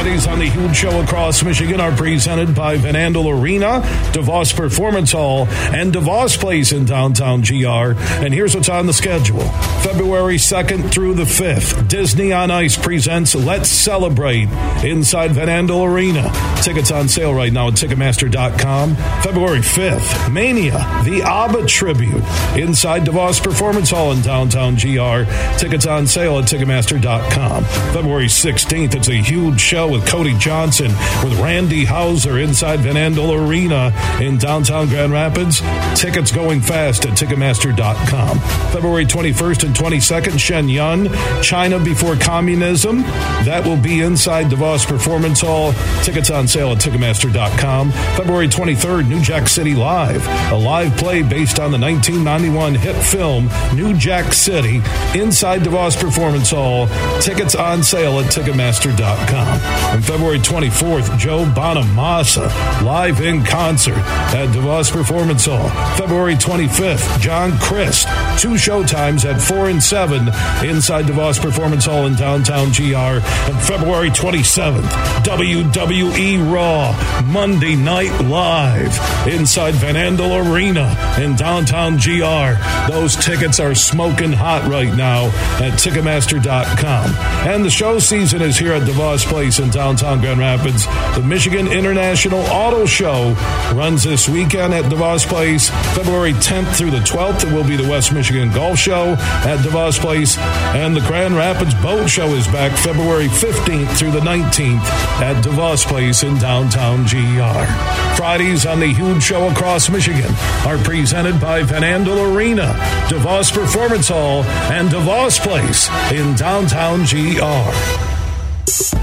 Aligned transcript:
Fridays 0.00 0.26
on 0.26 0.38
the 0.38 0.46
Huge 0.46 0.74
Show 0.74 1.02
across 1.02 1.42
Michigan 1.44 1.78
are 1.78 1.94
presented 1.94 2.54
by 2.54 2.78
Van 2.78 2.94
Andel 2.94 3.38
Arena, 3.38 3.82
DeVos 4.14 4.56
Performance 4.56 5.12
Hall, 5.12 5.46
and 5.46 5.92
DeVos 5.92 6.38
Place 6.38 6.72
in 6.72 6.86
downtown 6.86 7.42
GR. 7.42 8.00
And 8.24 8.32
here's 8.32 8.54
what's 8.54 8.70
on 8.70 8.86
the 8.86 8.94
schedule. 8.94 9.42
February 9.82 10.36
2nd 10.36 10.90
through 10.90 11.12
the 11.12 11.24
5th, 11.24 11.86
Disney 11.86 12.32
on 12.32 12.50
Ice 12.50 12.78
presents 12.78 13.34
Let's 13.34 13.68
Celebrate 13.68 14.48
inside 14.82 15.32
Van 15.32 15.48
Andel 15.48 15.86
Arena. 15.86 16.32
Tickets 16.62 16.90
on 16.90 17.06
sale 17.06 17.34
right 17.34 17.52
now 17.52 17.68
at 17.68 17.74
Ticketmaster.com. 17.74 18.96
February 19.22 19.60
5th, 19.60 20.32
Mania, 20.32 20.78
the 21.04 21.22
ABBA 21.22 21.66
Tribute 21.66 22.24
inside 22.56 23.04
DeVos 23.04 23.42
Performance 23.42 23.90
Hall 23.90 24.12
in 24.12 24.22
downtown 24.22 24.76
GR. 24.76 25.30
Tickets 25.58 25.84
on 25.84 26.06
sale 26.06 26.38
at 26.38 26.46
Ticketmaster.com. 26.46 27.64
February 27.92 28.28
16th, 28.28 28.94
it's 28.94 29.08
a 29.08 29.14
huge 29.14 29.60
show 29.60 29.89
with 29.90 30.06
Cody 30.06 30.36
Johnson 30.38 30.88
with 31.22 31.38
Randy 31.40 31.84
Houser 31.84 32.38
inside 32.38 32.80
Van 32.80 32.94
Andel 32.94 33.46
Arena 33.46 33.92
in 34.20 34.38
downtown 34.38 34.88
Grand 34.88 35.12
Rapids. 35.12 35.60
Tickets 35.94 36.32
going 36.32 36.60
fast 36.60 37.04
at 37.06 37.16
Ticketmaster.com. 37.16 38.38
February 38.72 39.04
21st 39.04 39.64
and 39.64 39.74
22nd, 39.74 40.38
Shen 40.38 40.68
Yun, 40.68 41.08
China 41.42 41.78
Before 41.78 42.16
Communism. 42.16 43.02
That 43.44 43.66
will 43.66 43.76
be 43.76 44.00
inside 44.00 44.46
DeVos 44.46 44.86
Performance 44.86 45.40
Hall. 45.40 45.72
Tickets 46.02 46.30
on 46.30 46.46
sale 46.46 46.70
at 46.72 46.78
Ticketmaster.com. 46.78 47.90
February 47.90 48.48
23rd, 48.48 49.08
New 49.08 49.20
Jack 49.20 49.48
City 49.48 49.74
Live, 49.74 50.26
a 50.52 50.56
live 50.56 50.96
play 50.96 51.22
based 51.22 51.58
on 51.58 51.70
the 51.70 51.78
1991 51.78 52.74
hit 52.74 52.96
film 52.96 53.48
New 53.74 53.96
Jack 53.96 54.32
City 54.32 54.82
inside 55.14 55.62
DeVos 55.62 56.00
Performance 56.00 56.50
Hall. 56.50 56.88
Tickets 57.20 57.54
on 57.54 57.82
sale 57.82 58.20
at 58.20 58.26
Ticketmaster.com. 58.26 59.79
On 59.90 60.00
February 60.00 60.38
24th, 60.38 61.18
Joe 61.18 61.44
Bonamassa 61.44 62.46
live 62.82 63.20
in 63.20 63.42
concert 63.42 63.96
at 63.96 64.48
DeVos 64.50 64.92
Performance 64.92 65.46
Hall. 65.46 65.68
February 65.96 66.34
25th, 66.34 67.20
John 67.20 67.58
Crist, 67.58 68.06
two 68.38 68.50
showtimes 68.50 69.24
at 69.24 69.40
4 69.40 69.70
and 69.70 69.82
7 69.82 70.28
inside 70.68 71.06
DeVos 71.06 71.40
Performance 71.40 71.86
Hall 71.86 72.06
in 72.06 72.14
downtown 72.14 72.68
GR. 72.68 72.94
And 72.94 73.60
February 73.62 74.10
27th, 74.10 74.88
WWE 75.24 76.52
Raw, 76.52 77.22
Monday 77.26 77.74
Night 77.74 78.16
Live 78.24 79.26
inside 79.26 79.74
Van 79.74 79.96
Andel 79.96 80.52
Arena 80.52 80.94
in 81.20 81.34
downtown 81.34 81.96
GR. 81.96 82.90
Those 82.92 83.16
tickets 83.16 83.58
are 83.58 83.74
smoking 83.74 84.32
hot 84.32 84.70
right 84.70 84.94
now 84.94 85.26
at 85.58 85.72
Ticketmaster.com. 85.72 87.14
And 87.48 87.64
the 87.64 87.70
show 87.70 87.98
season 87.98 88.42
is 88.42 88.56
here 88.56 88.72
at 88.72 88.82
DeVos 88.82 89.24
Place 89.26 89.58
in 89.58 89.69
downtown 89.72 90.20
Grand 90.20 90.40
Rapids. 90.40 90.86
The 91.14 91.22
Michigan 91.24 91.66
International 91.66 92.40
Auto 92.40 92.86
Show 92.86 93.32
runs 93.74 94.04
this 94.04 94.28
weekend 94.28 94.74
at 94.74 94.84
DeVos 94.84 95.26
Place. 95.26 95.70
February 95.94 96.32
10th 96.34 96.76
through 96.76 96.90
the 96.90 96.98
12th, 96.98 97.44
it 97.48 97.52
will 97.52 97.66
be 97.66 97.76
the 97.76 97.88
West 97.88 98.12
Michigan 98.12 98.50
Golf 98.50 98.78
Show 98.78 99.12
at 99.12 99.58
DeVos 99.58 99.98
Place. 99.98 100.36
And 100.38 100.96
the 100.96 101.00
Grand 101.02 101.36
Rapids 101.36 101.74
Boat 101.74 102.08
Show 102.08 102.26
is 102.28 102.46
back 102.48 102.76
February 102.78 103.28
15th 103.28 103.96
through 103.98 104.12
the 104.12 104.20
19th 104.20 104.84
at 105.20 105.42
DeVos 105.44 105.86
Place 105.86 106.22
in 106.22 106.36
downtown 106.38 107.04
GR. 107.04 108.16
Fridays 108.16 108.66
on 108.66 108.80
the 108.80 108.92
Huge 108.92 109.22
Show 109.22 109.48
across 109.48 109.88
Michigan 109.88 110.34
are 110.66 110.78
presented 110.78 111.40
by 111.40 111.62
Van 111.62 111.82
Andel 111.82 112.34
Arena, 112.34 112.74
DeVos 113.08 113.52
Performance 113.52 114.08
Hall, 114.08 114.44
and 114.70 114.88
DeVos 114.88 115.40
Place 115.40 115.88
in 116.12 116.34
downtown 116.34 117.04
GR. 117.04 118.19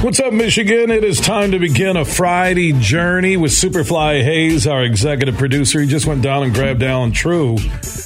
What's 0.00 0.20
up, 0.20 0.32
Michigan? 0.32 0.92
It 0.92 1.02
is 1.02 1.20
time 1.20 1.50
to 1.50 1.58
begin 1.58 1.96
a 1.96 2.04
Friday 2.04 2.72
journey 2.72 3.36
with 3.36 3.50
Superfly 3.50 4.22
Hayes, 4.22 4.64
our 4.64 4.84
executive 4.84 5.36
producer. 5.36 5.80
He 5.80 5.88
just 5.88 6.06
went 6.06 6.22
down 6.22 6.44
and 6.44 6.54
grabbed 6.54 6.84
Allen 6.84 7.10
Trieu, 7.10 7.56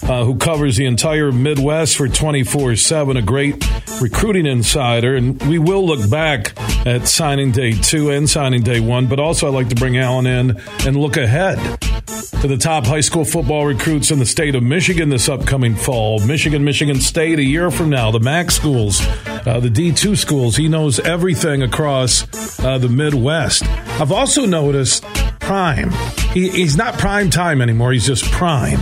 uh, 0.05 0.25
who 0.25 0.37
covers 0.37 0.79
the 0.79 0.87
entire 0.87 1.31
Midwest 1.31 1.99
for 1.99 2.09
24 2.09 2.77
7, 2.77 3.19
a 3.19 3.23
great 3.23 3.63
recruiting 4.01 4.47
insider. 4.47 5.17
And 5.17 5.41
we 5.43 5.59
will 5.59 5.87
look 5.87 6.09
back 6.09 6.59
at 6.87 7.07
signing 7.09 7.53
day 7.53 7.73
two 7.75 8.09
and 8.09 8.29
signing 8.29 8.63
day 8.63 8.81
one, 8.81 9.07
but 9.07 9.21
also 9.21 9.47
I'd 9.49 9.55
like 9.55 9.69
to 9.69 9.77
bring 9.77 9.99
Allen 9.99 10.27
in 10.27 10.63
and 10.87 10.97
look 10.97 11.19
ahead 11.19 11.92
to 12.07 12.49
the 12.49 12.57
top 12.57 12.87
high 12.87 13.01
school 13.01 13.25
football 13.25 13.67
recruits 13.67 14.11
in 14.11 14.19
the 14.19 14.27
state 14.27 14.55
of 14.55 14.63
Michigan 14.63 15.09
this 15.09 15.29
upcoming 15.29 15.75
fall. 15.75 16.19
Michigan, 16.21 16.65
Michigan 16.65 17.01
State 17.01 17.39
a 17.39 17.43
year 17.43 17.71
from 17.71 17.91
now, 17.91 18.11
the 18.11 18.21
MAC 18.21 18.51
schools, 18.51 19.01
uh, 19.47 19.61
the 19.61 19.69
D2 19.69 20.17
schools. 20.17 20.57
He 20.57 20.69
knows 20.69 20.99
everything 21.01 21.63
across 21.63 22.27
uh, 22.65 22.79
the 22.79 22.89
Midwest. 22.89 23.65
I've 24.01 24.13
also 24.13 24.47
noticed 24.47 25.05
Prime. 25.41 25.91
He, 26.33 26.49
he's 26.49 26.77
not 26.77 26.99
prime 26.99 27.31
time 27.31 27.61
anymore, 27.61 27.93
he's 27.93 28.07
just 28.07 28.25
Prime. 28.25 28.81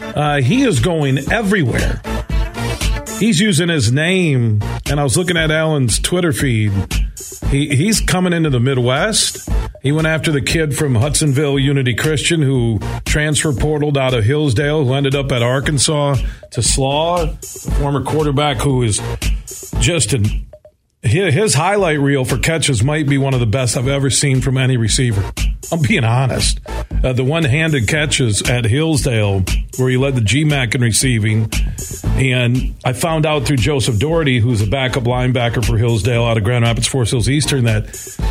Uh, 0.00 0.40
he 0.40 0.62
is 0.64 0.80
going 0.80 1.18
everywhere. 1.30 2.00
He's 3.18 3.38
using 3.38 3.68
his 3.68 3.92
name, 3.92 4.60
and 4.90 4.98
I 4.98 5.02
was 5.02 5.16
looking 5.16 5.36
at 5.36 5.50
Allen's 5.50 5.98
Twitter 5.98 6.32
feed. 6.32 6.72
He, 7.50 7.76
he's 7.76 8.00
coming 8.00 8.32
into 8.32 8.48
the 8.48 8.60
Midwest. 8.60 9.48
He 9.82 9.92
went 9.92 10.06
after 10.06 10.30
the 10.30 10.42
kid 10.42 10.76
from 10.76 10.94
Hudsonville 10.94 11.58
Unity 11.58 11.94
Christian 11.94 12.42
who 12.42 12.80
transfer 13.06 13.52
portaled 13.52 13.96
out 13.96 14.12
of 14.12 14.24
Hillsdale, 14.24 14.84
who 14.84 14.92
ended 14.92 15.14
up 15.14 15.32
at 15.32 15.42
Arkansas 15.42 16.16
TeSlaa, 16.50 17.78
former 17.78 18.02
quarterback 18.02 18.58
who 18.58 18.82
is 18.82 19.00
just 19.80 20.12
an 20.12 20.46
his 21.02 21.54
highlight 21.54 21.98
reel 21.98 22.26
for 22.26 22.36
catches 22.36 22.84
might 22.84 23.08
be 23.08 23.16
one 23.16 23.32
of 23.32 23.40
the 23.40 23.46
best 23.46 23.76
I've 23.76 23.88
ever 23.88 24.10
seen 24.10 24.42
from 24.42 24.58
any 24.58 24.76
receiver. 24.76 25.32
I'm 25.72 25.82
being 25.82 26.04
honest. 26.04 26.60
Uh, 27.02 27.12
the 27.12 27.24
one 27.24 27.44
handed 27.44 27.88
catches 27.88 28.42
at 28.48 28.64
Hillsdale, 28.64 29.44
where 29.76 29.88
he 29.88 29.96
led 29.96 30.16
the 30.16 30.20
GMAC 30.20 30.74
in 30.74 30.80
receiving. 30.80 31.50
And 32.20 32.74
I 32.84 32.92
found 32.92 33.24
out 33.24 33.46
through 33.46 33.56
Joseph 33.56 33.98
Doherty, 33.98 34.40
who's 34.40 34.60
a 34.60 34.66
backup 34.66 35.04
linebacker 35.04 35.64
for 35.64 35.78
Hillsdale 35.78 36.24
out 36.24 36.36
of 36.36 36.44
Grand 36.44 36.64
Rapids, 36.64 36.86
Forest 36.86 37.12
Hills 37.12 37.28
Eastern, 37.28 37.64
that 37.64 37.88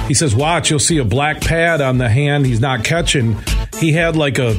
he 0.07 0.13
says, 0.13 0.35
Watch, 0.35 0.69
you'll 0.69 0.79
see 0.79 0.97
a 0.97 1.05
black 1.05 1.41
pad 1.41 1.81
on 1.81 1.97
the 1.97 2.09
hand 2.09 2.45
he's 2.45 2.59
not 2.59 2.83
catching. 2.83 3.37
He 3.79 3.93
had 3.93 4.15
like 4.15 4.37
a 4.37 4.53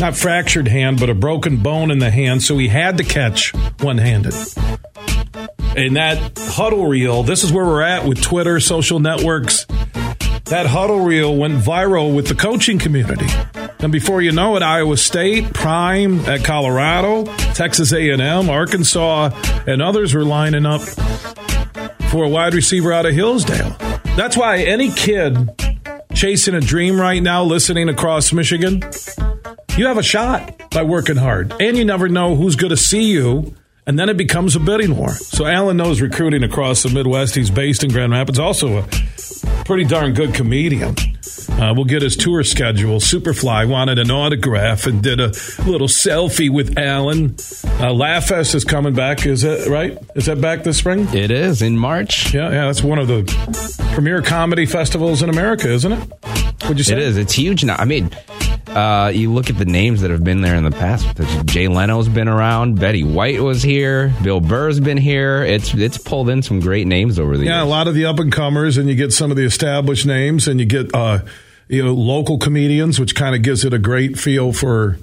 not 0.00 0.16
fractured 0.16 0.68
hand, 0.68 0.98
but 0.98 1.10
a 1.10 1.14
broken 1.14 1.58
bone 1.58 1.90
in 1.90 1.98
the 1.98 2.10
hand, 2.10 2.42
so 2.42 2.56
he 2.58 2.68
had 2.68 2.98
to 2.98 3.04
catch 3.04 3.52
one 3.80 3.98
handed. 3.98 4.34
And 5.76 5.96
that 5.96 6.34
Hudl 6.34 6.88
reel, 6.88 7.22
this 7.22 7.44
is 7.44 7.52
where 7.52 7.64
we're 7.64 7.82
at 7.82 8.04
with 8.04 8.20
Twitter, 8.20 8.60
social 8.60 9.00
networks. 9.00 9.66
That 10.52 10.66
Hudl 10.66 11.06
reel 11.06 11.34
went 11.34 11.54
viral 11.54 12.14
with 12.14 12.28
the 12.28 12.34
coaching 12.34 12.78
community. 12.78 13.24
And 13.78 13.90
before 13.90 14.20
you 14.20 14.32
know 14.32 14.54
it, 14.54 14.62
Iowa 14.62 14.98
State, 14.98 15.54
Prime 15.54 16.20
at 16.26 16.44
Colorado, 16.44 17.24
Texas 17.54 17.90
A&M, 17.90 18.50
Arkansas, 18.50 19.30
and 19.66 19.80
others 19.80 20.14
were 20.14 20.26
lining 20.26 20.66
up 20.66 20.82
for 22.10 22.24
a 22.24 22.28
wide 22.28 22.52
receiver 22.52 22.92
out 22.92 23.06
of 23.06 23.14
Hillsdale. 23.14 23.74
That's 24.14 24.36
why 24.36 24.58
any 24.58 24.90
kid 24.90 25.48
chasing 26.12 26.54
a 26.54 26.60
dream 26.60 27.00
right 27.00 27.22
now, 27.22 27.44
listening 27.44 27.88
across 27.88 28.30
Michigan, 28.30 28.82
you 29.78 29.86
have 29.86 29.96
a 29.96 30.02
shot 30.02 30.68
by 30.70 30.82
working 30.82 31.16
hard. 31.16 31.54
And 31.62 31.78
you 31.78 31.86
never 31.86 32.10
know 32.10 32.36
who's 32.36 32.56
going 32.56 32.72
to 32.72 32.76
see 32.76 33.04
you 33.04 33.54
and 33.86 33.98
then 33.98 34.10
it 34.10 34.18
becomes 34.18 34.54
a 34.54 34.60
bidding 34.60 34.98
war. 34.98 35.12
So 35.12 35.46
Allen 35.46 35.78
knows 35.78 36.02
recruiting 36.02 36.42
across 36.42 36.82
the 36.82 36.90
Midwest. 36.90 37.36
He's 37.36 37.50
based 37.50 37.82
in 37.82 37.90
Grand 37.90 38.12
Rapids, 38.12 38.38
also 38.38 38.80
a 38.80 38.86
pretty 39.64 39.84
darn 39.84 40.12
good 40.14 40.34
comedian. 40.34 40.94
Uh, 41.50 41.72
we'll 41.74 41.84
get 41.84 42.02
his 42.02 42.16
tour 42.16 42.42
schedule. 42.42 42.98
Superfly 42.98 43.68
wanted 43.68 43.98
an 43.98 44.10
autograph 44.10 44.86
and 44.86 45.02
did 45.02 45.20
a 45.20 45.28
little 45.66 45.86
selfie 45.86 46.50
with 46.50 46.78
Allen. 46.78 47.36
Uh, 47.80 47.92
Laugh 47.92 48.28
Fest 48.28 48.54
is 48.54 48.64
coming 48.64 48.94
back. 48.94 49.26
Is 49.26 49.42
that 49.42 49.68
right? 49.68 49.98
Is 50.14 50.26
that 50.26 50.40
back 50.40 50.64
this 50.64 50.78
spring? 50.78 51.06
It 51.14 51.30
is 51.30 51.62
in 51.62 51.76
March. 51.78 52.32
Yeah, 52.34 52.50
yeah. 52.50 52.66
That's 52.66 52.82
one 52.82 52.98
of 52.98 53.08
the 53.08 53.22
premier 53.94 54.22
comedy 54.22 54.66
festivals 54.66 55.22
in 55.22 55.30
America, 55.30 55.70
isn't 55.70 55.92
it? 55.92 56.12
Would 56.68 56.78
you 56.78 56.84
say 56.84 56.94
it 56.94 57.00
is? 57.00 57.16
It's 57.16 57.32
huge 57.32 57.64
now. 57.64 57.76
I 57.78 57.84
mean, 57.84 58.10
uh, 58.68 59.10
you 59.14 59.32
look 59.32 59.50
at 59.50 59.58
the 59.58 59.64
names 59.64 60.00
that 60.00 60.10
have 60.10 60.24
been 60.24 60.40
there 60.40 60.54
in 60.54 60.64
the 60.64 60.70
past. 60.70 61.06
Jay 61.46 61.68
Leno's 61.68 62.08
been 62.08 62.28
around. 62.28 62.78
Betty 62.78 63.04
White 63.04 63.40
was 63.40 63.62
here. 63.62 64.14
Bill 64.22 64.40
Burr's 64.40 64.80
been 64.80 64.96
here. 64.96 65.42
It's 65.42 65.74
it's 65.74 65.98
pulled 65.98 66.28
in 66.28 66.42
some 66.42 66.60
great 66.60 66.86
names 66.86 67.18
over 67.18 67.36
the 67.36 67.44
yeah, 67.44 67.58
years. 67.58 67.62
Yeah, 67.62 67.64
a 67.64 67.70
lot 67.70 67.88
of 67.88 67.94
the 67.94 68.06
up 68.06 68.18
and 68.18 68.32
comers, 68.32 68.78
and 68.78 68.88
you 68.88 68.94
get 68.94 69.12
some 69.12 69.30
of 69.30 69.36
the 69.36 69.44
established 69.44 70.06
names, 70.06 70.48
and 70.48 70.60
you 70.60 70.66
get 70.66 70.94
uh, 70.94 71.20
you 71.68 71.84
know 71.84 71.92
local 71.92 72.38
comedians, 72.38 72.98
which 72.98 73.14
kind 73.14 73.34
of 73.34 73.42
gives 73.42 73.64
it 73.64 73.74
a 73.74 73.78
great 73.78 74.18
feel 74.18 74.52
for 74.52 74.98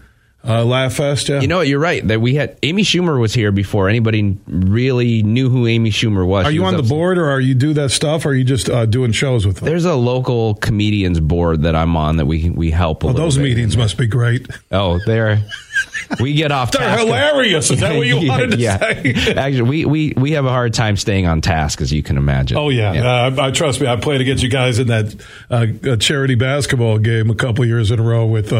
uh, 0.47 0.63
Laugh 0.63 0.93
Fest, 0.93 1.27
yeah. 1.27 1.41
You 1.41 1.47
know, 1.47 1.57
what? 1.57 1.67
you're 1.67 1.79
right. 1.79 2.07
That 2.07 2.21
we 2.21 2.35
had 2.35 2.57
Amy 2.63 2.83
Schumer 2.83 3.19
was 3.19 3.33
here 3.33 3.51
before 3.51 3.89
anybody 3.89 4.37
really 4.47 5.21
knew 5.21 5.49
who 5.49 5.67
Amy 5.67 5.91
Schumer 5.91 6.25
was. 6.25 6.45
Are 6.45 6.49
she 6.49 6.55
you 6.55 6.61
was 6.63 6.73
on 6.73 6.81
the 6.81 6.87
board, 6.87 7.17
or 7.17 7.29
are 7.29 7.41
you 7.41 7.53
do 7.53 7.73
that 7.73 7.91
stuff, 7.91 8.25
or 8.25 8.29
are 8.29 8.33
you 8.33 8.45
just 8.45 8.69
uh, 8.69 8.85
doing 8.85 9.11
shows 9.11 9.45
with 9.45 9.57
them? 9.57 9.65
There's 9.65 9.83
a 9.83 9.95
local 9.95 10.55
comedians 10.55 11.19
board 11.19 11.63
that 11.63 11.75
I'm 11.75 11.97
on 11.97 12.17
that 12.17 12.25
we 12.25 12.49
we 12.49 12.71
help. 12.71 13.03
Oh, 13.03 13.11
those 13.11 13.37
meetings 13.37 13.75
must 13.75 13.97
be 13.97 14.07
great. 14.07 14.47
Oh, 14.71 14.99
they're 15.05 15.43
we 16.21 16.33
get 16.33 16.53
off. 16.53 16.71
they're 16.71 16.87
task. 16.87 17.03
hilarious. 17.03 17.69
Is 17.69 17.81
that 17.81 17.97
what 17.97 18.07
you 18.07 18.17
yeah, 18.19 18.29
wanted 18.29 18.51
to 18.51 18.57
yeah. 18.57 18.77
say? 18.77 19.33
Actually, 19.35 19.61
we, 19.69 19.85
we 19.85 20.13
we 20.15 20.31
have 20.31 20.45
a 20.45 20.51
hard 20.51 20.73
time 20.73 20.95
staying 20.95 21.27
on 21.27 21.41
task, 21.41 21.81
as 21.81 21.91
you 21.91 22.01
can 22.01 22.15
imagine. 22.15 22.57
Oh 22.57 22.69
yeah, 22.69 22.93
yeah. 22.93 23.25
Uh, 23.25 23.47
I 23.47 23.51
trust 23.51 23.81
me. 23.81 23.87
I 23.87 23.97
played 23.97 24.21
against 24.21 24.41
you 24.41 24.49
guys 24.49 24.79
in 24.79 24.87
that 24.87 25.15
uh, 25.49 25.97
charity 25.97 26.35
basketball 26.35 26.97
game 26.97 27.29
a 27.29 27.35
couple 27.35 27.65
years 27.65 27.91
in 27.91 27.99
a 27.99 28.03
row 28.03 28.25
with. 28.25 28.53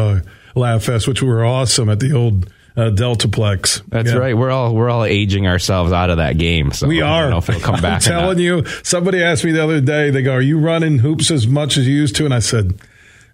Laugh 0.54 0.84
Fest, 0.84 1.08
which 1.08 1.22
were 1.22 1.44
awesome 1.44 1.88
at 1.88 2.00
the 2.00 2.12
old 2.12 2.50
uh, 2.76 2.90
Deltaplex. 2.90 3.82
That's 3.88 4.10
yeah. 4.10 4.16
right. 4.16 4.36
We're 4.36 4.50
all 4.50 4.74
we're 4.74 4.90
all 4.90 5.04
aging 5.04 5.46
ourselves 5.46 5.92
out 5.92 6.10
of 6.10 6.18
that 6.18 6.38
game. 6.38 6.72
So 6.72 6.88
we 6.88 7.02
I 7.02 7.08
are. 7.08 7.22
don't 7.22 7.30
know 7.30 7.38
if 7.38 7.48
it'll 7.48 7.60
come 7.60 7.80
back. 7.82 7.94
I'm 7.94 8.00
telling 8.00 8.38
you. 8.38 8.64
Somebody 8.82 9.22
asked 9.22 9.44
me 9.44 9.52
the 9.52 9.62
other 9.62 9.80
day. 9.80 10.10
They 10.10 10.22
go, 10.22 10.34
"Are 10.34 10.40
you 10.40 10.58
running 10.58 10.98
hoops 10.98 11.30
as 11.30 11.46
much 11.46 11.76
as 11.76 11.86
you 11.86 11.94
used 11.94 12.16
to?" 12.16 12.24
And 12.24 12.34
I 12.34 12.40
said. 12.40 12.74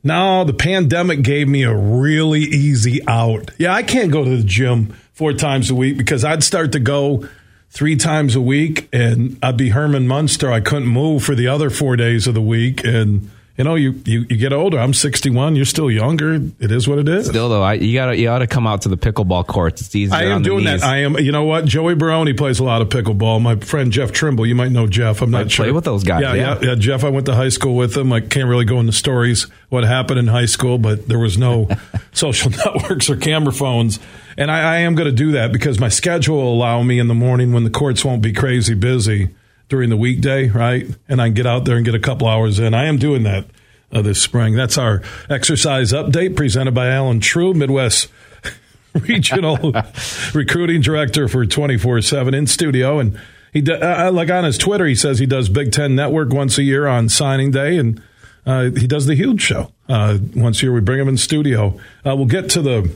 No, 0.05 0.45
the 0.45 0.55
pandemic 0.55 1.23
gave 1.23 1.49
me 1.49 1.65
a 1.65 1.75
really 1.75 2.43
easy 2.43 3.01
out. 3.09 3.51
Yeah, 3.59 3.75
I 3.75 3.83
can't 3.83 4.13
go 4.13 4.23
to 4.23 4.37
the 4.37 4.45
gym 4.45 4.95
four 5.15 5.33
times 5.33 5.69
a 5.69 5.75
week 5.75 5.97
because 5.97 6.25
I'd 6.25 6.45
start 6.45 6.71
to 6.73 6.79
go 6.79 7.27
three 7.71 7.97
times 7.97 8.37
a 8.37 8.41
week 8.41 8.89
and 8.93 9.37
I'd 9.43 9.57
be 9.57 9.71
Herman 9.71 10.07
Munster. 10.07 10.53
I 10.53 10.61
couldn't 10.61 10.87
move 10.87 11.25
for 11.25 11.35
the 11.35 11.49
other 11.49 11.71
four 11.71 11.97
days 11.97 12.29
of 12.29 12.35
the 12.35 12.41
week. 12.41 12.85
And 12.85 13.31
you 13.57 13.65
know, 13.65 13.75
you, 13.75 14.01
you, 14.05 14.21
you 14.29 14.37
get 14.37 14.53
older. 14.53 14.79
I'm 14.79 14.93
61. 14.93 15.57
You're 15.57 15.65
still 15.65 15.91
younger. 15.91 16.35
It 16.35 16.71
is 16.71 16.87
what 16.87 16.99
it 16.99 17.09
is. 17.09 17.27
Still 17.27 17.49
though, 17.49 17.63
I, 17.63 17.75
you 17.75 17.95
got 17.95 18.19
you 18.19 18.29
ought 18.29 18.41
to 18.41 18.47
come 18.47 18.67
out 18.67 18.83
to 18.83 18.91
the 18.91 18.99
pickleball 18.99 19.47
courts. 19.47 19.81
It's 19.81 19.95
easier. 19.95 20.15
I 20.15 20.25
am 20.25 20.43
doing 20.43 20.65
knees. 20.65 20.83
that. 20.83 20.87
I 20.89 20.99
am. 20.99 21.19
You 21.19 21.33
know 21.33 21.45
what? 21.45 21.65
Joey 21.65 21.95
Baroni 21.95 22.35
plays 22.35 22.59
a 22.59 22.65
lot 22.65 22.83
of 22.83 22.91
pickleball. 22.91 23.41
My 23.41 23.57
friend 23.57 23.91
Jeff 23.91 24.13
Trimble. 24.13 24.45
You 24.45 24.55
might 24.55 24.73
know 24.73 24.87
Jeff. 24.87 25.23
I'm 25.23 25.31
not 25.31 25.47
I 25.47 25.49
sure. 25.49 25.65
play 25.65 25.73
with 25.73 25.85
those 25.85 26.05
guys, 26.05 26.21
Yeah, 26.23 26.35
yeah. 26.35 26.59
yeah, 26.61 26.69
yeah. 26.69 26.75
Jeff. 26.75 27.03
I 27.03 27.09
went 27.09 27.27
to 27.27 27.35
high 27.35 27.49
school 27.49 27.77
with 27.77 27.97
him. 27.97 28.13
I 28.13 28.21
can't 28.21 28.49
really 28.49 28.67
go 28.67 28.79
into 28.79 28.93
stories 28.93 29.45
what 29.71 29.85
happened 29.85 30.19
in 30.19 30.27
high 30.27 30.47
school, 30.47 30.77
but 30.79 31.09
there 31.09 31.19
was 31.19 31.39
no 31.39 31.69
social 32.13 32.51
networks 32.65 33.09
or 33.09 33.17
camera 33.17 33.53
phones. 33.53 33.99
And 34.37 34.51
I, 34.51 34.75
I 34.75 34.77
am 34.81 34.95
going 34.95 35.09
to 35.09 35.17
do 35.17 35.33
that 35.33 35.51
because 35.51 35.81
my 35.81 35.89
schedule 35.89 36.37
will 36.37 36.53
allow 36.53 36.83
me 36.83 36.99
in 36.99 37.09
the 37.09 37.15
morning 37.15 37.55
when 37.55 37.65
the 37.65 37.71
courts 37.71 38.05
won't 38.05 38.21
be 38.21 38.35
crazy 38.35 38.75
busy 38.75 39.31
during 39.69 39.91
the 39.91 39.97
weekday, 39.97 40.49
right? 40.49 40.87
And 41.09 41.21
I 41.21 41.29
can 41.29 41.35
get 41.35 41.47
out 41.47 41.65
there 41.65 41.77
and 41.77 41.85
get 41.85 41.95
a 41.95 42.01
couple 42.01 42.29
hours 42.29 42.59
in. 42.59 42.75
I 42.75 42.85
am 42.85 42.99
doing 42.99 43.25
that 43.25 43.47
uh, 43.93 44.03
this 44.03 44.21
spring. 44.21 44.55
That's 44.55 44.79
our 44.79 45.03
exercise 45.29 45.93
update 45.93 46.37
presented 46.37 46.75
by 46.75 46.89
Allen 46.89 47.21
Trieu, 47.21 47.55
Midwest 47.55 48.09
Regional 48.95 49.73
Recruiting 50.35 50.81
Director 50.81 51.29
for 51.29 51.45
24 51.47 52.03
7 52.03 52.35
in 52.35 52.47
studio. 52.47 52.99
And 52.99 53.21
he, 53.53 53.61
do, 53.61 53.75
uh, 53.75 54.11
like 54.13 54.31
on 54.31 54.45
his 54.45 54.59
Twitter, 54.59 54.87
he 54.87 54.95
says 54.95 55.19
he 55.19 55.27
does 55.27 55.49
Big 55.49 55.73
Ten 55.73 55.95
Network 55.95 56.33
once 56.33 56.59
a 56.59 56.63
year 56.63 56.87
on 56.87 57.09
signing 57.09 57.51
day. 57.51 57.79
And 57.79 58.03
uh, 58.45 58.71
he 58.71 58.87
does 58.87 59.07
the 59.07 59.15
huge 59.15 59.43
show 59.43 59.73
uh, 59.89 60.19
once 60.35 60.61
a 60.61 60.67
year. 60.67 60.73
We 60.73 60.81
bring 60.81 61.01
him 61.01 61.09
in 61.09 61.17
studio. 61.17 61.79
Uh, 62.05 62.15
we'll 62.17 62.27
get 62.27 62.49
to 62.51 62.63
the 62.63 62.91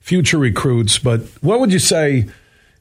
future 0.00 0.38
recruits, 0.38 0.98
but 0.98 1.22
what 1.40 1.60
would 1.60 1.72
you 1.72 1.78
say 1.78 2.28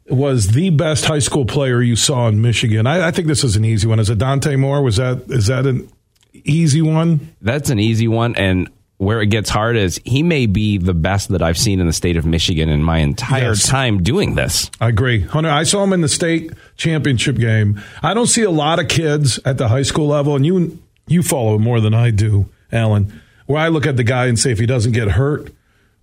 was 0.09 0.47
the 0.49 0.69
best 0.69 1.05
high 1.05 1.19
school 1.19 1.45
player 1.45 1.81
you 1.81 1.95
saw 1.95 2.27
in 2.27 2.41
Michigan? 2.41 2.85
I, 2.87 3.07
I 3.07 3.11
think 3.11 3.27
this 3.27 3.43
is 3.43 3.55
an 3.55 3.63
easy 3.65 3.87
one. 3.87 3.99
Is 3.99 4.09
it 4.09 4.17
Dante 4.17 4.55
Moore? 4.55 4.81
Was 4.81 4.97
that 4.97 5.23
is 5.29 5.47
that 5.47 5.65
an 5.65 5.89
easy 6.33 6.81
one? 6.81 7.35
That's 7.41 7.69
an 7.69 7.79
easy 7.79 8.07
one, 8.07 8.35
and 8.35 8.69
where 8.97 9.21
it 9.21 9.27
gets 9.27 9.49
hard 9.49 9.75
is 9.75 9.99
he 10.05 10.23
may 10.23 10.45
be 10.45 10.77
the 10.77 10.93
best 10.93 11.29
that 11.29 11.41
I've 11.41 11.57
seen 11.57 11.79
in 11.79 11.87
the 11.87 11.93
state 11.93 12.15
of 12.15 12.25
Michigan 12.25 12.69
in 12.69 12.81
my 12.83 12.99
entire 12.99 13.49
Yes. 13.49 13.67
time 13.67 14.01
doing 14.03 14.35
this. 14.35 14.69
I 14.79 14.89
agree. 14.89 15.21
Hunter, 15.21 15.49
I 15.49 15.63
saw 15.63 15.83
him 15.83 15.91
in 15.93 16.01
the 16.01 16.07
state 16.07 16.51
championship 16.77 17.37
game. 17.37 17.81
I 18.01 18.13
don't 18.13 18.27
see 18.27 18.43
a 18.43 18.51
lot 18.51 18.79
of 18.79 18.87
kids 18.87 19.39
at 19.45 19.57
the 19.57 19.67
high 19.67 19.81
school 19.81 20.07
level, 20.07 20.35
and 20.35 20.45
you 20.45 20.79
you 21.07 21.21
follow 21.23 21.57
more 21.57 21.81
than 21.81 21.93
I 21.93 22.11
do, 22.11 22.45
Allen, 22.71 23.21
where 23.45 23.59
I 23.59 23.67
look 23.67 23.85
at 23.85 23.97
the 23.97 24.03
guy 24.03 24.27
and 24.27 24.39
say 24.39 24.51
if 24.51 24.59
he 24.59 24.65
doesn't 24.65 24.93
get 24.93 25.09
hurt 25.11 25.51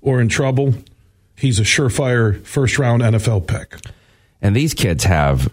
or 0.03 0.21
in 0.21 0.29
trouble, 0.29 0.75
he's 1.41 1.59
a 1.59 1.63
surefire 1.63 2.45
first 2.45 2.79
round 2.79 3.03
NFL 3.03 3.47
pick. 3.47 3.77
And 4.43 4.55
these 4.55 4.75
kids 4.75 5.05
have 5.05 5.53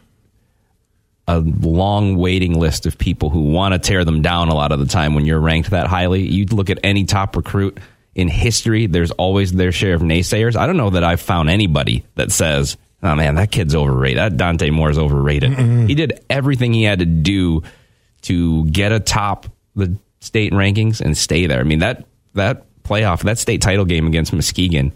a 1.28 1.40
long 1.40 2.16
waiting 2.16 2.58
list 2.58 2.86
of 2.86 2.98
people 2.98 3.30
who 3.30 3.52
want 3.52 3.74
to 3.74 3.80
tear 3.80 4.06
them 4.06 4.22
down 4.22 4.48
a 4.48 4.56
lot 4.56 4.72
of 4.72 4.80
the 4.80 4.86
time 4.86 5.14
when 5.14 5.26
you're 5.26 5.40
ranked 5.40 5.72
that 5.72 5.88
highly. 5.88 6.26
You 6.26 6.46
look 6.46 6.70
at 6.70 6.80
any 6.84 7.04
top 7.06 7.36
recruit 7.36 7.80
in 8.16 8.30
history, 8.30 8.88
there's 8.88 9.12
always 9.12 9.52
their 9.52 9.72
share 9.72 9.94
of 9.94 10.02
naysayers. 10.02 10.56
I 10.56 10.66
don't 10.66 10.78
know 10.78 10.92
that 10.92 11.04
I've 11.04 11.22
found 11.22 11.50
anybody 11.50 12.06
that 12.16 12.32
says, 12.32 12.78
oh 13.04 13.16
man, 13.16 13.36
that 13.36 13.52
kid's 13.52 13.76
overrated. 13.76 14.18
That 14.18 14.38
Dante 14.38 14.70
Moore's 14.70 14.98
overrated. 14.98 15.54
He 15.88 15.96
did 15.96 16.22
everything 16.30 16.74
he 16.74 16.84
had 16.84 17.00
to 17.00 17.06
do 17.06 17.64
to 18.24 18.66
get 18.66 18.92
atop 18.92 19.48
the 19.76 19.98
state 20.22 20.54
rankings 20.54 21.02
and 21.02 21.16
stay 21.18 21.46
there. 21.46 21.60
I 21.60 21.64
mean, 21.64 21.80
that, 21.80 22.06
that 22.34 22.66
playoff, 22.84 23.24
that 23.24 23.38
state 23.38 23.62
title 23.62 23.86
game 23.86 24.08
against 24.08 24.34
Muskegon, 24.34 24.94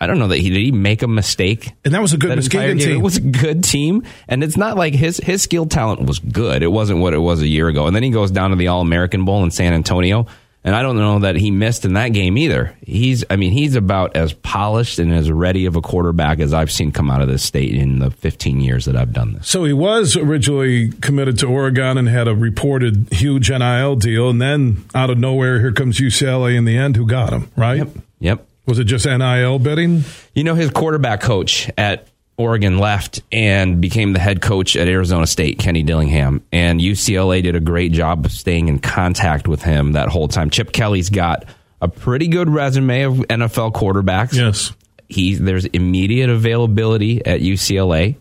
I 0.00 0.06
don't 0.06 0.18
know 0.18 0.28
that 0.28 0.38
he 0.38 0.50
did 0.50 0.58
he 0.58 0.72
make 0.72 1.02
a 1.02 1.08
mistake. 1.08 1.72
And 1.84 1.94
that 1.94 2.02
was 2.02 2.12
a 2.12 2.18
good 2.18 2.34
Muskegon 2.36 2.78
team. 2.78 2.96
It 2.96 3.02
was 3.02 3.16
a 3.16 3.20
good 3.20 3.62
team, 3.64 4.02
and 4.28 4.42
it's 4.42 4.56
not 4.56 4.76
like 4.76 4.94
his 4.94 5.18
his 5.18 5.42
skill 5.42 5.66
talent 5.66 6.02
was 6.02 6.18
good. 6.18 6.62
It 6.62 6.72
wasn't 6.72 7.00
what 7.00 7.14
it 7.14 7.18
was 7.18 7.40
a 7.40 7.46
year 7.46 7.68
ago. 7.68 7.86
And 7.86 7.94
then 7.94 8.02
he 8.02 8.10
goes 8.10 8.30
down 8.30 8.50
to 8.50 8.56
the 8.56 8.68
All 8.68 8.80
American 8.80 9.24
Bowl 9.24 9.44
in 9.44 9.50
San 9.50 9.72
Antonio, 9.72 10.26
and 10.64 10.74
I 10.74 10.82
don't 10.82 10.96
know 10.96 11.20
that 11.20 11.36
he 11.36 11.50
missed 11.50 11.84
in 11.84 11.92
that 11.92 12.08
game 12.08 12.36
either. 12.36 12.76
He's 12.84 13.24
I 13.30 13.36
mean 13.36 13.52
he's 13.52 13.76
about 13.76 14.16
as 14.16 14.32
polished 14.32 14.98
and 14.98 15.12
as 15.12 15.30
ready 15.30 15.66
of 15.66 15.76
a 15.76 15.80
quarterback 15.80 16.40
as 16.40 16.52
I've 16.52 16.72
seen 16.72 16.90
come 16.90 17.08
out 17.10 17.22
of 17.22 17.28
this 17.28 17.44
state 17.44 17.74
in 17.74 18.00
the 18.00 18.10
15 18.10 18.60
years 18.60 18.86
that 18.86 18.96
I've 18.96 19.12
done 19.12 19.34
this. 19.34 19.48
So 19.48 19.64
he 19.64 19.72
was 19.72 20.16
originally 20.16 20.90
committed 20.90 21.38
to 21.38 21.46
Oregon 21.46 21.98
and 21.98 22.08
had 22.08 22.26
a 22.26 22.34
reported 22.34 23.08
huge 23.12 23.48
NIL 23.48 23.96
deal, 23.96 24.28
and 24.28 24.42
then 24.42 24.84
out 24.94 25.08
of 25.08 25.18
nowhere, 25.18 25.60
here 25.60 25.72
comes 25.72 26.00
UCLA 26.00 26.56
in 26.56 26.64
the 26.64 26.76
end, 26.76 26.96
who 26.96 27.06
got 27.06 27.32
him, 27.32 27.50
right? 27.56 27.86
Yep. 28.18 28.46
Was 28.66 28.78
it 28.78 28.84
just 28.84 29.04
NIL 29.06 29.58
betting? 29.58 30.04
You 30.34 30.44
know, 30.44 30.54
his 30.54 30.70
quarterback 30.70 31.20
coach 31.20 31.70
at 31.76 32.08
Oregon 32.36 32.78
left 32.78 33.20
and 33.30 33.80
became 33.80 34.12
the 34.12 34.18
head 34.18 34.40
coach 34.42 34.74
at 34.76 34.88
Arizona 34.88 35.26
State, 35.26 35.58
Kenny 35.58 35.82
Dillingham. 35.82 36.42
And 36.50 36.80
UCLA 36.80 37.42
did 37.42 37.54
a 37.56 37.60
great 37.60 37.92
job 37.92 38.24
of 38.24 38.32
staying 38.32 38.68
in 38.68 38.78
contact 38.78 39.46
with 39.46 39.62
him 39.62 39.92
that 39.92 40.08
whole 40.08 40.28
time. 40.28 40.50
Chip 40.50 40.72
Kelly's 40.72 41.10
got 41.10 41.44
a 41.80 41.88
pretty 41.88 42.26
good 42.28 42.48
resume 42.48 43.02
of 43.02 43.14
NFL 43.16 43.72
quarterbacks. 43.72 44.32
Yes. 44.34 44.72
He 45.08 45.34
there's 45.34 45.66
immediate 45.66 46.30
availability 46.30 47.24
at 47.24 47.40
UCLA. 47.40 48.16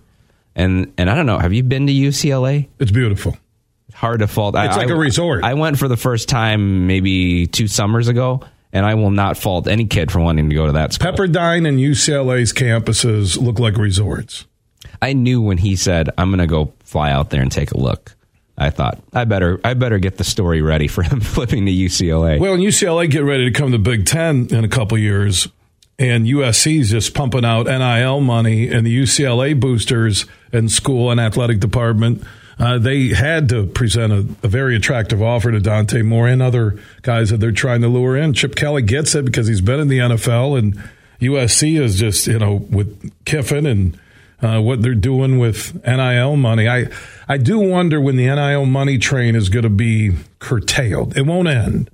And 0.55 0.93
and 0.97 1.09
I 1.09 1.15
don't 1.15 1.25
know, 1.25 1.39
have 1.39 1.53
you 1.53 1.63
been 1.63 1.87
to 1.87 1.93
UCLA? 1.93 2.67
It's 2.79 2.91
beautiful. 2.91 3.37
Hard 3.93 4.19
to 4.19 4.27
fault. 4.27 4.55
It's 4.55 4.75
I, 4.75 4.77
like 4.77 4.89
I- 4.89 4.93
a 4.93 4.97
resort. 4.97 5.43
I 5.43 5.53
went 5.53 5.79
for 5.79 5.87
the 5.87 5.97
first 5.97 6.27
time 6.29 6.85
maybe 6.87 7.47
two 7.47 7.67
summers 7.67 8.09
ago, 8.09 8.41
and 8.73 8.85
I 8.85 8.95
will 8.95 9.11
not 9.11 9.37
fault 9.37 9.67
any 9.67 9.85
kid 9.85 10.11
for 10.11 10.19
wanting 10.19 10.49
to 10.49 10.55
go 10.55 10.65
to 10.65 10.73
that 10.73 10.93
school. 10.93 11.11
Pepperdine 11.11 11.67
and 11.67 11.77
UCLA's 11.77 12.51
campuses 12.51 13.39
look 13.39 13.59
like 13.59 13.77
resorts. 13.77 14.45
I 15.01 15.13
knew 15.13 15.41
when 15.41 15.59
he 15.59 15.75
said, 15.75 16.09
"I'm 16.17 16.29
going 16.29 16.39
to 16.39 16.47
go 16.47 16.73
fly 16.83 17.11
out 17.11 17.29
there 17.29 17.41
and 17.41 17.51
take 17.51 17.71
a 17.71 17.77
look." 17.77 18.15
I 18.57 18.69
thought 18.69 19.01
I 19.13 19.25
better 19.25 19.59
I 19.63 19.73
better 19.73 19.99
get 19.99 20.17
the 20.17 20.23
story 20.23 20.61
ready 20.61 20.87
for 20.87 21.03
him 21.03 21.19
flipping 21.21 21.65
to 21.65 21.71
UCLA. 21.71 22.39
Well, 22.39 22.53
and 22.53 22.63
UCLA 22.63 23.09
get 23.09 23.23
ready 23.23 23.45
to 23.45 23.51
come 23.51 23.71
to 23.71 23.79
Big 23.79 24.05
Ten 24.05 24.47
in 24.51 24.63
a 24.63 24.67
couple 24.67 24.97
years, 24.97 25.47
and 25.97 26.25
USC's 26.25 26.91
just 26.91 27.13
pumping 27.13 27.45
out 27.45 27.65
NIL 27.65 28.21
money, 28.21 28.67
and 28.67 28.85
the 28.85 29.01
UCLA 29.01 29.59
boosters 29.59 30.25
and 30.51 30.71
school 30.71 31.11
and 31.11 31.19
athletic 31.19 31.59
department. 31.59 32.23
Uh, 32.59 32.77
they 32.77 33.07
had 33.09 33.49
to 33.49 33.65
present 33.65 34.13
a, 34.13 34.19
a 34.43 34.47
very 34.47 34.75
attractive 34.75 35.21
offer 35.21 35.51
to 35.51 35.59
Dante 35.59 36.01
Moore 36.01 36.27
and 36.27 36.41
other 36.41 36.79
guys 37.01 37.29
that 37.31 37.37
they're 37.37 37.51
trying 37.51 37.81
to 37.81 37.87
lure 37.87 38.15
in. 38.15 38.33
Chip 38.33 38.55
Kelly 38.55 38.81
gets 38.83 39.15
it 39.15 39.25
because 39.25 39.47
he's 39.47 39.61
been 39.61 39.79
in 39.79 39.87
the 39.87 39.99
NFL, 39.99 40.57
and 40.57 40.79
USC 41.19 41.79
is 41.81 41.97
just 41.97 42.27
you 42.27 42.39
know 42.39 42.55
with 42.69 43.11
Kiffin 43.25 43.65
and 43.65 43.99
uh, 44.41 44.61
what 44.61 44.81
they're 44.81 44.93
doing 44.93 45.39
with 45.39 45.73
NIL 45.85 46.35
money. 46.35 46.67
I 46.67 46.87
I 47.27 47.37
do 47.37 47.59
wonder 47.59 47.99
when 48.01 48.17
the 48.17 48.25
NIL 48.25 48.65
money 48.65 48.97
train 48.97 49.35
is 49.35 49.49
going 49.49 49.63
to 49.63 49.69
be 49.69 50.11
curtailed. 50.39 51.17
It 51.17 51.25
won't 51.25 51.47
end, 51.47 51.89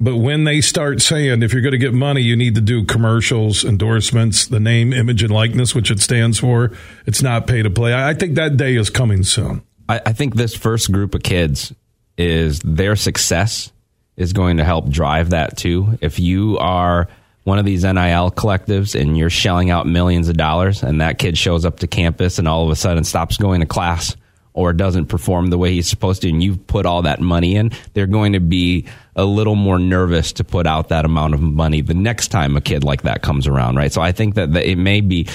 But 0.00 0.16
when 0.16 0.42
they 0.44 0.60
start 0.60 1.00
saying 1.00 1.42
if 1.42 1.52
you're 1.52 1.62
going 1.62 1.72
to 1.72 1.78
get 1.78 1.94
money, 1.94 2.20
you 2.22 2.34
need 2.36 2.56
to 2.56 2.60
do 2.60 2.84
commercials, 2.84 3.64
endorsements, 3.64 4.46
the 4.46 4.58
name, 4.58 4.92
image, 4.92 5.22
and 5.22 5.32
likeness, 5.32 5.74
which 5.76 5.90
it 5.92 6.00
stands 6.00 6.40
for, 6.40 6.72
it's 7.06 7.22
not 7.22 7.46
pay 7.46 7.62
to 7.62 7.70
play. 7.70 7.94
I 7.94 8.12
think 8.14 8.34
that 8.34 8.56
day 8.56 8.74
is 8.74 8.90
coming 8.90 9.22
soon. 9.22 9.62
I, 9.88 10.00
I 10.06 10.12
think 10.12 10.34
this 10.34 10.54
first 10.54 10.90
group 10.92 11.14
of 11.14 11.22
kids 11.22 11.72
is 12.16 12.60
their 12.60 12.96
success 12.96 13.72
is 14.16 14.32
going 14.32 14.58
to 14.58 14.64
help 14.64 14.88
drive 14.88 15.30
that 15.30 15.56
too. 15.56 15.98
If 16.00 16.18
you 16.18 16.58
are 16.58 17.08
one 17.44 17.58
of 17.58 17.64
these 17.64 17.82
NIL 17.82 18.30
collectives 18.30 18.98
and 18.98 19.18
you're 19.18 19.30
shelling 19.30 19.70
out 19.70 19.86
millions 19.86 20.28
of 20.28 20.36
dollars 20.36 20.82
and 20.82 21.00
that 21.00 21.18
kid 21.18 21.36
shows 21.36 21.64
up 21.64 21.80
to 21.80 21.86
campus 21.86 22.38
and 22.38 22.46
all 22.46 22.64
of 22.64 22.70
a 22.70 22.76
sudden 22.76 23.04
stops 23.04 23.36
going 23.36 23.60
to 23.60 23.66
class 23.66 24.16
or 24.54 24.72
doesn't 24.72 25.06
perform 25.06 25.48
the 25.48 25.58
way 25.58 25.72
he's 25.72 25.88
supposed 25.88 26.22
to 26.22 26.28
and 26.28 26.42
you've 26.42 26.66
put 26.66 26.86
all 26.86 27.02
that 27.02 27.20
money 27.20 27.56
in, 27.56 27.72
they're 27.94 28.06
going 28.06 28.34
to 28.34 28.40
be 28.40 28.86
a 29.16 29.24
little 29.24 29.54
more 29.54 29.78
nervous 29.78 30.32
to 30.32 30.44
put 30.44 30.66
out 30.66 30.88
that 30.88 31.04
amount 31.04 31.34
of 31.34 31.40
money 31.40 31.80
the 31.80 31.94
next 31.94 32.28
time 32.28 32.56
a 32.56 32.60
kid 32.60 32.84
like 32.84 33.02
that 33.02 33.22
comes 33.22 33.46
around, 33.46 33.76
right? 33.76 33.92
So 33.92 34.02
I 34.02 34.12
think 34.12 34.34
that 34.34 34.54
it 34.54 34.76
may 34.76 35.00
be 35.00 35.26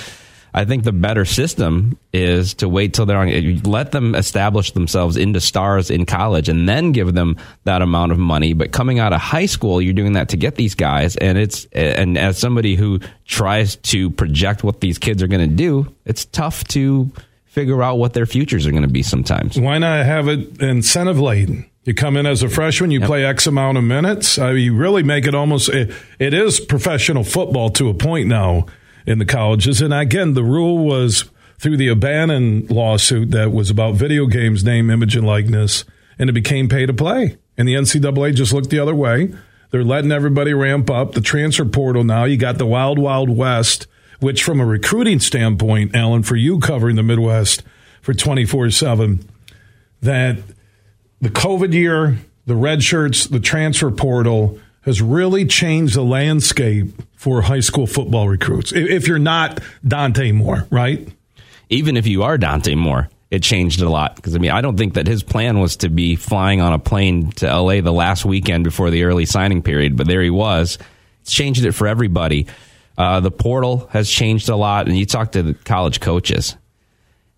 I 0.58 0.66
think 0.66 0.86
the 0.86 0.92
better 0.92 1.24
system 1.24 2.00
is 2.12 2.56
to 2.56 2.68
wait 2.68 2.96
till 2.96 3.06
they're 3.06 3.20
on, 3.20 3.60
let 3.62 3.92
them 3.92 4.16
establish 4.16 4.72
themselves 4.72 5.16
into 5.16 5.40
stars 5.40 5.92
in 5.92 6.08
college 6.08 6.50
and 6.50 6.68
then 6.68 6.94
give 6.94 7.14
them 7.14 7.38
that 7.66 7.84
amount 7.84 8.12
of 8.12 8.18
money. 8.18 8.54
But 8.54 8.72
coming 8.72 8.98
out 8.98 9.14
of 9.14 9.22
high 9.22 9.46
school, 9.46 9.80
you're 9.80 9.94
doing 9.94 10.14
that 10.14 10.30
to 10.30 10.38
get 10.38 10.56
these 10.56 10.74
guys. 10.74 11.16
And 11.16 11.38
it's, 11.38 11.66
and 11.74 12.18
as 12.18 12.40
somebody 12.40 12.74
who 12.74 13.00
tries 13.26 13.76
to 13.76 14.10
project 14.10 14.64
what 14.64 14.82
these 14.82 14.98
kids 14.98 15.22
are 15.22 15.28
going 15.28 15.48
to 15.48 15.56
do, 15.56 15.94
it's 16.06 16.26
tough 16.26 16.64
to 16.70 17.12
figure 17.46 17.84
out 17.84 18.00
what 18.00 18.14
their 18.14 18.26
futures 18.26 18.66
are 18.66 18.72
going 18.72 18.82
to 18.82 18.90
be 18.90 19.04
sometimes. 19.04 19.60
Why 19.60 19.78
not 19.78 20.08
have 20.08 20.28
it 20.28 20.60
incentive 20.60 21.20
laden? 21.20 21.70
You 21.84 21.94
come 21.94 22.18
in 22.18 22.26
as 22.26 22.42
a 22.42 22.50
freshman, 22.50 22.90
you 22.90 23.00
yep. 23.00 23.08
play 23.08 23.24
X 23.24 23.46
amount 23.46 23.78
of 23.78 23.84
minutes. 23.84 24.40
I 24.40 24.54
mean, 24.54 24.64
you 24.64 24.76
really 24.76 25.04
make 25.04 25.28
it 25.28 25.36
almost, 25.36 25.70
it, 25.70 25.94
it 26.18 26.34
is 26.34 26.60
professional 26.60 27.24
football 27.24 27.70
to 27.70 27.90
a 27.90 27.94
point 27.94 28.28
now 28.28 28.66
in 29.08 29.18
the 29.18 29.26
colleges. 29.26 29.82
And 29.82 29.94
again, 29.94 30.34
the 30.34 30.44
rule 30.44 30.78
was 30.78 31.26
through 31.58 31.78
the 31.78 31.90
O'Bannon 31.90 32.68
lawsuit 32.68 33.32
that 33.32 33.52
was 33.52 33.72
about 33.72 33.96
video 33.96 34.28
games, 34.28 34.64
name, 34.64 34.92
image, 34.92 35.16
and 35.16 35.26
likeness, 35.26 35.86
and 36.20 36.30
it 36.30 36.34
became 36.34 36.70
pay 36.70 36.86
to 36.86 36.94
play. 36.94 37.38
And 37.58 37.68
the 37.68 37.74
NCAA 37.74 38.36
just 38.36 38.54
looked 38.54 38.70
the 38.70 38.80
other 38.80 38.94
way. 38.94 39.34
They're 39.72 39.84
letting 39.84 40.12
everybody 40.12 40.54
ramp 40.54 40.90
up. 40.90 41.14
The 41.14 41.22
transfer 41.22 41.66
portal 41.66 42.04
now, 42.04 42.26
you 42.26 42.38
got 42.38 42.58
the 42.58 42.66
wild, 42.66 43.00
wild 43.00 43.30
west, 43.30 43.88
which 44.20 44.44
from 44.44 44.60
a 44.60 44.66
recruiting 44.66 45.20
standpoint, 45.20 45.96
Allen, 45.96 46.24
for 46.24 46.36
you 46.36 46.60
covering 46.60 46.96
the 46.96 47.04
Midwest 47.04 47.64
for 48.02 48.14
24 48.14 48.70
7, 48.72 49.28
that 50.02 50.38
the 51.22 51.30
COVID 51.30 51.74
year, 51.74 52.18
the 52.46 52.56
red 52.56 52.84
shirts, 52.84 53.26
the 53.26 53.40
transfer 53.40 53.90
portal 53.90 54.60
has 54.88 55.02
really 55.02 55.46
changed 55.46 55.96
the 55.96 56.02
landscape 56.02 56.88
for 57.18 57.42
high 57.42 57.60
school 57.60 57.86
football 57.86 58.30
recruits. 58.30 58.72
If 58.72 59.06
you're 59.06 59.20
not 59.20 59.60
Dante 59.86 60.32
Moore, 60.32 60.66
right? 60.72 61.06
Even 61.70 61.98
if 61.98 62.08
you 62.08 62.24
are 62.24 62.38
Dante 62.38 62.74
Moore, 62.74 63.10
it 63.30 63.44
changed 63.44 63.82
a 63.82 63.90
lot 63.90 64.16
because 64.16 64.34
I 64.34 64.40
mean 64.40 64.52
I 64.52 64.62
don't 64.62 64.78
think 64.78 64.94
that 64.94 65.06
his 65.06 65.24
plan 65.24 65.60
was 65.60 65.76
to 65.78 65.90
be 65.90 66.16
flying 66.16 66.62
on 66.62 66.72
a 66.72 66.80
plane 66.80 67.32
to 67.32 67.48
LA 67.48 67.82
the 67.82 67.92
last 67.92 68.24
weekend 68.24 68.64
before 68.64 68.90
the 68.90 69.04
early 69.04 69.26
signing 69.26 69.62
period, 69.62 69.98
but 69.98 70.08
there 70.08 70.24
he 70.24 70.30
was. 70.30 70.78
It's 71.22 71.34
changed 71.34 71.66
it 71.66 71.74
for 71.74 71.86
everybody. 71.86 72.48
Uh, 72.98 73.20
the 73.20 73.30
portal 73.30 73.90
has 73.92 74.10
changed 74.10 74.48
a 74.48 74.56
lot, 74.56 74.88
and 74.88 74.98
you 74.98 75.06
talk 75.06 75.34
to 75.34 75.44
the 75.44 75.54
college 75.54 76.00
coaches. 76.00 76.56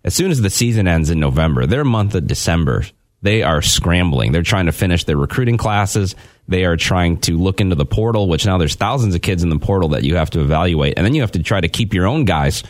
As 0.04 0.14
soon 0.14 0.30
as 0.30 0.40
the 0.40 0.50
season 0.50 0.86
ends 0.86 1.10
in 1.10 1.18
November, 1.18 1.66
their 1.66 1.84
month 1.84 2.14
of 2.14 2.28
December, 2.28 2.86
they 3.22 3.42
are 3.42 3.62
scrambling. 3.62 4.32
They're 4.32 4.42
trying 4.42 4.66
to 4.66 4.72
finish 4.72 5.04
their 5.04 5.16
recruiting 5.16 5.56
classes. 5.56 6.14
They 6.48 6.64
are 6.64 6.76
trying 6.76 7.18
to 7.22 7.36
look 7.36 7.60
into 7.60 7.74
the 7.74 7.84
portal, 7.84 8.28
which 8.28 8.46
now 8.46 8.58
there's 8.58 8.74
thousands 8.74 9.14
of 9.14 9.22
kids 9.22 9.42
in 9.42 9.50
the 9.50 9.58
portal 9.58 9.90
that 9.90 10.04
you 10.04 10.16
have 10.16 10.30
to 10.30 10.40
evaluate. 10.40 10.94
And 10.96 11.04
then 11.04 11.14
you 11.14 11.20
have 11.20 11.32
to 11.32 11.42
try 11.42 11.60
to 11.60 11.68
keep 11.68 11.92
your 11.94 12.06
own 12.06 12.24
guys 12.24 12.62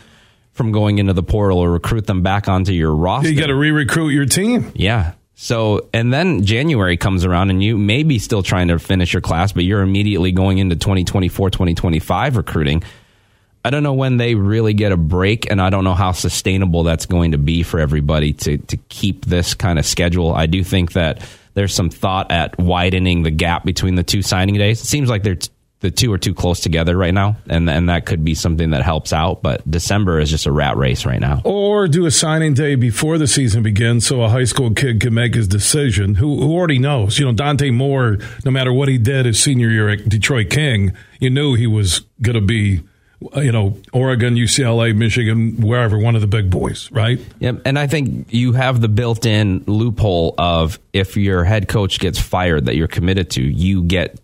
from 0.53 0.73
going 0.73 0.99
into 0.99 1.13
the 1.13 1.23
portal 1.23 1.59
or 1.59 1.71
recruit 1.71 2.07
them 2.07 2.23
back 2.23 2.49
onto 2.49 2.73
your 2.73 2.95
roster. 2.95 3.31
You 3.31 3.39
got 3.39 3.47
to 3.47 3.55
re 3.55 3.71
recruit 3.71 4.11
your 4.11 4.27
team. 4.27 4.73
Yeah. 4.75 5.13
So, 5.35 5.89
and 5.95 6.13
then 6.13 6.45
January 6.45 6.99
comes 6.99 7.25
around 7.25 7.49
and 7.49 7.65
you 7.65 7.79
may 7.79 8.03
be 8.03 8.19
still 8.19 8.43
trying 8.43 8.69
to 8.69 8.79
finish 8.79 9.15
your 9.15 9.23
class, 9.23 9.53
but 9.53 9.65
you're 9.65 9.81
immediately 9.81 10.33
going 10.33 10.59
into 10.59 10.77
2024, 10.77 11.49
2025 11.49 12.37
recruiting. 12.37 12.83
I 13.65 13.71
don't 13.71 13.83
know 13.83 13.93
when 13.93 14.17
they 14.17 14.35
really 14.35 14.73
get 14.73 14.93
a 14.93 14.97
break, 14.97 15.51
and 15.51 15.61
I 15.61 15.71
don't 15.71 15.85
know 15.85 15.95
how 15.95 16.13
sustainable 16.13 16.83
that's 16.83 17.07
going 17.07 17.33
to 17.33 17.39
be 17.39 17.63
for 17.63 17.79
everybody 17.79 18.33
to, 18.33 18.59
to 18.59 18.77
keep 18.89 19.27
this 19.27 19.55
kind 19.55 19.79
of 19.79 19.85
schedule. 19.85 20.33
I 20.33 20.47
do 20.47 20.65
think 20.65 20.93
that 20.93 21.23
there's 21.55 21.75
some 21.75 21.91
thought 21.91 22.31
at 22.31 22.59
widening 22.59 23.23
the 23.23 23.31
gap 23.31 23.65
between 23.65 23.97
the 23.97 24.03
two 24.03 24.23
signing 24.23 24.57
days. 24.57 24.81
It 24.81 24.87
seems 24.87 25.11
like 25.11 25.23
they're 25.23 25.35
t- 25.35 25.51
the 25.81 25.91
two 25.91 26.13
are 26.13 26.19
too 26.19 26.35
close 26.35 26.61
together 26.61 26.97
right 26.97 27.13
now, 27.13 27.37
and 27.49 27.69
and 27.69 27.89
that 27.89 28.05
could 28.05 28.23
be 28.23 28.35
something 28.35 28.71
that 28.71 28.83
helps 28.83 29.13
out. 29.15 29.43
But 29.43 29.69
December 29.69 30.21
is 30.21 30.31
just 30.31 30.45
a 30.45 30.53
rat 30.53 30.77
race 30.77 31.07
right 31.07 31.21
now. 31.21 31.41
Or 31.43 31.89
do 31.89 32.05
a 32.05 32.11
signing 32.11 32.53
day 32.53 32.75
before 32.75 33.17
the 33.17 33.27
season 33.27 33.63
begins, 33.63 34.07
so 34.07 34.23
a 34.23 34.29
high 34.29 34.45
school 34.45 34.73
kid 34.73 35.01
can 35.01 35.15
make 35.15 35.35
his 35.35 35.49
decision. 35.49 36.17
Who 36.17 36.41
who 36.43 36.53
already 36.53 36.79
knows? 36.79 37.19
You 37.19 37.27
know, 37.27 37.33
Dante 37.33 37.71
Moore. 37.71 38.19
No 38.45 38.51
matter 38.51 38.73
what 38.73 38.89
he 38.89 38.99
did 38.99 39.25
his 39.25 39.43
senior 39.43 39.71
year 39.71 39.89
at 39.89 40.09
Detroit 40.09 40.51
King, 40.51 40.93
you 41.19 41.31
knew 41.31 41.55
he 41.55 41.67
was 41.67 42.01
going 42.21 42.35
to 42.35 42.43
be 42.43 42.83
you 43.37 43.53
know, 43.53 43.77
Oregon, 43.93 44.35
UCLA, 44.35 44.97
Michigan, 44.97 45.61
wherever, 45.61 45.99
one 45.99 46.15
of 46.15 46.21
the 46.21 46.27
big 46.27 46.51
boys, 46.51 46.91
right? 46.91 47.21
Yep. 47.41 47.63
And 47.67 47.79
I 47.79 47.87
think 47.87 48.33
you 48.33 48.53
have 48.53 48.81
the 48.81 48.89
built 48.89 49.27
in 49.27 49.65
loophole 49.67 50.35
of 50.39 50.79
if 50.93 51.17
your 51.17 51.45
head 51.45 51.69
coach 51.69 51.99
gets 51.99 52.19
fired 52.19 52.67
that 52.67 52.77
you're 52.77 52.89
committed 52.89 53.31
to, 53.31 53.43
you 53.43 53.83
get 53.83 54.19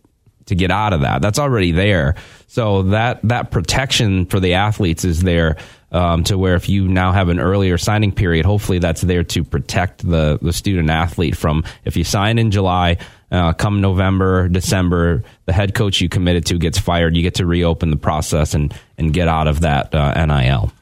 to 0.47 0.55
get 0.55 0.71
out 0.71 0.93
of 0.93 1.03
that. 1.03 1.21
That's 1.23 1.38
already 1.38 1.73
there. 1.73 2.15
So 2.47 2.85
that, 2.85 3.21
that 3.25 3.50
protection 3.50 4.26
for 4.26 4.41
the 4.41 4.55
athletes 4.55 5.05
is 5.05 5.21
there 5.21 5.57
um, 5.91 6.25
to 6.25 6.38
where 6.38 6.55
if 6.55 6.69
you 6.69 6.88
now 6.88 7.12
have 7.12 7.29
an 7.29 7.41
earlier 7.41 7.79
signing 7.79 8.12
period, 8.12 8.47
hopefully 8.47 8.79
that's 8.79 9.00
there 9.00 9.25
to 9.25 9.45
protect 9.45 10.09
the, 10.09 10.38
the 10.41 10.53
student 10.53 10.88
athlete 10.88 11.37
from 11.37 11.65
if 11.85 11.97
you 11.97 12.05
sign 12.05 12.38
in 12.38 12.50
July, 12.50 12.99
uh, 13.30 13.52
come 13.52 13.80
November, 13.80 14.49
December, 14.49 15.25
the 15.47 15.52
head 15.52 15.75
coach 15.75 16.00
you 16.00 16.09
committed 16.09 16.47
to 16.47 16.59
gets 16.59 16.78
fired. 16.78 17.16
You 17.16 17.23
get 17.23 17.35
to 17.37 17.47
reopen 17.47 17.90
the 17.90 17.97
process 17.97 18.54
and 18.54 18.75
and 18.99 19.12
get 19.12 19.28
out 19.28 19.49
of 19.49 19.61
that 19.61 19.95
uh, 19.95 20.25
NIL. 20.25 20.73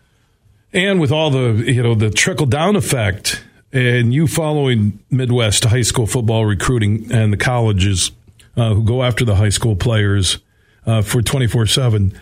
And 0.72 1.00
with 1.00 1.12
all 1.12 1.30
the 1.30 1.64
you 1.72 1.82
know 1.82 1.94
the 1.94 2.10
trickle 2.10 2.46
down 2.46 2.76
effect, 2.76 3.42
and 3.72 4.12
you 4.12 4.26
following 4.26 4.98
Midwest 5.10 5.64
high 5.64 5.82
school 5.82 6.06
football 6.06 6.44
recruiting 6.44 7.10
and 7.12 7.32
the 7.32 7.36
colleges 7.36 8.10
uh, 8.56 8.74
who 8.74 8.84
go 8.84 9.02
after 9.02 9.24
the 9.24 9.36
high 9.36 9.48
school 9.48 9.76
players 9.76 10.38
uh, 10.86 11.02
for 11.02 11.22
twenty 11.22 11.46
four 11.46 11.66
seven. 11.66 12.18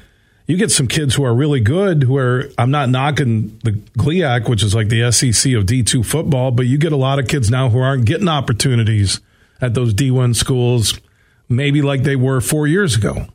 You 0.47 0.57
get 0.57 0.73
some 0.73 0.89
kids 0.89 1.15
who 1.15 1.25
are 1.25 1.35
really 1.35 1.61
good. 1.61 2.03
Who 2.03 2.17
are 2.17 2.51
I'm 2.59 2.71
not 2.71 2.91
knocking 2.91 3.59
the 3.65 3.73
GLIAC, 3.73 4.49
which 4.49 4.63
is 4.63 4.75
like 4.75 4.89
the 4.89 5.11
SEC 5.11 5.53
of 5.55 5.65
D2 5.65 6.05
football, 6.05 6.51
but 6.51 6.67
you 6.67 6.79
get 6.79 6.93
a 6.93 6.97
lot 6.97 7.19
of 7.19 7.29
kids 7.29 7.49
now 7.49 7.71
who 7.71 7.79
aren't 7.79 8.05
getting 8.05 8.29
opportunities 8.29 9.21
at 9.63 9.75
those 9.75 9.95
D1 9.95 10.37
schools, 10.37 11.01
maybe 11.49 11.81
like 11.81 12.03
they 12.03 12.17
were 12.17 12.41
four 12.41 12.67
years 12.67 12.97
ago? 12.97 13.27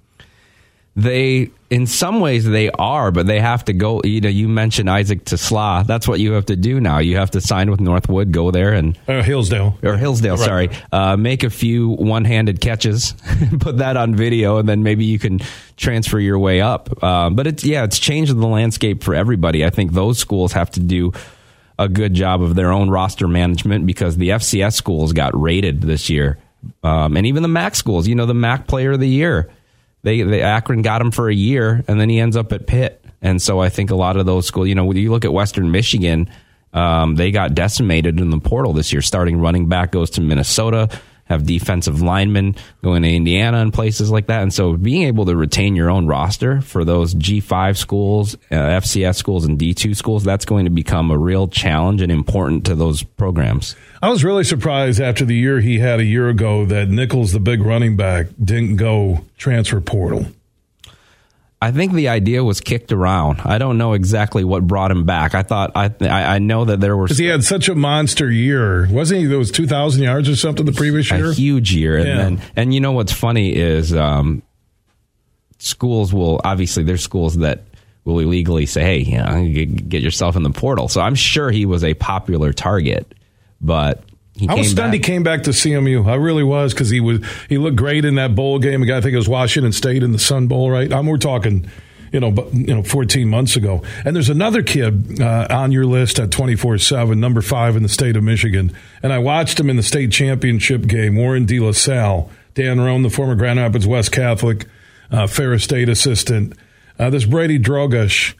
They, 0.98 1.52
in 1.70 1.86
some 1.86 2.22
ways, 2.22 2.44
they 2.44 2.72
are, 2.72 3.12
but 3.12 3.28
they 3.28 3.40
have 3.40 3.64
to 3.66 3.74
go. 3.74 4.02
You 4.04 4.20
know, 4.20 4.30
you 4.30 4.48
mentioned 4.50 4.90
Isaac 4.90 5.26
TeSlaa. 5.26 5.86
That's 5.86 6.08
what 6.08 6.20
you 6.20 6.32
have 6.32 6.48
to 6.48 6.56
do 6.56 6.82
now. 6.82 6.98
You 6.98 7.18
have 7.18 7.30
to 7.32 7.42
sign 7.42 7.70
with 7.70 7.80
Northwood, 7.80 8.32
go 8.32 8.50
there 8.50 8.74
and 8.74 8.98
uh, 9.08 9.22
Hillsdale 9.22 9.78
or 9.84 9.96
Hillsdale. 9.96 10.38
Right. 10.38 10.46
Sorry, 10.46 10.70
uh, 10.92 11.16
make 11.16 11.44
a 11.44 11.52
few 11.52 11.90
one-handed 11.90 12.62
catches, 12.62 13.14
put 13.60 13.78
that 13.78 13.96
on 13.96 14.16
video, 14.16 14.58
and 14.58 14.68
then 14.68 14.82
maybe 14.82 15.06
you 15.06 15.20
can 15.20 15.40
transfer 15.78 16.20
your 16.20 16.40
way 16.40 16.62
up. 16.62 16.90
Uh, 17.04 17.30
but 17.30 17.46
it's 17.46 17.64
yeah, 17.64 17.84
it's 17.84 18.00
changed 18.00 18.36
the 18.36 18.48
landscape 18.48 19.04
for 19.04 19.14
everybody. 19.14 19.64
I 19.64 19.70
think 19.70 19.92
those 19.92 20.18
schools 20.18 20.54
have 20.54 20.72
to 20.72 20.80
do 20.80 21.14
a 21.80 21.88
good 21.88 22.14
job 22.14 22.42
of 22.42 22.56
their 22.56 22.72
own 22.72 22.90
roster 22.90 23.28
management 23.28 23.86
because 23.86 24.18
the 24.18 24.30
FCS 24.30 24.74
schools 24.74 25.14
got 25.14 25.40
rated 25.40 25.82
this 25.82 26.10
year, 26.10 26.38
um, 26.84 27.16
and 27.16 27.26
even 27.26 27.44
the 27.44 27.50
MAC 27.50 27.76
schools. 27.76 28.08
You 28.08 28.16
know, 28.16 28.26
the 28.26 28.34
MAC 28.34 28.68
Player 28.68 28.94
of 28.94 29.00
the 29.00 29.08
Year, 29.08 29.50
they, 30.04 30.22
they 30.24 30.42
Akron 30.42 30.82
got 30.82 31.02
him 31.02 31.12
for 31.12 31.30
a 31.30 31.36
year, 31.36 31.84
and 31.88 32.00
then 32.00 32.10
he 32.10 32.20
ends 32.20 32.36
up 32.36 32.52
at 32.52 32.68
Pitt. 32.68 33.04
And 33.22 33.42
so 33.42 33.60
I 33.60 33.70
think 33.70 33.90
a 33.90 33.96
lot 33.96 34.18
of 34.18 34.26
those 34.26 34.46
schools, 34.46 34.68
you 34.68 34.76
know, 34.76 34.86
when 34.86 34.98
you 34.98 35.12
look 35.12 35.26
at 35.26 35.34
Western 35.34 35.72
Michigan, 35.72 36.30
um, 36.74 37.16
they 37.16 37.32
got 37.32 37.56
decimated 37.56 38.20
in 38.20 38.30
the 38.30 38.40
portal 38.40 38.74
this 38.74 38.94
year. 38.94 39.02
Starting 39.02 39.40
running 39.40 39.68
back 39.68 39.92
goes 39.92 40.12
to 40.12 40.22
Minnesota 40.22 40.90
have 41.28 41.46
defensive 41.46 42.02
linemen 42.02 42.56
going 42.84 43.04
to 43.04 43.10
Indiana 43.10 43.58
and 43.58 43.74
places 43.74 44.10
like 44.10 44.28
that. 44.28 44.42
And 44.42 44.54
so 44.54 44.74
being 44.74 45.04
able 45.04 45.26
to 45.26 45.36
retain 45.36 45.76
your 45.76 45.90
own 45.90 46.08
roster 46.08 46.62
for 46.62 46.86
those 46.86 47.14
G5 47.14 47.78
schools, 47.78 48.36
uh, 48.52 48.56
FCS 48.56 49.16
schools, 49.16 49.46
and 49.46 49.60
D2 49.60 49.96
schools, 49.96 50.24
that's 50.24 50.46
going 50.46 50.66
to 50.66 50.72
become 50.72 51.12
a 51.12 51.18
real 51.18 51.48
challenge 51.48 52.02
and 52.02 52.12
important 52.12 52.66
to 52.66 52.76
those 52.76 53.04
programs. 53.04 53.76
I 54.02 54.10
was 54.10 54.24
really 54.24 54.44
surprised 54.44 55.02
after 55.02 55.26
the 55.26 55.36
year 55.36 55.60
he 55.60 55.80
had 55.80 56.00
a 56.00 56.06
year 56.06 56.30
ago 56.30 56.66
that 56.66 56.90
Nichols, 56.90 57.32
the 57.32 57.40
big 57.40 57.62
running 57.62 57.96
back, 57.96 58.28
didn't 58.42 58.78
go 58.78 59.26
transfer 59.38 59.82
portal. 59.82 60.28
I 61.60 61.72
think 61.72 61.94
the 61.94 62.10
idea 62.10 62.44
was 62.44 62.62
kicked 62.62 62.92
around. 62.92 63.42
I 63.44 63.58
don't 63.58 63.80
know 63.80 63.94
exactly 63.94 64.44
what 64.44 64.68
brought 64.68 64.92
him 64.92 65.06
back. 65.06 65.34
I 65.34 65.42
thought 65.42 65.72
I 65.76 65.92
I 66.02 66.38
know 66.40 66.66
that 66.66 66.80
there 66.80 66.96
were 66.96 67.06
because 67.06 67.18
he 67.18 67.26
had 67.26 67.44
such 67.44 67.68
a 67.68 67.74
monster 67.74 68.30
year, 68.30 68.88
wasn't 68.92 69.22
he? 69.22 69.28
Was 69.28 69.50
two 69.50 69.66
thousand 69.66 70.04
yards 70.04 70.30
or 70.30 70.36
something 70.36 70.66
the 70.66 70.72
previous 70.72 71.10
year. 71.10 71.32
A 71.32 71.34
huge 71.34 71.74
year, 71.74 71.98
and 71.98 72.08
then 72.08 72.42
and 72.56 72.74
you 72.74 72.80
know 72.80 72.92
what's 72.92 73.12
funny 73.12 73.56
is 73.56 73.94
um, 73.96 74.44
schools 75.58 76.14
will 76.14 76.40
obviously 76.44 76.84
there's 76.84 77.04
schools 77.04 77.38
that 77.38 77.64
will 78.04 78.20
illegally 78.20 78.66
say, 78.66 78.84
hey, 78.84 79.00
you 79.00 79.18
know, 79.18 79.66
get 79.90 80.02
yourself 80.02 80.36
in 80.36 80.44
the 80.44 80.52
portal. 80.52 80.88
So 80.88 81.02
I'm 81.02 81.16
sure 81.16 81.52
he 81.52 81.66
was 81.66 81.84
a 81.84 81.94
popular 81.96 82.54
target, 82.54 83.14
but 83.60 84.04
he 84.38 84.48
I 84.48 84.54
was 84.54 84.68
came 84.68 84.72
stunned 84.72 84.92
back. 84.92 84.94
he 84.94 85.00
came 85.00 85.24
back 85.24 85.44
to 85.44 85.50
CMU. 85.52 86.08
I 86.08 86.16
really 86.16 86.44
was 86.44 86.74
because 86.74 86.90
he 86.90 87.00
was 87.00 87.20
he 87.50 87.58
looked 87.58 87.76
great 87.76 88.06
in 88.06 88.16
that 88.16 88.36
bowl 88.36 88.60
game. 88.60 88.84
I 88.84 89.02
think 89.02 89.14
it 89.14 89.18
was 89.18 89.30
Washington 89.30 89.72
State 89.72 90.04
in 90.04 90.12
the 90.12 90.20
Sun 90.20 90.48
Bowl, 90.48 90.70
right? 90.70 90.92
I'm, 90.94 91.08
we're 91.08 91.18
talking, 91.18 91.70
you 92.12 92.20
know, 92.20 92.32
but 92.32 92.54
you 92.54 92.74
know, 92.74 92.84
14 92.84 93.28
months 93.30 93.56
ago. 93.56 93.84
And 94.06 94.16
there's 94.16 94.30
another 94.30 94.62
kid 94.64 95.20
uh, 95.22 95.48
on 95.50 95.72
your 95.72 95.86
list 95.86 96.20
at 96.20 96.32
24 96.32 96.78
seven, 96.78 97.20
number 97.20 97.42
five 97.42 97.76
in 97.76 97.84
the 97.84 97.90
state 97.90 98.16
of 98.16 98.24
Michigan. 98.24 98.76
And 99.04 99.12
I 99.12 99.18
watched 99.20 99.60
him 99.60 99.70
in 99.70 99.76
the 99.76 99.84
state 99.84 100.12
championship 100.12 100.88
game. 100.88 101.16
Warren 101.16 101.46
De 101.46 101.60
La 101.60 101.72
Salle, 101.72 102.30
Dan 102.54 102.80
Rohn, 102.80 103.02
the 103.04 103.10
former 103.10 103.36
Grand 103.36 103.60
Rapids 103.60 103.88
West 103.88 104.12
Catholic 104.12 104.68
uh, 105.12 105.26
Ferris 105.28 105.64
State 105.64 105.90
assistant. 105.90 106.54
Uh, 107.00 107.10
this 107.10 107.26
Brady 107.26 107.60
Drogosh, 107.60 108.34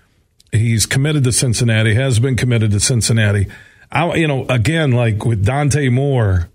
he's 0.52 0.86
committed 0.86 1.24
to 1.24 1.32
Cincinnati, 1.32 1.94
has 1.94 2.20
been 2.20 2.36
committed 2.36 2.72
to 2.72 2.80
Cincinnati. 2.80 3.48
I, 3.92 4.16
you 4.16 4.28
know, 4.28 4.46
again, 4.48 4.92
like 4.92 5.26
with 5.26 5.46
Dante 5.46 5.90
Moore, 5.90 6.50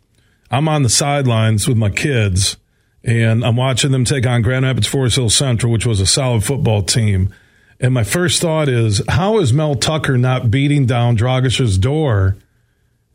I'm 0.50 0.68
on 0.68 0.82
the 0.82 0.88
sidelines 0.88 1.66
with 1.66 1.76
my 1.76 1.90
kids, 1.90 2.56
and 3.02 3.44
I'm 3.44 3.56
watching 3.56 3.90
them 3.90 4.04
take 4.04 4.26
on 4.26 4.42
Grand 4.42 4.64
Rapids 4.64 4.86
Forest 4.86 5.16
Hill 5.16 5.30
Central, 5.30 5.72
which 5.72 5.86
was 5.86 6.00
a 6.00 6.06
solid 6.06 6.44
football 6.44 6.82
team. 6.82 7.34
And 7.80 7.94
my 7.94 8.04
first 8.04 8.40
thought 8.40 8.68
is, 8.68 9.02
how 9.08 9.38
is 9.38 9.52
Mel 9.52 9.74
Tucker 9.74 10.16
not 10.16 10.50
beating 10.50 10.86
down 10.86 11.16
Drogosh's 11.16 11.78
door, 11.78 12.36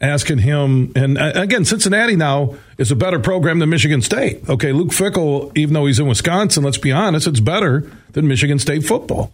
asking 0.01 0.39
him? 0.39 0.91
And 0.95 1.17
uh, 1.17 1.31
again, 1.35 1.63
Cincinnati 1.63 2.15
now 2.17 2.55
is 2.77 2.91
a 2.91 2.95
better 2.95 3.19
program 3.19 3.59
than 3.59 3.69
Michigan 3.69 4.01
State. 4.01 4.49
Okay, 4.49 4.73
Luke 4.73 4.89
Fickell, 4.89 5.55
even 5.55 5.73
though 5.73 5.85
he's 5.85 5.99
in 5.99 6.07
Wisconsin, 6.07 6.63
let's 6.63 6.77
be 6.77 6.91
honest, 6.91 7.27
it's 7.27 7.39
better 7.39 7.89
than 8.11 8.27
Michigan 8.27 8.59
State 8.59 8.83
football. 8.83 9.31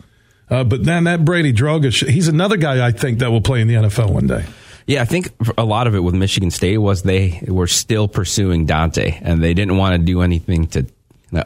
Uh, 0.49 0.63
but 0.63 0.83
then 0.83 1.05
that 1.05 1.25
Brady 1.25 1.53
Drogosh, 1.53 2.07
he's 2.07 2.27
another 2.27 2.57
guy 2.57 2.85
I 2.85 2.91
think 2.91 3.19
that 3.19 3.31
will 3.31 3.41
play 3.41 3.61
in 3.61 3.67
the 3.67 3.75
NFL 3.75 4.11
one 4.11 4.27
day. 4.27 4.45
Yeah, 4.85 5.01
I 5.01 5.05
think 5.05 5.29
a 5.57 5.63
lot 5.63 5.87
of 5.87 5.95
it 5.95 5.99
with 5.99 6.13
Michigan 6.13 6.51
State 6.51 6.77
was 6.77 7.03
they 7.03 7.41
were 7.47 7.67
still 7.67 8.07
pursuing 8.07 8.65
Dante, 8.65 9.17
and 9.21 9.41
they 9.43 9.53
didn't 9.53 9.77
want 9.77 9.93
to 9.93 9.97
do 9.99 10.21
anything 10.21 10.67
to 10.67 10.85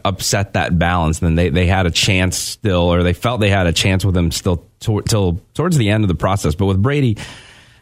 upset 0.03 0.53
that 0.53 0.77
balance. 0.77 1.20
Then 1.20 1.36
they, 1.36 1.50
they 1.50 1.67
had 1.67 1.86
a 1.86 1.91
chance 1.91 2.38
still, 2.38 2.82
or 2.82 3.03
they 3.03 3.13
felt 3.13 3.39
they 3.39 3.50
had 3.50 3.67
a 3.67 3.74
chance 3.74 4.03
with 4.03 4.17
him 4.17 4.32
still 4.32 4.65
to, 4.82 5.01
till 5.03 5.39
towards 5.53 5.77
the 5.77 5.89
end 5.89 6.03
of 6.03 6.08
the 6.08 6.15
process. 6.15 6.56
But 6.56 6.65
with 6.65 6.82
Brady, 6.82 7.17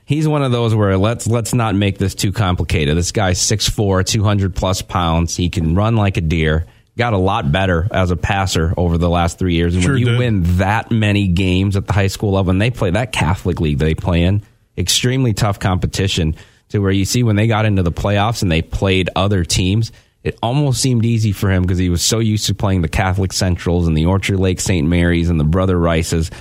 he's 0.06 0.28
one 0.28 0.44
of 0.44 0.52
those 0.52 0.76
where 0.76 0.98
let's 0.98 1.26
let's 1.26 1.54
not 1.54 1.74
make 1.74 1.98
this 1.98 2.14
too 2.16 2.32
complicated. 2.32 2.98
This 2.98 3.12
guy's 3.12 3.40
6'4", 3.40 4.06
200 4.06 4.56
plus 4.56 4.82
pounds. 4.82 5.36
He 5.36 5.50
can 5.50 5.74
run 5.74 5.96
like 5.96 6.18
a 6.18 6.22
deer. 6.22 6.66
Got 6.98 7.14
a 7.14 7.18
lot 7.18 7.52
better 7.52 7.88
as 7.92 8.12
a 8.12 8.16
passer 8.16 8.74
over 8.78 8.98
the 8.98 9.10
last 9.10 9.38
three 9.38 9.56
years. 9.56 9.74
And 9.74 9.84
Sure 9.84 9.94
when 9.94 10.00
you 10.00 10.06
did. 10.06 10.20
win 10.20 10.44
that 10.58 10.92
many 10.92 11.28
games 11.28 11.76
at 11.76 11.88
the 11.88 11.94
high 11.94 12.08
school 12.08 12.32
level, 12.32 12.52
and 12.52 12.62
they 12.62 12.72
play 12.72 12.92
that 12.92 13.12
Catholic 13.12 13.60
league 13.60 13.80
they 13.80 13.96
play 13.96 14.24
in, 14.24 14.44
extremely 14.78 15.34
tough 15.34 15.60
competition 15.60 16.36
to 16.70 16.80
where 16.80 16.92
you 16.92 17.06
see 17.06 17.24
when 17.24 17.36
they 17.36 17.48
got 17.48 17.66
into 17.66 17.84
the 17.84 17.92
playoffs 17.92 18.42
and 18.42 18.52
they 18.52 18.62
played 18.62 19.10
other 19.16 19.44
teams, 19.44 19.92
it 20.24 20.38
almost 20.42 20.82
seemed 20.82 21.06
easy 21.06 21.32
for 21.32 21.52
him 21.52 21.62
because 21.62 21.78
he 21.78 21.90
was 21.90 22.02
so 22.02 22.20
used 22.20 22.48
to 22.48 22.56
playing 22.56 22.82
the 22.82 22.88
Catholic 22.88 23.32
Centrals 23.32 23.88
and 23.88 23.96
the 23.96 24.08
Orchard 24.08 24.40
Lake 24.40 24.60
St. 24.60 24.88
Mary's 24.88 25.30
and 25.30 25.40
the 25.40 25.44
Brother 25.44 25.78
Rices. 25.78 26.32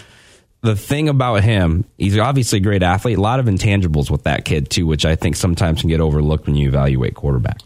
The 0.62 0.74
thing 0.74 1.10
about 1.10 1.44
him, 1.44 1.84
he's 1.98 2.16
obviously 2.16 2.58
a 2.58 2.62
great 2.62 2.82
athlete, 2.82 3.18
a 3.18 3.20
lot 3.20 3.40
of 3.40 3.46
intangibles 3.46 4.10
with 4.10 4.22
that 4.22 4.46
kid 4.46 4.70
too, 4.70 4.86
which 4.86 5.04
I 5.04 5.14
think 5.16 5.36
sometimes 5.36 5.82
can 5.82 5.90
get 5.90 6.00
overlooked 6.00 6.46
when 6.46 6.56
you 6.56 6.68
evaluate 6.68 7.14
quarterbacks. 7.14 7.62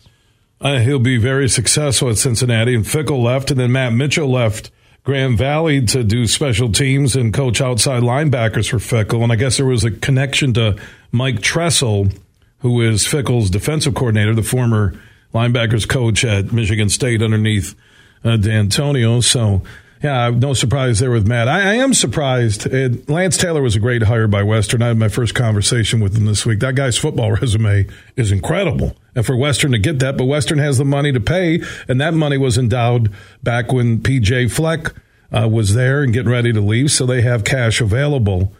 Uh, 0.61 0.79
he'll 0.81 0.99
be 0.99 1.19
very 1.19 1.49
successful 1.49 2.11
at 2.11 2.19
Cincinnati. 2.19 2.75
And 2.75 2.85
Fickell 2.85 3.23
left, 3.23 3.53
and 3.53 3.61
then 3.61 3.71
Matt 3.71 3.93
Mitchell 3.93 4.29
left 4.29 4.73
Grand 5.09 5.39
Valley 5.39 5.87
to 5.87 6.05
do 6.05 6.27
special 6.27 6.71
teams 6.71 7.17
and 7.17 7.33
coach 7.33 7.63
outside 7.63 8.03
linebackers 8.03 8.69
for 8.69 8.77
Fickell. 8.77 9.23
And 9.23 9.33
I 9.33 9.37
guess 9.37 9.57
there 9.57 9.65
was 9.65 9.83
a 9.83 9.91
connection 9.91 10.53
to 10.53 10.77
Mike 11.13 11.41
Tressel, 11.41 12.13
who 12.59 12.83
is 12.83 13.07
Fickell's 13.07 13.49
defensive 13.49 13.95
coordinator, 13.95 14.35
the 14.35 14.43
former 14.43 15.01
linebackers 15.33 15.89
coach 15.89 16.27
at 16.27 16.53
Michigan 16.53 16.91
State 16.91 17.23
underneath 17.23 17.75
uh, 18.23 18.37
D'Antonio. 18.37 19.23
So, 19.23 19.63
yeah, 20.03 20.31
no 20.31 20.55
surprise 20.55 21.01
there 21.01 21.11
with 21.11 21.27
Matt. 21.27 21.49
I, 21.49 21.73
I 21.73 21.75
am 21.75 21.93
surprised. 21.93 22.67
It, 22.67 23.09
Lance 23.09 23.37
Taylor 23.37 23.61
was 23.61 23.75
a 23.75 23.81
great 23.81 24.05
hire 24.05 24.29
by 24.29 24.43
Western. 24.43 24.83
I 24.83 24.89
had 24.89 24.97
my 24.97 25.09
first 25.09 25.35
conversation 25.35 26.01
with 26.01 26.17
him 26.17 26.27
this 26.27 26.47
week. 26.47 26.61
That 26.61 26.77
guy's 26.77 26.97
football 26.97 27.33
resume 27.41 27.87
is 28.17 28.31
incredible. 28.31 28.97
And 29.15 29.27
for 29.27 29.37
Western 29.37 29.73
to 29.73 29.79
get 29.79 29.99
that, 29.99 30.17
but 30.17 30.27
Western 30.27 30.59
has 30.59 30.79
the 30.79 30.85
money 30.85 31.13
to 31.13 31.21
pay, 31.21 31.61
and 31.89 32.01
that 32.01 32.15
money 32.15 32.39
was 32.39 32.57
endowed 32.57 33.13
back 33.43 33.73
when 33.73 33.99
PJ 33.99 34.53
Fleck 34.53 34.95
uh, 35.33 35.49
was 35.49 35.75
there 35.75 36.03
and 36.03 36.13
getting 36.13 36.31
ready 36.31 36.53
to 36.53 36.61
leave, 36.61 36.91
so 36.91 37.05
they 37.05 37.23
have 37.23 37.45
cash 37.45 37.81
available. 37.81 38.53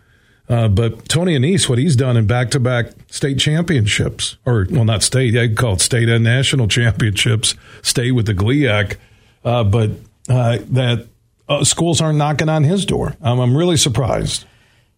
Uh, 0.49 0.67
but 0.67 1.09
Tony 1.09 1.39
Annese, 1.39 1.69
what 1.69 1.79
he's 1.79 1.95
done 1.95 2.17
in 2.17 2.27
back-to-back 2.27 2.93
state 3.09 3.39
championships, 3.39 4.39
or 4.47 4.67
well, 4.71 4.85
not 4.85 5.03
state, 5.03 5.37
I 5.37 5.55
call 5.55 5.75
it 5.75 5.81
state 5.81 6.09
and 6.09 6.25
national 6.25 6.69
championships, 6.69 7.55
state 7.83 8.13
with 8.13 8.27
the 8.27 8.35
GLIAC, 8.35 8.97
uh, 9.45 9.63
but 9.63 9.91
uh, 10.29 10.59
that 10.71 11.07
uh, 11.49 11.65
schools 11.65 12.01
aren't 12.01 12.19
knocking 12.19 12.49
on 12.49 12.65
his 12.65 12.85
door. 12.85 13.15
Um, 13.23 13.41
I'm 13.41 13.57
really 13.57 13.77
surprised. 13.77 14.45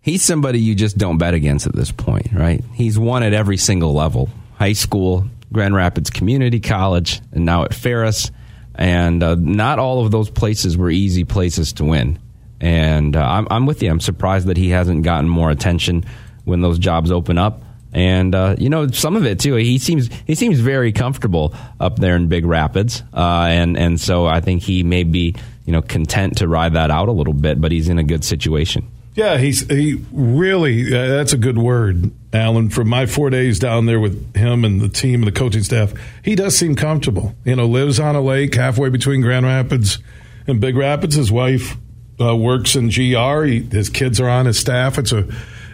He's 0.01 0.23
somebody 0.23 0.61
you 0.61 0.75
just 0.75 0.97
don't 0.97 1.19
bet 1.19 1.35
against 1.35 1.67
at 1.67 1.75
this 1.75 1.93
point, 1.93 2.33
right? 2.33 2.65
He's 2.73 2.99
won 2.99 3.23
at 3.23 3.33
every 3.33 3.57
single 3.59 3.93
level 3.93 4.31
high 4.55 4.73
school, 4.75 5.27
Grand 5.53 5.75
Rapids 5.75 6.11
Community 6.11 6.61
College, 6.61 7.21
and 7.33 7.47
now 7.47 7.65
at 7.65 7.73
Ferris. 7.73 8.31
And 8.75 9.23
uh, 9.23 9.37
not 9.37 9.79
all 9.79 10.05
of 10.05 10.11
those 10.11 10.31
places 10.31 10.77
were 10.77 10.91
easy 10.91 11.25
places 11.25 11.73
to 11.75 11.85
win. 11.85 12.19
And 12.61 13.17
uh, 13.17 13.25
I'm, 13.25 13.49
I'm 13.51 13.67
with 13.67 13.83
you. 13.83 13.91
I'm 13.91 14.01
surprised 14.01 14.49
that 14.49 14.59
he 14.59 14.69
hasn't 14.69 15.03
gotten 15.03 15.29
more 15.29 15.51
attention 15.51 16.05
when 16.45 16.61
those 16.61 16.79
jobs 16.79 17.11
open 17.11 17.39
up. 17.39 17.63
And 17.93 18.35
uh, 18.35 18.57
you 18.59 18.69
know, 18.69 18.87
some 18.89 19.17
of 19.17 19.25
it 19.27 19.41
too. 19.41 19.55
He 19.57 19.79
seems 19.79 20.09
he 20.25 20.37
seems 20.37 20.61
very 20.61 20.93
comfortable 20.93 21.55
up 21.81 21.99
there 21.99 22.15
in 22.15 22.29
Big 22.29 22.45
Rapids, 22.47 23.03
uh, 23.13 23.47
and 23.51 23.77
and 23.77 24.01
so 24.01 24.27
I 24.27 24.41
think 24.41 24.63
he 24.63 24.85
may 24.85 25.03
be 25.03 25.35
you 25.71 25.77
know 25.77 25.83
content 25.83 26.39
to 26.39 26.49
ride 26.49 26.73
that 26.73 26.91
out 26.91 27.09
a 27.09 27.13
little 27.13 27.33
bit. 27.33 27.61
But 27.61 27.71
he's 27.71 27.89
in 27.89 27.97
a 27.97 28.03
good 28.03 28.25
situation. 28.25 28.91
Yeah, 29.15 29.39
he's 29.39 29.69
he 29.69 30.05
really. 30.11 30.93
Uh, 30.93 31.07
that's 31.07 31.33
a 31.33 31.39
good 31.39 31.59
word, 31.59 32.11
Allen. 32.33 32.71
From 32.71 32.89
my 32.89 33.07
four 33.07 33.31
days 33.31 33.61
down 33.61 33.87
there 33.87 34.01
with 34.01 34.35
him 34.35 34.65
and 34.65 34.81
the 34.81 34.89
team 34.89 35.23
and 35.23 35.29
the 35.29 35.39
coaching 35.39 35.63
staff, 35.63 35.93
he 36.25 36.35
does 36.35 36.59
seem 36.59 36.75
comfortable. 36.75 37.37
You 37.45 37.55
know, 37.55 37.67
lives 37.67 38.01
on 38.01 38.17
a 38.17 38.21
lake 38.21 38.57
halfway 38.57 38.89
between 38.89 39.21
Grand 39.21 39.47
Rapids 39.47 40.01
and 40.49 40.61
Big 40.61 40.75
Rapids. 40.75 41.15
His 41.15 41.31
wife 41.31 41.77
uh, 42.21 42.35
works 42.35 42.75
in 42.75 42.89
GR. 42.89 43.45
He, 43.45 43.61
his 43.63 43.91
kids 43.91 44.19
are 44.19 44.29
on 44.29 44.47
his 44.47 44.59
staff. 44.59 44.99
It's 44.99 45.13
a 45.13 45.29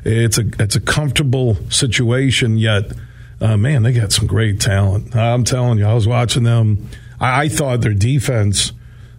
it's 0.05 0.37
a 0.37 0.45
it's 0.59 0.77
a 0.77 0.81
comfortable 0.81 1.57
situation. 1.71 2.59
Yet, 2.59 2.93
uh, 3.41 3.57
man, 3.57 3.83
they 3.83 3.95
got 3.95 4.13
some 4.13 4.27
great 4.27 4.61
talent. 4.61 5.17
I'm 5.17 5.45
telling 5.45 5.79
you, 5.79 5.87
I 5.87 5.95
was 5.95 6.07
watching 6.07 6.43
them. 6.43 6.91
I, 7.19 7.45
I 7.45 7.49
thought 7.49 7.81
their 7.81 7.95
defense 7.95 8.73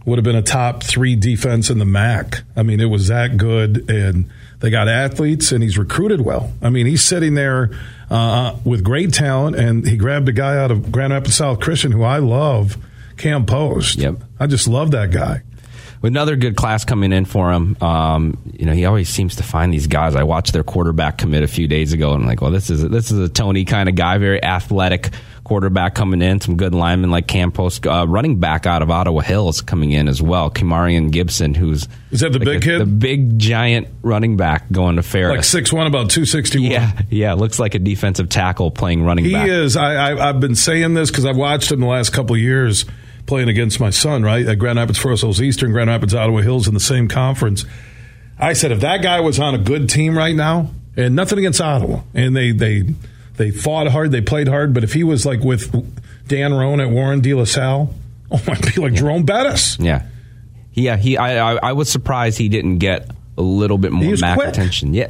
would 0.07 0.17
have 0.17 0.23
been 0.23 0.37
a 0.37 0.41
top 0.41 0.83
three 0.83 1.17
defense 1.17 1.69
in 1.69 1.79
the 1.79 1.85
MAC. 1.85 2.41
I 2.55 2.63
mean, 2.63 2.79
it 2.79 2.85
was 2.85 3.09
that 3.09 3.35
good, 3.35 3.89
and 3.91 4.29
they 4.61 4.69
got 4.69 4.87
athletes, 4.87 5.51
and 5.51 5.61
he's 5.61 5.77
recruited 5.77 6.21
well. 6.21 6.53
I 6.61 6.69
mean, 6.69 6.85
he's 6.85 7.03
sitting 7.03 7.33
there 7.33 7.71
uh, 8.09 8.55
with 8.63 8.85
great 8.85 9.13
talent, 9.13 9.57
and 9.57 9.85
he 9.85 9.97
grabbed 9.97 10.29
a 10.29 10.31
guy 10.31 10.57
out 10.57 10.71
of 10.71 10.93
Grand 10.93 11.11
Rapids 11.11 11.35
South 11.35 11.59
Christian 11.59 11.91
who 11.91 12.03
I 12.03 12.19
love, 12.19 12.77
Cam 13.17 13.45
Post. 13.45 13.97
Yep. 13.97 14.15
I 14.39 14.47
just 14.47 14.69
love 14.69 14.91
that 14.91 15.11
guy. 15.11 15.41
Another 16.01 16.37
good 16.37 16.55
class 16.55 16.85
coming 16.85 17.11
in 17.11 17.25
for 17.25 17.51
him. 17.51 17.75
Um, 17.81 18.37
you 18.53 18.65
know, 18.65 18.71
he 18.71 18.85
always 18.85 19.09
seems 19.09 19.35
to 19.37 19.43
find 19.43 19.73
these 19.73 19.87
guys. 19.87 20.15
I 20.15 20.23
watched 20.23 20.53
their 20.53 20.63
quarterback 20.63 21.17
commit 21.17 21.43
a 21.43 21.47
few 21.47 21.67
days 21.67 21.91
ago, 21.91 22.13
and 22.13 22.21
I'm 22.21 22.27
like, 22.29 22.41
well, 22.41 22.51
this 22.51 22.69
is 22.69 22.81
a, 22.81 22.87
this 22.87 23.11
is 23.11 23.19
a 23.19 23.27
Tony 23.27 23.65
kind 23.65 23.89
of 23.89 23.95
guy, 23.95 24.19
very 24.19 24.41
athletic 24.41 25.09
quarterback 25.47 25.95
coming 25.95 26.21
in. 26.21 26.41
Some 26.41 26.57
good 26.57 26.75
linemen 26.75 27.09
like 27.09 27.25
Campos, 27.27 27.79
uh, 27.85 28.05
running 28.07 28.39
back 28.39 28.65
out 28.65 28.81
of 28.81 28.91
Ottawa 28.91 29.21
Hills 29.21 29.61
coming 29.61 29.91
in 29.91 30.07
as 30.07 30.21
well. 30.21 30.51
Kimarian 30.51 31.09
Gibson, 31.11 31.53
who's 31.53 31.87
Is 32.11 32.19
that 32.19 32.33
the 32.33 32.39
like 32.39 32.45
big 32.45 32.57
a- 32.57 32.59
kid? 32.65 32.79
the 32.81 32.85
big 32.85 33.39
giant 33.39 33.87
running 34.01 34.37
back 34.37 34.71
going 34.71 34.97
to 34.97 35.03
Ferris. 35.03 35.35
Like 35.37 35.43
six 35.45 35.71
one, 35.73 35.87
about 35.87 36.09
two 36.09 36.25
sixty 36.25 36.59
one. 36.59 36.71
yeah, 36.71 37.01
yeah, 37.09 37.33
looks 37.33 37.59
like 37.59 37.73
a 37.75 37.79
defensive 37.79 38.29
tackle 38.29 38.69
playing 38.71 39.03
running 39.03 39.25
He 39.25 39.31
back. 39.33 39.47
is. 39.47 39.77
I, 39.77 40.11
I, 40.11 40.29
I've 40.29 40.39
been 40.39 40.55
saying 40.55 40.93
this 40.93 41.09
because 41.09 41.25
I've 41.25 41.37
watched 41.37 41.71
him 41.71 41.79
the 41.79 41.85
last 41.87 42.11
couple 42.11 42.35
of 42.35 42.41
years 42.41 42.85
playing 43.25 43.49
against 43.49 43.79
my 43.79 43.89
son, 43.89 44.23
right? 44.23 44.45
At 44.45 44.57
Grand 44.59 44.77
Rapids 44.79 44.99
Forest 44.99 45.23
Hills 45.23 45.41
Eastern, 45.41 45.71
Grand 45.71 45.89
Rapids 45.89 46.13
Ottawa 46.13 46.41
Hills 46.41 46.67
in 46.67 46.73
the 46.73 46.79
same 46.79 47.07
conference. 47.07 47.65
I 48.39 48.53
said, 48.53 48.71
if 48.71 48.81
that 48.81 49.01
guy 49.01 49.19
was 49.19 49.39
on 49.39 49.55
a 49.55 49.57
good 49.57 49.89
team 49.89 50.17
right 50.17 50.35
now, 50.35 50.69
and 50.95 51.15
nothing 51.15 51.39
against 51.39 51.59
Ottawa, 51.61 52.01
and 52.13 52.35
they 52.35 52.51
they 52.51 52.83
they 53.37 53.51
fought 53.51 53.87
hard, 53.87 54.11
they 54.11 54.21
played 54.21 54.47
hard, 54.47 54.73
but 54.73 54.83
if 54.83 54.93
he 54.93 55.03
was 55.03 55.25
like 55.25 55.41
with 55.41 55.71
Dan 56.27 56.53
Rohn 56.53 56.81
at 56.81 56.89
Warren 56.89 57.21
De 57.21 57.33
La 57.33 57.45
Salle, 57.45 57.93
oh, 58.31 58.43
I'd 58.47 58.75
be 58.75 58.81
like 58.81 58.93
Jerome 58.93 59.23
Bettis. 59.23 59.77
Yeah. 59.79 60.05
Yeah, 60.73 60.93
uh, 60.93 60.97
he. 60.97 61.17
I, 61.17 61.53
I, 61.53 61.69
I 61.69 61.73
was 61.73 61.89
surprised 61.89 62.37
he 62.37 62.49
didn't 62.49 62.77
get 62.77 63.09
a 63.37 63.41
little 63.41 63.77
bit 63.79 63.91
more 63.91 64.15
MAC 64.19 64.37
quick. 64.37 64.49
attention. 64.49 64.93
Yeah, 64.93 65.07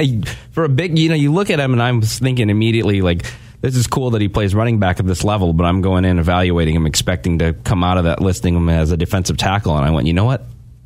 for 0.52 0.64
a 0.64 0.70
big, 0.70 0.98
you 0.98 1.10
know, 1.10 1.16
you 1.16 1.34
look 1.34 1.50
at 1.50 1.60
him 1.60 1.74
and 1.74 1.82
I'm 1.82 2.02
thinking 2.02 2.50
immediately 2.50 3.02
like. 3.02 3.26
This 3.60 3.76
is 3.76 3.88
cool 3.88 4.12
that 4.12 4.22
he 4.22 4.28
plays 4.28 4.54
running 4.54 4.78
back 4.78 5.00
at 5.00 5.08
this 5.08 5.24
level, 5.24 5.52
but 5.52 5.64
I'm 5.64 5.82
going 5.82 6.06
in 6.06 6.20
evaluating 6.20 6.76
him, 6.76 6.86
expecting 6.86 7.40
to 7.40 7.54
come 7.54 7.84
out 7.84 7.98
of 7.98 8.04
that 8.04 8.22
listing 8.22 8.56
him 8.56 8.70
as 8.70 8.92
a 8.92 8.98
defensive 8.98 9.36
tackle, 9.38 9.76
and 9.76 9.84
I 9.84 9.90
went, 9.90 10.06
you 10.06 10.14
know 10.14 10.26
what? 10.26 10.46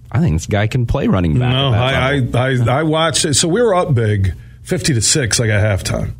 I 0.10 0.22
think 0.22 0.36
this 0.36 0.48
guy 0.48 0.68
can 0.68 0.86
play 0.86 1.08
running 1.08 1.38
back. 1.38 1.52
No, 1.52 1.74
I, 1.74 2.22
I, 2.34 2.54
I, 2.54 2.80
I 2.80 2.84
watched 2.84 3.26
it. 3.26 3.34
So 3.34 3.50
we 3.50 3.62
were 3.62 3.76
up 3.76 3.94
big, 3.94 4.36
fifty 4.64 4.94
to 4.94 5.02
six, 5.02 5.38
like 5.38 5.50
at 5.50 5.62
halftime, 5.62 6.14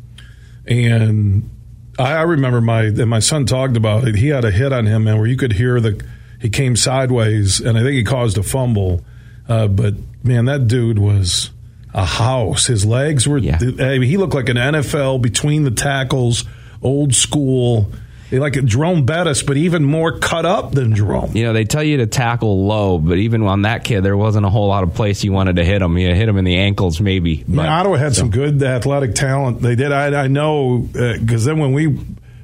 and 0.66 1.50
I, 1.98 2.12
I 2.14 2.22
remember 2.22 2.60
my 2.60 2.82
and 2.82 3.08
my 3.08 3.20
son 3.20 3.46
talked 3.46 3.76
about 3.76 4.06
it. 4.06 4.16
He 4.16 4.28
had 4.28 4.44
a 4.44 4.50
hit 4.50 4.72
on 4.72 4.86
him, 4.86 5.04
man, 5.04 5.18
where 5.18 5.26
you 5.26 5.36
could 5.36 5.52
hear 5.52 5.80
the 5.80 6.02
he 6.40 6.50
came 6.50 6.74
sideways, 6.74 7.60
and 7.60 7.78
I 7.78 7.82
think 7.82 7.94
he 7.94 8.04
caused 8.04 8.36
a 8.38 8.42
fumble. 8.42 9.04
Uh, 9.48 9.68
but 9.68 9.94
man, 10.24 10.46
that 10.46 10.66
dude 10.66 10.98
was 10.98 11.50
a 11.94 12.04
house. 12.04 12.66
His 12.66 12.84
legs 12.84 13.28
were. 13.28 13.38
Yeah. 13.38 13.58
I 13.60 13.98
mean, 13.98 14.02
he 14.02 14.16
looked 14.16 14.34
like 14.34 14.48
an 14.48 14.56
NFL 14.56 15.22
between 15.22 15.64
the 15.64 15.70
tackles, 15.70 16.44
old 16.82 17.14
school. 17.14 17.92
Like 18.32 18.54
Jerome 18.64 19.04
Bettis, 19.04 19.42
but 19.42 19.56
even 19.56 19.84
more 19.84 20.18
cut 20.18 20.46
up 20.46 20.72
than 20.72 20.94
Jerome. 20.94 21.36
You 21.36 21.44
know, 21.44 21.52
they 21.52 21.64
tell 21.64 21.82
you 21.82 21.98
to 21.98 22.06
tackle 22.06 22.66
low, 22.66 22.98
but 22.98 23.18
even 23.18 23.42
on 23.42 23.62
that 23.62 23.84
kid, 23.84 24.02
there 24.02 24.16
wasn't 24.16 24.46
a 24.46 24.50
whole 24.50 24.68
lot 24.68 24.84
of 24.84 24.94
place 24.94 25.22
you 25.22 25.32
wanted 25.32 25.56
to 25.56 25.64
hit 25.64 25.82
him. 25.82 25.98
You 25.98 26.14
hit 26.14 26.28
him 26.28 26.38
in 26.38 26.44
the 26.44 26.56
ankles, 26.56 27.00
maybe. 27.00 27.44
But, 27.46 27.68
Ottawa 27.68 27.96
had 27.96 28.14
so. 28.14 28.20
some 28.20 28.30
good 28.30 28.62
athletic 28.62 29.14
talent. 29.14 29.60
They 29.60 29.74
did. 29.74 29.92
I, 29.92 30.24
I 30.24 30.28
know 30.28 30.78
because 30.78 31.46
uh, 31.46 31.50
then 31.50 31.58
when 31.60 31.72
we 31.72 31.98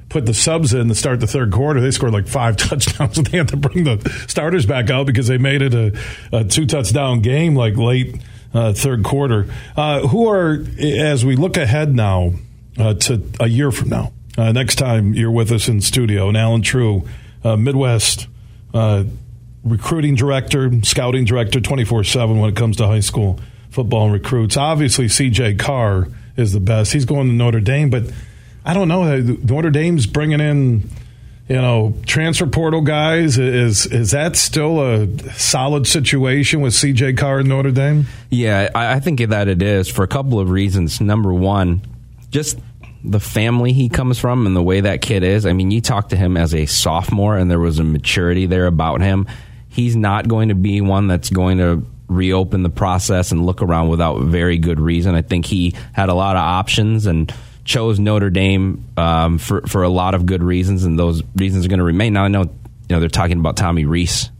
put 0.09 0.25
the 0.25 0.33
subs 0.33 0.73
in 0.73 0.87
to 0.89 0.95
start 0.95 1.19
the 1.19 1.27
third 1.27 1.51
quarter, 1.51 1.79
they 1.79 1.91
scored 1.91 2.13
like 2.13 2.27
five 2.27 2.57
touchdowns. 2.57 3.17
and 3.17 3.27
they 3.27 3.37
had 3.37 3.47
to 3.49 3.57
bring 3.57 3.83
the 3.83 4.25
starters 4.27 4.65
back 4.65 4.89
out 4.89 5.05
because 5.05 5.27
they 5.27 5.37
made 5.37 5.61
it 5.61 5.73
a, 5.73 5.99
a 6.31 6.43
two 6.43 6.65
touchdown 6.65 7.21
game 7.21 7.55
like 7.55 7.77
late 7.77 8.21
uh, 8.53 8.73
third 8.73 9.03
quarter. 9.03 9.47
Uh, 9.75 10.07
who 10.07 10.27
are 10.27 10.63
as 10.79 11.23
we 11.23 11.35
look 11.35 11.57
ahead 11.57 11.95
now 11.95 12.33
uh, 12.77 12.93
to 12.95 13.23
a 13.39 13.47
year 13.47 13.71
from 13.71 13.89
now? 13.89 14.11
Uh, 14.39 14.53
next 14.53 14.75
time 14.75 15.13
you're 15.13 15.31
with 15.31 15.51
us 15.51 15.67
in 15.67 15.81
studio, 15.81 16.29
and 16.29 16.37
Allen 16.37 16.61
Trieu, 16.61 17.03
uh, 17.43 17.57
Midwest 17.57 18.27
uh, 18.73 19.03
recruiting 19.65 20.15
director, 20.15 20.71
scouting 20.83 21.25
director, 21.25 21.59
24 21.59 22.05
7 22.05 22.39
when 22.39 22.49
it 22.49 22.55
comes 22.55 22.77
to 22.77 22.87
high 22.87 23.01
school 23.01 23.37
football 23.69 24.05
and 24.05 24.13
recruits. 24.13 24.55
Obviously, 24.55 25.07
CJ 25.07 25.59
Carr 25.59 26.07
is 26.37 26.53
the 26.53 26.61
best. 26.61 26.93
He's 26.93 27.03
going 27.03 27.27
to 27.27 27.33
Notre 27.33 27.59
Dame, 27.59 27.89
but 27.89 28.03
I 28.63 28.73
don't 28.73 28.87
know. 28.87 29.19
Notre 29.19 29.71
Dame's 29.71 30.05
bringing 30.05 30.39
in, 30.39 30.89
you 31.49 31.57
know, 31.57 31.93
transfer 32.05 32.47
portal 32.47 32.79
guys. 32.79 33.37
Is 33.37 33.87
is 33.87 34.11
that 34.11 34.37
still 34.37 34.79
a 34.79 35.33
solid 35.33 35.85
situation 35.85 36.61
with 36.61 36.71
CJ 36.71 37.17
Carr 37.17 37.39
and 37.39 37.49
Notre 37.49 37.71
Dame? 37.71 38.05
Yeah, 38.29 38.69
I 38.73 39.01
think 39.01 39.19
that 39.19 39.49
it 39.49 39.61
is 39.61 39.89
for 39.89 40.03
a 40.03 40.07
couple 40.07 40.39
of 40.39 40.49
reasons. 40.49 41.01
Number 41.01 41.33
one, 41.33 41.81
just 42.31 42.57
the 43.03 43.19
family 43.19 43.73
he 43.73 43.89
comes 43.89 44.19
from 44.19 44.45
and 44.45 44.55
the 44.55 44.63
way 44.63 44.81
that 44.81 45.01
kid 45.01 45.23
is. 45.23 45.45
I 45.45 45.53
mean, 45.53 45.71
you 45.71 45.81
talk 45.81 46.09
to 46.09 46.17
him 46.17 46.37
as 46.37 46.53
a 46.53 46.65
sophomore, 46.65 47.37
and 47.37 47.49
there 47.49 47.59
was 47.59 47.79
a 47.79 47.83
maturity 47.83 48.45
there 48.45 48.67
about 48.67 49.01
him. 49.01 49.27
He's 49.69 49.95
not 49.95 50.27
going 50.27 50.49
to 50.49 50.55
be 50.55 50.81
one 50.81 51.07
that's 51.07 51.29
going 51.29 51.59
to 51.59 51.85
reopen 52.07 52.63
the 52.63 52.69
process 52.69 53.31
and 53.31 53.45
look 53.45 53.61
around 53.61 53.89
without 53.89 54.21
very 54.23 54.57
good 54.57 54.79
reason. 54.79 55.15
I 55.15 55.21
think 55.21 55.45
he 55.45 55.75
had 55.93 56.09
a 56.09 56.13
lot 56.13 56.35
of 56.35 56.41
options 56.41 57.05
and 57.05 57.33
chose 57.63 57.99
Notre 57.99 58.31
Dame 58.31 58.83
um, 58.97 59.37
for 59.37 59.61
for 59.61 59.83
a 59.83 59.89
lot 59.89 60.15
of 60.15 60.25
good 60.25 60.43
reasons, 60.43 60.83
and 60.83 60.97
those 60.97 61.21
reasons 61.35 61.65
are 61.65 61.69
going 61.69 61.79
to 61.79 61.85
remain. 61.85 62.13
Now 62.13 62.23
I 62.23 62.27
know 62.27 62.43
you 62.43 62.49
know 62.89 62.99
they're 62.99 63.09
talking 63.09 63.39
about 63.39 63.57
Tommy 63.57 63.85
Rees 63.85 64.31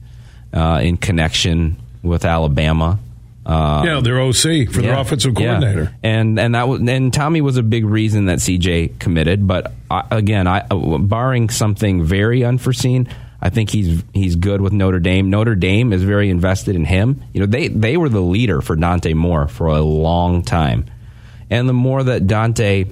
uh, 0.51 0.81
in 0.83 0.97
connection 0.97 1.77
with 2.01 2.25
Alabama. 2.25 2.99
Uh, 3.49 3.81
yeah, 3.83 3.99
their 3.99 4.21
OC 4.21 4.35
for 4.35 4.47
yeah, 4.47 4.81
their 4.81 4.99
offensive 4.99 5.33
coordinator, 5.33 5.83
yeah. 6.03 6.11
and 6.11 6.39
and 6.39 6.53
that 6.53 6.67
was 6.67 6.81
and 6.81 7.11
Tommy 7.11 7.41
was 7.41 7.57
a 7.57 7.63
big 7.63 7.83
reason 7.83 8.25
that 8.25 8.37
CJ 8.37 8.99
committed. 8.99 9.47
But 9.47 9.73
I, 9.89 10.03
again, 10.11 10.45
I 10.45 10.67
barring 10.69 11.49
something 11.49 12.03
very 12.03 12.43
unforeseen, 12.43 13.07
I 13.41 13.49
think 13.49 13.69
he's 13.69 14.03
he's 14.13 14.35
good 14.35 14.61
with 14.61 14.73
Notre 14.73 14.99
Dame. 14.99 15.29
Notre 15.29 15.55
Dame 15.55 15.93
is 15.93 16.03
very 16.03 16.29
invested 16.29 16.75
in 16.75 16.85
him. 16.85 17.23
You 17.33 17.41
know, 17.41 17.45
they 17.45 17.69
they 17.69 17.97
were 17.97 18.09
the 18.09 18.21
leader 18.21 18.61
for 18.61 18.75
Dante 18.75 19.13
Moore 19.13 19.47
for 19.47 19.67
a 19.67 19.81
long 19.81 20.43
time, 20.43 20.85
and 21.49 21.67
the 21.67 21.73
more 21.73 22.03
that 22.03 22.27
Dante 22.27 22.85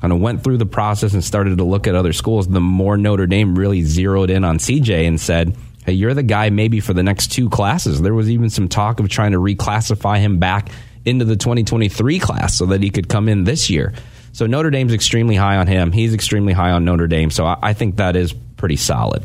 kind 0.00 0.12
of 0.12 0.20
went 0.20 0.44
through 0.44 0.58
the 0.58 0.66
process 0.66 1.14
and 1.14 1.24
started 1.24 1.58
to 1.58 1.64
look 1.64 1.86
at 1.86 1.94
other 1.94 2.12
schools, 2.12 2.46
the 2.46 2.60
more 2.60 2.96
Notre 2.96 3.26
Dame 3.26 3.56
really 3.56 3.82
zeroed 3.82 4.30
in 4.30 4.44
on 4.44 4.58
CJ 4.58 5.08
and 5.08 5.20
said 5.20 5.56
hey, 5.88 5.94
you're 5.94 6.12
the 6.12 6.22
guy 6.22 6.50
maybe 6.50 6.80
for 6.80 6.92
the 6.92 7.02
next 7.02 7.32
two 7.32 7.48
classes. 7.48 8.02
There 8.02 8.12
was 8.12 8.28
even 8.28 8.50
some 8.50 8.68
talk 8.68 9.00
of 9.00 9.08
trying 9.08 9.32
to 9.32 9.38
reclassify 9.38 10.18
him 10.18 10.38
back 10.38 10.68
into 11.06 11.24
the 11.24 11.34
2023 11.34 12.18
class 12.18 12.58
so 12.58 12.66
that 12.66 12.82
he 12.82 12.90
could 12.90 13.08
come 13.08 13.26
in 13.26 13.44
this 13.44 13.70
year. 13.70 13.94
So 14.32 14.46
Notre 14.46 14.68
Dame's 14.68 14.92
extremely 14.92 15.34
high 15.34 15.56
on 15.56 15.66
him. 15.66 15.90
He's 15.92 16.12
extremely 16.12 16.52
high 16.52 16.72
on 16.72 16.84
Notre 16.84 17.06
Dame. 17.06 17.30
So 17.30 17.46
I, 17.46 17.56
I 17.62 17.72
think 17.72 17.96
that 17.96 18.16
is 18.16 18.34
pretty 18.58 18.76
solid. 18.76 19.24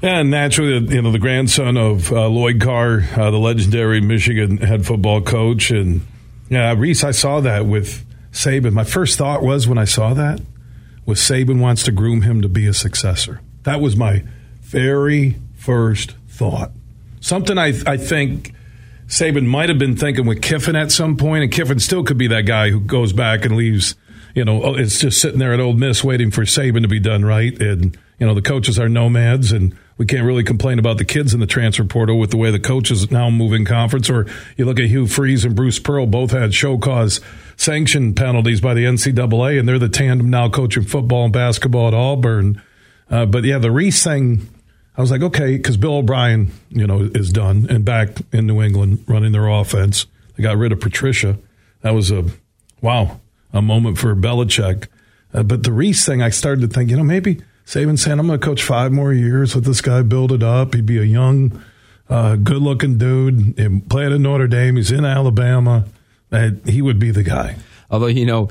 And 0.00 0.30
naturally, 0.30 0.94
you 0.94 1.02
know, 1.02 1.12
the 1.12 1.18
grandson 1.18 1.76
of 1.76 2.10
uh, 2.10 2.26
Lloyd 2.26 2.58
Carr, 2.58 3.04
uh, 3.14 3.30
the 3.30 3.38
legendary 3.38 4.00
Michigan 4.00 4.56
head 4.56 4.86
football 4.86 5.20
coach. 5.20 5.70
And 5.70 6.00
yeah, 6.48 6.74
Rees, 6.74 7.04
I 7.04 7.10
saw 7.10 7.40
that 7.40 7.66
with 7.66 8.02
Saban. 8.32 8.72
My 8.72 8.84
first 8.84 9.18
thought 9.18 9.42
was 9.42 9.68
when 9.68 9.76
I 9.76 9.84
saw 9.84 10.14
that 10.14 10.40
was 11.04 11.18
Saban 11.18 11.60
wants 11.60 11.82
to 11.82 11.92
groom 11.92 12.22
him 12.22 12.40
to 12.40 12.48
be 12.48 12.66
a 12.66 12.72
successor. 12.72 13.40
That 13.64 13.82
was 13.82 13.94
my 13.94 14.24
very 14.60 15.36
first 15.62 16.16
thought. 16.26 16.72
Something 17.20 17.56
I, 17.56 17.72
I 17.86 17.96
think 17.96 18.52
Saban 19.06 19.46
might 19.46 19.68
have 19.68 19.78
been 19.78 19.96
thinking 19.96 20.26
with 20.26 20.42
Kiffin 20.42 20.74
at 20.74 20.90
some 20.90 21.16
point, 21.16 21.44
and 21.44 21.52
Kiffin 21.52 21.78
still 21.78 22.02
could 22.02 22.18
be 22.18 22.26
that 22.26 22.46
guy 22.46 22.70
who 22.70 22.80
goes 22.80 23.12
back 23.12 23.44
and 23.44 23.56
leaves. 23.56 23.94
You 24.34 24.44
know, 24.44 24.62
oh, 24.62 24.74
it's 24.74 24.98
just 24.98 25.20
sitting 25.20 25.38
there 25.38 25.52
at 25.52 25.60
Ole 25.60 25.74
Miss 25.74 26.02
waiting 26.02 26.32
for 26.32 26.42
Saban 26.42 26.82
to 26.82 26.88
be 26.88 26.98
done 26.98 27.24
right, 27.24 27.56
and 27.60 27.96
you 28.18 28.26
know 28.26 28.34
the 28.34 28.42
coaches 28.42 28.76
are 28.78 28.88
nomads, 28.88 29.52
and 29.52 29.76
we 29.98 30.06
can't 30.06 30.24
really 30.24 30.42
complain 30.42 30.80
about 30.80 30.98
the 30.98 31.04
kids 31.04 31.32
in 31.32 31.38
the 31.38 31.46
transfer 31.46 31.84
portal 31.84 32.18
with 32.18 32.30
the 32.30 32.38
way 32.38 32.50
the 32.50 32.58
coaches 32.58 33.08
now 33.12 33.30
moving 33.30 33.64
conference. 33.64 34.10
Or 34.10 34.26
you 34.56 34.64
look 34.64 34.80
at 34.80 34.86
Hugh 34.86 35.06
Freeze 35.06 35.44
and 35.44 35.54
Bruce 35.54 35.78
Pearl, 35.78 36.06
both 36.06 36.32
had 36.32 36.54
show 36.54 36.76
cause 36.76 37.20
sanction 37.56 38.14
penalties 38.14 38.60
by 38.60 38.74
the 38.74 38.84
NCAA, 38.84 39.60
and 39.60 39.68
they're 39.68 39.78
the 39.78 39.88
tandem 39.88 40.28
now 40.28 40.48
coaching 40.48 40.82
football 40.82 41.24
and 41.24 41.32
basketball 41.32 41.86
at 41.88 41.94
Auburn. 41.94 42.60
Uh, 43.08 43.26
but 43.26 43.44
yeah, 43.44 43.58
the 43.58 43.70
Rees 43.70 44.02
thing 44.02 44.48
I 44.96 45.00
was 45.00 45.10
like, 45.10 45.22
okay, 45.22 45.56
because 45.56 45.76
Bill 45.76 45.96
O'Brien, 45.96 46.52
you 46.68 46.86
know, 46.86 47.10
is 47.14 47.30
done 47.30 47.66
and 47.70 47.84
back 47.84 48.10
in 48.30 48.46
New 48.46 48.60
England 48.60 49.04
running 49.06 49.32
their 49.32 49.48
offense. 49.48 50.06
They 50.36 50.42
got 50.42 50.58
rid 50.58 50.72
of 50.72 50.80
Patricia. 50.80 51.38
That 51.80 51.94
was 51.94 52.10
a 52.10 52.26
wow, 52.80 53.20
a 53.52 53.62
moment 53.62 53.98
for 53.98 54.14
Belichick. 54.14 54.88
Uh, 55.32 55.42
but 55.42 55.62
the 55.62 55.72
Rees 55.72 56.04
thing, 56.04 56.20
I 56.20 56.28
started 56.28 56.60
to 56.62 56.68
think, 56.68 56.90
you 56.90 56.96
know, 56.96 57.02
maybe 57.02 57.42
Saban 57.64 57.98
saying, 57.98 58.18
I'm 58.18 58.26
going 58.26 58.38
to 58.38 58.44
coach 58.44 58.62
five 58.62 58.92
more 58.92 59.12
years 59.12 59.54
with 59.54 59.64
this 59.64 59.80
guy, 59.80 60.02
build 60.02 60.32
it 60.32 60.42
up. 60.42 60.74
He'd 60.74 60.84
be 60.84 60.98
a 60.98 61.04
young, 61.04 61.62
uh, 62.10 62.36
good 62.36 62.60
looking 62.60 62.98
dude. 62.98 63.54
He 63.56 63.80
played 63.80 64.12
at 64.12 64.20
Notre 64.20 64.46
Dame. 64.46 64.76
He's 64.76 64.90
in 64.90 65.04
Alabama. 65.04 65.86
Uh, 66.30 66.50
he 66.66 66.82
would 66.82 66.98
be 66.98 67.10
the 67.10 67.22
guy. 67.22 67.56
Although, 67.90 68.06
you 68.06 68.26
know, 68.26 68.48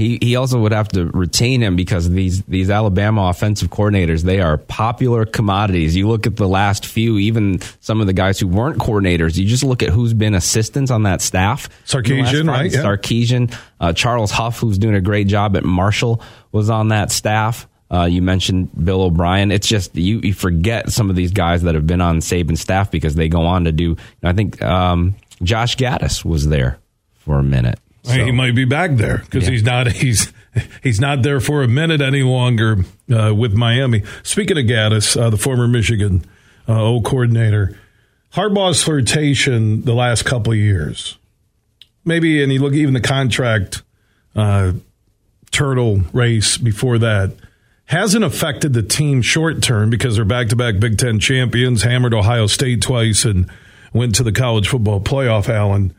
he 0.00 0.18
he 0.22 0.34
also 0.34 0.58
would 0.58 0.72
have 0.72 0.88
to 0.88 1.08
retain 1.08 1.62
him 1.62 1.76
because 1.76 2.08
these 2.08 2.42
these 2.44 2.70
Alabama 2.70 3.28
offensive 3.28 3.68
coordinators 3.68 4.22
they 4.22 4.40
are 4.40 4.56
popular 4.56 5.26
commodities. 5.26 5.94
You 5.94 6.08
look 6.08 6.26
at 6.26 6.36
the 6.36 6.48
last 6.48 6.86
few, 6.86 7.18
even 7.18 7.60
some 7.80 8.00
of 8.00 8.06
the 8.06 8.14
guys 8.14 8.40
who 8.40 8.48
weren't 8.48 8.78
coordinators. 8.78 9.36
You 9.36 9.44
just 9.44 9.62
look 9.62 9.82
at 9.82 9.90
who's 9.90 10.14
been 10.14 10.34
assistants 10.34 10.90
on 10.90 11.02
that 11.02 11.20
staff. 11.20 11.68
Sarkisian, 11.84 12.48
right? 12.48 12.72
Yeah. 12.72 12.80
Sarkisian, 12.80 13.54
uh, 13.78 13.92
Charles 13.92 14.30
Huff, 14.30 14.58
who's 14.58 14.78
doing 14.78 14.94
a 14.94 15.02
great 15.02 15.26
job 15.26 15.54
at 15.54 15.64
Marshall, 15.64 16.22
was 16.50 16.70
on 16.70 16.88
that 16.88 17.10
staff. 17.10 17.68
Uh, 17.92 18.04
you 18.04 18.22
mentioned 18.22 18.70
Bill 18.82 19.02
O'Brien. 19.02 19.52
It's 19.52 19.68
just 19.68 19.94
you, 19.94 20.20
you 20.20 20.32
forget 20.32 20.90
some 20.90 21.10
of 21.10 21.16
these 21.16 21.32
guys 21.32 21.60
that 21.62 21.74
have 21.74 21.86
been 21.86 22.00
on 22.00 22.20
Saban's 22.20 22.62
staff 22.62 22.90
because 22.90 23.16
they 23.16 23.28
go 23.28 23.42
on 23.42 23.64
to 23.64 23.72
do. 23.72 23.98
I 24.22 24.32
think 24.32 24.62
um, 24.62 25.14
Josh 25.42 25.76
Gattis 25.76 26.24
was 26.24 26.48
there 26.48 26.78
for 27.18 27.38
a 27.38 27.42
minute. 27.42 27.78
So. 28.10 28.24
He 28.24 28.32
might 28.32 28.54
be 28.54 28.64
back 28.64 28.92
there 28.92 29.18
because 29.18 29.44
yeah. 29.44 29.50
he's 29.50 29.62
not 29.62 29.92
he's 29.92 30.32
he's 30.82 31.00
not 31.00 31.22
there 31.22 31.40
for 31.40 31.62
a 31.62 31.68
minute 31.68 32.00
any 32.00 32.22
longer 32.22 32.84
uh, 33.12 33.34
with 33.34 33.54
Miami. 33.54 34.02
Speaking 34.22 34.58
of 34.58 34.64
Gattis, 34.64 35.20
uh, 35.20 35.30
the 35.30 35.38
former 35.38 35.68
Michigan 35.68 36.24
uh, 36.68 36.82
O 36.82 37.00
coordinator, 37.00 37.78
Harbaugh's 38.34 38.82
flirtation 38.82 39.82
the 39.82 39.94
last 39.94 40.24
couple 40.24 40.52
of 40.52 40.58
years, 40.58 41.18
maybe, 42.04 42.42
and 42.42 42.52
you 42.52 42.60
look 42.60 42.74
even 42.74 42.94
the 42.94 43.00
contract 43.00 43.82
uh, 44.36 44.72
turtle 45.50 46.02
race 46.12 46.56
before 46.56 46.98
that 46.98 47.32
hasn't 47.90 48.24
affected 48.24 48.72
the 48.72 48.84
team 48.84 49.20
short 49.20 49.60
term 49.60 49.90
because 49.90 50.14
they're 50.14 50.24
back 50.24 50.48
to 50.48 50.56
back 50.56 50.78
Big 50.78 50.96
Ten 50.96 51.18
champions, 51.18 51.82
hammered 51.82 52.14
Ohio 52.14 52.46
State 52.46 52.82
twice, 52.82 53.24
and 53.24 53.50
went 53.92 54.14
to 54.14 54.22
the 54.22 54.30
college 54.30 54.68
football 54.68 55.00
playoff. 55.00 55.48
Allen, 55.48 55.92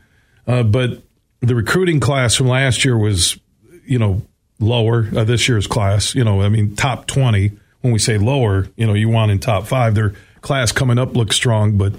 uh, 0.46 0.62
but 0.62 1.02
the 1.42 1.54
recruiting 1.54 2.00
class 2.00 2.34
from 2.34 2.46
last 2.48 2.84
year 2.84 2.96
was, 2.96 3.38
you 3.84 3.98
know, 3.98 4.22
lower. 4.60 5.08
Uh, 5.14 5.24
this 5.24 5.48
year's 5.48 5.66
class, 5.66 6.14
you 6.14 6.24
know, 6.24 6.40
I 6.40 6.48
mean, 6.48 6.76
top 6.76 7.06
20. 7.06 7.52
When 7.80 7.92
we 7.92 7.98
say 7.98 8.16
lower, 8.16 8.68
you 8.76 8.86
know, 8.86 8.94
you 8.94 9.08
want 9.08 9.32
in 9.32 9.40
top 9.40 9.66
five. 9.66 9.96
Their 9.96 10.14
class 10.40 10.70
coming 10.70 10.98
up 10.98 11.16
looks 11.16 11.34
strong, 11.34 11.76
but 11.76 11.92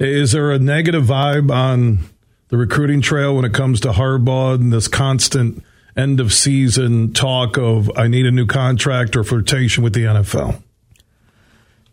Is 0.00 0.32
there 0.32 0.50
a 0.50 0.58
negative 0.58 1.04
vibe 1.04 1.52
on 1.52 2.00
the 2.48 2.56
recruiting 2.56 3.00
trail 3.00 3.36
when 3.36 3.44
it 3.44 3.54
comes 3.54 3.80
to 3.80 3.92
Harbaugh 3.92 4.56
and 4.56 4.72
this 4.72 4.88
constant 4.88 5.62
end 5.96 6.18
of 6.18 6.32
season 6.32 7.12
talk 7.12 7.56
of 7.56 7.90
I 7.96 8.08
need 8.08 8.26
a 8.26 8.32
new 8.32 8.46
contract 8.46 9.14
or 9.14 9.22
flirtation 9.22 9.84
with 9.84 9.92
the 9.92 10.04
NFL? 10.04 10.60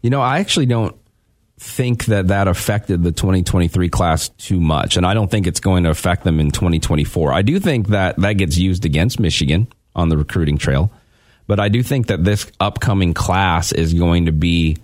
You 0.01 0.09
know, 0.09 0.21
I 0.21 0.39
actually 0.39 0.65
don't 0.65 0.95
think 1.59 2.05
that 2.05 2.29
that 2.29 2.47
affected 2.47 3.03
the 3.03 3.11
2023 3.11 3.89
class 3.89 4.29
too 4.29 4.61
much, 4.61 4.95
and 4.95 5.05
I 5.05 5.13
don't 5.13 5.29
think 5.29 5.45
it's 5.45 5.59
going 5.59 5.83
to 5.83 5.89
affect 5.89 6.23
them 6.23 6.39
in 6.39 6.51
2024. 6.51 7.33
I 7.33 7.41
do 7.41 7.59
think 7.59 7.89
that 7.89 8.15
that 8.17 8.33
gets 8.33 8.57
used 8.57 8.85
against 8.85 9.19
Michigan 9.19 9.67
on 9.93 10.07
the 10.07 10.17
recruiting 10.17 10.57
trail, 10.57 10.89
but 11.47 11.59
I 11.59 11.67
do 11.67 11.83
think 11.83 12.07
that 12.07 12.23
this 12.23 12.49
upcoming 12.61 13.13
class 13.13 13.73
is 13.73 13.93
going 13.93 14.27
to 14.27 14.31
be 14.31 14.77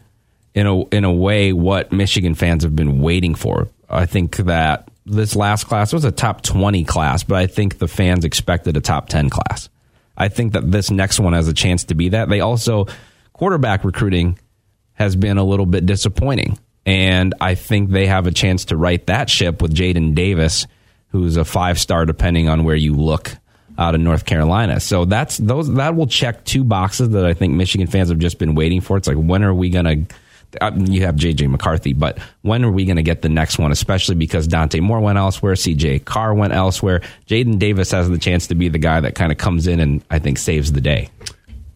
in 0.54 0.68
a 0.68 0.82
in 0.88 1.06
a 1.06 1.12
way 1.12 1.54
what 1.54 1.94
Michigan 1.94 2.36
fans 2.36 2.64
have 2.64 2.76
been 2.76 3.00
waiting 3.00 3.36
for. 3.36 3.70
I 3.90 4.06
think 4.06 4.36
that 4.38 4.90
this 5.06 5.36
last 5.36 5.66
class 5.68 5.94
was 5.94 6.04
a 6.04 6.12
top 6.12 6.42
20 6.42 6.84
class, 6.84 7.24
but 7.24 7.36
I 7.36 7.48
think 7.48 7.78
the 7.78 7.88
fans 7.88 8.26
expected 8.26 8.76
a 8.76 8.82
top 8.82 9.08
10 9.08 9.30
class. 9.30 9.70
I 10.18 10.28
think 10.28 10.54
that 10.54 10.72
this 10.72 10.92
next 10.92 11.20
one 11.20 11.34
has 11.34 11.48
a 11.48 11.54
chance 11.54 11.86
to 11.86 11.96
be 11.96 12.10
that. 12.10 12.28
They 12.28 12.42
also 12.42 12.88
quarterback 13.34 13.86
recruiting 13.86 14.40
has 14.94 15.16
been 15.16 15.38
a 15.38 15.44
little 15.44 15.66
bit 15.66 15.86
disappointing. 15.86 16.58
And 16.86 17.34
I 17.42 17.56
think 17.56 17.90
they 17.90 18.08
have 18.08 18.28
a 18.28 18.32
chance 18.32 18.66
to 18.66 18.78
right 18.78 19.06
that 19.08 19.30
ship 19.30 19.62
with 19.62 19.74
Jadyn 19.74 20.14
Davis, 20.14 20.68
who's 21.10 21.38
a 21.38 21.46
five 21.46 21.80
star, 21.80 22.06
depending 22.06 22.48
on 22.48 22.64
where 22.64 22.76
you 22.76 22.94
look 22.94 23.38
out 23.78 23.96
of 23.96 24.02
North 24.02 24.26
Carolina. 24.26 24.80
So 24.80 25.06
that's 25.06 25.38
those 25.38 25.74
that 25.74 25.96
will 25.96 26.08
check 26.08 26.46
two 26.46 26.64
boxes 26.64 27.10
that 27.10 27.26
I 27.26 27.34
think 27.34 27.54
Michigan 27.54 27.88
fans 27.88 28.10
have 28.10 28.20
just 28.20 28.38
been 28.38 28.56
waiting 28.56 28.82
for. 28.82 28.98
It's 28.98 29.08
like 29.08 29.18
when 29.18 29.44
are 29.44 29.54
we 29.54 29.70
going 29.70 29.86
to? 29.86 30.16
Uh, 30.62 30.72
you 30.78 31.02
have 31.02 31.16
JJ 31.16 31.50
McCarthy, 31.50 31.92
but 31.92 32.18
when 32.42 32.64
are 32.64 32.72
we 32.72 32.86
going 32.86 32.96
to 32.96 33.04
get 33.04 33.22
the 33.22 33.28
next 33.28 33.58
one? 33.58 33.74
Especially 33.74 34.16
because 34.16 34.48
Dante 34.48 34.80
Moore 34.80 35.02
went 35.02 35.18
elsewhere, 35.18 35.56
CJ 35.56 36.06
Carr 36.06 36.34
went 36.34 36.54
elsewhere. 36.54 37.02
Jadyn 37.28 37.60
Davis 37.60 37.92
has 37.92 38.10
the 38.10 38.20
chance 38.20 38.48
to 38.48 38.56
be 38.56 38.70
the 38.70 38.78
guy 38.78 39.02
that 39.02 39.16
kind 39.16 39.34
of 39.34 39.38
comes 39.38 39.68
in 39.68 39.82
and 39.82 40.02
I 40.10 40.20
think 40.20 40.38
saves 40.38 40.72
the 40.72 40.82
day. 40.82 41.10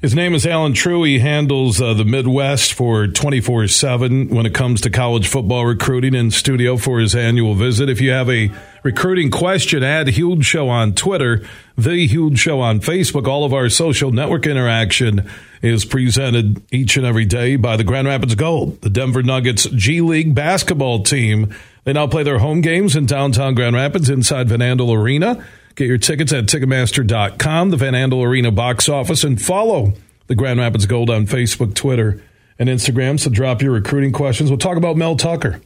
His 0.01 0.15
name 0.15 0.33
is 0.33 0.47
Allen 0.47 0.73
Trieu. 0.73 1.03
He 1.03 1.19
handles 1.19 1.81
uh, 1.81 1.93
the 1.93 2.05
Midwest 2.05 2.71
for 2.71 3.05
24 3.05 3.67
7 3.67 4.29
when 4.29 4.45
it 4.45 4.53
comes 4.53 4.79
to 4.81 4.89
college 4.89 5.27
football 5.27 5.65
recruiting 5.65 6.15
in 6.15 6.31
studio 6.31 6.77
for 6.77 7.01
his 7.01 7.13
annual 7.13 7.53
visit. 7.53 7.89
If 7.89 7.99
you 7.99 8.11
have 8.11 8.29
a 8.29 8.49
recruiting 8.81 9.29
question, 9.29 9.83
add 9.83 10.07
Huge 10.07 10.45
Show 10.45 10.69
on 10.69 10.93
Twitter, 10.93 11.45
The 11.77 12.07
Huge 12.07 12.39
Show 12.39 12.61
on 12.61 12.79
Facebook. 12.79 13.27
All 13.27 13.43
of 13.43 13.53
our 13.53 13.67
social 13.67 14.13
network 14.13 14.47
interaction 14.47 15.29
is 15.61 15.83
presented 15.83 16.61
each 16.71 16.95
and 16.95 17.05
every 17.05 17.25
day 17.25 17.57
by 17.57 17.75
the 17.75 17.83
Grand 17.83 18.07
Rapids 18.07 18.35
Gold, 18.35 18.79
the 18.79 18.89
Denver 18.89 19.21
Nuggets 19.21 19.65
G 19.65 19.99
League 19.99 20.33
basketball 20.33 21.03
team. 21.03 21.53
They 21.83 21.91
now 21.91 22.07
play 22.07 22.23
their 22.23 22.39
home 22.39 22.61
games 22.61 22.95
in 22.95 23.05
downtown 23.05 23.53
Grand 23.53 23.75
Rapids 23.75 24.09
inside 24.09 24.47
Van 24.47 24.59
Andel 24.59 24.95
Arena. 24.95 25.45
Get 25.79 25.87
your 25.87 25.97
tickets 25.97 26.33
at 26.33 26.43
Ticketmaster.com, 26.47 27.69
the 27.69 27.77
Van 27.77 27.93
Andel 27.93 28.21
Arena 28.27 28.51
box 28.51 28.89
office, 28.89 29.23
and 29.23 29.41
follow 29.41 29.93
the 30.27 30.35
Grand 30.35 30.59
Rapids 30.59 30.85
Gold 30.85 31.09
on 31.09 31.25
Facebook, 31.25 31.73
Twitter, 31.73 32.21
and 32.59 32.67
Instagram. 32.67 33.17
So 33.17 33.29
drop 33.29 33.61
your 33.61 33.71
recruiting 33.71 34.11
questions. 34.11 34.49
We'll 34.49 34.57
talk 34.57 34.75
about 34.75 34.97
Mel 34.97 35.15
Tucker. 35.15 35.61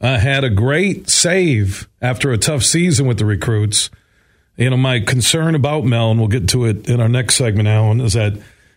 Uh, 0.00 0.18
had 0.18 0.42
a 0.42 0.50
great 0.50 1.08
save 1.08 1.88
after 2.02 2.32
a 2.32 2.36
tough 2.36 2.64
season 2.64 3.06
with 3.06 3.18
the 3.18 3.24
recruits. 3.26 3.90
You 4.56 4.70
know, 4.70 4.76
my 4.76 4.98
concern 4.98 5.54
about 5.54 5.84
Mel, 5.84 6.10
and 6.10 6.18
we'll 6.18 6.28
get 6.28 6.48
to 6.48 6.64
it 6.64 6.88
in 6.90 7.00
our 7.00 7.08
next 7.08 7.36
segment, 7.36 7.68
Allen, 7.68 8.00
is 8.00 8.14
that 8.14 8.32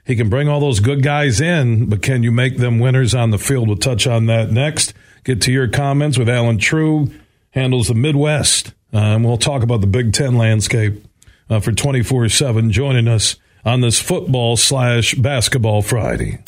he 0.05 0.15
can 0.15 0.29
bring 0.29 0.47
all 0.47 0.59
those 0.59 0.79
good 0.79 1.01
guys 1.01 1.41
in, 1.41 1.89
but 1.89 2.03
can 2.03 2.21
you 2.21 2.31
make 2.31 2.57
them 2.57 2.77
winners 2.77 3.15
on 3.15 3.31
the 3.31 3.39
field? 3.39 3.67
We'll 3.67 3.77
touch 3.77 4.05
on 4.05 4.27
that 4.27 4.51
next. 4.51 4.93
Get 5.23 5.41
to 5.41 5.51
your 5.51 5.67
comments 5.67 6.19
with 6.19 6.29
Allen 6.29 6.59
Trieu, 6.59 7.09
handles 7.49 7.87
the 7.87 7.95
Midwest 7.95 8.73
uh, 8.93 8.97
and 8.97 9.25
we'll 9.25 9.37
talk 9.37 9.63
about 9.63 9.81
the 9.81 9.87
Big 9.87 10.13
Ten 10.13 10.37
landscape 10.37 11.03
uh, 11.49 11.59
for 11.59 11.71
24 11.71 12.29
7 12.29 12.71
joining 12.71 13.07
us 13.07 13.35
on 13.63 13.81
this 13.81 13.99
football 13.99 14.57
slash 14.57 15.13
basketball 15.15 15.81
Friday. 15.81 16.39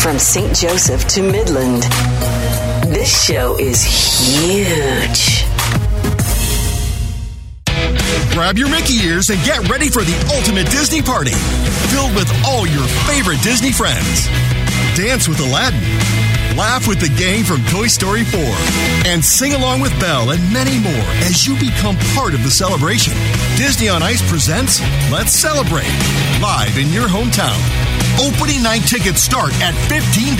From 0.00 0.18
St. 0.18 0.54
Joseph 0.54 1.06
to 1.08 1.22
Midland, 1.22 1.82
this 2.92 3.24
show 3.26 3.58
is 3.58 3.82
huge. 3.82 5.44
Grab 8.32 8.56
your 8.56 8.70
Mickey 8.70 8.94
ears 9.04 9.30
and 9.30 9.42
get 9.44 9.68
ready 9.68 9.88
for 9.88 10.02
the 10.02 10.34
ultimate 10.36 10.70
Disney 10.70 11.02
party, 11.02 11.32
filled 11.90 12.14
with 12.14 12.30
all 12.46 12.66
your 12.66 12.86
favorite 13.06 13.42
Disney 13.42 13.72
friends. 13.72 14.26
Dance 14.96 15.28
with 15.28 15.40
Aladdin 15.40 16.27
laugh 16.58 16.88
with 16.88 16.98
the 16.98 17.08
gang 17.14 17.44
from 17.44 17.62
Toy 17.66 17.86
Story 17.86 18.24
4, 18.24 18.40
and 19.06 19.24
sing 19.24 19.54
along 19.54 19.80
with 19.80 19.94
Belle 20.00 20.30
and 20.30 20.42
many 20.52 20.82
more 20.82 21.08
as 21.22 21.46
you 21.46 21.54
become 21.54 21.96
part 22.18 22.34
of 22.34 22.42
the 22.42 22.50
celebration. 22.50 23.14
Disney 23.56 23.88
on 23.88 24.02
Ice 24.02 24.28
presents 24.28 24.80
Let's 25.08 25.30
Celebrate, 25.30 25.86
live 26.42 26.76
in 26.76 26.90
your 26.90 27.06
hometown. 27.06 27.54
Opening 28.18 28.60
night 28.60 28.82
tickets 28.82 29.22
start 29.22 29.54
at 29.62 29.72
$15. 29.86 30.34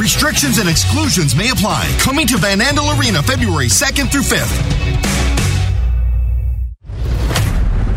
Restrictions 0.00 0.58
and 0.58 0.68
exclusions 0.68 1.36
may 1.36 1.50
apply. 1.50 1.86
Coming 2.00 2.26
to 2.26 2.38
Van 2.38 2.58
Andel 2.58 2.98
Arena 2.98 3.22
February 3.22 3.68
2nd 3.68 4.10
through 4.10 4.26
5th. 4.26 5.31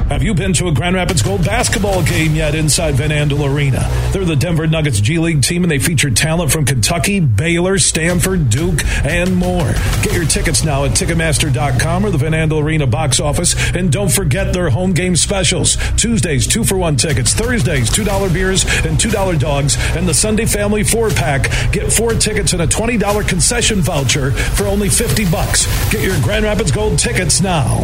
Have 0.09 0.21
you 0.21 0.35
been 0.35 0.53
to 0.53 0.67
a 0.67 0.71
Grand 0.71 0.95
Rapids 0.95 1.23
Gold 1.23 1.43
basketball 1.43 2.03
game 2.03 2.35
yet 2.35 2.53
inside 2.53 2.93
Van 2.93 3.09
Andel 3.09 3.51
Arena? 3.51 3.89
They're 4.11 4.23
the 4.23 4.35
Denver 4.35 4.67
Nuggets 4.67 4.99
G 4.99 5.17
League 5.17 5.41
team 5.41 5.63
and 5.63 5.71
they 5.71 5.79
feature 5.79 6.11
talent 6.11 6.51
from 6.51 6.63
Kentucky, 6.63 7.19
Baylor, 7.19 7.79
Stanford, 7.79 8.51
Duke, 8.51 8.85
and 9.03 9.35
more. 9.35 9.73
Get 10.03 10.13
your 10.13 10.25
tickets 10.25 10.63
now 10.63 10.85
at 10.85 10.91
Ticketmaster.com 10.91 12.05
or 12.05 12.11
the 12.11 12.19
Van 12.19 12.33
Andel 12.33 12.63
Arena 12.63 12.85
box 12.85 13.19
office. 13.19 13.55
And 13.73 13.91
don't 13.91 14.11
forget 14.11 14.53
their 14.53 14.69
home 14.69 14.93
game 14.93 15.15
specials. 15.15 15.75
Tuesdays, 15.97 16.45
two 16.45 16.63
for 16.63 16.77
one 16.77 16.97
tickets. 16.97 17.33
Thursdays, 17.33 17.89
$2 17.89 18.31
beers 18.31 18.63
and 18.85 18.99
$2 18.99 19.39
dogs. 19.39 19.75
And 19.95 20.07
the 20.07 20.13
Sunday 20.13 20.45
Family 20.45 20.83
four 20.83 21.09
pack. 21.09 21.49
Get 21.71 21.91
four 21.91 22.13
tickets 22.13 22.53
and 22.53 22.61
a 22.61 22.67
$20 22.67 23.27
concession 23.27 23.81
voucher 23.81 24.29
for 24.31 24.65
only 24.65 24.87
50 24.87 25.31
bucks. 25.31 25.65
Get 25.91 26.03
your 26.03 26.21
Grand 26.21 26.45
Rapids 26.45 26.71
Gold 26.71 26.99
tickets 26.99 27.41
now. 27.41 27.83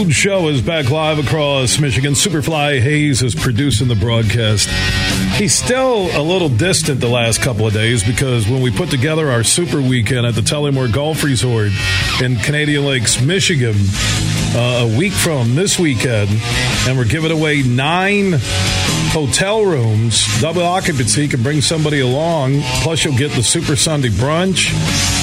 Huge 0.00 0.14
show 0.14 0.48
is 0.48 0.62
back 0.62 0.88
live 0.88 1.18
across 1.18 1.78
Michigan. 1.78 2.14
Superfly 2.14 2.80
Hayes 2.80 3.22
is 3.22 3.34
producing 3.34 3.86
the 3.86 3.94
broadcast. 3.94 4.66
He's 5.38 5.54
still 5.54 6.08
a 6.18 6.22
little 6.22 6.48
distant 6.48 7.00
the 7.00 7.08
last 7.08 7.42
couple 7.42 7.66
of 7.66 7.74
days 7.74 8.02
because 8.02 8.48
when 8.48 8.62
we 8.62 8.70
put 8.70 8.88
together 8.88 9.30
our 9.30 9.44
super 9.44 9.78
weekend 9.78 10.24
at 10.24 10.34
the 10.34 10.40
Tullymore 10.40 10.90
Golf 10.90 11.22
Resort 11.22 11.72
in 12.22 12.36
Canadian 12.36 12.86
Lakes, 12.86 13.20
Michigan, 13.20 13.74
uh, 14.54 14.88
a 14.90 14.98
week 14.98 15.12
from 15.12 15.54
this 15.54 15.78
weekend, 15.78 16.30
and 16.88 16.96
we're 16.96 17.04
giving 17.04 17.30
away 17.30 17.60
nine 17.60 18.36
hotel 19.12 19.66
rooms, 19.66 20.26
double 20.40 20.62
occupancy, 20.62 21.24
you 21.24 21.28
can 21.28 21.42
bring 21.42 21.60
somebody 21.60 22.00
along. 22.00 22.62
Plus, 22.82 23.04
you'll 23.04 23.18
get 23.18 23.32
the 23.32 23.42
Super 23.42 23.76
Sunday 23.76 24.08
brunch. 24.08 25.19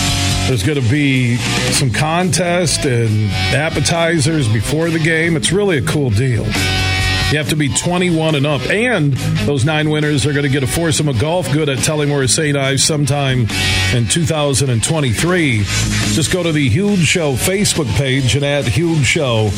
There's 0.47 0.63
going 0.63 0.81
to 0.81 0.89
be 0.89 1.35
some 1.73 1.91
contest 1.91 2.85
and 2.85 3.29
appetizers 3.53 4.47
before 4.47 4.89
the 4.89 4.99
game. 4.99 5.35
It's 5.35 5.51
really 5.51 5.77
a 5.77 5.81
cool 5.81 6.09
deal. 6.09 6.45
You 6.45 7.37
have 7.37 7.49
to 7.49 7.57
be 7.57 7.67
21 7.67 8.35
and 8.35 8.47
up. 8.47 8.61
And 8.69 9.11
those 9.45 9.65
nine 9.65 9.89
winners 9.89 10.25
are 10.25 10.31
going 10.31 10.45
to 10.45 10.49
get 10.49 10.63
a 10.63 10.67
foursome 10.67 11.09
of 11.09 11.19
golf 11.19 11.51
good 11.51 11.67
at 11.67 11.79
Tullymore 11.79 12.29
St. 12.29 12.55
Ives 12.55 12.81
sometime 12.81 13.47
in 13.93 14.07
2023. 14.07 15.57
Just 16.13 16.31
go 16.31 16.41
to 16.43 16.53
the 16.53 16.69
Huge 16.69 17.05
Show 17.05 17.33
Facebook 17.33 17.93
page 17.97 18.37
and 18.37 18.45
add 18.45 18.63
Huge 18.63 19.05
Show 19.05 19.49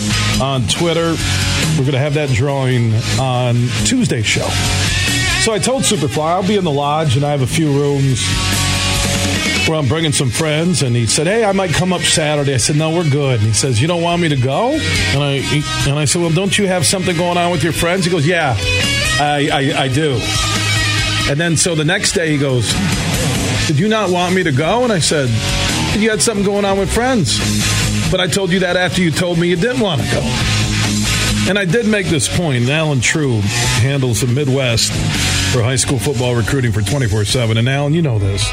on 0.41 0.63
Twitter. 0.63 1.15
We're 1.78 1.86
going 1.86 1.91
to 1.91 1.99
have 1.99 2.15
that 2.15 2.30
drawing 2.30 2.95
on 3.19 3.67
Tuesday's 3.86 4.25
show. 4.25 4.47
So 5.43 5.54
I 5.54 5.60
told 5.60 5.84
Superfly 5.84 6.17
I'll 6.17 6.47
be 6.47 6.58
in 6.58 6.63
the 6.63 6.71
lodge 6.71 7.15
and 7.15 7.23
I 7.23 7.30
have 7.30 7.43
a 7.43 7.47
few 7.47 7.71
rooms 7.71 8.28
where 9.67 9.78
I'm 9.78 9.88
bringing 9.88 10.12
some 10.12 10.30
friends, 10.30 10.82
and 10.82 10.95
he 10.95 11.06
said, 11.06 11.28
"Hey, 11.28 11.43
I 11.43 11.52
might 11.52 11.72
come 11.72 11.93
up 11.93 12.02
Saturday." 12.02 12.54
I 12.54 12.58
said, 12.58 12.76
"No, 12.76 12.91
we're 12.91 13.10
good." 13.10 13.39
And 13.39 13.48
he 13.48 13.54
says, 13.54 13.82
"You 13.82 13.88
don't 13.88 14.02
want 14.02 14.22
me 14.22 14.30
to 14.30 14.36
go?" 14.36 14.72
And 14.72 15.24
I 15.24 15.41
and 15.88 16.00
I 16.00 16.06
said, 16.06 16.22
"Well, 16.22 16.32
don't 16.32 16.58
you 16.58 16.67
have 16.67 16.86
something 16.86 17.15
going 17.15 17.38
on 17.38 17.52
with 17.52 17.63
your 17.63 17.74
friends?" 17.74 18.06
He 18.06 18.12
goes, 18.12 18.26
"Yeah, 18.26 18.56
I 19.19 19.50
I, 19.52 19.84
I 19.84 19.88
do." 19.88 20.19
And 21.30 21.39
then 21.39 21.58
so 21.58 21.76
the 21.76 21.86
next 21.86 22.13
day 22.13 22.32
he 22.32 22.38
goes, 22.38 22.74
"Did 23.67 23.80
you 23.80 23.88
not 23.88 24.10
want 24.10 24.36
me 24.36 24.43
to 24.43 24.52
go?" 24.52 24.84
And 24.84 24.91
I 24.91 25.00
said, 25.00 25.30
"You 25.98 26.10
had 26.10 26.22
something 26.22 26.45
going 26.45 26.65
on 26.65 26.78
with 26.78 26.91
friends." 26.91 27.39
But 28.12 28.19
I 28.19 28.28
told 28.28 28.52
you 28.52 28.60
that 28.62 28.76
after 28.76 29.02
you 29.02 29.12
told 29.12 29.38
me 29.38 29.48
you 29.50 29.56
didn't 29.56 29.82
want 29.82 30.02
to 30.02 30.08
go. 30.12 30.22
And 31.48 31.58
I 31.58 31.65
did 31.65 31.88
make 31.88 32.08
this 32.08 32.28
point. 32.28 32.67
Allen 32.69 33.02
Trieu 33.02 33.41
handles 33.82 34.22
the 34.22 34.28
Midwest 34.28 34.91
for 35.54 35.63
high 35.63 35.76
school 35.76 36.00
football 36.00 36.36
recruiting 36.36 36.72
for 36.72 36.82
24 36.82 37.26
7. 37.26 37.58
And 37.58 37.69
Allen, 37.69 37.93
you 37.93 38.02
know 38.02 38.19
this 38.19 38.52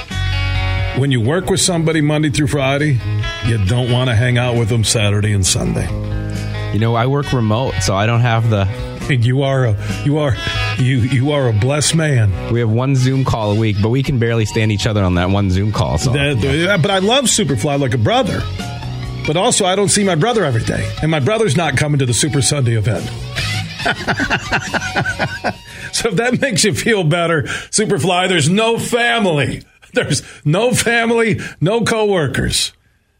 when 0.99 1.11
you 1.11 1.21
work 1.21 1.51
with 1.51 1.61
somebody 1.61 2.01
Monday 2.01 2.31
through 2.31 2.47
Friday, 2.47 2.99
you 3.47 3.65
don't 3.67 3.93
want 3.93 4.09
to 4.09 4.17
hang 4.17 4.39
out 4.39 4.57
with 4.57 4.69
them 4.69 4.83
Saturday 4.83 5.33
and 5.33 5.47
Sunday. 5.47 5.87
You 6.73 6.79
know, 6.79 6.95
I 6.95 7.07
work 7.07 7.33
remote, 7.33 7.75
so 7.83 7.95
I 7.95 8.07
don't 8.07 8.21
have 8.21 8.51
the. 8.51 8.67
And 9.09 9.25
you 9.25 9.43
are 9.43 9.67
a 9.67 9.77
you 10.05 10.19
are 10.19 10.35
you 10.79 10.99
you 10.99 11.31
are 11.31 11.49
a 11.49 11.53
blessed 11.53 11.95
man. 11.95 12.53
We 12.53 12.59
have 12.59 12.71
one 12.71 12.97
Zoom 12.97 13.25
call 13.25 13.53
a 13.53 13.55
week, 13.55 13.77
but 13.81 13.91
we 13.91 14.03
can 14.03 14.19
barely 14.19 14.47
stand 14.47 14.73
each 14.73 14.85
other 14.85 15.05
on 15.05 15.15
that 15.15 15.31
one 15.31 15.51
Zoom 15.51 15.71
call. 15.71 15.99
So. 15.99 16.11
That, 16.11 16.39
yeah. 16.39 16.77
But 16.77 16.91
I 16.91 16.99
love 16.99 17.27
Superfly 17.27 17.79
like 17.79 17.95
a 17.95 17.99
brother. 17.99 18.43
But 19.25 19.37
also, 19.37 19.65
I 19.65 19.77
don't 19.77 19.91
see 19.91 20.05
my 20.05 20.17
brother 20.17 20.45
every 20.45 20.65
day, 20.65 20.93
and 21.03 21.11
my 21.11 21.21
brother's 21.21 21.57
not 21.57 21.77
coming 21.77 22.01
to 22.01 22.07
the 22.07 22.15
Super 22.15 22.43
Sunday 22.43 22.77
event. 22.77 23.05
so 25.93 26.09
if 26.09 26.17
that 26.17 26.41
makes 26.41 26.65
you 26.65 26.75
feel 26.75 27.05
better, 27.05 27.43
Superfly, 27.43 28.29
there's 28.29 28.49
no 28.49 28.79
family. 28.79 29.63
There's 29.97 30.23
no 30.45 30.73
family, 30.73 31.41
no 31.61 31.83
coworkers. 31.83 32.73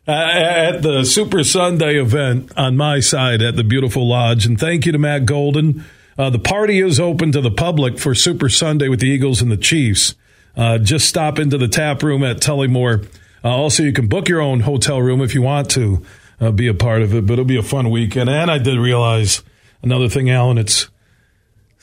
Uh, 0.09 0.13
at 0.13 0.83
the 0.83 1.03
Super 1.05 1.43
Sunday 1.43 1.99
event 2.01 2.53
on 2.57 2.77
my 2.77 3.01
side 3.01 3.43
at 3.43 3.57
the 3.57 3.65
beautiful 3.65 4.07
lodge. 4.07 4.47
And 4.47 4.57
thank 4.57 4.87
you 4.87 4.93
to 4.93 4.99
Matt 4.99 5.27
Golden. 5.27 5.85
Uh, 6.17 6.31
the 6.31 6.39
party 6.39 6.79
is 6.79 7.01
open 7.01 7.33
to 7.33 7.41
the 7.41 7.51
public 7.51 7.99
for 7.99 8.15
Super 8.15 8.49
Sunday 8.49 8.89
with 8.89 9.01
the 9.01 9.09
Eagles 9.09 9.43
and 9.43 9.51
the 9.51 9.57
Chiefs. 9.57 10.15
Uh, 10.57 10.79
just 10.79 11.09
stop 11.09 11.41
into 11.41 11.59
the 11.59 11.67
tap 11.67 12.05
room 12.05 12.23
at 12.23 12.37
Tullymore. 12.37 13.05
Uh, 13.43 13.49
also, 13.49 13.83
you 13.83 13.93
can 13.93 14.07
book 14.07 14.29
your 14.29 14.41
own 14.41 14.61
hotel 14.61 15.03
room 15.03 15.21
if 15.21 15.35
you 15.35 15.43
want 15.43 15.71
to 15.71 16.05
uh, 16.41 16.53
be 16.53 16.69
a 16.69 16.75
part 16.75 17.03
of 17.03 17.13
it, 17.13 17.27
but 17.27 17.33
it'll 17.33 17.45
be 17.45 17.59
a 17.59 17.63
fun 17.63 17.91
weekend. 17.91 18.31
And 18.31 18.49
I 18.49 18.59
did 18.59 18.79
realize 18.79 19.43
another 19.83 20.09
thing, 20.09 20.31
Allen, 20.31 20.57
it's 20.57 20.89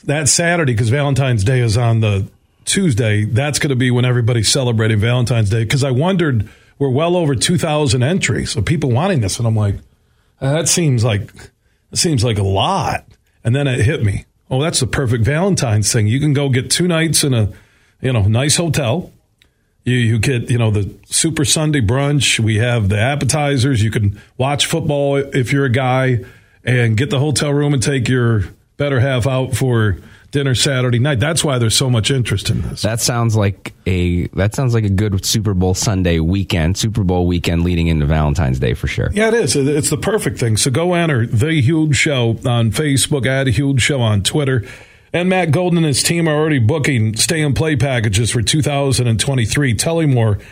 that 0.04 0.28
Saturday 0.28 0.72
because 0.72 0.88
Valentine's 0.88 1.44
Day 1.44 1.60
is 1.60 1.76
on 1.76 2.00
the 2.00 2.26
Tuesday, 2.64 3.24
that's 3.24 3.58
going 3.58 3.70
to 3.70 3.76
be 3.76 3.90
when 3.90 4.04
everybody's 4.04 4.48
celebrating 4.48 4.98
Valentine's 4.98 5.50
Day. 5.50 5.64
Because 5.64 5.84
I 5.84 5.90
wondered, 5.90 6.48
we're 6.78 6.90
well 6.90 7.16
over 7.16 7.34
2,000 7.34 8.02
entries 8.02 8.56
of 8.56 8.64
people 8.64 8.90
wanting 8.90 9.20
this. 9.20 9.38
And 9.38 9.46
I'm 9.46 9.56
like, 9.56 9.76
uh, 10.40 10.52
that 10.52 10.68
seems 10.68 11.04
like, 11.04 11.32
that 11.90 11.96
seems 11.96 12.24
like 12.24 12.38
a 12.38 12.42
lot. 12.42 13.06
And 13.42 13.54
then 13.54 13.66
it 13.66 13.80
hit 13.80 14.02
me. 14.02 14.24
Oh, 14.50 14.62
that's 14.62 14.80
the 14.80 14.86
perfect 14.86 15.24
Valentine's 15.24 15.92
thing. 15.92 16.06
You 16.06 16.20
can 16.20 16.32
go 16.32 16.48
get 16.48 16.70
two 16.70 16.88
nights 16.88 17.24
in 17.24 17.34
a, 17.34 17.52
you 18.00 18.12
know, 18.12 18.22
nice 18.22 18.56
hotel. 18.56 19.12
You, 19.84 19.96
you 19.96 20.18
get, 20.18 20.50
you 20.50 20.58
know, 20.58 20.70
the 20.70 20.94
Super 21.06 21.44
Sunday 21.44 21.80
brunch. 21.80 22.40
We 22.40 22.56
have 22.56 22.88
the 22.88 22.98
appetizers. 22.98 23.82
You 23.82 23.90
can 23.90 24.20
watch 24.38 24.66
football 24.66 25.16
if 25.16 25.52
you're 25.52 25.66
a 25.66 25.70
guy 25.70 26.24
and 26.64 26.96
get 26.96 27.10
the 27.10 27.18
hotel 27.18 27.52
room 27.52 27.74
and 27.74 27.82
take 27.82 28.08
your 28.08 28.44
better 28.76 29.00
half 29.00 29.26
out 29.26 29.54
for 29.54 29.98
dinner 30.34 30.54
Saturday 30.54 30.98
night. 30.98 31.20
That's 31.20 31.44
why 31.44 31.58
there's 31.58 31.76
so 31.76 31.88
much 31.88 32.10
interest 32.10 32.50
in 32.50 32.60
this. 32.62 32.82
That 32.82 33.00
sounds 33.00 33.36
like 33.36 33.72
a 33.86 34.26
that 34.28 34.54
sounds 34.54 34.74
like 34.74 34.84
a 34.84 34.90
good 34.90 35.24
Super 35.24 35.54
Bowl 35.54 35.74
Sunday 35.74 36.18
weekend, 36.18 36.76
Super 36.76 37.04
Bowl 37.04 37.28
weekend 37.28 37.62
leading 37.62 37.86
into 37.86 38.04
Valentine's 38.04 38.58
Day 38.58 38.74
for 38.74 38.88
sure. 38.88 39.10
Yeah, 39.12 39.28
it 39.28 39.34
is. 39.34 39.54
It's 39.54 39.90
the 39.90 39.96
perfect 39.96 40.38
thing. 40.38 40.56
So 40.56 40.72
go 40.72 40.94
enter 40.94 41.24
the 41.24 41.62
Huge 41.62 41.94
Show 41.96 42.30
on 42.44 42.72
Facebook, 42.72 43.26
add 43.26 43.46
a 43.46 43.52
Huge 43.52 43.80
Show 43.80 44.00
on 44.00 44.22
Twitter. 44.22 44.64
And 45.12 45.28
Matt 45.28 45.52
Golden 45.52 45.76
and 45.78 45.86
his 45.86 46.02
team 46.02 46.28
are 46.28 46.34
already 46.34 46.58
booking 46.58 47.14
stay 47.16 47.40
and 47.40 47.54
play 47.54 47.76
packages 47.76 48.32
for 48.32 48.42
2023. 48.42 49.74
Tullymore, 49.74 50.42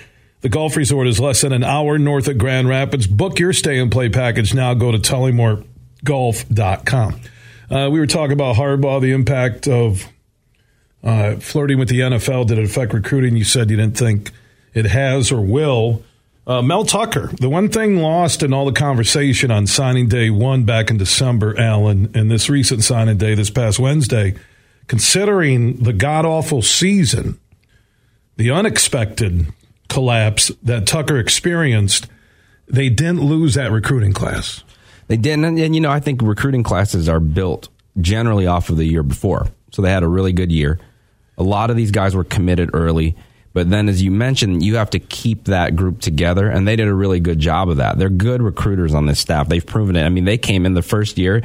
the 0.42 0.48
golf 0.48 0.76
resort 0.76 1.08
is 1.08 1.18
less 1.18 1.40
than 1.40 1.52
an 1.52 1.64
hour 1.64 1.98
north 1.98 2.28
of 2.28 2.38
Grand 2.38 2.68
Rapids. 2.68 3.08
Book 3.08 3.40
your 3.40 3.52
stay 3.52 3.80
and 3.80 3.90
play 3.90 4.08
package 4.08 4.54
now. 4.54 4.74
Go 4.74 4.92
to 4.92 4.98
tullymoregolf.com. 4.98 7.20
Uh, 7.72 7.88
we 7.88 7.98
were 7.98 8.06
talking 8.06 8.34
about 8.34 8.56
Harbaugh, 8.56 9.00
the 9.00 9.12
impact 9.12 9.66
of 9.66 10.06
uh, 11.02 11.36
flirting 11.36 11.78
with 11.78 11.88
the 11.88 12.00
NFL. 12.00 12.46
Did 12.46 12.58
it 12.58 12.66
affect 12.66 12.92
recruiting? 12.92 13.34
You 13.34 13.44
said 13.44 13.70
you 13.70 13.78
didn't 13.78 13.96
think 13.96 14.30
it 14.74 14.84
has 14.84 15.32
or 15.32 15.40
will. 15.40 16.04
Uh, 16.46 16.60
Mel 16.60 16.84
Tucker, 16.84 17.30
the 17.40 17.48
one 17.48 17.70
thing 17.70 17.96
lost 17.96 18.42
in 18.42 18.52
all 18.52 18.66
the 18.66 18.72
conversation 18.72 19.50
on 19.50 19.66
signing 19.66 20.08
day 20.08 20.28
one 20.28 20.64
back 20.64 20.90
in 20.90 20.98
December, 20.98 21.58
Allen, 21.58 22.10
and 22.14 22.30
this 22.30 22.50
recent 22.50 22.84
signing 22.84 23.16
day 23.16 23.34
this 23.34 23.48
past 23.48 23.78
Wednesday, 23.78 24.34
considering 24.86 25.78
the 25.78 25.94
god 25.94 26.26
awful 26.26 26.60
season, 26.60 27.40
the 28.36 28.50
unexpected 28.50 29.46
collapse 29.88 30.50
that 30.62 30.86
Tucker 30.86 31.18
experienced, 31.18 32.06
they 32.66 32.90
didn't 32.90 33.22
lose 33.22 33.54
that 33.54 33.70
recruiting 33.70 34.12
class. 34.12 34.62
They 35.08 35.16
didn't, 35.16 35.44
and, 35.44 35.58
and 35.58 35.74
you 35.74 35.80
know, 35.80 35.90
I 35.90 36.00
think 36.00 36.22
recruiting 36.22 36.62
classes 36.62 37.08
are 37.08 37.20
built 37.20 37.68
generally 38.00 38.46
off 38.46 38.70
of 38.70 38.76
the 38.76 38.84
year 38.84 39.02
before, 39.02 39.48
so 39.70 39.82
they 39.82 39.90
had 39.90 40.02
a 40.02 40.08
really 40.08 40.32
good 40.32 40.52
year. 40.52 40.78
A 41.38 41.42
lot 41.42 41.70
of 41.70 41.76
these 41.76 41.90
guys 41.90 42.14
were 42.14 42.24
committed 42.24 42.70
early, 42.72 43.16
but 43.52 43.68
then, 43.68 43.88
as 43.88 44.02
you 44.02 44.10
mentioned, 44.10 44.64
you 44.64 44.76
have 44.76 44.90
to 44.90 44.98
keep 44.98 45.44
that 45.44 45.76
group 45.76 46.00
together, 46.00 46.48
and 46.48 46.66
they 46.66 46.76
did 46.76 46.88
a 46.88 46.94
really 46.94 47.20
good 47.20 47.38
job 47.38 47.68
of 47.68 47.76
that. 47.78 47.98
They're 47.98 48.08
good 48.08 48.42
recruiters 48.42 48.94
on 48.94 49.06
this 49.06 49.20
staff. 49.20 49.48
They've 49.48 49.64
proven 49.64 49.96
it. 49.96 50.04
I 50.04 50.08
mean, 50.08 50.24
they 50.24 50.38
came 50.38 50.64
in 50.64 50.74
the 50.74 50.82
first 50.82 51.18
year. 51.18 51.42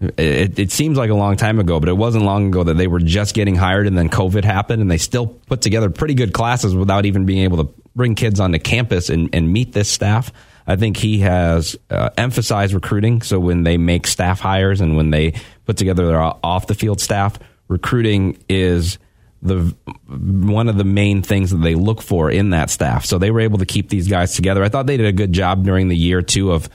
It, 0.00 0.58
it, 0.58 0.72
seems 0.72 0.96
like 0.96 1.10
a 1.10 1.14
long 1.14 1.36
time 1.36 1.58
ago, 1.58 1.78
but 1.78 1.90
it 1.90 1.96
wasn't 1.96 2.24
long 2.24 2.46
ago 2.46 2.64
that 2.64 2.78
they 2.78 2.86
were 2.86 3.00
just 3.00 3.34
getting 3.34 3.54
hired 3.54 3.86
and 3.86 3.98
then 3.98 4.08
COVID 4.08 4.44
happened 4.44 4.80
and 4.80 4.90
they 4.90 4.96
still 4.96 5.26
put 5.26 5.60
together 5.60 5.90
pretty 5.90 6.14
good 6.14 6.32
classes 6.32 6.74
without 6.74 7.04
even 7.04 7.26
being 7.26 7.44
able 7.44 7.66
to 7.66 7.79
bring 7.94 8.14
kids 8.14 8.40
onto 8.40 8.58
campus 8.58 9.10
and, 9.10 9.28
and 9.34 9.52
meet 9.52 9.72
this 9.72 9.88
staff. 9.88 10.32
I 10.66 10.76
think 10.76 10.96
he 10.96 11.18
has 11.20 11.76
uh, 11.90 12.10
emphasized 12.16 12.74
recruiting. 12.74 13.22
So 13.22 13.40
when 13.40 13.64
they 13.64 13.76
make 13.76 14.06
staff 14.06 14.40
hires 14.40 14.80
and 14.80 14.96
when 14.96 15.10
they 15.10 15.34
put 15.66 15.76
together 15.76 16.06
their 16.06 16.20
off 16.20 16.66
the 16.66 16.74
field 16.74 17.00
staff, 17.00 17.38
recruiting 17.68 18.38
is 18.48 18.98
the 19.42 19.74
one 20.06 20.68
of 20.68 20.76
the 20.76 20.84
main 20.84 21.22
things 21.22 21.50
that 21.50 21.58
they 21.58 21.74
look 21.74 22.02
for 22.02 22.30
in 22.30 22.50
that 22.50 22.70
staff. 22.70 23.04
So 23.04 23.18
they 23.18 23.30
were 23.30 23.40
able 23.40 23.58
to 23.58 23.66
keep 23.66 23.88
these 23.88 24.06
guys 24.06 24.34
together. 24.34 24.62
I 24.62 24.68
thought 24.68 24.86
they 24.86 24.96
did 24.96 25.06
a 25.06 25.12
good 25.12 25.32
job 25.32 25.64
during 25.64 25.88
the 25.88 25.96
year 25.96 26.20
too 26.22 26.52
of 26.52 26.68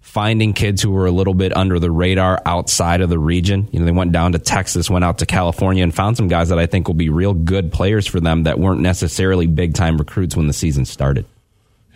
finding 0.00 0.52
kids 0.52 0.82
who 0.82 0.90
were 0.90 1.06
a 1.06 1.10
little 1.10 1.34
bit 1.34 1.56
under 1.56 1.78
the 1.78 1.90
radar 1.90 2.40
outside 2.46 3.00
of 3.00 3.10
the 3.10 3.18
region. 3.18 3.68
You 3.72 3.80
know, 3.80 3.84
they 3.84 3.92
went 3.92 4.12
down 4.12 4.32
to 4.32 4.38
Texas, 4.38 4.88
went 4.88 5.04
out 5.04 5.18
to 5.18 5.26
California 5.26 5.82
and 5.82 5.94
found 5.94 6.16
some 6.16 6.28
guys 6.28 6.48
that 6.48 6.58
I 6.58 6.66
think 6.66 6.88
will 6.88 6.94
be 6.94 7.10
real 7.10 7.34
good 7.34 7.72
players 7.72 8.06
for 8.06 8.18
them 8.18 8.44
that 8.44 8.58
weren't 8.58 8.80
necessarily 8.80 9.46
big 9.46 9.74
time 9.74 9.98
recruits 9.98 10.34
when 10.34 10.46
the 10.46 10.52
season 10.52 10.84
started. 10.84 11.26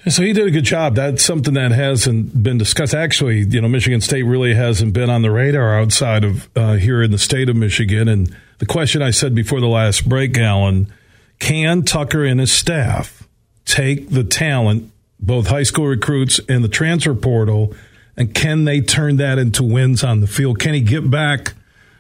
So 0.08 0.22
he 0.24 0.32
did 0.32 0.48
a 0.48 0.50
good 0.50 0.64
job. 0.64 0.96
That's 0.96 1.24
something 1.24 1.54
that 1.54 1.70
hasn't 1.70 2.42
been 2.42 2.58
discussed. 2.58 2.92
Actually, 2.92 3.46
you 3.46 3.60
know, 3.60 3.68
Michigan 3.68 4.00
State 4.00 4.24
really 4.24 4.52
hasn't 4.52 4.92
been 4.92 5.08
on 5.08 5.22
the 5.22 5.30
radar 5.30 5.78
outside 5.78 6.24
of 6.24 6.50
uh, 6.56 6.74
here 6.74 7.02
in 7.02 7.12
the 7.12 7.18
state 7.18 7.48
of 7.48 7.54
Michigan. 7.54 8.08
And 8.08 8.34
the 8.58 8.66
question 8.66 9.00
I 9.00 9.12
said 9.12 9.32
before 9.32 9.60
the 9.60 9.68
last 9.68 10.08
break, 10.08 10.36
Allen, 10.36 10.92
can 11.38 11.84
Tucker 11.84 12.24
and 12.24 12.40
his 12.40 12.52
staff 12.52 13.28
take 13.64 14.10
the 14.10 14.24
talent, 14.24 14.90
both 15.20 15.46
high 15.46 15.62
school 15.62 15.86
recruits 15.86 16.40
and 16.48 16.64
the 16.64 16.68
transfer 16.68 17.14
portal, 17.14 17.72
and 18.16 18.34
can 18.34 18.64
they 18.64 18.80
turn 18.80 19.16
that 19.16 19.38
into 19.38 19.62
wins 19.62 20.04
on 20.04 20.20
the 20.20 20.26
field? 20.26 20.58
Can 20.58 20.74
he 20.74 20.80
get 20.80 21.10
back 21.10 21.54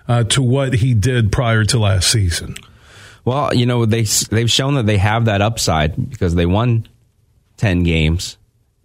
uh, 0.08 0.24
to 0.24 0.42
what 0.42 0.74
he 0.74 0.94
did 0.94 1.32
prior 1.32 1.64
to 1.64 1.78
last 1.78 2.10
season? 2.10 2.54
Well, 3.24 3.54
you 3.54 3.66
know 3.66 3.86
they 3.86 4.02
they've 4.02 4.50
shown 4.50 4.74
that 4.74 4.86
they 4.86 4.98
have 4.98 5.26
that 5.26 5.40
upside 5.40 6.10
because 6.10 6.34
they 6.34 6.46
won 6.46 6.88
ten 7.56 7.84
games, 7.84 8.36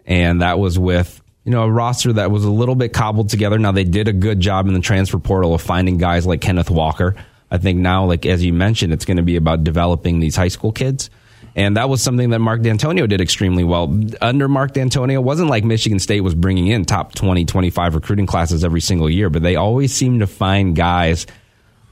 and 0.06 0.42
that 0.42 0.58
was 0.58 0.78
with 0.78 1.20
you 1.44 1.50
know 1.50 1.64
a 1.64 1.70
roster 1.70 2.12
that 2.12 2.30
was 2.30 2.44
a 2.44 2.50
little 2.50 2.76
bit 2.76 2.92
cobbled 2.92 3.30
together. 3.30 3.58
Now 3.58 3.72
they 3.72 3.84
did 3.84 4.06
a 4.06 4.12
good 4.12 4.38
job 4.38 4.68
in 4.68 4.74
the 4.74 4.80
transfer 4.80 5.18
portal 5.18 5.54
of 5.54 5.60
finding 5.60 5.98
guys 5.98 6.24
like 6.24 6.40
Kenneth 6.40 6.70
Walker. 6.70 7.16
I 7.50 7.58
think 7.58 7.78
now, 7.78 8.04
like 8.04 8.26
as 8.26 8.44
you 8.44 8.52
mentioned, 8.52 8.92
it's 8.92 9.04
going 9.04 9.16
to 9.16 9.22
be 9.22 9.36
about 9.36 9.64
developing 9.64 10.20
these 10.20 10.36
high 10.36 10.48
school 10.48 10.70
kids. 10.70 11.10
And 11.56 11.76
that 11.76 11.88
was 11.88 12.02
something 12.02 12.30
that 12.30 12.38
Mark 12.38 12.60
Dantonio 12.60 13.08
did 13.08 13.20
extremely 13.20 13.64
well. 13.64 14.00
Under 14.20 14.48
Mark 14.48 14.72
Dantonio, 14.72 15.14
it 15.14 15.24
wasn't 15.24 15.50
like 15.50 15.64
Michigan 15.64 15.98
State 15.98 16.20
was 16.20 16.34
bringing 16.34 16.68
in 16.68 16.84
top 16.84 17.14
20, 17.14 17.44
25 17.44 17.94
recruiting 17.94 18.26
classes 18.26 18.64
every 18.64 18.80
single 18.80 19.10
year, 19.10 19.30
but 19.30 19.42
they 19.42 19.56
always 19.56 19.92
seemed 19.92 20.20
to 20.20 20.26
find 20.26 20.76
guys 20.76 21.26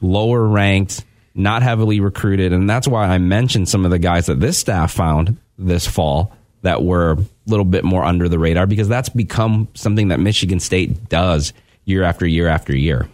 lower 0.01 0.45
ranked, 0.45 1.03
not 1.35 1.63
heavily 1.63 1.99
recruited. 1.99 2.53
And 2.53 2.69
that's 2.69 2.87
why 2.87 3.07
I 3.07 3.17
mentioned 3.17 3.67
some 3.69 3.85
of 3.85 3.91
the 3.91 3.99
guys 3.99 4.27
that 4.27 4.39
this 4.39 4.57
staff 4.57 4.93
found 4.93 5.37
this 5.57 5.87
fall 5.87 6.33
that 6.61 6.83
were 6.83 7.13
a 7.13 7.17
little 7.47 7.65
bit 7.65 7.83
more 7.83 8.03
under 8.03 8.27
the 8.29 8.39
radar 8.39 8.67
because 8.67 8.87
that's 8.87 9.09
become 9.09 9.67
something 9.73 10.09
that 10.09 10.19
Michigan 10.19 10.59
State 10.59 11.09
does 11.09 11.53
year 11.85 12.03
after 12.03 12.25
year 12.27 12.47
after 12.47 12.75
year 12.75 13.07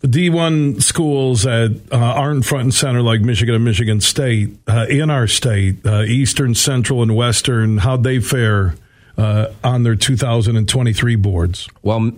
the 0.00 0.08
D1 0.08 0.82
schools 0.82 1.42
that 1.42 1.80
uh, 1.90 1.96
aren't 1.96 2.44
front 2.44 2.64
and 2.64 2.74
center 2.74 3.02
like 3.02 3.20
Michigan 3.20 3.54
and 3.54 3.64
Michigan 3.64 4.00
State 4.00 4.56
uh, 4.68 4.86
in 4.88 5.10
our 5.10 5.26
state, 5.26 5.84
uh, 5.84 6.02
Eastern, 6.02 6.54
Central, 6.54 7.02
and 7.02 7.16
Western, 7.16 7.78
how'd 7.78 8.04
they 8.04 8.20
fare 8.20 8.76
uh, 9.16 9.48
on 9.64 9.82
their 9.82 9.96
2023 9.96 11.16
boards? 11.16 11.68
Well, 11.82 12.12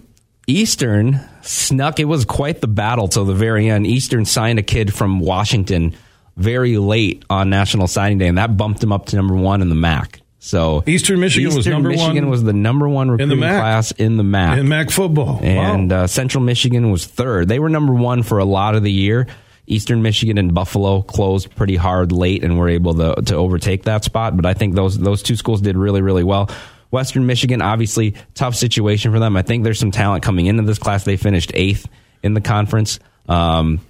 Eastern 0.46 1.20
snuck. 1.42 2.00
It 2.00 2.04
was 2.04 2.24
quite 2.24 2.60
the 2.60 2.68
battle 2.68 3.08
till 3.08 3.24
the 3.24 3.34
very 3.34 3.68
end. 3.68 3.86
Eastern 3.86 4.24
signed 4.24 4.58
a 4.58 4.62
kid 4.62 4.92
from 4.92 5.20
Washington 5.20 5.94
very 6.36 6.76
late 6.76 7.24
on 7.30 7.50
National 7.50 7.86
Signing 7.86 8.18
Day, 8.18 8.28
and 8.28 8.38
that 8.38 8.56
bumped 8.56 8.82
him 8.82 8.92
up 8.92 9.06
to 9.06 9.16
number 9.16 9.34
one 9.34 9.62
in 9.62 9.68
the 9.68 9.74
MAC. 9.74 10.20
So 10.43 10.82
Eastern 10.86 11.20
Michigan 11.20 11.49
Eastern 11.49 11.57
was 11.59 11.66
number 11.66 11.88
Michigan 11.91 12.07
one. 12.07 12.14
Michigan 12.14 12.30
was 12.30 12.43
the 12.43 12.53
number 12.55 12.88
one 12.88 13.11
recruiting 13.11 13.38
in 13.38 13.45
class 13.45 13.93
in 13.93 14.16
the 14.16 14.24
MAC. 14.24 14.59
In 14.59 14.68
MAC 14.68 14.91
football. 14.91 15.38
And 15.43 15.91
wow. 15.91 16.05
uh, 16.05 16.07
Central 16.07 16.43
Michigan 16.43 16.91
was 16.91 17.07
third. 17.07 17.47
They 17.47 17.59
were 17.59 17.68
number 17.68 17.93
one 17.93 18.22
for 18.22 18.38
a 18.38 18.45
lot 18.47 18.74
of 18.74 18.82
the 18.82 18.91
year. 18.91 19.26
Eastern 19.66 20.01
Michigan 20.01 20.38
and 20.38 20.55
Buffalo 20.55 21.03
closed 21.03 21.55
pretty 21.55 21.76
hard 21.76 22.11
late 22.11 22.43
and 22.43 22.59
were 22.59 22.70
able 22.70 22.95
to, 22.95 23.22
to 23.22 23.36
overtake 23.36 23.84
that 23.84 24.03
spot. 24.03 24.34
But 24.34 24.47
I 24.47 24.55
think 24.55 24.74
those 24.74 24.99
those 24.99 25.22
two 25.22 25.36
schools 25.36 25.61
did 25.61 25.76
really, 25.76 26.01
really 26.01 26.24
well. 26.24 26.51
Western 26.91 27.26
Michigan, 27.26 27.61
obviously, 27.61 28.14
tough 28.34 28.57
situation 28.57 29.12
for 29.12 29.18
them. 29.18 29.36
I 29.36 29.43
think 29.43 29.62
there's 29.62 29.78
some 29.78 29.91
talent 29.93 30.24
coming 30.24 30.47
into 30.47 30.62
this 30.62 30.78
class. 30.78 31.05
They 31.05 31.18
finished 31.18 31.53
eighth 31.55 31.86
in 32.22 32.32
the 32.32 32.41
conference. 32.41 32.99
Um, 33.28 33.80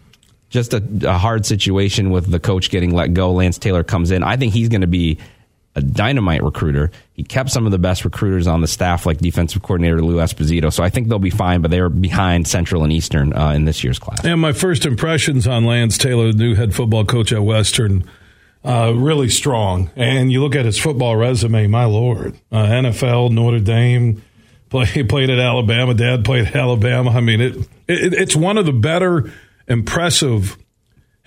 just 0.51 0.75
a, 0.75 0.83
a 1.05 1.17
hard 1.17 1.47
situation 1.47 2.11
with 2.11 2.29
the 2.29 2.41
coach 2.41 2.71
getting 2.71 2.93
let 2.93 3.15
go. 3.15 3.33
Lance 3.33 3.57
Taylor 3.57 3.85
comes 3.85 4.11
in. 4.11 4.25
I 4.25 4.37
think 4.37 4.53
he's 4.53 4.69
going 4.69 4.81
to 4.81 4.89
be 4.89 5.19
a 5.77 5.83
dynamite 5.83 6.43
recruiter. 6.43 6.91
He 7.13 7.23
kept 7.23 7.51
some 7.51 7.65
of 7.65 7.73
the 7.73 7.79
best 7.79 8.05
recruiters 8.05 8.47
on 8.47 8.61
the 8.61 8.67
staff, 8.67 9.07
like 9.07 9.19
defensive 9.19 9.63
coordinator 9.63 10.03
Lou 10.03 10.17
Esposito. 10.17 10.73
So 10.73 10.83
I 10.83 10.91
think 10.91 11.09
they'll 11.09 11.19
be 11.19 11.31
fine, 11.31 11.61
but 11.63 11.71
they 11.71 11.79
are 11.79 11.89
behind 11.89 12.49
Central 12.49 12.83
and 12.83 12.93
Eastern 12.93 13.33
uh, 13.33 13.51
in 13.51 13.65
this 13.67 13.85
year's 13.85 13.99
class. 13.99 14.25
And 14.25 14.41
my 14.41 14.53
first 14.53 14.85
impressions 14.85 15.47
on 15.47 15.65
Lance 15.65 15.97
Taylor, 15.97 16.33
the 16.33 16.39
new 16.39 16.55
head 16.55 16.75
football 16.75 17.05
coach 17.05 17.33
at 17.33 17.43
Western, 17.43 18.05
uh, 18.65 18.93
really 18.95 19.29
strong. 19.29 19.91
And 19.95 20.33
you 20.33 20.43
look 20.43 20.57
at 20.57 20.65
his 20.65 20.79
football 20.79 21.17
resume, 21.17 21.67
my 21.69 21.85
lord, 21.85 22.39
uh, 22.51 22.65
NFL, 22.65 23.31
Notre 23.31 23.61
Dame, 23.61 24.23
play, 24.71 25.03
played 25.05 25.31
at 25.31 25.39
Alabama. 25.39 25.95
Dad 25.95 26.25
played 26.25 26.49
at 26.49 26.57
Alabama. 26.57 27.11
I 27.11 27.21
mean, 27.21 27.41
it, 27.41 27.57
it 27.87 28.15
it's 28.15 28.37
one 28.37 28.59
of 28.59 28.67
the 28.67 28.73
better 28.73 29.33
impressive 29.69 30.59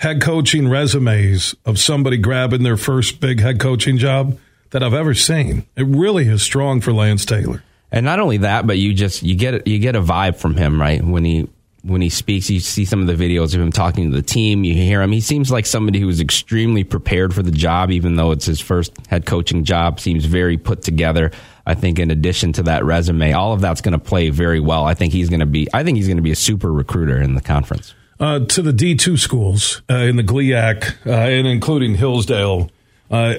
head 0.03 0.21
coaching 0.21 0.67
resumes 0.67 1.55
of 1.65 1.79
somebody 1.79 2.17
grabbing 2.17 2.61
their 2.61 2.75
first 2.75 3.21
big 3.21 3.39
head 3.39 3.57
coaching 3.57 3.97
job 3.97 4.37
that 4.71 4.83
I've 4.83 4.93
ever 4.93 5.13
seen. 5.13 5.65
It 5.77 5.87
really 5.87 6.27
is 6.27 6.41
strong 6.41 6.81
for 6.81 6.91
Lance 6.91 7.23
Taylor. 7.23 7.63
And 7.89 8.05
not 8.05 8.19
only 8.19 8.37
that, 8.37 8.67
but 8.67 8.77
you 8.77 8.93
just 8.93 9.23
you 9.23 9.35
get 9.35 9.65
you 9.65 9.79
get 9.79 9.95
a 9.95 10.01
vibe 10.01 10.35
from 10.35 10.57
him, 10.57 10.81
right? 10.81 11.01
When 11.01 11.23
he 11.23 11.47
when 11.83 12.01
he 12.01 12.09
speaks, 12.09 12.49
you 12.49 12.59
see 12.59 12.83
some 12.83 12.99
of 12.99 13.07
the 13.07 13.13
videos 13.13 13.55
of 13.55 13.61
him 13.61 13.71
talking 13.71 14.11
to 14.11 14.17
the 14.17 14.21
team. 14.21 14.65
You 14.65 14.73
hear 14.73 15.01
him. 15.01 15.13
He 15.13 15.21
seems 15.21 15.49
like 15.49 15.65
somebody 15.65 16.01
who 16.01 16.09
is 16.09 16.19
extremely 16.19 16.83
prepared 16.83 17.33
for 17.33 17.41
the 17.41 17.51
job, 17.51 17.89
even 17.89 18.17
though 18.17 18.31
it's 18.31 18.45
his 18.45 18.59
first 18.59 18.91
head 19.07 19.25
coaching 19.25 19.63
job. 19.63 20.01
Seems 20.01 20.25
very 20.25 20.57
put 20.57 20.81
together. 20.81 21.31
I 21.65 21.75
think 21.75 21.97
in 21.97 22.11
addition 22.11 22.51
to 22.53 22.63
that 22.63 22.83
resume, 22.83 23.31
all 23.31 23.53
of 23.53 23.61
that's 23.61 23.79
going 23.79 23.93
to 23.93 23.99
play 23.99 24.31
very 24.31 24.59
well. 24.59 24.83
I 24.83 24.95
think 24.95 25.13
he's 25.13 25.29
going 25.29 25.39
to 25.39 25.45
be. 25.45 25.69
I 25.73 25.85
think 25.85 25.95
he's 25.95 26.07
going 26.07 26.17
to 26.17 26.23
be 26.23 26.31
a 26.31 26.35
super 26.35 26.73
recruiter 26.73 27.21
in 27.21 27.35
the 27.35 27.41
conference 27.41 27.93
uh, 28.23 28.39
to 28.39 28.61
the 28.61 28.71
D2 28.71 29.19
schools 29.19 29.81
uh, 29.89 29.95
in 29.95 30.15
the 30.15 30.23
GLIAC, 30.23 31.05
uh, 31.05 31.11
and 31.11 31.45
including 31.45 31.95
Hillsdale. 31.95 32.71
Uh, 33.11 33.35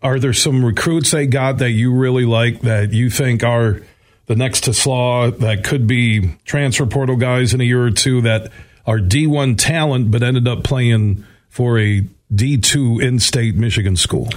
are 0.00 0.20
there 0.20 0.32
some 0.32 0.64
recruits 0.64 1.10
they 1.10 1.26
got 1.26 1.58
that 1.58 1.72
you 1.72 1.92
really 1.92 2.24
like 2.24 2.60
that 2.60 2.92
you 2.92 3.10
think 3.10 3.42
are 3.42 3.82
the 4.26 4.36
next 4.36 4.62
TeSlaa 4.62 5.36
that 5.40 5.64
could 5.64 5.88
be 5.88 6.36
transfer 6.44 6.86
portal 6.86 7.16
guys 7.16 7.52
in 7.52 7.60
a 7.60 7.64
year 7.64 7.82
or 7.82 7.90
two 7.90 8.20
that 8.20 8.52
are 8.86 8.98
D1 8.98 9.58
talent 9.58 10.12
but 10.12 10.22
ended 10.22 10.46
up 10.46 10.62
playing 10.62 11.24
for 11.48 11.76
a 11.80 12.02
D2 12.32 13.02
in 13.02 13.18
state 13.18 13.56
Michigan 13.56 13.96
school? 13.96 14.28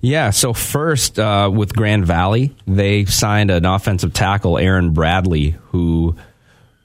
Yeah, 0.00 0.30
so 0.30 0.52
first 0.52 1.20
uh, 1.20 1.48
with 1.54 1.76
Grand 1.76 2.06
Valley, 2.06 2.56
they 2.66 3.04
signed 3.04 3.52
an 3.52 3.64
offensive 3.64 4.12
tackle, 4.12 4.58
Aaron 4.58 4.92
Bradley, 4.92 5.50
who 5.68 6.16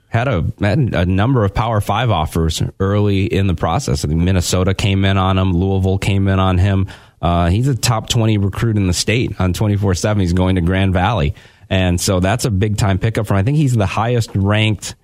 had 0.10 0.28
a, 0.28 0.45
had 0.60 0.93
a 0.93 1.05
number 1.05 1.45
of 1.45 1.53
Power 1.53 1.82
Five 1.82 2.10
offers 2.10 2.62
early 2.80 3.26
in 3.26 3.47
the 3.47 3.55
process. 3.55 4.03
I 4.03 4.07
think 4.07 4.20
Minnesota 4.20 4.74
came 4.74 5.05
in 5.05 5.18
on 5.18 5.38
him, 5.38 5.53
Louisville 5.53 5.99
came 5.99 6.28
in 6.28 6.39
on 6.39 6.57
him. 6.57 6.88
Uh, 7.22 7.49
he's 7.49 7.68
a 7.68 7.76
top 7.76 8.10
20 8.10 8.38
recruit 8.38 8.78
in 8.78 8.88
the 8.88 8.93
state 8.93 9.39
on 9.39 9.53
24 9.53 9.95
7. 9.95 10.20
He's 10.22 10.34
going 10.34 10.55
to 10.55 10.62
Grand 10.62 10.93
Valley. 10.93 11.36
And 11.70 11.99
so 12.01 12.20
that's 12.20 12.45
a 12.45 12.51
big 12.51 12.78
time 12.78 12.97
pickup 12.97 13.28
for 13.28 13.34
him. 13.34 13.39
I 13.39 13.43
think 13.43 13.57
he's 13.57 13.76
the 13.76 13.86
highest 13.86 14.32
ranked 14.36 14.95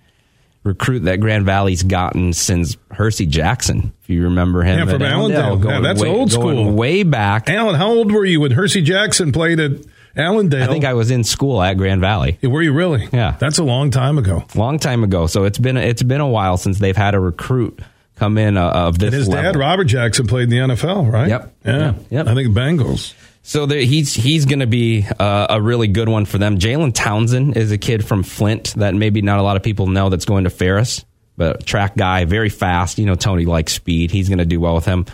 recruit 0.63 1.01
that 1.01 1.19
Grand 1.19 1.45
Valley's 1.45 1.83
gotten 1.83 2.33
since 2.33 2.75
Hersey 2.91 3.27
Jackson. 3.27 3.93
If 4.01 4.09
you 4.09 4.23
remember 4.23 4.63
him, 4.63 4.79
yeah, 4.79 4.93
from 4.93 5.01
Allendale, 5.03 5.41
Allendale 5.41 5.71
yeah, 5.71 5.79
that's 5.81 6.01
way, 6.01 6.09
old 6.09 6.31
school, 6.31 6.71
way 6.71 7.03
back. 7.03 7.49
Allen, 7.49 7.75
how 7.75 7.89
old 7.89 8.11
were 8.11 8.25
you 8.25 8.41
when 8.41 8.51
Hersey 8.51 8.81
Jackson 8.81 9.31
played 9.31 9.59
at 9.59 9.71
Allendale. 10.17 10.63
I 10.63 10.67
think 10.67 10.85
I 10.85 10.93
was 10.93 11.11
in 11.11 11.23
school 11.23 11.61
at 11.61 11.75
Grand 11.77 12.01
Valley. 12.01 12.37
Were 12.41 12.61
you 12.61 12.73
really? 12.73 13.07
Yeah, 13.11 13.35
that's 13.39 13.57
a 13.59 13.63
long 13.63 13.91
time 13.91 14.17
ago. 14.17 14.45
Long 14.55 14.79
time 14.79 15.03
ago. 15.03 15.27
So 15.27 15.43
it's 15.43 15.59
been 15.59 15.77
it's 15.77 16.03
been 16.03 16.21
a 16.21 16.27
while 16.27 16.57
since 16.57 16.79
they've 16.79 16.95
had 16.95 17.15
a 17.15 17.19
recruit 17.19 17.79
come 18.15 18.37
in 18.37 18.57
uh, 18.57 18.69
of 18.69 18.99
this. 18.99 19.07
And 19.07 19.13
his 19.15 19.27
level. 19.27 19.53
dad, 19.53 19.59
Robert 19.59 19.85
Jackson, 19.85 20.27
played 20.27 20.43
in 20.43 20.49
the 20.49 20.75
NFL, 20.75 21.11
right? 21.11 21.27
Yep. 21.27 21.53
Yeah. 21.65 21.93
Yep. 22.09 22.27
I 22.27 22.33
think 22.33 22.55
Bengals. 22.55 23.13
So 23.43 23.67
he's 23.67 24.13
he's 24.13 24.45
going 24.45 24.61
to 24.61 24.67
be 24.67 25.05
uh, 25.19 25.47
a 25.51 25.61
really 25.61 25.87
good 25.87 26.09
one 26.09 26.25
for 26.25 26.39
them. 26.39 26.57
Jalen 26.57 26.93
Townsend 26.95 27.55
is 27.55 27.71
a 27.71 27.77
kid 27.77 28.03
from 28.03 28.23
Flint 28.23 28.73
that 28.75 28.95
maybe 28.95 29.21
not 29.21 29.37
a 29.37 29.43
lot 29.43 29.55
of 29.55 29.61
people 29.61 29.85
know 29.85 30.09
that's 30.09 30.25
going 30.25 30.45
to 30.45 30.49
Ferris, 30.49 31.05
but 31.37 31.63
track 31.63 31.95
guy, 31.95 32.25
very 32.25 32.49
fast. 32.49 32.97
You 32.97 33.05
know, 33.05 33.13
Tony 33.13 33.45
likes 33.45 33.73
speed. 33.73 34.09
He's 34.09 34.29
going 34.29 34.39
to 34.39 34.45
do 34.45 34.59
well 34.59 34.73
with 34.73 34.85
him. 34.85 35.05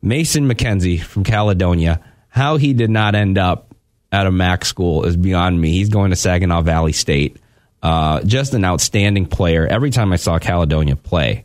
Mason 0.00 0.48
McKenzie 0.48 1.00
from 1.00 1.22
Caledonia. 1.22 2.00
How 2.28 2.56
he 2.56 2.72
did 2.72 2.88
not 2.90 3.14
end 3.14 3.36
up 3.36 3.73
at 4.14 4.26
a 4.28 4.30
MAC 4.30 4.64
school 4.64 5.04
is 5.04 5.16
beyond 5.16 5.60
me. 5.60 5.72
He's 5.72 5.88
going 5.88 6.10
to 6.10 6.16
Saginaw 6.16 6.62
Valley 6.62 6.92
State. 6.92 7.36
Uh, 7.82 8.22
just 8.22 8.54
an 8.54 8.64
outstanding 8.64 9.26
player. 9.26 9.66
Every 9.66 9.90
time 9.90 10.12
I 10.12 10.16
saw 10.16 10.38
Caledonia 10.38 10.96
play, 10.96 11.44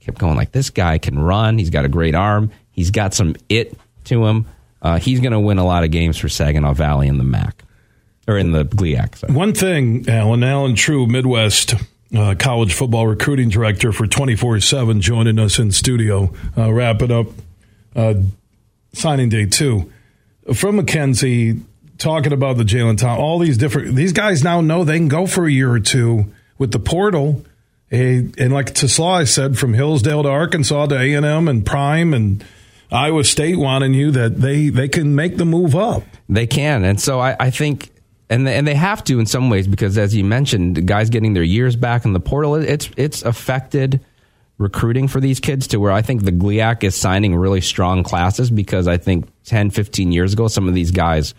I 0.00 0.04
kept 0.04 0.18
going 0.18 0.34
like, 0.34 0.50
this 0.50 0.70
guy 0.70 0.98
can 0.98 1.18
run. 1.18 1.58
He's 1.58 1.70
got 1.70 1.84
a 1.84 1.88
great 1.88 2.14
arm. 2.14 2.50
He's 2.72 2.90
got 2.90 3.12
some 3.12 3.36
it 3.48 3.78
to 4.04 4.24
him. 4.24 4.46
Uh, 4.82 4.98
he's 4.98 5.20
going 5.20 5.32
to 5.32 5.38
win 5.38 5.58
a 5.58 5.64
lot 5.64 5.84
of 5.84 5.90
games 5.90 6.16
for 6.16 6.28
Saginaw 6.28 6.72
Valley 6.72 7.06
in 7.06 7.18
the 7.18 7.24
MAC 7.24 7.62
or 8.26 8.38
in 8.38 8.52
the 8.52 8.64
GLIAC. 8.64 9.16
Sorry. 9.16 9.32
One 9.34 9.52
thing, 9.52 10.08
Allen 10.08 10.42
Allen 10.42 10.74
Trieu, 10.74 11.06
Midwest 11.06 11.74
uh, 12.16 12.34
college 12.38 12.72
football 12.72 13.06
recruiting 13.06 13.50
director 13.50 13.92
for 13.92 14.06
twenty 14.06 14.36
four 14.36 14.58
seven, 14.60 15.00
joining 15.02 15.38
us 15.38 15.58
in 15.58 15.70
studio, 15.70 16.32
uh, 16.56 16.72
wrapping 16.72 17.12
up 17.12 17.26
uh, 17.94 18.14
signing 18.94 19.28
day 19.28 19.46
two 19.46 19.92
from 20.54 20.80
McKenzie 20.80 21.62
talking 22.00 22.32
about 22.32 22.56
the 22.56 22.64
Jalen 22.64 22.98
Tom, 22.98 23.18
all 23.18 23.38
these 23.38 23.58
different 23.58 23.94
these 23.94 24.12
guys 24.12 24.42
now 24.42 24.60
know 24.60 24.82
they 24.82 24.96
can 24.96 25.08
go 25.08 25.26
for 25.26 25.46
a 25.46 25.50
year 25.50 25.70
or 25.70 25.80
two 25.80 26.26
with 26.58 26.72
the 26.72 26.80
portal. 26.80 27.44
And, 27.92 28.38
and 28.38 28.52
like 28.52 28.74
TeSlaa 28.74 29.26
said, 29.28 29.58
from 29.58 29.74
Hillsdale 29.74 30.22
to 30.22 30.28
Arkansas 30.28 30.86
to 30.86 30.98
A 30.98 31.14
and 31.14 31.26
M 31.26 31.48
and 31.48 31.66
Prime 31.66 32.14
and 32.14 32.44
Iowa 32.90 33.24
State 33.24 33.56
wanting 33.56 33.94
you 33.94 34.10
that 34.12 34.40
they 34.40 34.68
they 34.68 34.88
can 34.88 35.14
make 35.14 35.36
the 35.36 35.44
move 35.44 35.76
up. 35.76 36.02
They 36.28 36.46
can, 36.46 36.84
and 36.84 37.00
so 37.00 37.20
I, 37.20 37.36
I 37.38 37.50
think. 37.50 37.90
And 38.32 38.46
they, 38.46 38.54
and 38.54 38.64
they 38.64 38.76
have 38.76 39.02
to 39.04 39.18
in 39.18 39.26
some 39.26 39.50
ways 39.50 39.66
because, 39.66 39.98
as 39.98 40.14
you 40.14 40.22
mentioned, 40.22 40.76
the 40.76 40.82
guys 40.82 41.10
getting 41.10 41.34
their 41.34 41.42
years 41.42 41.74
back 41.74 42.04
in 42.04 42.12
the 42.12 42.20
portal, 42.20 42.54
it's 42.54 42.88
it's 42.96 43.22
affected 43.22 44.00
recruiting 44.56 45.08
for 45.08 45.20
these 45.20 45.40
kids 45.40 45.66
to 45.68 45.78
where 45.78 45.90
I 45.90 46.02
think 46.02 46.24
the 46.24 46.30
GLIAC 46.30 46.84
is 46.84 46.94
signing 46.94 47.34
really 47.34 47.60
strong 47.60 48.04
classes 48.04 48.50
because 48.50 48.86
I 48.86 48.98
think 48.98 49.26
10, 49.46 49.70
15 49.70 50.12
years 50.12 50.34
ago, 50.34 50.46
some 50.46 50.68
of 50.68 50.74
these 50.74 50.92
guys 50.92 51.34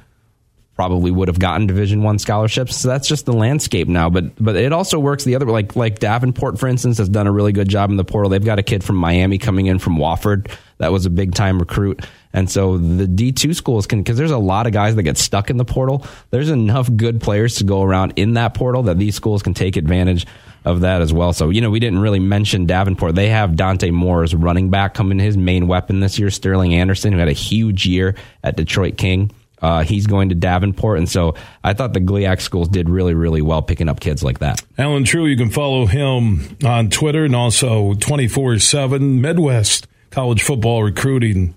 probably 0.76 1.12
would 1.12 1.28
have 1.28 1.40
gotten 1.40 1.68
Division 1.68 2.04
One 2.04 2.18
scholarships. 2.18 2.78
So 2.78 2.88
that's 2.88 3.08
just 3.08 3.26
the 3.26 3.34
landscape 3.34 3.88
now. 3.88 4.10
But 4.10 4.44
but 4.44 4.56
it 4.56 4.74
also 4.74 5.00
works 5.00 5.24
the 5.24 5.36
other 5.36 5.46
like 5.46 5.76
like 5.76 6.00
Davenport, 6.00 6.60
for 6.60 6.68
instance, 6.68 6.98
has 6.98 7.10
done 7.10 7.28
a 7.28 7.32
really 7.32 7.52
good 7.52 7.70
job 7.70 7.90
in 7.92 7.98
the 7.98 8.04
portal. 8.04 8.30
They've 8.30 8.44
got 8.44 8.60
a 8.60 8.64
kid 8.64 8.84
from 8.84 8.96
Miami 8.96 9.38
coming 9.38 9.68
in 9.68 9.80
from 9.80 9.98
Wofford 9.98 10.50
that 10.82 10.92
was 10.92 11.06
a 11.06 11.12
big 11.12 11.36
time 11.36 11.60
recruit. 11.60 12.04
And 12.34 12.50
so 12.50 12.78
the 12.78 13.06
D2 13.06 13.56
schools 13.56 13.86
can, 13.86 14.00
because 14.00 14.18
there's 14.18 14.32
a 14.32 14.38
lot 14.38 14.66
of 14.66 14.74
guys 14.74 14.96
that 14.96 15.04
get 15.04 15.18
stuck 15.18 15.52
in 15.52 15.58
the 15.58 15.66
portal. 15.66 16.08
There's 16.32 16.50
enough 16.50 16.90
good 16.96 17.22
players 17.22 17.56
to 17.56 17.64
go 17.64 17.84
around 17.84 18.14
in 18.16 18.34
that 18.34 18.56
portal 18.56 18.84
that 18.84 18.98
these 18.98 19.16
schools 19.16 19.44
can 19.44 19.54
take 19.54 19.78
advantage 19.78 20.26
of 20.66 20.82
that 20.82 21.02
as 21.02 21.14
well. 21.14 21.34
So, 21.34 21.52
you 21.52 21.62
know, 21.62 21.70
we 21.70 21.80
didn't 21.80 22.00
really 22.00 22.20
mention 22.20 22.66
Davenport. 22.66 23.14
They 23.14 23.30
have 23.30 23.56
Dante 23.56 23.92
Moore 23.92 24.24
as 24.24 24.34
running 24.34 24.70
back 24.70 24.96
coming 24.96 25.20
his 25.20 25.38
main 25.38 25.68
weapon 25.68 26.00
this 26.00 26.18
year, 26.18 26.32
Sterling 26.32 26.74
Anderson, 26.74 27.14
who 27.14 27.20
had 27.20 27.28
a 27.28 27.34
huge 27.34 27.86
year 27.86 28.16
at 28.44 28.56
Detroit 28.56 28.98
King. 28.98 29.32
Uh, 29.62 29.84
he's 29.84 30.08
going 30.08 30.30
to 30.30 30.36
Davenport. 30.36 30.98
And 30.98 31.10
so 31.10 31.36
I 31.64 31.74
thought 31.74 31.94
the 31.94 32.00
GLIAC 32.00 32.42
schools 32.42 32.68
did 32.68 32.90
really, 32.90 33.14
really 33.14 33.42
well 33.42 33.62
picking 33.62 33.90
up 33.90 34.00
kids 34.00 34.24
like 34.24 34.40
that. 34.40 34.62
Allen 34.78 35.04
Trieu, 35.04 35.26
you 35.26 35.38
can 35.38 35.50
follow 35.50 35.86
him 35.86 36.58
on 36.66 36.90
Twitter 36.90 37.26
and 37.26 37.36
also 37.36 37.94
24 37.94 38.60
7 38.60 39.22
Midwest 39.22 39.88
College 40.10 40.42
Football 40.42 40.84
Recruiting 40.84 41.56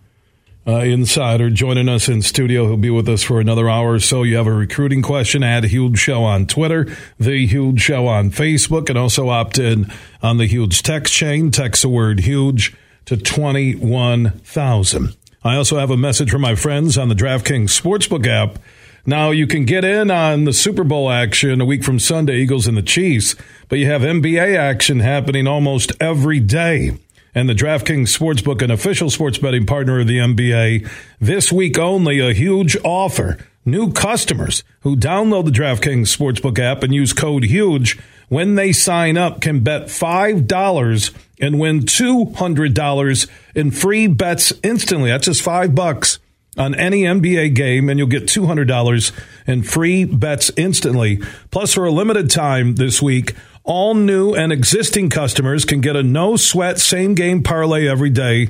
uh, 0.66 0.78
Insider 0.78 1.50
joining 1.50 1.88
us 1.88 2.08
in 2.08 2.22
studio. 2.22 2.66
He'll 2.66 2.76
be 2.76 2.90
with 2.90 3.08
us 3.08 3.22
for 3.22 3.40
another 3.40 3.68
hour 3.68 3.92
or 3.92 4.00
so. 4.00 4.22
You 4.22 4.36
have 4.36 4.46
a 4.46 4.52
recruiting 4.52 5.02
question, 5.02 5.42
add 5.42 5.64
Huge 5.64 5.98
Show 5.98 6.24
on 6.24 6.46
Twitter, 6.46 6.86
The 7.18 7.46
Huge 7.46 7.80
Show 7.80 8.06
on 8.06 8.30
Facebook, 8.30 8.88
and 8.88 8.98
also 8.98 9.28
opt 9.28 9.58
in 9.58 9.92
on 10.22 10.38
the 10.38 10.46
Huge 10.46 10.82
text 10.82 11.12
chain. 11.12 11.50
Text 11.50 11.82
the 11.82 11.88
word 11.88 12.20
huge 12.20 12.74
to 13.06 13.16
21,000. 13.16 15.16
I 15.46 15.56
also 15.56 15.78
have 15.78 15.90
a 15.90 15.96
message 15.98 16.30
from 16.30 16.40
my 16.40 16.54
friends 16.54 16.96
on 16.96 17.10
the 17.10 17.14
DraftKings 17.14 17.78
Sportsbook 17.78 18.26
app. 18.26 18.58
Now 19.04 19.30
you 19.30 19.46
can 19.46 19.66
get 19.66 19.84
in 19.84 20.10
on 20.10 20.44
the 20.44 20.54
Super 20.54 20.84
Bowl 20.84 21.10
action 21.10 21.60
a 21.60 21.66
week 21.66 21.84
from 21.84 21.98
Sunday, 21.98 22.36
Eagles 22.36 22.66
and 22.66 22.78
the 22.78 22.82
Chiefs, 22.82 23.36
but 23.68 23.78
you 23.78 23.84
have 23.84 24.00
NBA 24.00 24.56
action 24.56 25.00
happening 25.00 25.46
almost 25.46 25.92
every 26.00 26.40
day. 26.40 26.96
And 27.34 27.46
the 27.46 27.54
DraftKings 27.54 28.16
Sportsbook, 28.16 28.62
an 28.62 28.70
official 28.70 29.10
sports 29.10 29.36
betting 29.36 29.66
partner 29.66 30.00
of 30.00 30.06
the 30.06 30.16
NBA, 30.16 30.88
this 31.20 31.52
week 31.52 31.78
only 31.78 32.20
a 32.20 32.32
huge 32.32 32.74
offer. 32.82 33.36
New 33.66 33.92
customers 33.92 34.64
who 34.80 34.96
download 34.96 35.44
the 35.44 35.50
DraftKings 35.50 36.16
Sportsbook 36.16 36.58
app 36.58 36.82
and 36.82 36.94
use 36.94 37.12
code 37.12 37.44
HUGE 37.44 37.98
when 38.34 38.56
they 38.56 38.72
sign 38.72 39.16
up 39.16 39.40
can 39.40 39.60
bet 39.60 39.84
$5 39.84 41.14
and 41.40 41.60
win 41.60 41.82
$200 41.82 43.30
in 43.54 43.70
free 43.70 44.08
bets 44.08 44.52
instantly. 44.64 45.10
That's 45.10 45.26
just 45.26 45.40
five 45.40 45.72
bucks 45.72 46.18
on 46.58 46.74
any 46.74 47.02
NBA 47.02 47.54
game, 47.54 47.88
and 47.88 47.96
you'll 47.96 48.08
get 48.08 48.26
$200 48.26 49.12
in 49.46 49.62
free 49.62 50.04
bets 50.04 50.50
instantly. 50.56 51.20
Plus, 51.52 51.74
for 51.74 51.84
a 51.84 51.92
limited 51.92 52.28
time 52.28 52.74
this 52.74 53.00
week, 53.00 53.36
all 53.62 53.94
new 53.94 54.34
and 54.34 54.52
existing 54.52 55.10
customers 55.10 55.64
can 55.64 55.80
get 55.80 55.94
a 55.94 56.02
no 56.02 56.34
sweat 56.36 56.80
same 56.80 57.14
game 57.14 57.40
parlay 57.40 57.86
every 57.86 58.10
day. 58.10 58.48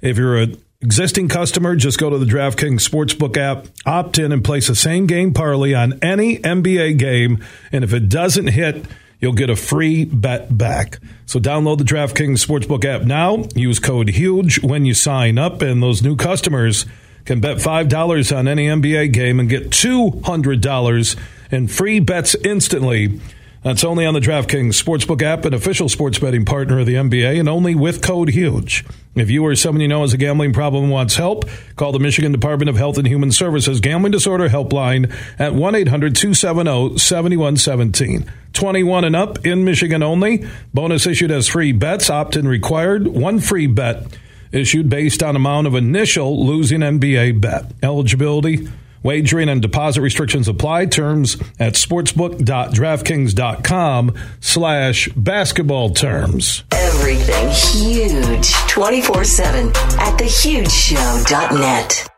If 0.00 0.16
you're 0.16 0.38
an 0.38 0.56
existing 0.80 1.28
customer, 1.28 1.76
just 1.76 1.98
go 1.98 2.08
to 2.08 2.16
the 2.16 2.24
DraftKings 2.24 2.88
Sportsbook 2.88 3.36
app, 3.36 3.66
opt 3.84 4.18
in, 4.18 4.32
and 4.32 4.42
place 4.42 4.70
a 4.70 4.74
same 4.74 5.06
game 5.06 5.34
parlay 5.34 5.74
on 5.74 5.98
any 6.00 6.38
NBA 6.38 6.98
game. 6.98 7.44
And 7.70 7.84
if 7.84 7.92
it 7.92 8.08
doesn't 8.08 8.46
hit, 8.46 8.86
you'll 9.20 9.32
get 9.32 9.50
a 9.50 9.56
free 9.56 10.04
bet 10.04 10.56
back. 10.56 10.98
So 11.26 11.38
download 11.38 11.78
the 11.78 11.84
DraftKings 11.84 12.44
Sportsbook 12.44 12.84
app 12.84 13.02
now. 13.02 13.44
Use 13.54 13.78
code 13.78 14.10
HUGE 14.10 14.62
when 14.62 14.84
you 14.84 14.94
sign 14.94 15.38
up, 15.38 15.62
and 15.62 15.82
those 15.82 16.02
new 16.02 16.16
customers 16.16 16.86
can 17.24 17.40
bet 17.40 17.56
$5 17.56 18.36
on 18.36 18.48
any 18.48 18.66
NBA 18.66 19.12
game 19.12 19.40
and 19.40 19.48
get 19.48 19.70
$200 19.70 21.16
in 21.50 21.68
free 21.68 22.00
bets 22.00 22.34
instantly. 22.44 23.20
That's 23.62 23.82
only 23.82 24.06
on 24.06 24.14
the 24.14 24.20
DraftKings 24.20 24.80
Sportsbook 24.80 25.22
app, 25.22 25.44
an 25.44 25.52
official 25.52 25.88
sports 25.88 26.20
betting 26.20 26.44
partner 26.44 26.78
of 26.78 26.86
the 26.86 26.94
NBA, 26.94 27.40
and 27.40 27.48
only 27.48 27.74
with 27.74 28.00
code 28.00 28.30
HUGE. 28.30 28.84
If 29.16 29.30
you 29.30 29.44
or 29.46 29.54
someone 29.56 29.80
you 29.80 29.88
know 29.88 30.02
has 30.02 30.12
a 30.12 30.18
gambling 30.18 30.52
problem 30.52 30.84
and 30.84 30.92
wants 30.92 31.16
help, 31.16 31.46
call 31.76 31.90
the 31.92 31.98
Michigan 31.98 32.32
Department 32.32 32.68
of 32.68 32.76
Health 32.76 32.98
and 32.98 33.08
Human 33.08 33.32
Services 33.32 33.80
Gambling 33.80 34.12
Disorder 34.12 34.50
Helpline 34.50 35.10
at 35.38 35.54
1 35.54 35.74
800 35.74 36.14
270 36.14 36.98
7117. 36.98 38.30
21 38.52 39.04
and 39.04 39.16
up 39.16 39.46
in 39.46 39.64
Michigan 39.64 40.02
only. 40.02 40.46
Bonus 40.74 41.06
issued 41.06 41.30
as 41.30 41.48
free 41.48 41.72
bets, 41.72 42.10
opt 42.10 42.36
in 42.36 42.46
required. 42.46 43.06
One 43.06 43.40
free 43.40 43.66
bet 43.66 44.06
issued 44.52 44.90
based 44.90 45.22
on 45.22 45.34
amount 45.34 45.66
of 45.66 45.74
initial 45.74 46.46
losing 46.46 46.80
NBA 46.80 47.40
bet. 47.40 47.72
Eligibility 47.82 48.68
Wagering 49.02 49.48
and 49.48 49.60
deposit 49.62 50.00
restrictions 50.00 50.48
apply. 50.48 50.86
Terms 50.86 51.36
at 51.58 51.74
sportsbook.draftkings.com 51.74 54.14
slash 54.40 55.08
basketball 55.16 55.90
terms. 55.90 56.64
Everything 56.72 57.48
huge 57.50 58.52
24 58.68 59.24
7 59.24 59.68
at 59.68 60.18
thehugeshow.net. 60.18 62.08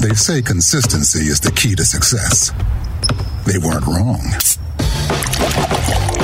They 0.00 0.14
say 0.14 0.42
consistency 0.42 1.26
is 1.26 1.40
the 1.40 1.52
key 1.52 1.74
to 1.74 1.84
success. 1.84 2.52
They 3.46 3.58
weren't 3.58 3.86
wrong. 3.86 4.20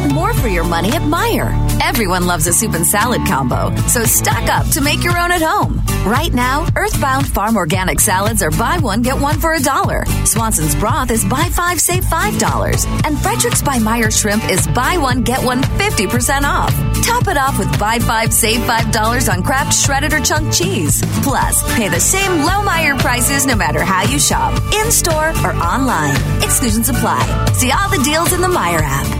Get 0.00 0.14
more 0.14 0.32
for 0.32 0.48
your 0.48 0.64
money 0.64 0.88
at 0.92 1.02
Meijer. 1.02 1.52
Everyone 1.82 2.26
loves 2.26 2.46
a 2.46 2.54
soup 2.54 2.72
and 2.72 2.86
salad 2.86 3.20
combo, 3.26 3.74
so 3.86 4.04
stock 4.04 4.48
up 4.48 4.66
to 4.68 4.80
make 4.80 5.04
your 5.04 5.18
own 5.18 5.30
at 5.30 5.42
home. 5.42 5.82
Right 6.10 6.32
now, 6.32 6.66
Earthbound 6.74 7.26
Farm 7.26 7.56
Organic 7.56 8.00
Salads 8.00 8.42
are 8.42 8.50
buy 8.50 8.78
one, 8.78 9.02
get 9.02 9.20
one 9.20 9.38
for 9.38 9.52
a 9.52 9.60
dollar. 9.60 10.06
Swanson's 10.24 10.74
Broth 10.74 11.10
is 11.10 11.22
buy 11.24 11.50
five, 11.52 11.78
save 11.78 12.02
five 12.04 12.38
dollars. 12.38 12.86
And 13.04 13.18
Frederik's 13.18 13.60
by 13.60 13.76
Meijer 13.78 14.10
Shrimp 14.10 14.48
is 14.48 14.66
buy 14.68 14.96
one, 14.96 15.22
get 15.22 15.44
one 15.44 15.62
50% 15.62 16.44
off. 16.44 16.72
Top 17.04 17.28
it 17.28 17.36
off 17.36 17.58
with 17.58 17.78
buy 17.78 17.98
five, 17.98 18.32
save 18.32 18.64
five 18.64 18.90
dollars 18.92 19.28
on 19.28 19.42
Kraft 19.42 19.74
shredded 19.74 20.14
or 20.14 20.20
chunk 20.20 20.50
cheese. 20.54 21.02
Plus, 21.22 21.62
pay 21.76 21.88
the 21.90 22.00
same 22.00 22.38
low 22.38 22.62
Meijer 22.64 22.98
prices 23.00 23.44
no 23.44 23.54
matter 23.54 23.84
how 23.84 24.02
you 24.04 24.18
shop, 24.18 24.54
in 24.72 24.90
store 24.90 25.28
or 25.44 25.52
online. 25.56 26.16
Exclusions 26.42 26.88
apply. 26.88 27.20
See 27.52 27.70
all 27.70 27.90
the 27.90 28.02
deals 28.02 28.32
in 28.32 28.40
the 28.40 28.48
Meijer 28.48 28.80
app. 28.80 29.19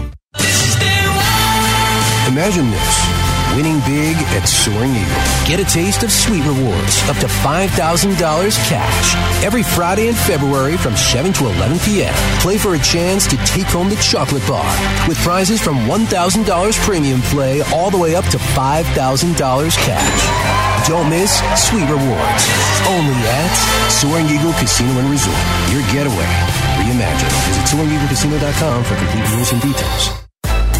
Imagine 2.31 2.69
this. 2.71 3.57
Winning 3.57 3.79
big 3.81 4.15
at 4.37 4.45
Soaring 4.45 4.91
Eagle. 4.91 5.45
Get 5.45 5.59
a 5.59 5.65
taste 5.65 6.01
of 6.03 6.11
sweet 6.11 6.45
rewards 6.45 7.03
up 7.09 7.17
to 7.17 7.27
$5,000 7.27 8.69
cash 8.69 9.43
every 9.43 9.63
Friday 9.63 10.07
in 10.07 10.15
February 10.15 10.77
from 10.77 10.95
7 10.95 11.33
to 11.33 11.47
11 11.47 11.79
p.m. 11.79 12.13
Play 12.39 12.57
for 12.57 12.75
a 12.75 12.79
chance 12.79 13.27
to 13.27 13.35
take 13.45 13.67
home 13.67 13.89
the 13.89 13.97
chocolate 13.97 14.47
bar 14.47 14.71
with 15.09 15.17
prizes 15.17 15.59
from 15.59 15.75
$1,000 15.87 16.73
premium 16.85 17.21
play 17.23 17.61
all 17.73 17.91
the 17.91 17.97
way 17.97 18.15
up 18.15 18.25
to 18.27 18.37
$5,000 18.37 19.77
cash. 19.77 20.70
Don't 20.91 21.09
miss 21.09 21.39
sweet 21.55 21.87
rewards. 21.87 22.43
Only 22.89 23.15
at 23.23 23.55
Soaring 23.89 24.25
Eagle 24.27 24.51
Casino 24.59 24.91
and 24.99 25.09
Resort. 25.09 25.37
Your 25.71 25.83
getaway. 25.87 26.27
Reimagine. 26.75 27.31
Visit 27.47 27.63
SoaringEagleCasino.com 27.71 28.83
for 28.83 28.95
complete 28.95 29.29
rules 29.31 29.53
and 29.53 29.61
details. 29.61 30.09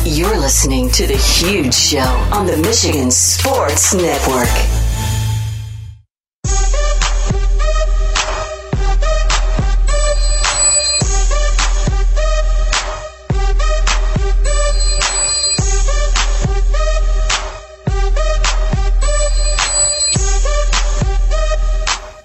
You're 0.04 0.38
listening 0.38 0.90
to 0.90 1.08
The 1.08 1.16
Huge 1.16 1.74
Show 1.74 2.28
on 2.34 2.46
the 2.46 2.58
Michigan 2.58 3.10
Sports 3.10 3.94
Network. 3.94 4.81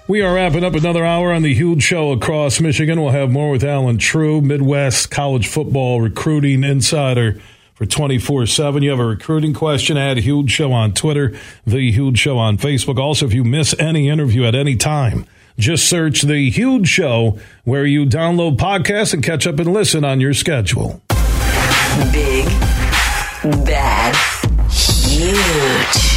We 0.07 0.21
are 0.21 0.35
wrapping 0.35 0.63
up 0.63 0.73
another 0.73 1.03
hour 1.03 1.33
on 1.33 1.41
the 1.41 1.53
huge 1.53 1.83
show 1.83 2.13
across 2.13 2.61
Michigan. 2.61 3.01
We'll 3.01 3.11
have 3.11 3.29
more 3.29 3.51
with 3.51 3.65
Allen 3.65 3.97
Trieu, 3.97 4.39
Midwest 4.39 5.11
college 5.11 5.47
football 5.47 5.99
recruiting 5.99 6.63
insider 6.63 7.41
for 7.73 7.85
24 7.85 8.45
7. 8.45 8.83
You 8.83 8.91
have 8.91 9.01
a 9.01 9.05
recruiting 9.05 9.53
question, 9.53 9.97
add 9.97 10.15
Huge 10.19 10.49
Show 10.49 10.71
on 10.71 10.93
Twitter, 10.93 11.37
The 11.65 11.91
Huge 11.91 12.17
Show 12.17 12.37
on 12.37 12.57
Facebook. 12.57 12.97
Also, 12.97 13.25
if 13.25 13.33
you 13.33 13.43
miss 13.43 13.75
any 13.79 14.07
interview 14.07 14.45
at 14.45 14.55
any 14.55 14.77
time, 14.77 15.25
just 15.59 15.89
search 15.89 16.21
The 16.21 16.49
Huge 16.51 16.87
Show 16.87 17.37
where 17.65 17.85
you 17.85 18.05
download 18.05 18.55
podcasts 18.55 19.13
and 19.13 19.21
catch 19.21 19.45
up 19.45 19.59
and 19.59 19.73
listen 19.73 20.05
on 20.05 20.21
your 20.21 20.33
schedule. 20.33 21.01
Big, 22.13 22.45
bad, 23.65 24.15
huge. 24.71 26.16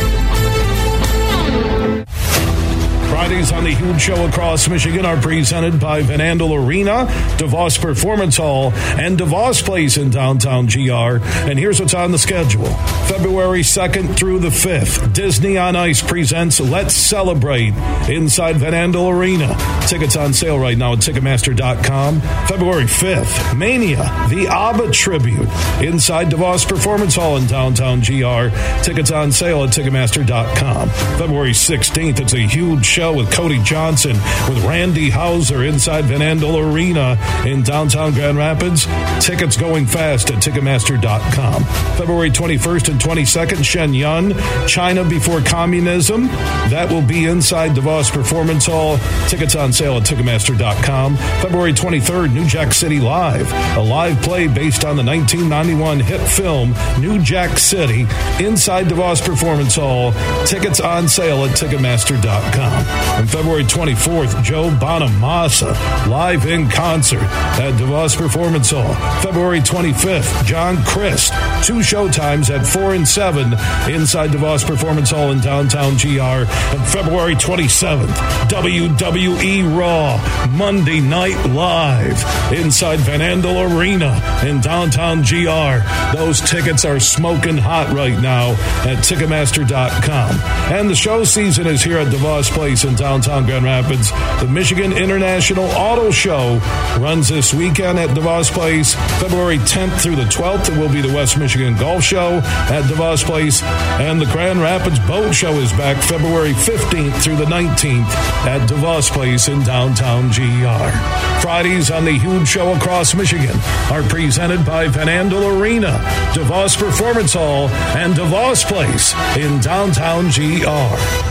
Fridays 3.11 3.51
on 3.51 3.65
the 3.65 3.71
Huge 3.71 3.99
Show 3.99 4.25
across 4.25 4.69
Michigan 4.69 5.05
are 5.05 5.17
presented 5.17 5.81
by 5.81 6.01
Van 6.01 6.19
Andel 6.19 6.65
Arena, 6.65 7.07
DeVos 7.35 7.77
Performance 7.77 8.37
Hall, 8.37 8.71
and 8.71 9.19
DeVos 9.19 9.61
Place 9.65 9.97
in 9.97 10.11
downtown 10.11 10.65
GR. 10.65 11.21
And 11.45 11.59
here's 11.59 11.81
what's 11.81 11.93
on 11.93 12.13
the 12.13 12.17
schedule. 12.17 12.69
February 13.09 13.63
2nd 13.63 14.15
through 14.15 14.39
the 14.39 14.47
5th, 14.47 15.13
Disney 15.13 15.57
on 15.57 15.75
Ice 15.75 16.01
presents 16.01 16.61
Let's 16.61 16.95
Celebrate 16.95 17.73
inside 18.07 18.55
Van 18.55 18.71
Andel 18.71 19.11
Arena. 19.13 19.57
Tickets 19.89 20.15
on 20.15 20.31
sale 20.31 20.57
right 20.57 20.77
now 20.77 20.93
at 20.93 20.99
Ticketmaster.com. 20.99 22.21
February 22.47 22.85
5th, 22.85 23.57
Mania, 23.57 24.03
the 24.29 24.47
ABBA 24.49 24.89
Tribute 24.91 25.49
inside 25.83 26.29
DeVos 26.29 26.65
Performance 26.65 27.15
Hall 27.15 27.35
in 27.35 27.45
downtown 27.45 27.99
GR. 27.99 28.55
Tickets 28.83 29.11
on 29.11 29.33
sale 29.33 29.65
at 29.65 29.71
Ticketmaster.com. 29.71 30.89
February 31.19 31.51
16th, 31.51 32.21
it's 32.21 32.33
a 32.33 32.39
huge 32.39 32.85
show 32.85 33.00
with 33.09 33.31
Cody 33.31 33.59
Johnson 33.63 34.11
with 34.47 34.63
Randy 34.63 35.09
Houser 35.09 35.63
inside 35.63 36.05
Van 36.05 36.19
Andel 36.19 36.71
Arena 36.71 37.17
in 37.45 37.63
downtown 37.63 38.13
Grand 38.13 38.37
Rapids. 38.37 38.85
Tickets 39.19 39.57
going 39.57 39.87
fast 39.87 40.29
at 40.29 40.37
Ticketmaster.com. 40.37 41.63
February 41.97 42.29
21st 42.29 42.89
and 42.89 43.01
22nd, 43.01 43.65
Shen 43.65 43.93
Yun, 43.95 44.35
China 44.67 45.03
Before 45.03 45.41
Communism. 45.41 46.27
That 46.69 46.91
will 46.91 47.01
be 47.01 47.25
inside 47.25 47.71
DeVos 47.71 48.11
Performance 48.11 48.67
Hall. 48.67 48.97
Tickets 49.27 49.55
on 49.55 49.73
sale 49.73 49.97
at 49.97 50.03
Ticketmaster.com. 50.03 51.17
February 51.17 51.73
23rd, 51.73 52.33
New 52.33 52.45
Jack 52.45 52.71
City 52.73 52.99
Live, 52.99 53.51
a 53.77 53.81
live 53.81 54.21
play 54.21 54.47
based 54.47 54.85
on 54.85 54.95
the 54.95 55.03
1991 55.03 55.99
hit 55.99 56.21
film 56.21 56.75
New 56.99 57.19
Jack 57.23 57.57
City 57.57 58.01
inside 58.39 58.85
DeVos 58.85 59.25
Performance 59.25 59.75
Hall. 59.75 60.13
Tickets 60.45 60.79
on 60.79 61.07
sale 61.07 61.45
at 61.45 61.57
Ticketmaster.com. 61.57 62.90
On 63.17 63.27
February 63.27 63.63
24th, 63.63 64.43
Joe 64.43 64.69
Bonamassa 64.69 65.73
live 66.07 66.45
in 66.45 66.69
concert 66.69 67.21
at 67.21 67.73
DeVos 67.73 68.17
Performance 68.17 68.71
Hall. 68.71 68.93
February 69.21 69.59
25th, 69.59 70.45
John 70.45 70.83
Crist, 70.83 71.33
two 71.63 71.79
showtimes 71.79 72.49
at 72.49 72.65
4 72.65 72.95
and 72.95 73.07
7 73.07 73.53
inside 73.93 74.31
DeVos 74.31 74.65
Performance 74.65 75.11
Hall 75.11 75.31
in 75.31 75.39
downtown 75.39 75.97
GR. 75.97 76.19
And 76.19 76.87
February 76.87 77.35
27th, 77.35 78.07
WWE 78.47 79.77
Raw, 79.77 80.47
Monday 80.51 80.99
Night 80.99 81.37
Live 81.49 82.23
inside 82.53 82.99
Van 82.99 83.19
Andel 83.19 83.77
Arena 83.77 84.19
in 84.45 84.61
downtown 84.61 85.21
GR. 85.21 86.17
Those 86.17 86.41
tickets 86.41 86.85
are 86.85 86.99
smoking 86.99 87.57
hot 87.57 87.93
right 87.93 88.19
now 88.19 88.51
at 88.83 89.03
Ticketmaster.com. 89.03 90.39
And 90.73 90.89
the 90.89 90.95
show 90.95 91.23
season 91.23 91.67
is 91.67 91.83
here 91.83 91.97
at 91.97 92.07
DeVos 92.07 92.49
Place 92.51 92.80
in 92.83 92.95
downtown 92.95 93.45
Grand 93.45 93.65
Rapids. 93.65 94.11
The 94.39 94.47
Michigan 94.49 94.93
International 94.93 95.65
Auto 95.71 96.11
Show 96.11 96.57
runs 96.99 97.29
this 97.29 97.53
weekend 97.53 97.99
at 97.99 98.09
DeVos 98.09 98.51
Place. 98.51 98.93
February 99.19 99.57
10th 99.59 100.01
through 100.01 100.15
the 100.15 100.23
12th, 100.23 100.69
it 100.69 100.77
will 100.77 100.91
be 100.91 101.01
the 101.01 101.13
West 101.13 101.37
Michigan 101.37 101.75
Golf 101.75 102.03
Show 102.03 102.37
at 102.43 102.83
DeVos 102.85 103.23
Place. 103.23 103.61
And 103.63 104.19
the 104.21 104.25
Grand 104.27 104.61
Rapids 104.61 104.99
Boat 104.99 105.33
Show 105.33 105.53
is 105.53 105.71
back 105.73 106.01
February 106.03 106.53
15th 106.53 107.23
through 107.23 107.35
the 107.35 107.45
19th 107.45 108.09
at 108.45 108.67
DeVos 108.69 109.11
Place 109.11 109.47
in 109.47 109.61
downtown 109.63 110.27
GR. 110.29 111.41
Fridays 111.41 111.91
on 111.91 112.05
the 112.05 112.17
Huge 112.17 112.47
Show 112.47 112.73
across 112.73 113.13
Michigan 113.13 113.57
are 113.91 114.03
presented 114.03 114.65
by 114.65 114.87
Van 114.87 115.07
Andel 115.07 115.59
Arena, 115.59 115.99
DeVos 116.33 116.77
Performance 116.77 117.33
Hall, 117.33 117.69
and 117.97 118.13
DeVos 118.13 118.65
Place 118.65 119.13
in 119.37 119.59
downtown 119.59 120.29
GR. 120.29 121.30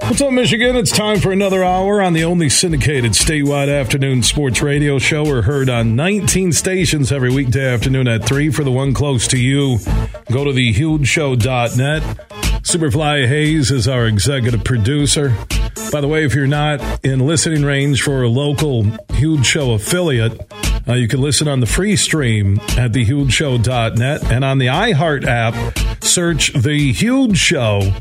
What's 0.00 0.20
up, 0.20 0.32
Michigan? 0.32 0.76
It's 0.76 0.90
time 0.90 1.20
for 1.20 1.32
another 1.32 1.64
hour 1.64 2.00
on 2.00 2.12
the 2.12 2.24
only 2.24 2.48
syndicated 2.48 3.12
statewide 3.12 3.68
afternoon 3.68 4.22
sports 4.22 4.62
radio 4.62 4.98
show. 4.98 5.24
We're 5.24 5.42
heard 5.42 5.68
on 5.68 5.96
19 5.96 6.52
stations 6.52 7.10
every 7.12 7.30
weekday 7.30 7.72
afternoon 7.72 8.08
at 8.08 8.24
3 8.24 8.50
for 8.50 8.64
the 8.64 8.70
one 8.70 8.94
close 8.94 9.26
to 9.28 9.38
you. 9.38 9.78
Go 10.30 10.44
to 10.44 10.50
thehugeshow.net. 10.52 12.02
Superfly 12.62 13.26
Hayes 13.26 13.70
is 13.70 13.88
our 13.88 14.06
executive 14.06 14.64
producer. 14.64 15.36
By 15.90 16.00
the 16.00 16.08
way, 16.08 16.24
if 16.24 16.34
you're 16.34 16.46
not 16.46 17.04
in 17.04 17.26
listening 17.26 17.64
range 17.64 18.02
for 18.02 18.22
a 18.22 18.28
local 18.28 18.84
Huge 19.12 19.44
Show 19.44 19.72
affiliate, 19.72 20.40
uh, 20.88 20.94
you 20.94 21.08
can 21.08 21.20
listen 21.20 21.48
on 21.48 21.60
the 21.60 21.66
free 21.66 21.96
stream 21.96 22.60
at 22.78 22.92
thehugeshow.net 22.92 24.32
and 24.32 24.44
on 24.44 24.58
the 24.58 24.66
iHeart 24.66 25.24
app, 25.26 26.02
search 26.02 26.52
The 26.52 26.92
Huge 26.92 27.36
Show 27.36 27.92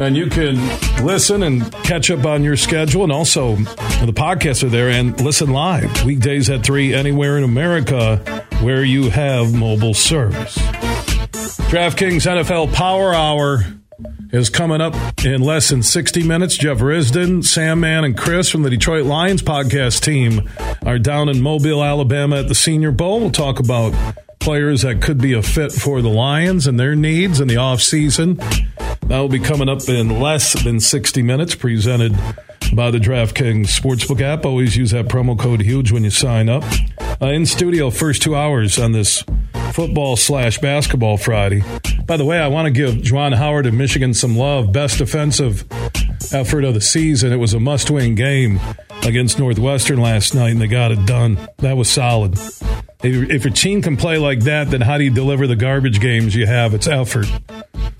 and 0.00 0.16
you 0.16 0.28
can 0.28 0.56
listen 1.04 1.42
and 1.42 1.70
catch 1.84 2.10
up 2.10 2.24
on 2.24 2.44
your 2.44 2.56
schedule. 2.56 3.02
And 3.02 3.12
also, 3.12 3.56
the 3.56 4.12
podcasts 4.14 4.62
are 4.62 4.68
there 4.68 4.88
and 4.88 5.20
listen 5.20 5.50
live 5.50 6.04
weekdays 6.04 6.48
at 6.50 6.64
3 6.64 6.94
anywhere 6.94 7.38
in 7.38 7.44
America 7.44 8.16
where 8.60 8.84
you 8.84 9.10
have 9.10 9.54
mobile 9.54 9.94
service. 9.94 10.56
DraftKings 11.68 12.26
NFL 12.26 12.72
Power 12.72 13.12
Hour 13.12 13.64
is 14.32 14.50
coming 14.50 14.80
up 14.80 14.94
in 15.24 15.42
less 15.42 15.70
than 15.70 15.82
60 15.82 16.22
minutes. 16.22 16.56
Jeff 16.56 16.78
Risdon, 16.78 17.44
Sam 17.44 17.80
Mann, 17.80 18.04
and 18.04 18.16
Chris 18.16 18.50
from 18.50 18.62
the 18.62 18.70
Detroit 18.70 19.06
Lions 19.06 19.42
podcast 19.42 20.02
team 20.02 20.48
are 20.84 20.98
down 20.98 21.28
in 21.28 21.40
Mobile, 21.40 21.82
Alabama 21.82 22.36
at 22.40 22.48
the 22.48 22.54
Senior 22.54 22.92
Bowl. 22.92 23.20
We'll 23.20 23.30
talk 23.30 23.58
about 23.58 23.94
players 24.38 24.82
that 24.82 25.02
could 25.02 25.18
be 25.18 25.32
a 25.32 25.42
fit 25.42 25.72
for 25.72 26.00
the 26.00 26.08
Lions 26.08 26.66
and 26.66 26.78
their 26.78 26.94
needs 26.94 27.40
in 27.40 27.48
the 27.48 27.56
offseason. 27.56 28.38
That 29.08 29.20
will 29.20 29.30
be 29.30 29.38
coming 29.38 29.70
up 29.70 29.88
in 29.88 30.20
less 30.20 30.52
than 30.62 30.80
60 30.80 31.22
minutes, 31.22 31.54
presented 31.54 32.12
by 32.74 32.90
the 32.90 32.98
DraftKings 32.98 33.68
Sportsbook 33.68 34.20
app. 34.20 34.44
Always 34.44 34.76
use 34.76 34.90
that 34.90 35.06
promo 35.06 35.38
code 35.38 35.62
HUGE 35.62 35.92
when 35.92 36.04
you 36.04 36.10
sign 36.10 36.50
up. 36.50 36.62
Uh, 37.20 37.28
in 37.28 37.46
studio, 37.46 37.88
first 37.88 38.20
two 38.20 38.36
hours 38.36 38.78
on 38.78 38.92
this 38.92 39.24
football 39.72 40.16
slash 40.16 40.58
basketball 40.58 41.16
Friday. 41.16 41.62
By 42.04 42.18
the 42.18 42.26
way, 42.26 42.38
I 42.38 42.48
want 42.48 42.66
to 42.66 42.70
give 42.70 42.96
Juwan 42.96 43.34
Howard 43.34 43.64
of 43.64 43.72
Michigan 43.72 44.12
some 44.12 44.36
love. 44.36 44.72
Best 44.72 44.98
defensive 44.98 45.64
effort 46.32 46.64
of 46.64 46.74
the 46.74 46.80
season. 46.80 47.32
It 47.32 47.36
was 47.36 47.54
a 47.54 47.60
must 47.60 47.90
win 47.90 48.14
game 48.14 48.60
against 49.02 49.38
Northwestern 49.38 50.00
last 50.00 50.34
night, 50.34 50.50
and 50.50 50.60
they 50.60 50.66
got 50.66 50.92
it 50.92 51.06
done. 51.06 51.38
That 51.58 51.76
was 51.76 51.88
solid. 51.88 52.38
If, 53.02 53.46
if 53.46 53.54
team 53.54 53.80
can 53.82 53.96
play 53.96 54.18
like 54.18 54.40
that, 54.40 54.70
then 54.70 54.80
how 54.80 54.98
do 54.98 55.04
you 55.04 55.10
deliver 55.10 55.46
the 55.46 55.56
garbage 55.56 56.00
games 56.00 56.34
you 56.34 56.46
have? 56.46 56.74
It's 56.74 56.88
effort. 56.88 57.26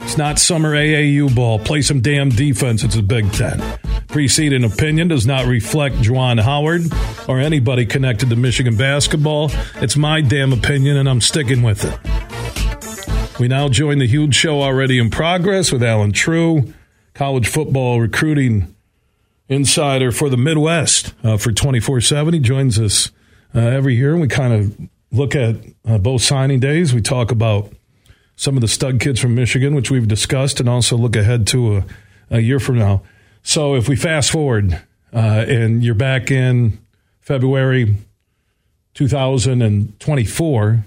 It's 0.00 0.16
not 0.16 0.38
summer 0.38 0.74
AAU 0.74 1.34
ball. 1.34 1.58
Play 1.58 1.82
some 1.82 2.00
damn 2.00 2.30
defense. 2.30 2.82
It's 2.82 2.96
a 2.96 3.02
Big 3.02 3.30
Ten. 3.32 3.62
Preceding 4.08 4.64
opinion 4.64 5.08
does 5.08 5.26
not 5.26 5.46
reflect 5.46 5.96
Juwan 5.96 6.40
Howard 6.40 6.82
or 7.28 7.38
anybody 7.38 7.84
connected 7.86 8.30
to 8.30 8.36
Michigan 8.36 8.76
basketball. 8.76 9.50
It's 9.76 9.96
my 9.96 10.20
damn 10.20 10.52
opinion, 10.52 10.96
and 10.96 11.08
I'm 11.08 11.20
sticking 11.20 11.62
with 11.62 11.84
it. 11.84 13.38
We 13.38 13.46
now 13.46 13.68
join 13.68 13.98
the 13.98 14.06
huge 14.06 14.34
show 14.34 14.62
already 14.62 14.98
in 14.98 15.10
progress 15.10 15.70
with 15.70 15.82
Allen 15.82 16.12
Trieu 16.12 16.72
college 17.18 17.48
football 17.48 18.00
recruiting 18.00 18.72
insider 19.48 20.12
for 20.12 20.30
the 20.30 20.36
Midwest 20.36 21.12
uh, 21.24 21.36
for 21.36 21.50
24 21.50 22.00
7. 22.00 22.32
He 22.32 22.38
joins 22.38 22.78
us 22.78 23.10
uh, 23.52 23.58
every 23.58 23.96
year, 23.96 24.12
and 24.12 24.20
we 24.20 24.28
kind 24.28 24.52
of 24.52 24.88
look 25.10 25.34
at 25.34 25.56
uh, 25.84 25.98
both 25.98 26.22
signing 26.22 26.60
days. 26.60 26.94
We 26.94 27.00
talk 27.00 27.32
about 27.32 27.72
some 28.36 28.56
of 28.56 28.60
the 28.60 28.68
stud 28.68 29.00
kids 29.00 29.18
from 29.18 29.34
Michigan, 29.34 29.74
which 29.74 29.90
we've 29.90 30.06
discussed, 30.06 30.60
and 30.60 30.68
also 30.68 30.96
look 30.96 31.16
ahead 31.16 31.48
to 31.48 31.78
a, 31.78 31.84
a 32.30 32.38
year 32.38 32.60
from 32.60 32.78
now. 32.78 33.02
So 33.42 33.74
if 33.74 33.88
we 33.88 33.96
fast 33.96 34.30
forward 34.30 34.80
uh, 35.12 35.44
and 35.48 35.82
you're 35.82 35.96
back 35.96 36.30
in 36.30 36.78
February 37.20 37.96
2024, 38.94 40.84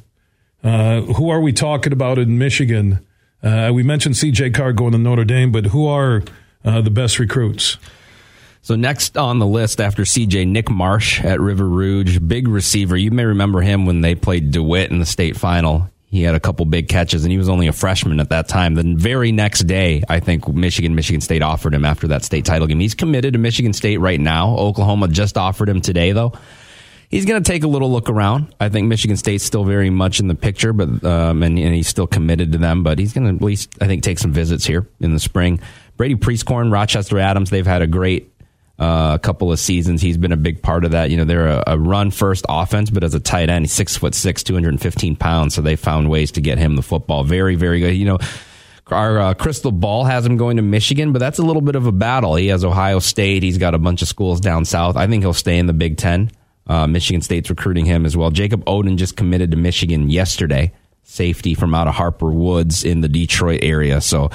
uh, 0.63 1.01
who 1.01 1.29
are 1.29 1.41
we 1.41 1.51
talking 1.51 1.91
about 1.91 2.17
in 2.17 2.38
Michigan? 2.38 3.05
Uh, 3.44 3.72
we 3.74 3.84
mentioned 3.84 4.16
CJ 4.16 4.54
Carr 4.54 4.74
going 4.74 4.92
to 4.92 4.98
Notre 4.98 5.26
Dame, 5.26 5.52
but 5.52 5.68
who 5.68 5.88
are 5.88 6.24
uh, 6.64 6.82
the 6.82 6.92
best 6.92 7.20
recruits? 7.20 7.78
So 8.62 8.76
next 8.76 9.18
on 9.18 9.39
the 9.39 9.48
list 9.48 9.82
after 9.82 10.04
CJ, 10.04 10.48
Nick 10.48 10.70
Marsh 10.70 11.20
at 11.24 11.39
River 11.39 11.68
Rouge, 11.68 12.20
big 12.20 12.48
receiver. 12.48 12.96
You 12.96 13.10
may 13.10 13.26
remember 13.26 13.62
him 13.62 13.88
when 13.88 14.02
they 14.02 14.14
played 14.14 14.52
DeWitt 14.52 14.92
in 14.92 15.00
the 15.00 15.06
state 15.06 15.36
final. 15.36 15.89
He 16.12 16.22
had 16.22 16.36
a 16.36 16.39
couple 16.39 16.66
big 16.66 16.88
catches, 16.89 17.24
and 17.24 17.32
he 17.32 17.38
was 17.38 17.50
only 17.50 17.68
a 17.68 17.74
freshman 17.74 18.20
at 18.20 18.30
that 18.30 18.50
time. 18.50 18.76
The 18.76 18.84
very 18.98 19.32
next 19.32 19.62
day, 19.62 20.04
I 20.10 20.20
think 20.20 20.48
Michigan, 20.48 20.94
Michigan 20.94 21.22
State 21.22 21.42
offered 21.42 21.74
him 21.74 21.86
after 21.86 22.08
that 22.08 22.26
state 22.26 22.44
title 22.44 22.68
game. 22.68 22.82
He's 22.82 22.94
committed 22.94 23.34
to 23.34 23.39
Michigan 23.39 23.72
State 23.72 23.98
right 23.98 24.20
now. 24.20 24.58
Oklahoma 24.58 25.08
just 25.08 25.38
offered 25.38 25.70
him 25.70 25.80
today, 25.80 26.12
though 26.12 26.34
he's 27.12 27.26
going 27.26 27.43
to 27.43 27.51
take 27.51 27.64
a 27.64 27.68
little 27.68 27.91
look 27.91 28.09
around. 28.09 28.55
I 28.59 28.70
think 28.70 28.88
Michigan 28.88 29.18
State's 29.18 29.43
still 29.43 29.66
very 29.66 29.89
much 29.89 30.20
in 30.20 30.28
the 30.28 30.36
picture, 30.36 30.74
but 30.74 31.03
um, 31.03 31.43
and, 31.43 31.59
and, 31.59 31.76
he's 31.76 31.88
still 31.88 32.07
committed 32.07 32.53
to 32.53 32.57
them. 32.57 32.82
But 32.82 32.97
he's 32.97 33.14
going 33.14 33.28
to 33.28 33.36
at 33.36 33.41
least, 33.41 33.78
I 33.82 33.88
think, 33.88 34.01
take 34.01 34.18
some 34.18 34.32
visits 34.32 34.66
here 34.66 34.88
in 34.99 35.14
the 35.14 35.20
spring. 35.20 35.59
Brady 35.97 36.16
Prieskorn, 36.16 36.72
Rochester 36.72 37.20
Adams, 37.20 37.49
they've 37.51 37.68
had 37.68 37.82
a 37.82 37.88
great 37.88 38.34
uh, 38.80 39.20
couple 39.20 39.51
of 39.51 39.59
seasons. 39.59 40.01
He's 40.01 40.18
been 40.18 40.32
a 40.32 40.38
big 40.38 40.64
part 40.64 40.86
of 40.86 40.91
that. 40.91 41.12
You 41.12 41.18
know, 41.18 41.26
they're 41.26 41.47
a, 41.47 41.64
a 41.68 41.78
run 41.78 42.09
first 42.09 42.45
offense, 42.49 42.89
but 42.89 43.03
as 43.03 43.14
a 43.14 43.20
tight 43.20 43.49
end, 43.49 43.66
he's 43.66 43.74
six 43.74 43.95
foot 43.95 44.16
six, 44.16 44.41
two 44.41 44.55
hundred 44.55 44.70
and 44.70 44.82
fifteen 44.82 45.16
pounds. 45.16 45.53
So 45.53 45.62
they 45.62 45.76
found 45.76 46.09
ways 46.09 46.32
to 46.32 46.41
get 46.41 46.57
him 46.57 46.76
the 46.76 46.82
football. 46.82 47.24
Very, 47.24 47.55
very 47.55 47.80
good. 47.80 47.95
You 47.95 48.05
know. 48.05 48.18
Our 48.88 49.20
uh, 49.20 49.34
crystal 49.36 49.72
ball 49.72 50.03
has 50.03 50.26
him 50.26 50.36
going 50.36 50.57
to 50.57 50.62
Michigan, 50.62 51.14
but 51.14 51.20
that's 51.20 51.39
a 51.39 51.43
little 51.43 51.62
bit 51.62 51.76
of 51.76 51.88
a 51.88 51.93
battle. 51.93 52.36
He 52.36 52.47
has 52.47 52.66
Ohio 52.66 52.99
State. 52.99 53.41
He's 53.41 53.57
got 53.57 53.74
a 53.74 53.78
bunch 53.78 54.01
of 54.01 54.09
schools 54.09 54.41
down 54.41 54.66
south. 54.66 54.97
I 54.97 55.07
think 55.07 55.24
he'll 55.24 55.32
stay 55.32 55.59
in 55.59 55.66
the 55.66 55.72
Big 55.72 55.95
Ten. 55.95 56.30
Uh, 56.72 56.88
Michigan 56.88 57.22
State's 57.22 57.49
recruiting 57.49 57.86
him 57.86 58.05
as 58.05 58.15
well. 58.15 58.32
Jacob 58.32 58.63
Oden 58.63 58.95
just 58.95 59.17
committed 59.17 59.51
to 59.51 59.57
Michigan 59.57 60.09
yesterday. 60.09 60.72
Safety 61.03 61.53
from 61.53 61.76
out 61.76 61.89
of 61.89 61.95
Harper 61.95 62.32
Woods 62.32 62.86
in 62.86 63.01
the 63.01 63.09
Detroit 63.09 63.59
area. 63.61 63.99
So 63.99 64.30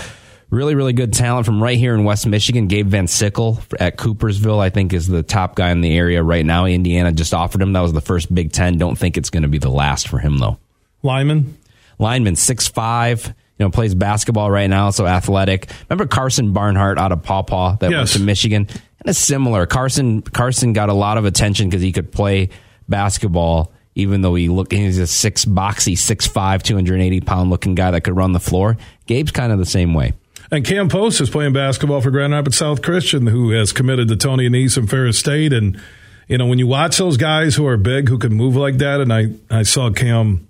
really, 0.50 0.74
really 0.74 0.92
good 0.92 1.14
talent 1.14 1.46
from 1.46 1.62
right 1.62 1.78
here 1.78 1.94
in 1.94 2.04
West 2.04 2.26
Michigan. 2.26 2.66
Gabe 2.66 2.88
Van 2.88 3.06
Sickle 3.06 3.58
at 3.80 3.96
Coopersville, 3.96 4.58
I 4.58 4.68
think, 4.68 4.92
is 4.92 5.06
the 5.06 5.22
top 5.22 5.56
guy 5.56 5.70
in 5.70 5.80
the 5.80 5.96
area 5.96 6.22
right 6.22 6.44
now. 6.44 6.66
Indiana 6.66 7.10
just 7.10 7.32
offered 7.32 7.62
him. 7.62 7.72
That 7.72 7.80
was 7.80 7.94
the 7.94 8.02
first 8.02 8.34
Big 8.34 8.52
Ten. 8.52 8.76
Don't 8.76 8.98
think 8.98 9.16
it's 9.16 9.30
going 9.30 9.44
to 9.44 9.48
be 9.48 9.56
the 9.56 9.70
last 9.70 10.06
for 10.06 10.18
him, 10.18 10.36
though. 10.36 10.58
Lyman? 11.02 11.56
Lineman, 11.98 12.36
six 12.36 12.68
five. 12.68 13.32
You 13.58 13.64
know, 13.64 13.70
plays 13.70 13.94
basketball 13.94 14.50
right 14.50 14.68
now, 14.68 14.90
so 14.90 15.06
athletic. 15.06 15.70
Remember 15.88 16.04
Karsen 16.04 16.52
Barnhart 16.52 16.98
out 16.98 17.12
of 17.12 17.22
Paw 17.22 17.42
Paw 17.42 17.76
that 17.76 17.90
yes. 17.90 17.96
went 17.96 18.10
to 18.10 18.20
Michigan? 18.20 18.68
Of 19.06 19.16
similar. 19.16 19.66
Karsen 19.66 20.22
Karsen 20.22 20.72
got 20.72 20.88
a 20.88 20.94
lot 20.94 21.18
of 21.18 21.24
attention 21.24 21.68
because 21.68 21.82
he 21.82 21.92
could 21.92 22.12
play 22.12 22.48
basketball, 22.88 23.72
even 23.94 24.20
though 24.20 24.34
he 24.34 24.48
looked 24.48 24.72
he's 24.72 24.98
a 24.98 25.06
six 25.06 25.44
boxy, 25.44 25.96
six 25.96 26.26
five, 26.26 26.62
two 26.62 26.74
hundred 26.74 27.00
eighty 27.00 27.20
pound 27.20 27.50
looking 27.50 27.74
guy 27.74 27.90
that 27.90 28.02
could 28.02 28.16
run 28.16 28.32
the 28.32 28.40
floor. 28.40 28.76
Gabe's 29.06 29.30
kind 29.30 29.52
of 29.52 29.58
the 29.58 29.66
same 29.66 29.94
way. 29.94 30.12
And 30.50 30.64
Cam 30.64 30.88
Post 30.88 31.20
is 31.20 31.30
playing 31.30 31.52
basketball 31.52 32.00
for 32.00 32.10
Grand 32.10 32.32
Rapids 32.32 32.56
South 32.56 32.82
Christian, 32.82 33.26
who 33.26 33.50
has 33.50 33.72
committed 33.72 34.08
to 34.08 34.16
Tony 34.16 34.48
Annese 34.48 34.76
and 34.76 34.88
Ferris 34.88 35.18
State. 35.18 35.52
And 35.52 35.80
you 36.28 36.38
know, 36.38 36.46
when 36.46 36.58
you 36.58 36.66
watch 36.66 36.98
those 36.98 37.16
guys 37.16 37.56
who 37.56 37.66
are 37.66 37.76
big, 37.76 38.08
who 38.08 38.18
can 38.18 38.32
move 38.32 38.56
like 38.56 38.78
that, 38.78 39.00
and 39.00 39.12
I 39.12 39.28
I 39.50 39.62
saw 39.62 39.90
Cam 39.90 40.48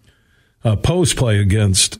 uh, 0.65 0.77
Post 0.77 1.17
play 1.17 1.39
against 1.39 1.99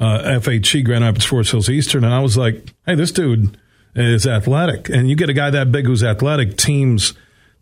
uh, 0.00 0.18
FHE 0.40 0.84
Grand 0.84 1.04
Rapids 1.04 1.24
Forest 1.24 1.52
Hills 1.52 1.70
Eastern, 1.70 2.04
and 2.04 2.12
I 2.12 2.20
was 2.20 2.36
like, 2.36 2.72
hey, 2.86 2.94
this 2.94 3.12
dude 3.12 3.56
is 3.94 4.26
athletic, 4.26 4.88
and 4.88 5.08
you 5.08 5.16
get 5.16 5.28
a 5.28 5.34
guy 5.34 5.50
that 5.50 5.70
big 5.70 5.86
who's 5.86 6.02
athletic, 6.02 6.56
teams 6.56 7.14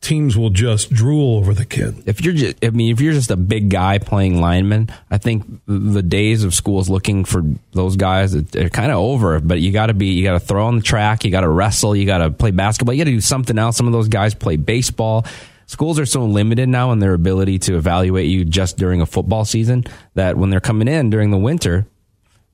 teams 0.02 0.36
will 0.36 0.50
just 0.50 0.92
drool 0.92 1.38
over 1.38 1.54
the 1.54 1.64
kid. 1.64 2.02
If 2.06 2.22
you're 2.22 2.34
just, 2.34 2.62
I 2.62 2.70
mean, 2.70 2.92
if 2.92 3.00
you're 3.00 3.12
just 3.12 3.30
a 3.30 3.36
big 3.36 3.70
guy 3.70 3.98
playing 3.98 4.40
lineman, 4.40 4.90
I 5.10 5.18
think 5.18 5.46
the 5.66 6.02
days 6.02 6.44
of 6.44 6.54
schools 6.54 6.90
looking 6.90 7.24
for 7.24 7.44
those 7.70 7.96
guys 7.96 8.34
are 8.34 8.68
kind 8.68 8.90
of 8.90 8.98
over. 8.98 9.40
But 9.40 9.60
you 9.60 9.70
got 9.70 9.86
to 9.86 9.94
be, 9.94 10.08
you 10.08 10.24
got 10.24 10.32
to 10.32 10.40
throw 10.40 10.66
on 10.66 10.76
the 10.76 10.82
track, 10.82 11.24
you 11.24 11.30
got 11.30 11.42
to 11.42 11.48
wrestle, 11.48 11.96
you 11.96 12.04
got 12.04 12.18
to 12.18 12.30
play 12.30 12.50
basketball, 12.50 12.94
you 12.94 13.04
got 13.04 13.10
to 13.10 13.16
do 13.16 13.20
something 13.20 13.56
else. 13.56 13.76
Some 13.76 13.86
of 13.86 13.92
those 13.92 14.08
guys 14.08 14.34
play 14.34 14.56
baseball. 14.56 15.24
Schools 15.66 15.98
are 15.98 16.06
so 16.06 16.24
limited 16.24 16.68
now 16.68 16.90
in 16.92 16.98
their 16.98 17.14
ability 17.14 17.60
to 17.60 17.76
evaluate 17.76 18.28
you 18.28 18.44
just 18.44 18.76
during 18.76 19.00
a 19.00 19.06
football 19.06 19.44
season 19.44 19.84
that 20.14 20.36
when 20.36 20.50
they're 20.50 20.60
coming 20.60 20.88
in 20.88 21.08
during 21.08 21.30
the 21.30 21.38
winter, 21.38 21.86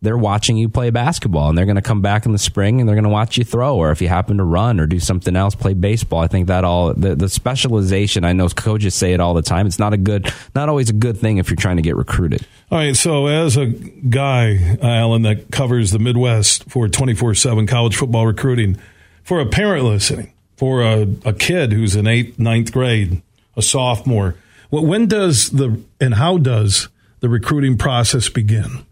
they're 0.01 0.19
watching 0.19 0.57
you 0.57 0.69
play 0.69 0.91
basketball 0.91 1.49
and 1.49 1.59
they're 1.59 1.67
going 1.67 1.77
to 1.77 1.83
come 1.83 2.01
back 2.01 2.25
in 2.25 2.33
the 2.33 2.39
spring 2.39 2.81
and 2.81 2.89
they're 2.89 2.95
going 2.95 3.05
to 3.05 3.11
watch 3.11 3.37
you 3.37 3.45
throw 3.45 3.77
or 3.77 3.91
if 3.91 4.01
you 4.01 4.09
happen 4.09 4.37
to 4.37 4.45
run 4.45 4.79
or 4.79 4.87
do 4.87 5.01
something 5.01 5.35
else 5.35 5.55
play 5.55 5.75
baseball. 5.75 6.21
I 6.21 6.29
think 6.29 6.47
that 6.47 6.65
all 6.65 6.95
the, 6.95 7.17
the 7.17 7.29
specialization 7.29 8.25
i 8.25 8.33
know 8.33 8.49
coaches 8.49 8.95
say 8.95 9.13
it 9.13 9.21
all 9.21 9.35
the 9.35 9.43
time 9.43 9.67
it's 9.67 9.79
not 9.79 9.93
a 9.93 9.97
good 9.97 10.33
not 10.55 10.69
always 10.69 10.91
a 10.91 10.93
good 10.93 11.19
thing 11.19 11.39
if 11.39 11.51
you're 11.51 11.57
trying 11.57 11.77
to 11.77 11.83
get 11.83 11.97
recruited. 11.97 12.47
All 12.71 12.79
right 12.79 12.97
so 12.97 13.27
as 13.27 13.57
a 13.57 13.67
guy 13.67 14.79
allen 14.81 15.23
that 15.23 15.51
covers 15.51 15.91
the 15.91 15.99
midwest 15.99 16.71
for 16.71 16.87
24-7 16.87 17.67
college 17.67 17.97
football 17.97 18.27
recruiting 18.27 18.79
for 19.23 19.41
a 19.41 19.47
parent 19.47 19.85
listening 19.85 20.33
for 20.57 20.83
a, 20.83 21.07
a 21.25 21.33
kid 21.33 21.73
who's 21.73 21.97
in 21.97 22.07
eighth 22.07 22.39
ninth 22.39 22.73
grade 22.73 23.23
a 23.57 23.63
sophomore 23.63 24.37
when 24.71 25.07
does 25.07 25.51
the 25.51 25.83
and 26.01 26.15
how 26.15 26.39
does 26.39 26.89
the 27.21 27.29
recruiting 27.29 27.77
process 27.77 28.29
begin 28.29 28.85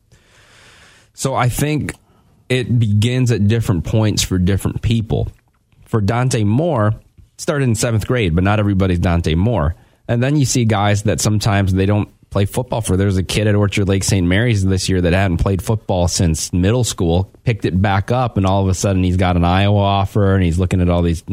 so 1.17 1.35
I 1.35 1.49
think 1.49 1.95
it 2.49 2.79
begins 2.79 3.33
at 3.33 3.49
different 3.49 3.85
points 3.85 4.23
for 4.23 4.39
different 4.39 4.83
people. 4.83 5.29
For 5.87 6.03
Dante 6.03 6.45
Moore, 6.45 6.93
started 7.39 7.64
in 7.64 7.75
seventh 7.75 8.07
grade, 8.07 8.35
but 8.35 8.45
not 8.45 8.61
everybody's 8.61 8.99
Dante 8.99 9.35
Moore. 9.35 9.75
And 10.09 10.23
then 10.23 10.37
you 10.37 10.45
see 10.45 10.67
guys 10.67 11.05
that 11.05 11.21
sometimes 11.21 11.73
they 11.73 11.87
don't 11.87 12.09
play 12.29 12.45
football 12.45 12.83
for. 12.83 12.99
There's 12.99 13.17
a 13.17 13.23
kid 13.23 13.47
at 13.47 13.55
Orchard 13.55 13.89
Lake 13.89 14.05
St. 14.05 14.27
Mary's 14.27 14.62
this 14.62 14.91
year 14.91 15.01
that 15.01 15.14
hadn't 15.14 15.39
played 15.39 15.62
football 15.62 16.07
since 16.07 16.53
middle 16.53 16.85
school, 16.85 17.33
picked 17.45 17.64
it 17.64 17.81
back 17.81 18.11
up, 18.11 18.37
and 18.37 18.45
all 18.45 18.62
of 18.62 18.69
a 18.69 18.75
sudden 18.75 19.03
he's 19.03 19.17
got 19.17 19.37
an 19.37 19.45
Iowa 19.45 19.79
offer 19.79 20.35
and 20.35 20.45
he's 20.45 20.59
looking 20.59 20.83
at 20.83 20.91
all 20.91 21.01
these 21.01 21.25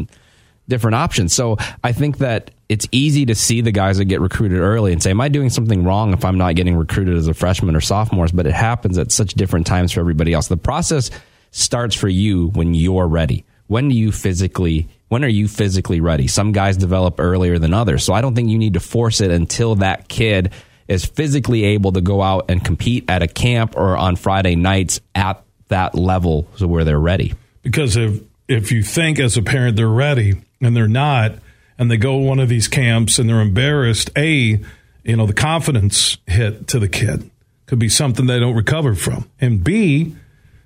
different 0.66 0.94
options. 0.94 1.34
So 1.34 1.58
I 1.82 1.92
think 1.92 2.18
that 2.18 2.52
it's 2.68 2.86
easy 2.92 3.26
to 3.26 3.34
see 3.34 3.60
the 3.60 3.72
guys 3.72 3.98
that 3.98 4.06
get 4.06 4.20
recruited 4.20 4.58
early 4.58 4.92
and 4.92 5.02
say, 5.02 5.10
Am 5.10 5.20
I 5.20 5.28
doing 5.28 5.50
something 5.50 5.84
wrong 5.84 6.12
if 6.12 6.24
I'm 6.24 6.38
not 6.38 6.54
getting 6.54 6.76
recruited 6.76 7.16
as 7.16 7.28
a 7.28 7.34
freshman 7.34 7.76
or 7.76 7.80
sophomores? 7.80 8.32
But 8.32 8.46
it 8.46 8.54
happens 8.54 8.98
at 8.98 9.12
such 9.12 9.34
different 9.34 9.66
times 9.66 9.92
for 9.92 10.00
everybody 10.00 10.32
else. 10.32 10.48
The 10.48 10.56
process 10.56 11.10
starts 11.50 11.94
for 11.94 12.08
you 12.08 12.48
when 12.48 12.74
you're 12.74 13.06
ready. 13.06 13.44
When 13.66 13.88
do 13.88 13.94
you 13.94 14.12
physically 14.12 14.88
when 15.08 15.24
are 15.24 15.28
you 15.28 15.46
physically 15.46 16.00
ready? 16.00 16.26
Some 16.26 16.52
guys 16.52 16.76
develop 16.76 17.20
earlier 17.20 17.58
than 17.58 17.72
others. 17.72 18.02
So 18.02 18.12
I 18.14 18.20
don't 18.20 18.34
think 18.34 18.48
you 18.50 18.58
need 18.58 18.74
to 18.74 18.80
force 18.80 19.20
it 19.20 19.30
until 19.30 19.76
that 19.76 20.08
kid 20.08 20.52
is 20.88 21.04
physically 21.04 21.64
able 21.64 21.92
to 21.92 22.00
go 22.00 22.20
out 22.20 22.46
and 22.48 22.64
compete 22.64 23.04
at 23.08 23.22
a 23.22 23.28
camp 23.28 23.76
or 23.76 23.96
on 23.96 24.16
Friday 24.16 24.56
nights 24.56 25.00
at 25.14 25.42
that 25.68 25.94
level 25.94 26.48
so 26.56 26.66
where 26.66 26.84
they're 26.84 26.98
ready. 26.98 27.34
Because 27.62 27.96
if 27.96 28.20
if 28.48 28.72
you 28.72 28.82
think 28.82 29.18
as 29.18 29.36
a 29.36 29.42
parent 29.42 29.76
they're 29.76 29.88
ready 29.88 30.34
and 30.60 30.76
they're 30.76 30.88
not, 30.88 31.34
and 31.78 31.90
they 31.90 31.96
go 31.96 32.18
to 32.18 32.24
one 32.24 32.38
of 32.38 32.48
these 32.48 32.68
camps 32.68 33.18
and 33.18 33.28
they're 33.28 33.40
embarrassed, 33.40 34.10
A, 34.16 34.60
you 35.02 35.16
know, 35.16 35.26
the 35.26 35.34
confidence 35.34 36.18
hit 36.26 36.68
to 36.68 36.78
the 36.78 36.88
kid 36.88 37.30
could 37.66 37.78
be 37.78 37.88
something 37.88 38.26
they 38.26 38.40
don't 38.40 38.54
recover 38.54 38.94
from. 38.94 39.28
And 39.40 39.62
B, 39.64 40.14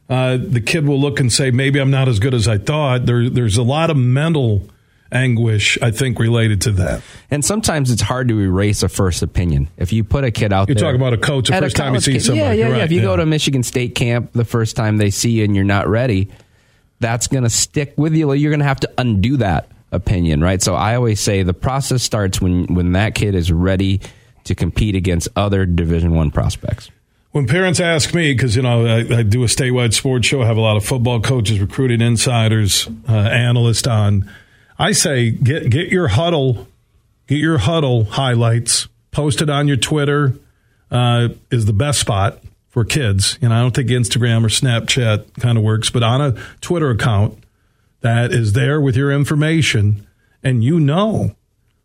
uh, 0.08 0.36
the 0.40 0.60
kid 0.60 0.86
will 0.86 1.00
look 1.00 1.20
and 1.20 1.32
say, 1.32 1.50
maybe 1.50 1.80
I'm 1.80 1.90
not 1.90 2.08
as 2.08 2.18
good 2.18 2.34
as 2.34 2.48
I 2.48 2.58
thought. 2.58 3.06
There, 3.06 3.28
there's 3.30 3.56
a 3.56 3.62
lot 3.62 3.90
of 3.90 3.96
mental 3.96 4.68
anguish, 5.10 5.78
I 5.80 5.90
think, 5.90 6.18
related 6.18 6.62
to 6.62 6.72
that. 6.72 7.02
And 7.30 7.44
sometimes 7.44 7.90
it's 7.90 8.02
hard 8.02 8.28
to 8.28 8.40
erase 8.40 8.82
a 8.82 8.88
first 8.88 9.22
opinion. 9.22 9.68
If 9.76 9.92
you 9.92 10.04
put 10.04 10.24
a 10.24 10.30
kid 10.30 10.52
out 10.52 10.66
there, 10.66 10.74
You're 10.74 10.84
talking 10.84 11.00
about 11.00 11.14
a 11.14 11.18
coach 11.18 11.48
the 11.48 11.58
first 11.58 11.76
time 11.76 11.94
you 11.94 12.00
see 12.00 12.18
somebody. 12.18 12.58
Yeah, 12.58 12.66
yeah, 12.66 12.72
right, 12.72 12.78
yeah. 12.78 12.84
If 12.84 12.92
you 12.92 12.98
yeah. 12.98 13.04
go 13.04 13.16
to 13.16 13.22
a 13.22 13.26
Michigan 13.26 13.62
State 13.62 13.94
camp 13.94 14.32
the 14.32 14.44
first 14.44 14.76
time 14.76 14.98
they 14.98 15.10
see 15.10 15.30
you 15.30 15.44
and 15.44 15.54
you're 15.54 15.64
not 15.64 15.88
ready, 15.88 16.28
that's 17.00 17.28
going 17.28 17.44
to 17.44 17.50
stick 17.50 17.94
with 17.96 18.14
you. 18.14 18.32
You're 18.32 18.50
going 18.50 18.60
to 18.60 18.66
have 18.66 18.80
to 18.80 18.92
undo 18.98 19.38
that 19.38 19.70
opinion, 19.92 20.40
right? 20.40 20.62
So 20.62 20.74
I 20.74 20.94
always 20.94 21.20
say 21.20 21.42
the 21.42 21.54
process 21.54 22.02
starts 22.02 22.40
when 22.40 22.74
when 22.74 22.92
that 22.92 23.14
kid 23.14 23.34
is 23.34 23.50
ready 23.50 24.00
to 24.44 24.54
compete 24.54 24.94
against 24.94 25.28
other 25.36 25.66
Division 25.66 26.14
One 26.14 26.30
prospects. 26.30 26.90
When 27.32 27.46
parents 27.46 27.78
ask 27.78 28.14
me, 28.14 28.32
because 28.32 28.56
you 28.56 28.62
know 28.62 28.86
I, 28.86 29.18
I, 29.18 29.22
do 29.22 29.42
a 29.44 29.46
statewide 29.46 29.92
sports 29.92 30.26
show, 30.26 30.42
I 30.42 30.46
have 30.46 30.56
a 30.56 30.62
lot 30.62 30.76
of 30.76 30.84
football 30.84 31.20
coaches, 31.20 31.60
recruiting 31.60 32.00
insiders, 32.00 32.88
uh, 33.08 33.12
analysts 33.12 33.86
on. 33.86 34.30
I 34.78 34.92
say 34.92 35.30
get 35.30 35.70
get 35.70 35.88
your 35.90 36.08
Hudl, 36.08 36.66
get 37.26 37.38
your 37.38 37.58
Hudl 37.58 38.06
highlights, 38.08 38.88
post 39.10 39.42
it 39.42 39.50
on 39.50 39.68
your 39.68 39.76
Twitter. 39.76 40.34
Uh, 40.90 41.28
is 41.50 41.66
the 41.66 41.74
best 41.74 42.00
spot 42.00 42.42
for 42.70 42.82
kids. 42.82 43.38
You 43.42 43.50
know, 43.50 43.54
I 43.54 43.60
don't 43.60 43.74
think 43.74 43.90
Instagram 43.90 44.42
or 44.42 44.48
Snapchat 44.48 45.38
kind 45.38 45.58
of 45.58 45.64
works, 45.64 45.90
but 45.90 46.02
on 46.02 46.22
a 46.22 46.32
Twitter 46.62 46.88
account, 46.88 47.38
that 48.00 48.32
is 48.32 48.52
there 48.52 48.80
with 48.80 48.96
your 48.96 49.12
information, 49.12 50.06
and 50.42 50.62
you 50.62 50.78
know 50.80 51.34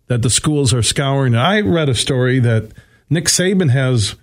that 0.07 0.21
the 0.21 0.29
schools 0.29 0.73
are 0.73 0.83
scouring. 0.83 1.35
I 1.35 1.61
read 1.61 1.89
a 1.89 1.95
story 1.95 2.39
that 2.39 2.71
Nick 3.09 3.25
Saban 3.25 3.71
has 3.71 4.15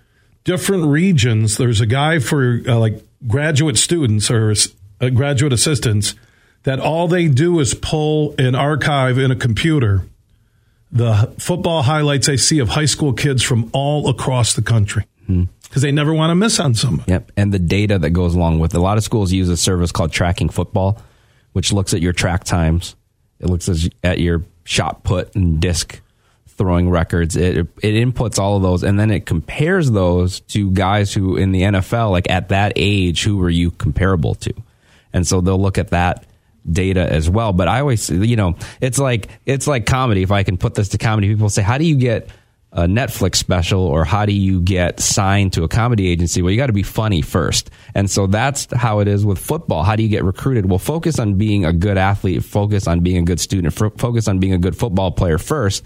different 0.43 0.85
regions. 0.85 1.57
There's 1.57 1.81
a 1.81 1.85
guy 1.85 2.19
for 2.19 2.61
uh, 2.67 2.77
like 2.77 3.03
graduate 3.27 3.77
students 3.77 4.31
or 4.31 4.53
uh, 4.99 5.09
graduate 5.09 5.53
assistants 5.53 6.15
that 6.63 6.79
all 6.79 7.07
they 7.07 7.27
do 7.27 7.59
is 7.59 7.73
pull 7.73 8.35
an 8.37 8.55
archive 8.55 9.17
in 9.17 9.31
a 9.31 9.35
computer 9.35 10.05
the 10.91 11.33
football 11.39 11.83
highlights 11.83 12.27
they 12.27 12.37
see 12.37 12.59
of 12.59 12.69
high 12.69 12.85
school 12.85 13.13
kids 13.13 13.41
from 13.41 13.69
all 13.73 14.09
across 14.09 14.53
the 14.53 14.61
country 14.61 15.05
because 15.25 15.47
hmm. 15.73 15.79
they 15.79 15.91
never 15.91 16.13
want 16.13 16.31
to 16.31 16.35
miss 16.35 16.59
on 16.59 16.75
someone. 16.75 17.05
Yep, 17.07 17.31
and 17.37 17.53
the 17.53 17.59
data 17.59 17.97
that 17.99 18.09
goes 18.09 18.35
along 18.35 18.59
with 18.59 18.73
it. 18.73 18.77
A 18.77 18.81
lot 18.81 18.97
of 18.97 19.03
schools 19.03 19.31
use 19.31 19.49
a 19.49 19.57
service 19.57 19.91
called 19.91 20.11
Tracking 20.11 20.49
Football, 20.49 21.01
which 21.53 21.73
looks 21.73 21.93
at 21.93 22.01
your 22.01 22.13
track 22.13 22.43
times. 22.43 22.95
It 23.39 23.49
looks 23.49 23.69
at 24.03 24.19
your 24.19 24.43
shot 24.63 25.03
put 25.03 25.35
and 25.35 25.59
disc 25.59 26.01
throwing 26.47 26.89
records. 26.89 27.35
It 27.35 27.57
it 27.57 27.67
inputs 27.81 28.37
all 28.37 28.57
of 28.57 28.61
those, 28.61 28.83
and 28.83 28.99
then 28.99 29.09
it 29.09 29.25
compares 29.25 29.89
those 29.91 30.41
to 30.41 30.71
guys 30.71 31.13
who 31.13 31.37
in 31.37 31.51
the 31.51 31.63
NFL, 31.63 32.11
like 32.11 32.29
at 32.29 32.49
that 32.49 32.73
age, 32.75 33.23
who 33.23 33.37
were 33.37 33.49
you 33.49 33.71
comparable 33.71 34.35
to? 34.35 34.53
And 35.13 35.25
so 35.25 35.41
they'll 35.41 35.61
look 35.61 35.77
at 35.77 35.89
that 35.89 36.25
data 36.69 37.01
as 37.11 37.29
well. 37.29 37.53
But 37.53 37.67
I 37.67 37.79
always, 37.79 38.09
you 38.09 38.35
know, 38.35 38.55
it's 38.79 38.99
like 38.99 39.29
it's 39.45 39.67
like 39.67 39.85
comedy. 39.85 40.21
If 40.21 40.31
I 40.31 40.43
can 40.43 40.57
put 40.57 40.75
this 40.75 40.89
to 40.89 40.97
comedy, 40.97 41.29
people 41.29 41.49
say, 41.49 41.63
"How 41.63 41.77
do 41.77 41.85
you 41.85 41.95
get 41.95 42.29
a 42.73 42.83
Netflix 42.83 43.35
special 43.35 43.81
or 43.81 44.05
how 44.05 44.25
do 44.25 44.33
you 44.33 44.61
get 44.61 44.99
signed 44.99 45.53
to 45.53 45.63
a 45.63 45.67
comedy 45.67 46.07
agency?" 46.07 46.41
Well, 46.41 46.51
you 46.51 46.57
got 46.57 46.67
to 46.67 46.73
be 46.73 46.83
funny 46.83 47.21
first, 47.21 47.69
and 47.95 48.09
so 48.09 48.27
that's 48.27 48.67
how 48.73 48.99
it 48.99 49.07
is 49.07 49.25
with 49.25 49.39
football. 49.39 49.83
How 49.83 49.95
do 49.95 50.03
you 50.03 50.09
get 50.09 50.23
recruited? 50.23 50.69
Well, 50.69 50.79
focus 50.79 51.19
on 51.19 51.35
being 51.35 51.65
a 51.65 51.73
good 51.73 51.97
athlete, 51.97 52.43
focus 52.43 52.87
on 52.87 53.01
being 53.01 53.17
a 53.17 53.23
good 53.23 53.39
student, 53.39 53.73
focus 53.73 54.27
on 54.27 54.39
being 54.39 54.53
a 54.53 54.57
good 54.57 54.75
football 54.75 55.11
player 55.11 55.37
first 55.37 55.83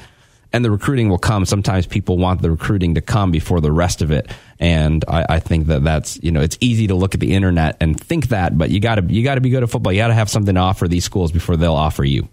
and 0.55 0.63
the 0.63 0.71
recruiting 0.71 1.09
will 1.09 1.17
come. 1.17 1.45
Sometimes 1.45 1.85
people 1.85 2.17
want 2.17 2.41
the 2.41 2.49
recruiting 2.49 2.95
to 2.95 3.01
come 3.01 3.29
before 3.29 3.59
the 3.59 3.73
rest 3.73 4.01
of 4.01 4.09
it, 4.09 4.31
and 4.57 5.03
I, 5.05 5.25
I 5.27 5.39
think 5.39 5.67
that 5.67 5.83
that's 5.83 6.17
you 6.23 6.31
know 6.31 6.39
it's 6.39 6.57
easy 6.61 6.87
to 6.87 6.95
look 6.95 7.13
at 7.13 7.19
the 7.19 7.33
internet 7.33 7.75
and 7.81 7.99
think 7.99 8.29
that, 8.29 8.57
but 8.57 8.69
you 8.69 8.79
got 8.79 8.95
to 8.95 9.03
you 9.03 9.21
got 9.21 9.35
to 9.35 9.41
be 9.41 9.49
good 9.49 9.63
at 9.63 9.69
football. 9.69 9.91
You 9.91 9.99
got 9.99 10.07
to 10.07 10.13
have 10.13 10.29
something 10.29 10.55
to 10.55 10.61
offer 10.61 10.87
these 10.87 11.03
schools 11.03 11.33
before 11.33 11.57
they'll 11.57 11.75
offer 11.75 12.05
you. 12.05 12.29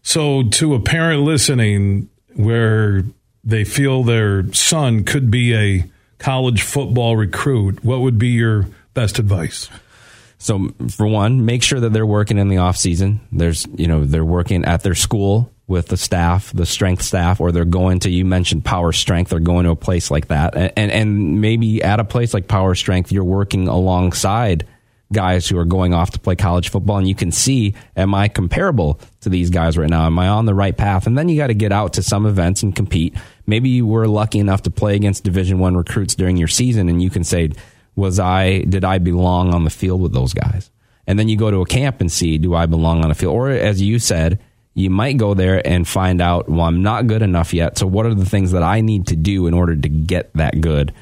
So, 0.00 0.44
to 0.44 0.74
a 0.74 0.80
parent 0.80 1.22
listening, 1.22 2.08
where 2.34 3.04
they 3.44 3.64
feel 3.64 4.02
their 4.02 4.52
son 4.52 5.04
could 5.04 5.30
be 5.30 5.54
a 5.54 5.90
college 6.18 6.62
football 6.62 7.16
recruit, 7.16 7.84
what 7.84 8.00
would 8.00 8.18
be 8.18 8.28
your 8.28 8.66
best 8.94 9.18
advice? 9.18 9.68
So, 10.38 10.72
for 10.90 11.06
one, 11.06 11.44
make 11.44 11.62
sure 11.62 11.80
that 11.80 11.92
they're 11.92 12.06
working 12.06 12.38
in 12.38 12.48
the 12.48 12.58
off 12.58 12.76
season. 12.76 13.20
There's, 13.30 13.66
you 13.74 13.86
know, 13.86 14.04
they're 14.04 14.24
working 14.24 14.64
at 14.64 14.82
their 14.82 14.94
school 14.94 15.52
with 15.66 15.86
the 15.86 15.96
staff, 15.96 16.50
the 16.52 16.66
strength 16.66 17.02
staff, 17.02 17.40
or 17.40 17.52
they're 17.52 17.64
going 17.64 18.00
to, 18.00 18.10
you 18.10 18.24
mentioned 18.24 18.64
power 18.64 18.90
strength, 18.90 19.30
they're 19.30 19.38
going 19.38 19.64
to 19.66 19.70
a 19.70 19.76
place 19.76 20.10
like 20.10 20.28
that. 20.28 20.54
And, 20.56 20.90
and 20.90 21.40
maybe 21.40 21.82
at 21.82 22.00
a 22.00 22.04
place 22.04 22.34
like 22.34 22.48
power 22.48 22.74
strength, 22.74 23.12
you're 23.12 23.22
working 23.22 23.68
alongside 23.68 24.66
guys 25.12 25.48
who 25.48 25.58
are 25.58 25.64
going 25.64 25.92
off 25.92 26.10
to 26.12 26.20
play 26.20 26.36
college 26.36 26.68
football 26.68 26.98
and 26.98 27.08
you 27.08 27.14
can 27.14 27.32
see, 27.32 27.74
am 27.96 28.14
I 28.14 28.28
comparable 28.28 29.00
to 29.20 29.28
these 29.28 29.50
guys 29.50 29.76
right 29.76 29.90
now? 29.90 30.06
Am 30.06 30.18
I 30.18 30.28
on 30.28 30.46
the 30.46 30.54
right 30.54 30.76
path? 30.76 31.06
And 31.06 31.18
then 31.18 31.28
you 31.28 31.36
got 31.36 31.48
to 31.48 31.54
get 31.54 31.72
out 31.72 31.94
to 31.94 32.02
some 32.02 32.26
events 32.26 32.62
and 32.62 32.74
compete. 32.74 33.14
Maybe 33.46 33.70
you 33.70 33.86
were 33.86 34.06
lucky 34.06 34.38
enough 34.38 34.62
to 34.62 34.70
play 34.70 34.94
against 34.94 35.24
division 35.24 35.58
one 35.58 35.76
recruits 35.76 36.14
during 36.14 36.36
your 36.36 36.48
season 36.48 36.88
and 36.88 37.02
you 37.02 37.10
can 37.10 37.24
say, 37.24 37.50
was 37.96 38.20
I, 38.20 38.60
did 38.60 38.84
I 38.84 38.98
belong 38.98 39.52
on 39.52 39.64
the 39.64 39.70
field 39.70 40.00
with 40.00 40.12
those 40.12 40.32
guys? 40.32 40.70
And 41.06 41.18
then 41.18 41.28
you 41.28 41.36
go 41.36 41.50
to 41.50 41.60
a 41.60 41.66
camp 41.66 42.00
and 42.00 42.10
see, 42.10 42.38
do 42.38 42.54
I 42.54 42.66
belong 42.66 43.04
on 43.04 43.10
a 43.10 43.14
field? 43.14 43.34
Or 43.34 43.50
as 43.50 43.82
you 43.82 43.98
said, 43.98 44.38
you 44.74 44.90
might 44.90 45.16
go 45.16 45.34
there 45.34 45.66
and 45.66 45.86
find 45.86 46.20
out, 46.20 46.48
well, 46.48 46.66
I'm 46.66 46.82
not 46.82 47.08
good 47.08 47.22
enough 47.22 47.52
yet. 47.52 47.78
So, 47.78 47.86
what 47.86 48.06
are 48.06 48.14
the 48.14 48.24
things 48.24 48.52
that 48.52 48.62
I 48.62 48.80
need 48.80 49.08
to 49.08 49.16
do 49.16 49.48
in 49.48 49.54
order 49.54 49.74
to 49.74 49.88
get 49.88 50.32
that 50.34 50.60
good? 50.60 50.94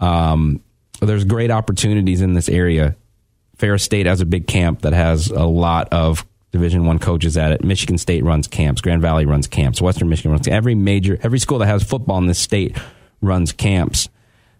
Um, 0.00 0.60
there's 1.00 1.24
great 1.24 1.50
opportunities 1.50 2.20
in 2.20 2.34
this 2.34 2.48
area. 2.48 2.96
Ferris 3.64 3.82
State 3.82 4.04
has 4.04 4.20
a 4.20 4.26
big 4.26 4.46
camp 4.46 4.82
that 4.82 4.92
has 4.92 5.28
a 5.28 5.46
lot 5.46 5.88
of 5.90 6.26
Division 6.52 6.84
One 6.84 6.98
coaches 6.98 7.38
at 7.38 7.50
it. 7.50 7.64
Michigan 7.64 7.96
State 7.96 8.22
runs 8.22 8.46
camps. 8.46 8.82
Grand 8.82 9.00
Valley 9.00 9.24
runs 9.24 9.46
camps. 9.46 9.80
Western 9.80 10.10
Michigan 10.10 10.32
runs. 10.32 10.46
Every 10.46 10.74
major, 10.74 11.18
every 11.22 11.38
school 11.38 11.60
that 11.60 11.66
has 11.66 11.82
football 11.82 12.18
in 12.18 12.26
this 12.26 12.38
state 12.38 12.76
runs 13.22 13.52
camps. 13.52 14.10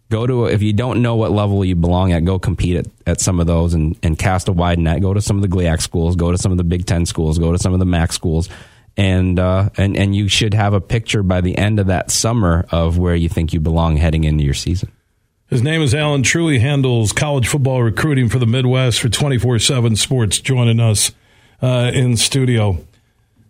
Go 0.09 0.27
to 0.27 0.47
if 0.47 0.63
you 0.63 0.73
don't 0.73 1.03
know 1.03 1.17
what 1.17 1.33
level 1.33 1.63
you 1.67 1.77
belong 1.77 2.13
at, 2.13 2.25
go 2.25 2.39
compete 2.39 2.79
at, 2.79 2.87
at 3.07 3.21
some 3.21 3.41
of 3.41 3.47
those 3.47 3.75
and, 3.75 3.95
and 4.03 4.19
cast 4.19 4.49
a 4.49 4.53
wide 4.53 4.79
net. 4.79 5.03
Go 5.03 5.13
to 5.13 5.21
some 5.21 5.37
of 5.37 5.43
the 5.43 5.55
GLIAC 5.55 5.83
schools, 5.83 6.17
go 6.17 6.33
to 6.33 6.39
some 6.39 6.51
of 6.51 6.57
the 6.57 6.65
Big 6.65 6.87
Ten 6.87 7.05
schools, 7.05 7.39
go 7.39 7.53
to 7.53 7.59
some 7.59 7.75
of 7.75 7.81
the 7.81 7.85
MAC 7.85 8.11
schools, 8.11 8.49
and 8.97 9.39
uh, 9.39 9.69
and 9.77 9.99
and 9.99 10.17
you 10.17 10.29
should 10.29 10.55
have 10.55 10.73
a 10.73 10.81
picture 10.81 11.23
by 11.23 11.43
the 11.43 11.59
end 11.59 11.79
of 11.79 11.89
that 11.89 12.11
summer 12.11 12.65
of 12.71 12.97
where 12.97 13.15
you 13.15 13.29
think 13.29 13.53
you 13.53 13.61
belong 13.61 13.99
heading 13.99 14.25
into 14.25 14.45
your 14.45 14.55
season. 14.55 14.91
His 15.55 15.63
name 15.63 15.83
is 15.83 15.95
Allen 15.95 16.25
Trieu. 16.25 16.49
He 16.49 16.59
handles 16.59 17.13
college 17.13 17.47
football 17.47 17.81
recruiting 17.81 18.29
for 18.29 18.41
the 18.41 18.45
Midwest 18.47 19.01
for 19.01 19.09
24 19.09 19.61
7 19.61 19.95
Sports, 19.95 20.41
joining 20.41 20.81
us 20.81 21.13
uh, 21.63 21.93
in 21.95 22.17
studio. 22.17 22.85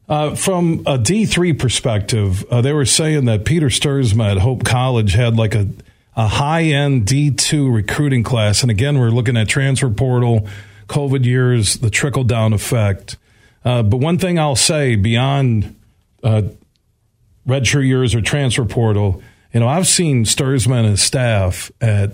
Uh, 0.07 0.35
from 0.35 0.81
a 0.81 0.99
D3 0.99 1.59
perspective, 1.59 2.45
uh, 2.51 2.61
they 2.61 2.75
were 2.75 2.85
saying 2.85 3.25
that 3.25 3.47
Peter 3.47 3.69
Stuursma 3.69 4.33
at 4.33 4.37
Hope 4.37 4.65
College 4.65 5.15
had 5.15 5.37
like 5.37 5.55
a 5.55 5.67
a 6.15 6.29
high 6.29 6.65
end 6.65 7.07
D2 7.07 7.75
recruiting 7.75 8.23
class. 8.23 8.61
And 8.61 8.71
again, 8.71 8.99
we're 8.99 9.09
looking 9.09 9.39
at 9.39 9.49
transfer 9.49 9.89
portal, 9.89 10.47
COVID 10.89 11.25
years, 11.25 11.77
the 11.77 11.89
trickle 11.89 12.25
down 12.25 12.53
effect. 12.53 13.17
Uh, 13.65 13.83
but 13.83 13.97
one 13.97 14.19
thing 14.19 14.39
I'll 14.39 14.57
say 14.57 14.95
beyond 14.95 15.75
uh, 16.23 16.43
redshirt 17.49 17.87
years 17.87 18.15
or 18.15 18.21
transfer 18.21 18.67
portal, 18.67 19.23
you 19.55 19.61
know, 19.61 19.69
I've 19.69 19.87
seen 19.87 20.25
Stuursma 20.25 20.85
and 20.85 20.99
staff 20.99 21.71
at, 21.81 22.11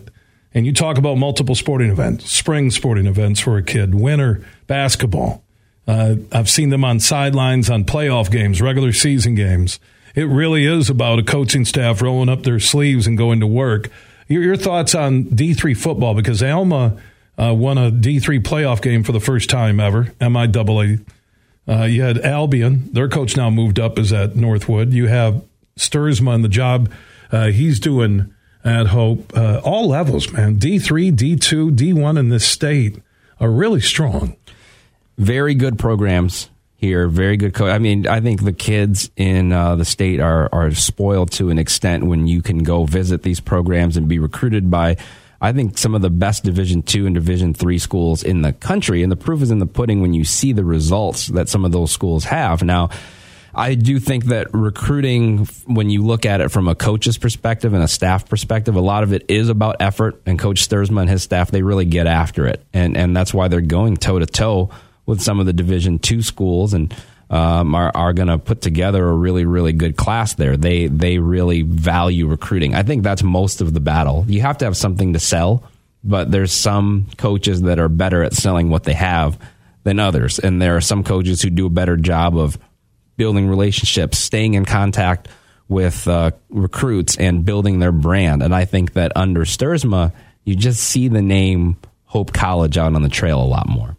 and 0.55 0.65
you 0.67 0.73
talk 0.73 0.99
about 0.99 1.17
multiple 1.17 1.57
sporting 1.57 1.91
events, 1.91 2.31
spring 2.31 2.71
sporting 2.71 3.07
events 3.07 3.41
for 3.41 3.57
a 3.57 3.63
kid, 3.63 3.95
winter 3.95 4.47
basketball. 4.69 5.43
Uh, 5.89 6.17
I've 6.31 6.49
seen 6.49 6.69
them 6.69 6.85
on 6.85 7.01
sidelines 7.01 7.69
on 7.69 7.85
playoff 7.85 8.31
games, 8.31 8.63
regular 8.63 8.93
season 8.93 9.35
games 9.35 9.81
it 10.15 10.25
really 10.25 10.67
is 10.67 10.91
about 10.91 11.19
a 11.19 11.23
coaching 11.23 11.65
staff 11.65 12.03
rolling 12.03 12.29
up 12.29 12.43
their 12.43 12.61
sleeves 12.61 13.07
and 13.07 13.17
going 13.17 13.41
to 13.41 13.47
work. 13.47 13.91
Your, 14.29 14.43
your 14.43 14.57
thoughts 14.57 14.95
on 14.95 15.25
D3 15.25 15.77
football? 15.77 16.15
Because 16.15 16.43
Alma 16.43 17.01
uh, 17.39 17.55
won 17.55 17.79
a 17.79 17.91
D3 17.91 18.41
playoff 18.41 18.83
game 18.83 19.03
for 19.03 19.13
the 19.13 19.21
first 19.21 19.49
time 19.51 19.81
ever, 19.81 20.05
MIAA. 20.21 21.05
Uh, 21.69 21.83
you 21.85 22.03
had 22.03 22.19
Albion, 22.19 22.93
their 22.93 23.09
coach 23.09 23.37
now 23.37 23.51
moved 23.51 23.79
up, 23.79 23.99
is 23.99 24.13
at 24.13 24.35
Northwood. 24.35 24.93
You 24.93 25.07
have 25.07 25.45
Stuursma 25.77 26.35
and 26.35 26.43
the 26.43 26.49
job 26.49 26.91
uh, 27.33 27.47
he's 27.49 27.81
doing 27.81 28.35
at 28.65 28.89
Hope. 28.89 29.33
Uh, 29.37 29.61
all 29.65 29.89
levels, 29.89 30.33
man. 30.33 30.57
D3, 30.57 31.13
D2, 31.13 31.77
D1 31.77 32.19
in 32.19 32.29
this 32.29 32.47
state 32.47 33.01
are 33.39 33.51
really 33.51 33.81
strong. 33.81 34.37
Very 35.17 35.55
good 35.55 35.79
programs 35.79 36.51
here. 36.77 37.09
Very 37.09 37.37
good 37.37 37.55
coach. 37.55 37.71
I 37.71 37.79
mean, 37.79 38.07
I 38.07 38.21
think 38.21 38.43
the 38.43 38.53
kids 38.53 39.11
in 39.17 39.53
uh, 39.53 39.77
the 39.77 39.85
state 39.85 40.21
are 40.21 40.49
are 40.53 40.71
spoiled 40.73 41.31
to 41.33 41.51
an 41.51 41.59
extent 41.59 42.07
when 42.07 42.27
you 42.27 42.43
can 42.43 42.63
go 42.63 42.85
visit 42.85 43.23
these 43.23 43.41
programs 43.41 43.97
and 43.97 44.09
be 44.09 44.19
recruited 44.19 44.71
by. 44.71 44.97
I 45.43 45.53
think 45.53 45.79
some 45.79 45.95
of 45.95 46.03
the 46.03 46.11
best 46.11 46.45
Division 46.45 46.83
two 46.83 47.07
and 47.07 47.15
Division 47.15 47.55
three 47.55 47.79
schools 47.79 48.23
in 48.23 48.43
the 48.43 48.53
country, 48.53 49.03
and 49.03 49.11
the 49.11 49.17
proof 49.17 49.41
is 49.41 49.51
in 49.51 49.59
the 49.59 49.67
pudding 49.67 50.03
when 50.03 50.13
you 50.13 50.25
see 50.25 50.53
the 50.53 50.65
results 50.65 51.29
that 51.29 51.49
some 51.49 51.65
of 51.65 51.73
those 51.73 51.91
schools 51.91 52.25
have. 52.25 52.63
Now, 52.63 52.91
I 53.55 53.75
do 53.75 53.99
think 53.99 54.27
that 54.27 54.53
recruiting, 54.53 55.47
when 55.67 55.91
you 55.91 56.05
look 56.05 56.25
at 56.25 56.41
it 56.41 56.51
from 56.51 56.69
a 56.69 56.75
coach's 56.75 57.19
perspective 57.19 57.75
and 57.75 57.83
a 57.83 57.89
staff 57.89 58.29
perspective, 58.29 58.77
a 58.77 58.81
lot 58.81 59.03
of 59.03 59.13
it 59.13 59.25
is 59.29 59.49
about 59.49 59.77
effort. 59.81 60.21
And 60.27 60.39
Coach 60.39 60.69
Stuursma 60.69 61.01
and 61.03 61.11
his 61.11 61.23
staff, 61.23 61.51
they 61.51 61.63
really 61.63 61.85
get 61.85 62.07
after 62.07 62.47
it, 62.47 62.65
and 62.73 62.97
and 62.97 63.17
that's 63.17 63.35
why 63.35 63.49
they're 63.49 63.61
going 63.61 63.97
toe 63.97 64.19
to 64.19 64.27
toe 64.27 64.71
with 65.07 65.21
some 65.21 65.41
of 65.41 65.47
the 65.47 65.53
Division 65.53 65.99
two 65.99 66.23
schools 66.23 66.73
and 66.75 66.95
um, 67.31 67.75
are, 67.75 67.93
are 67.95 68.13
going 68.13 68.29
to 68.29 68.39
put 68.39 68.61
together 68.61 69.09
a 69.09 69.15
really 69.15 69.45
really 69.45 69.73
good 69.73 69.97
class 69.97 70.35
there. 70.35 70.57
They 70.57 70.87
they 70.87 71.19
really 71.19 71.63
value 71.63 72.27
recruiting. 72.27 72.75
I 72.75 72.83
think 72.83 73.03
that's 73.03 73.23
most 73.23 73.61
of 73.61 73.75
the 73.75 73.81
battle. 73.81 74.25
You 74.29 74.41
have 74.43 74.59
to 74.59 74.65
have 74.65 74.77
something 74.77 75.13
to 75.15 75.21
sell, 75.21 75.65
but 76.05 76.31
there's 76.31 76.53
some 76.53 77.07
coaches 77.19 77.63
that 77.63 77.79
are 77.79 77.89
better 77.89 78.23
at 78.23 78.35
selling 78.35 78.71
what 78.71 78.85
they 78.85 78.95
have 78.95 79.39
than 79.83 79.99
others, 79.99 80.39
and 80.39 80.61
there 80.61 80.77
are 80.77 80.81
some 80.81 81.03
coaches 81.03 81.43
who 81.43 81.51
do 81.51 81.67
a 81.67 81.71
better 81.71 81.97
job 81.97 82.37
of 82.37 82.59
building 83.21 83.47
relationships, 83.47 84.17
staying 84.17 84.55
in 84.55 84.65
contact 84.65 85.29
with 85.69 86.09
uh, 86.09 86.31
recruits, 86.49 87.19
and 87.19 87.45
building 87.45 87.79
their 87.79 87.93
brand. 87.93 88.43
And 88.43 88.55
I 88.55 88.65
think 88.65 88.95
that 88.95 89.13
under 89.15 89.43
Stuursma, 89.43 90.11
you 90.45 90.57
just 90.57 90.83
see 90.83 91.09
the 91.09 91.21
name 91.21 91.77
Hope 92.07 92.33
College 92.33 92.79
out 92.79 92.95
on 92.95 93.03
the 93.03 93.11
trail 93.11 93.39
a 93.39 93.45
lot 93.45 93.69
more. 93.69 93.99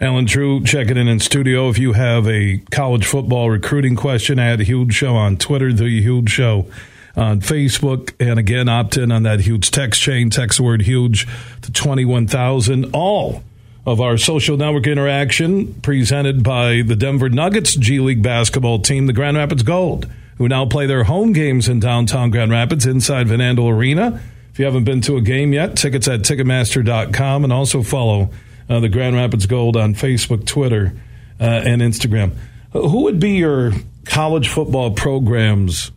Allen 0.00 0.26
Trieu 0.26 0.64
checking 0.64 0.96
in 0.96 1.06
in 1.06 1.20
studio. 1.20 1.68
If 1.68 1.78
you 1.78 1.92
have 1.92 2.26
a 2.26 2.58
college 2.72 3.06
football 3.06 3.48
recruiting 3.48 3.94
question, 3.94 4.40
add 4.40 4.58
Huge 4.58 4.92
Show 4.92 5.14
on 5.14 5.36
Twitter, 5.36 5.72
The 5.72 6.02
Huge 6.02 6.28
Show 6.28 6.66
on 7.14 7.40
Facebook, 7.40 8.12
and 8.18 8.40
again, 8.40 8.68
opt 8.68 8.96
in 8.96 9.12
on 9.12 9.22
that 9.22 9.38
huge 9.38 9.70
text 9.70 10.02
chain. 10.02 10.30
Text 10.30 10.58
the 10.58 10.64
word 10.64 10.82
huge 10.82 11.28
to 11.62 11.70
21,000. 11.70 12.90
All 12.92 13.44
of 13.86 14.00
our 14.00 14.18
social 14.18 14.56
network 14.56 14.88
interaction 14.88 15.72
presented 15.74 16.42
by 16.42 16.82
the 16.82 16.96
Denver 16.96 17.28
Nuggets 17.28 17.76
G 17.76 18.00
League 18.00 18.22
basketball 18.22 18.80
team, 18.80 19.06
the 19.06 19.12
Grand 19.12 19.36
Rapids 19.36 19.62
Gold, 19.62 20.10
who 20.38 20.48
now 20.48 20.66
play 20.66 20.86
their 20.86 21.04
home 21.04 21.32
games 21.32 21.68
in 21.68 21.78
downtown 21.78 22.30
Grand 22.30 22.50
Rapids 22.50 22.84
inside 22.84 23.28
Van 23.28 23.38
Andel 23.38 23.72
Arena. 23.72 24.20
If 24.50 24.58
you 24.58 24.64
haven't 24.64 24.84
been 24.84 25.02
to 25.02 25.16
a 25.16 25.20
game 25.20 25.52
yet, 25.52 25.76
tickets 25.76 26.08
at 26.08 26.20
Ticketmaster.com 26.20 27.44
and 27.44 27.52
also 27.52 27.82
follow 27.84 28.30
uh, 28.68 28.80
the 28.80 28.88
Grand 28.88 29.14
Rapids 29.14 29.46
Gold 29.46 29.76
on 29.76 29.94
Facebook, 29.94 30.44
Twitter, 30.44 30.92
uh, 31.40 31.44
and 31.44 31.80
Instagram. 31.80 32.34
Who 32.72 33.02
would 33.04 33.20
be 33.20 33.36
your 33.36 33.72
college 34.04 34.48
football 34.48 34.90
programs 34.90 35.92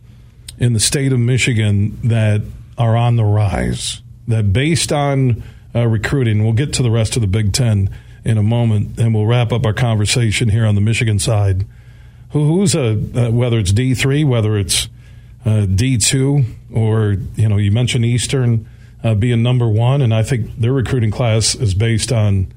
in 0.58 0.74
the 0.74 0.80
state 0.80 1.12
of 1.12 1.18
Michigan 1.18 1.98
that 2.04 2.42
are 2.78 2.96
on 2.96 3.16
the 3.16 3.24
rise? 3.24 4.00
That 4.28 4.52
based 4.52 4.92
on 4.92 5.42
uh, 5.74 5.86
recruiting, 5.86 6.42
we'll 6.44 6.52
get 6.52 6.72
to 6.74 6.82
the 6.82 6.90
rest 6.90 7.16
of 7.16 7.22
the 7.22 7.28
Big 7.28 7.52
Ten 7.52 7.90
in 8.24 8.38
a 8.38 8.42
moment, 8.42 8.98
and 8.98 9.14
we'll 9.14 9.26
wrap 9.26 9.52
up 9.52 9.64
our 9.64 9.72
conversation 9.72 10.48
here 10.48 10.66
on 10.66 10.74
the 10.74 10.80
Michigan 10.80 11.18
side. 11.18 11.64
Who, 12.30 12.46
who's 12.46 12.74
a 12.74 12.92
uh, 12.92 13.30
whether 13.30 13.58
it's 13.58 13.72
D 13.72 13.94
three, 13.94 14.24
whether 14.24 14.56
it's 14.56 14.88
uh, 15.44 15.66
D 15.66 15.98
two, 15.98 16.44
or 16.72 17.16
you 17.36 17.48
know 17.48 17.56
you 17.56 17.72
mentioned 17.72 18.04
Eastern 18.04 18.68
uh, 19.02 19.14
being 19.14 19.42
number 19.42 19.68
one, 19.68 20.02
and 20.02 20.14
I 20.14 20.22
think 20.22 20.58
their 20.58 20.72
recruiting 20.72 21.10
class 21.10 21.54
is 21.54 21.74
based 21.74 22.12
on 22.12 22.52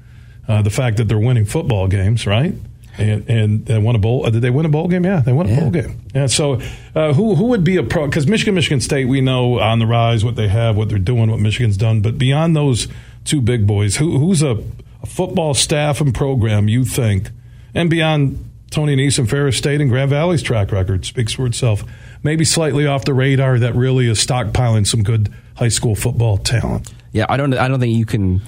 uh, 0.46 0.62
the 0.62 0.70
fact 0.70 0.98
that 0.98 1.08
they're 1.08 1.18
winning 1.18 1.44
football 1.44 1.88
games, 1.88 2.26
right? 2.26 2.54
And, 2.96 3.28
and 3.28 3.66
they 3.66 3.78
won 3.78 3.96
a 3.96 3.98
bowl. 3.98 4.24
Uh, 4.24 4.30
did 4.30 4.42
they 4.42 4.50
win 4.50 4.66
a 4.66 4.68
bowl 4.68 4.86
game? 4.86 5.04
Yeah, 5.04 5.20
they 5.20 5.32
won 5.32 5.46
a 5.46 5.50
yeah. 5.50 5.60
bowl 5.60 5.70
game. 5.70 6.00
Yeah. 6.14 6.26
So, 6.26 6.60
uh, 6.94 7.12
who 7.12 7.34
who 7.34 7.46
would 7.46 7.64
be 7.64 7.76
a 7.76 7.82
pro? 7.82 8.06
Because 8.06 8.26
Michigan, 8.26 8.54
Michigan 8.54 8.80
State, 8.80 9.06
we 9.06 9.20
know 9.20 9.58
on 9.58 9.80
the 9.80 9.86
rise 9.86 10.24
what 10.24 10.36
they 10.36 10.48
have, 10.48 10.76
what 10.76 10.88
they're 10.88 10.98
doing, 10.98 11.30
what 11.30 11.40
Michigan's 11.40 11.76
done. 11.76 12.02
But 12.02 12.18
beyond 12.18 12.54
those 12.54 12.86
two 13.24 13.40
big 13.40 13.66
boys, 13.66 13.96
who, 13.96 14.18
who's 14.18 14.42
a, 14.42 14.62
a 15.02 15.06
football 15.06 15.54
staff 15.54 16.00
and 16.00 16.14
program 16.14 16.68
you 16.68 16.84
think, 16.84 17.30
and 17.74 17.90
beyond 17.90 18.48
Tony 18.70 18.96
Annese, 18.96 19.28
Ferris 19.28 19.56
State, 19.56 19.80
and 19.80 19.90
Grand 19.90 20.10
Valley's 20.10 20.42
track 20.42 20.72
record 20.72 21.04
speaks 21.04 21.32
for 21.32 21.46
itself. 21.46 21.84
Maybe 22.22 22.44
slightly 22.44 22.86
off 22.86 23.04
the 23.04 23.14
radar 23.14 23.58
that 23.58 23.74
really 23.74 24.08
is 24.08 24.24
stockpiling 24.24 24.86
some 24.86 25.02
good 25.02 25.32
high 25.56 25.68
school 25.68 25.94
football 25.94 26.38
talent. 26.38 26.92
Yeah, 27.12 27.26
I 27.28 27.36
don't. 27.36 27.54
I 27.54 27.68
don't 27.68 27.80
think 27.80 27.96
you 27.96 28.06
can 28.06 28.40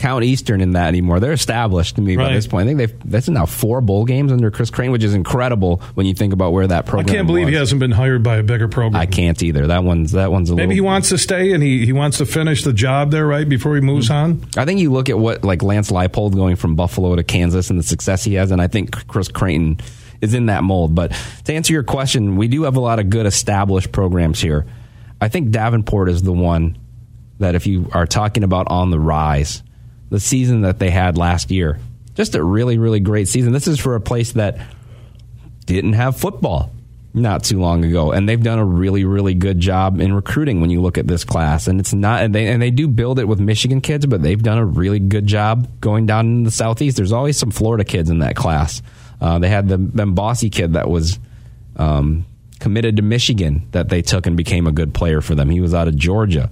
count 0.00 0.24
Eastern 0.24 0.60
in 0.60 0.72
that 0.72 0.88
anymore. 0.88 1.20
They're 1.20 1.32
established 1.32 1.96
to 1.96 2.02
me 2.02 2.16
right. 2.16 2.28
by 2.28 2.32
this 2.34 2.46
point. 2.46 2.64
I 2.64 2.66
think 2.68 2.78
they've 2.78 3.10
that's 3.10 3.28
now 3.28 3.46
four 3.46 3.80
bowl 3.80 4.04
games 4.04 4.32
under 4.32 4.50
Chris 4.50 4.70
Creighton, 4.70 4.92
which 4.92 5.04
is 5.04 5.14
incredible 5.14 5.78
when 5.94 6.06
you 6.06 6.14
think 6.14 6.32
about 6.32 6.52
where 6.52 6.66
that 6.66 6.86
program. 6.86 7.08
I 7.08 7.12
can't 7.12 7.26
believe 7.26 7.44
was. 7.44 7.52
he 7.52 7.58
hasn't 7.58 7.78
been 7.78 7.90
hired 7.90 8.22
by 8.22 8.38
a 8.38 8.42
bigger 8.42 8.66
program. 8.66 9.00
I 9.00 9.06
can't 9.06 9.40
either. 9.42 9.66
That 9.68 9.84
one's 9.84 10.12
that 10.12 10.32
one's 10.32 10.50
a 10.50 10.54
maybe 10.54 10.68
little, 10.68 10.74
he 10.74 10.80
wants 10.80 11.10
to 11.10 11.18
stay 11.18 11.52
and 11.52 11.62
he, 11.62 11.84
he 11.84 11.92
wants 11.92 12.18
to 12.18 12.26
finish 12.26 12.64
the 12.64 12.72
job 12.72 13.10
there 13.10 13.26
right 13.26 13.48
before 13.48 13.74
he 13.74 13.80
moves 13.80 14.08
mm-hmm. 14.08 14.42
on. 14.42 14.48
I 14.56 14.64
think 14.64 14.80
you 14.80 14.90
look 14.90 15.08
at 15.08 15.18
what 15.18 15.44
like 15.44 15.62
Lance 15.62 15.90
Leipold 15.90 16.34
going 16.34 16.56
from 16.56 16.74
Buffalo 16.74 17.14
to 17.14 17.22
Kansas 17.22 17.70
and 17.70 17.78
the 17.78 17.84
success 17.84 18.24
he 18.24 18.34
has, 18.34 18.50
and 18.50 18.60
I 18.60 18.68
think 18.68 19.06
Chris 19.06 19.28
Creighton 19.28 19.78
is 20.20 20.34
in 20.34 20.46
that 20.46 20.64
mold. 20.64 20.94
But 20.94 21.12
to 21.44 21.54
answer 21.54 21.72
your 21.72 21.82
question, 21.82 22.36
we 22.36 22.48
do 22.48 22.62
have 22.64 22.76
a 22.76 22.80
lot 22.80 22.98
of 22.98 23.10
good 23.10 23.26
established 23.26 23.92
programs 23.92 24.40
here. 24.40 24.66
I 25.20 25.28
think 25.28 25.50
Davenport 25.50 26.08
is 26.08 26.22
the 26.22 26.32
one 26.32 26.78
that 27.38 27.54
if 27.54 27.66
you 27.66 27.88
are 27.92 28.06
talking 28.06 28.44
about 28.44 28.68
on 28.70 28.90
the 28.90 28.98
rise 28.98 29.62
the 30.10 30.20
season 30.20 30.62
that 30.62 30.78
they 30.78 30.90
had 30.90 31.16
last 31.16 31.50
year. 31.50 31.78
Just 32.14 32.34
a 32.34 32.44
really, 32.44 32.76
really 32.76 33.00
great 33.00 33.28
season. 33.28 33.52
This 33.52 33.68
is 33.68 33.80
for 33.80 33.94
a 33.94 34.00
place 34.00 34.32
that 34.32 34.58
didn't 35.64 35.94
have 35.94 36.16
football 36.16 36.72
not 37.12 37.42
too 37.42 37.60
long 37.60 37.84
ago, 37.84 38.12
and 38.12 38.28
they've 38.28 38.42
done 38.42 38.58
a 38.58 38.64
really, 38.64 39.04
really 39.04 39.34
good 39.34 39.58
job 39.58 40.00
in 40.00 40.12
recruiting 40.12 40.60
when 40.60 40.70
you 40.70 40.80
look 40.80 40.98
at 40.98 41.06
this 41.06 41.24
class. 41.24 41.66
And 41.66 41.80
it's 41.80 41.92
not, 41.92 42.22
and 42.22 42.34
they 42.34 42.46
and 42.48 42.60
they 42.60 42.70
do 42.70 42.86
build 42.86 43.18
it 43.18 43.26
with 43.26 43.40
Michigan 43.40 43.80
kids, 43.80 44.06
but 44.06 44.22
they've 44.22 44.40
done 44.40 44.58
a 44.58 44.64
really 44.64 44.98
good 44.98 45.26
job 45.26 45.68
going 45.80 46.06
down 46.06 46.26
in 46.26 46.42
the 46.44 46.50
southeast. 46.50 46.96
There's 46.96 47.12
always 47.12 47.36
some 47.36 47.50
Florida 47.50 47.84
kids 47.84 48.10
in 48.10 48.18
that 48.18 48.36
class. 48.36 48.82
Uh, 49.20 49.38
they 49.38 49.48
had 49.48 49.68
the 49.68 49.78
Bossy 49.78 50.50
kid 50.50 50.74
that 50.74 50.88
was 50.88 51.18
um, 51.76 52.24
committed 52.58 52.96
to 52.96 53.02
Michigan 53.02 53.66
that 53.72 53.88
they 53.88 54.02
took 54.02 54.26
and 54.26 54.36
became 54.36 54.66
a 54.66 54.72
good 54.72 54.94
player 54.94 55.20
for 55.20 55.34
them. 55.34 55.50
He 55.50 55.60
was 55.60 55.74
out 55.74 55.88
of 55.88 55.96
Georgia. 55.96 56.50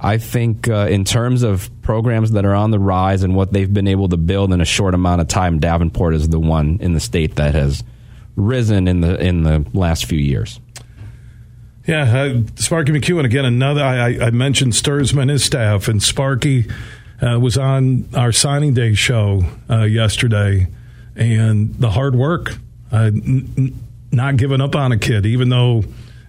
I 0.00 0.18
think 0.18 0.68
uh, 0.68 0.86
in 0.88 1.04
terms 1.04 1.42
of 1.42 1.70
programs 1.82 2.30
that 2.32 2.44
are 2.44 2.54
on 2.54 2.70
the 2.70 2.78
rise 2.78 3.24
and 3.24 3.34
what 3.34 3.52
they've 3.52 3.72
been 3.72 3.88
able 3.88 4.08
to 4.08 4.16
build 4.16 4.52
in 4.52 4.60
a 4.60 4.64
short 4.64 4.94
amount 4.94 5.20
of 5.20 5.28
time, 5.28 5.58
Davenport 5.58 6.14
is 6.14 6.28
the 6.28 6.38
one 6.38 6.78
in 6.80 6.94
the 6.94 7.00
state 7.00 7.34
that 7.36 7.54
has 7.54 7.82
risen 8.36 8.86
in 8.86 9.00
the 9.00 9.18
in 9.20 9.42
the 9.42 9.66
last 9.72 10.04
few 10.04 10.18
years. 10.18 10.60
Yeah, 11.86 12.02
uh, 12.02 12.42
Sparky 12.56 12.92
McEwen 12.92 13.24
again. 13.24 13.44
Another 13.44 13.82
I, 13.82 14.26
I 14.26 14.30
mentioned 14.30 14.74
Stuursma, 14.74 15.28
his 15.28 15.42
staff, 15.42 15.88
and 15.88 16.02
Sparky 16.02 16.66
uh, 17.20 17.40
was 17.40 17.56
on 17.58 18.08
our 18.14 18.30
signing 18.30 18.74
day 18.74 18.94
show 18.94 19.42
uh, 19.68 19.82
yesterday, 19.82 20.68
and 21.16 21.74
the 21.74 21.90
hard 21.90 22.14
work, 22.14 22.52
uh, 22.92 23.06
n- 23.06 23.74
not 24.12 24.36
giving 24.36 24.60
up 24.60 24.76
on 24.76 24.92
a 24.92 24.98
kid, 24.98 25.26
even 25.26 25.48
though 25.48 25.82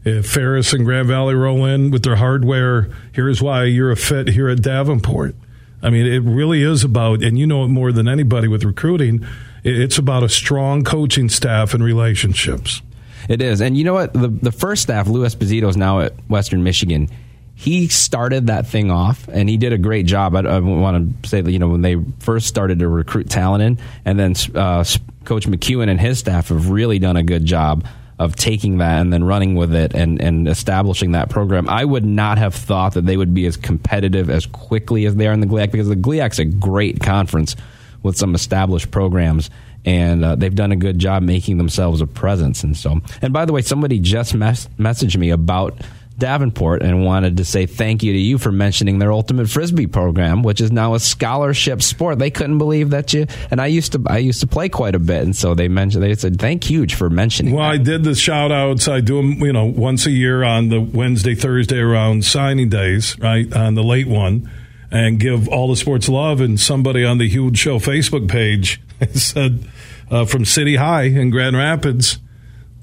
if 0.09 0.25
Ferris 0.25 0.73
and 0.73 0.85
Grand 0.85 1.07
Valley 1.07 1.35
roll 1.35 1.65
in 1.65 1.91
with 1.91 2.03
their 2.03 2.15
hardware, 2.15 2.89
here's 3.11 3.41
why 3.41 3.65
you're 3.65 3.91
a 3.91 3.95
fit 3.95 4.29
here 4.29 4.49
at 4.49 4.61
Davenport. 4.61 5.35
I 5.81 5.89
mean, 5.89 6.05
it 6.05 6.19
really 6.19 6.63
is 6.63 6.83
about, 6.83 7.23
and 7.23 7.37
you 7.39 7.47
know 7.47 7.63
it 7.63 7.69
more 7.69 7.91
than 7.91 8.07
anybody 8.07 8.47
with 8.47 8.63
recruiting, 8.63 9.25
it's 9.63 9.97
about 9.97 10.23
a 10.23 10.29
strong 10.29 10.83
coaching 10.83 11.29
staff 11.29 11.73
and 11.73 11.83
relationships. 11.83 12.81
It 13.29 13.41
is. 13.41 13.61
And 13.61 13.77
you 13.77 13.83
know 13.83 13.93
what? 13.93 14.13
The, 14.13 14.27
the 14.27 14.51
first 14.51 14.81
staff, 14.81 15.07
Lou 15.07 15.25
Esposito, 15.25 15.69
is 15.69 15.77
now 15.77 15.99
at 16.01 16.13
Western 16.29 16.63
Michigan. 16.63 17.09
He 17.55 17.87
started 17.87 18.47
that 18.47 18.67
thing 18.67 18.89
off, 18.89 19.27
and 19.27 19.47
he 19.47 19.57
did 19.57 19.73
a 19.73 19.77
great 19.77 20.05
job. 20.05 20.35
I, 20.35 20.39
I 20.39 20.59
want 20.59 21.23
to 21.23 21.29
say 21.29 21.41
that, 21.41 21.51
you 21.51 21.59
know, 21.59 21.69
when 21.69 21.81
they 21.81 21.97
first 22.19 22.47
started 22.47 22.79
to 22.79 22.87
recruit 22.87 23.29
talent 23.29 23.63
in, 23.63 23.85
and 24.05 24.19
then 24.19 24.33
uh, 24.55 24.83
Coach 25.25 25.45
McEwen 25.45 25.89
and 25.89 25.99
his 25.99 26.19
staff 26.19 26.49
have 26.49 26.69
really 26.69 26.99
done 26.99 27.17
a 27.17 27.23
good 27.23 27.45
job 27.45 27.85
of 28.19 28.35
taking 28.35 28.79
that 28.79 28.99
and 28.99 29.13
then 29.13 29.23
running 29.23 29.55
with 29.55 29.73
it 29.73 29.95
and, 29.95 30.21
and 30.21 30.47
establishing 30.47 31.13
that 31.13 31.29
program. 31.29 31.69
I 31.69 31.85
would 31.85 32.05
not 32.05 32.37
have 32.37 32.53
thought 32.53 32.93
that 32.93 33.05
they 33.05 33.15
would 33.15 33.33
be 33.33 33.45
as 33.45 33.55
competitive 33.55 34.29
as 34.29 34.45
quickly 34.45 35.05
as 35.05 35.15
they 35.15 35.25
are 35.25 35.31
in 35.31 35.39
the 35.39 35.47
GLIAC 35.47 35.71
because 35.71 35.87
the 35.87 35.95
GLIAC's 35.95 36.37
a 36.37 36.45
great 36.45 36.99
conference 36.99 37.55
with 38.03 38.17
some 38.17 38.35
established 38.35 38.91
programs 38.91 39.49
and 39.85 40.25
uh, 40.25 40.35
they've 40.35 40.55
done 40.55 40.73
a 40.73 40.75
good 40.75 40.99
job 40.99 41.23
making 41.23 41.57
themselves 41.57 42.01
a 42.01 42.07
presence. 42.07 42.63
And 42.63 42.75
so, 42.75 42.99
and 43.21 43.31
by 43.31 43.45
the 43.45 43.53
way, 43.53 43.61
somebody 43.61 43.99
just 43.99 44.35
mes- 44.35 44.67
messaged 44.77 45.17
me 45.17 45.29
about 45.29 45.77
Davenport 46.19 46.83
and 46.83 47.03
wanted 47.03 47.37
to 47.37 47.45
say 47.45 47.65
thank 47.65 48.03
you 48.03 48.13
to 48.13 48.19
you 48.19 48.37
for 48.37 48.51
mentioning 48.51 48.99
their 48.99 49.11
ultimate 49.11 49.49
frisbee 49.49 49.87
program, 49.87 50.43
which 50.43 50.61
is 50.61 50.71
now 50.71 50.93
a 50.93 50.99
scholarship 50.99 51.81
sport. 51.81 52.19
They 52.19 52.29
couldn't 52.29 52.57
believe 52.57 52.91
that 52.91 53.13
you 53.13 53.25
and 53.49 53.59
I 53.59 53.67
used 53.67 53.93
to 53.93 54.03
I 54.07 54.17
used 54.19 54.41
to 54.41 54.47
play 54.47 54.69
quite 54.69 54.95
a 54.95 54.99
bit, 54.99 55.23
and 55.23 55.35
so 55.35 55.55
they 55.55 55.67
mentioned 55.67 56.03
they 56.03 56.13
said 56.15 56.39
thank 56.39 56.63
huge 56.63 56.93
for 56.93 57.09
mentioning. 57.09 57.55
Well, 57.55 57.67
that. 57.67 57.73
I 57.73 57.77
did 57.77 58.03
the 58.03 58.15
shout 58.15 58.51
outs. 58.51 58.87
I 58.87 59.01
do 59.01 59.17
them, 59.17 59.31
you 59.39 59.53
know, 59.53 59.65
once 59.65 60.05
a 60.05 60.11
year 60.11 60.43
on 60.43 60.69
the 60.69 60.81
Wednesday, 60.81 61.35
Thursday 61.35 61.79
around 61.79 62.25
signing 62.25 62.69
days, 62.69 63.17
right 63.19 63.51
on 63.53 63.75
the 63.75 63.83
late 63.83 64.07
one, 64.07 64.49
and 64.91 65.19
give 65.19 65.47
all 65.47 65.69
the 65.69 65.75
sports 65.75 66.09
love. 66.09 66.41
And 66.41 66.59
somebody 66.59 67.05
on 67.05 67.17
the 67.17 67.29
Huge 67.29 67.57
Show 67.57 67.79
Facebook 67.79 68.29
page 68.29 68.81
said 69.13 69.67
uh, 70.11 70.25
from 70.25 70.45
City 70.45 70.75
High 70.75 71.03
in 71.03 71.29
Grand 71.29 71.55
Rapids 71.55 72.19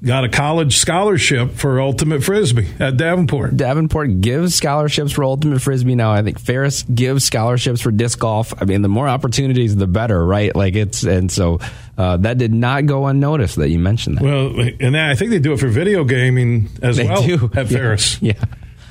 got 0.03 0.23
a 0.23 0.29
college 0.29 0.77
scholarship 0.77 1.51
for 1.51 1.81
ultimate 1.81 2.23
frisbee 2.23 2.67
at 2.79 2.97
Davenport. 2.97 3.57
Davenport 3.57 4.21
gives 4.21 4.55
scholarships 4.55 5.11
for 5.11 5.23
ultimate 5.23 5.61
frisbee 5.61 5.95
now. 5.95 6.11
I 6.11 6.21
think 6.21 6.39
Ferris 6.39 6.83
gives 6.83 7.23
scholarships 7.25 7.81
for 7.81 7.91
disc 7.91 8.19
golf. 8.19 8.53
I 8.61 8.65
mean, 8.65 8.81
the 8.81 8.89
more 8.89 9.07
opportunities, 9.07 9.75
the 9.75 9.87
better, 9.87 10.23
right? 10.25 10.55
Like 10.55 10.75
it's 10.75 11.03
and 11.03 11.31
so 11.31 11.59
uh, 11.97 12.17
that 12.17 12.37
did 12.37 12.53
not 12.53 12.85
go 12.85 13.07
unnoticed 13.07 13.55
that 13.57 13.69
you 13.69 13.79
mentioned 13.79 14.17
that. 14.17 14.23
Well, 14.23 14.53
and 14.79 14.95
I 14.95 15.15
think 15.15 15.31
they 15.31 15.39
do 15.39 15.53
it 15.53 15.59
for 15.59 15.67
video 15.67 16.03
gaming 16.03 16.69
as 16.81 16.97
they 16.97 17.05
well 17.05 17.23
do. 17.23 17.51
at 17.55 17.67
Ferris. 17.69 18.21
Yeah. 18.21 18.33
yeah. 18.37 18.45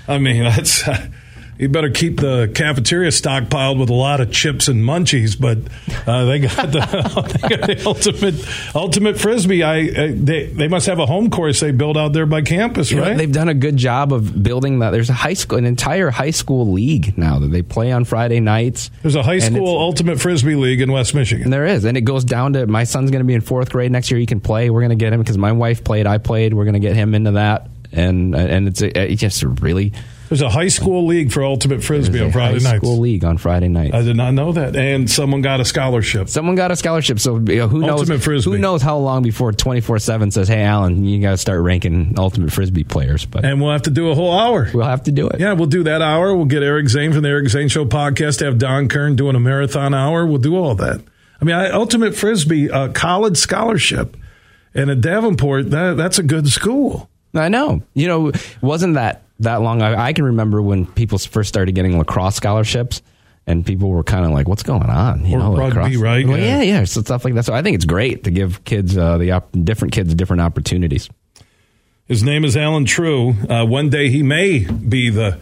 I 0.08 0.18
mean, 0.18 0.42
that's. 0.44 0.82
Uh, 1.56 1.62
you 1.62 1.68
better 1.68 1.90
keep 1.90 2.20
the 2.20 2.50
cafeteria 2.54 3.10
stockpiled 3.10 3.78
with 3.78 3.90
a 3.90 3.94
lot 3.94 4.20
of 4.20 4.30
chips 4.32 4.68
and 4.68 4.82
munchies. 4.82 5.38
But 5.38 5.58
uh, 6.06 6.24
they 6.24 6.40
got 6.40 6.72
the, 6.72 7.38
they 7.48 7.56
got 7.56 7.66
the 7.66 7.86
ultimate 7.86 8.74
ultimate 8.74 9.18
frisbee. 9.18 9.62
I, 9.62 9.76
I, 9.76 10.12
they 10.12 10.46
they 10.46 10.68
must 10.68 10.86
have 10.86 10.98
a 10.98 11.06
home 11.06 11.30
course 11.30 11.60
they 11.60 11.72
build 11.72 11.96
out 11.96 12.12
there 12.12 12.26
by 12.26 12.42
campus, 12.42 12.90
you 12.90 13.00
right? 13.00 13.12
Know, 13.12 13.18
they've 13.18 13.32
done 13.32 13.48
a 13.48 13.54
good 13.54 13.76
job 13.76 14.12
of 14.12 14.42
building 14.42 14.80
that. 14.80 14.90
There's 14.90 15.10
a 15.10 15.14
high 15.14 15.34
school, 15.34 15.58
an 15.58 15.66
entire 15.66 16.10
high 16.10 16.30
school 16.30 16.70
league 16.72 17.16
now 17.16 17.38
that 17.38 17.48
they 17.48 17.62
play 17.62 17.92
on 17.92 18.04
Friday 18.04 18.40
nights. 18.40 18.90
There's 19.02 19.14
a 19.16 19.22
high 19.22 19.38
school 19.38 19.78
ultimate 19.78 20.20
frisbee 20.20 20.56
league 20.56 20.80
in 20.80 20.92
West 20.92 21.14
Michigan. 21.14 21.50
There 21.50 21.66
is, 21.66 21.84
and 21.84 21.96
it 21.96 22.02
goes 22.02 22.24
down 22.24 22.54
to 22.54 22.66
my 22.66 22.84
son's 22.84 23.10
going 23.10 23.20
to 23.20 23.26
be 23.26 23.34
in 23.34 23.40
fourth 23.40 23.70
grade 23.70 23.92
next 23.92 24.10
year. 24.10 24.20
He 24.20 24.26
can 24.26 24.40
play. 24.40 24.70
We're 24.70 24.80
going 24.80 24.90
to 24.90 24.96
get 24.96 25.12
him 25.12 25.20
because 25.20 25.38
my 25.38 25.52
wife 25.52 25.84
played. 25.84 26.06
I 26.06 26.18
played. 26.18 26.54
We're 26.54 26.64
going 26.64 26.74
to 26.74 26.80
get 26.80 26.96
him 26.96 27.14
into 27.14 27.32
that, 27.32 27.68
and 27.92 28.34
and 28.34 28.68
it's, 28.68 28.82
a, 28.82 29.12
it's 29.12 29.20
just 29.20 29.42
a 29.42 29.48
really 29.48 29.92
there's 30.28 30.42
a 30.42 30.48
high 30.48 30.68
school 30.68 31.06
league 31.06 31.32
for 31.32 31.44
ultimate 31.44 31.84
frisbee 31.84 32.20
on 32.20 32.32
Friday 32.32 32.60
high. 32.60 32.78
School 32.78 32.98
league 32.98 33.24
on 33.24 33.38
Friday 33.38 33.68
nights. 33.68 33.94
I 33.94 34.02
did 34.02 34.16
not 34.16 34.32
know 34.32 34.52
that, 34.52 34.74
and 34.74 35.10
someone 35.10 35.42
got 35.42 35.60
a 35.60 35.64
scholarship. 35.64 36.28
Someone 36.28 36.56
got 36.56 36.70
a 36.70 36.76
scholarship. 36.76 37.20
So 37.20 37.36
you 37.36 37.56
know, 37.56 37.68
who 37.68 37.84
ultimate 37.84 38.16
knows? 38.16 38.24
Frisbee. 38.24 38.50
Who 38.50 38.58
knows 38.58 38.82
how 38.82 38.98
long 38.98 39.22
before 39.22 39.52
twenty 39.52 39.80
four 39.80 39.98
seven 39.98 40.30
says, 40.30 40.48
"Hey, 40.48 40.62
Allen, 40.62 41.04
you 41.04 41.20
got 41.20 41.30
to 41.32 41.36
start 41.36 41.62
ranking 41.62 42.14
ultimate 42.18 42.52
frisbee 42.52 42.84
players." 42.84 43.24
But 43.24 43.44
and 43.44 43.60
we'll 43.60 43.72
have 43.72 43.82
to 43.82 43.90
do 43.90 44.10
a 44.10 44.14
whole 44.14 44.38
hour. 44.38 44.68
We'll 44.72 44.86
have 44.86 45.04
to 45.04 45.12
do 45.12 45.28
it. 45.28 45.40
Yeah, 45.40 45.52
we'll 45.52 45.66
do 45.66 45.84
that 45.84 46.02
hour. 46.02 46.34
We'll 46.34 46.46
get 46.46 46.62
Eric 46.62 46.88
Zane 46.88 47.12
from 47.12 47.22
the 47.22 47.28
Eric 47.28 47.48
Zane 47.48 47.68
Show 47.68 47.84
podcast. 47.84 48.44
Have 48.44 48.58
Don 48.58 48.88
Kern 48.88 49.16
doing 49.16 49.36
a 49.36 49.40
marathon 49.40 49.94
hour. 49.94 50.26
We'll 50.26 50.38
do 50.38 50.56
all 50.56 50.74
that. 50.76 51.02
I 51.40 51.44
mean, 51.44 51.54
I, 51.54 51.70
Ultimate 51.70 52.14
Frisbee, 52.14 52.68
a 52.68 52.88
college 52.88 53.36
scholarship, 53.36 54.16
and 54.74 54.90
at 54.90 55.00
Davenport, 55.00 55.70
that, 55.70 55.96
that's 55.96 56.18
a 56.18 56.22
good 56.22 56.48
school. 56.48 57.10
I 57.34 57.48
know. 57.48 57.82
You 57.92 58.08
know, 58.08 58.32
wasn't 58.62 58.94
that 58.94 59.22
that 59.40 59.62
long? 59.62 59.82
I, 59.82 60.06
I 60.06 60.12
can 60.12 60.24
remember 60.26 60.62
when 60.62 60.86
people 60.86 61.18
first 61.18 61.48
started 61.48 61.74
getting 61.74 61.98
lacrosse 61.98 62.36
scholarships 62.36 63.02
and 63.46 63.64
people 63.64 63.90
were 63.90 64.02
kind 64.02 64.24
of 64.24 64.32
like, 64.32 64.48
"What's 64.48 64.62
going 64.62 64.88
on?" 64.90 65.24
You 65.24 65.36
or 65.36 65.38
know, 65.38 65.56
rugby, 65.56 65.70
across. 65.78 65.96
right? 65.96 66.26
Yeah. 66.26 66.36
yeah, 66.36 66.62
yeah, 66.62 66.84
so 66.84 67.00
stuff 67.02 67.24
like 67.24 67.34
that. 67.34 67.44
So 67.44 67.54
I 67.54 67.62
think 67.62 67.76
it's 67.76 67.84
great 67.84 68.24
to 68.24 68.30
give 68.30 68.64
kids 68.64 68.96
uh, 68.96 69.18
the 69.18 69.32
op- 69.32 69.52
different 69.64 69.92
kids 69.92 70.14
different 70.14 70.42
opportunities. 70.42 71.08
His 72.06 72.22
name 72.22 72.44
is 72.44 72.56
Allen 72.56 72.84
Trieu. 72.84 73.34
Uh, 73.48 73.64
one 73.64 73.90
day 73.90 74.10
he 74.10 74.22
may 74.22 74.60
be 74.60 75.10
the 75.10 75.40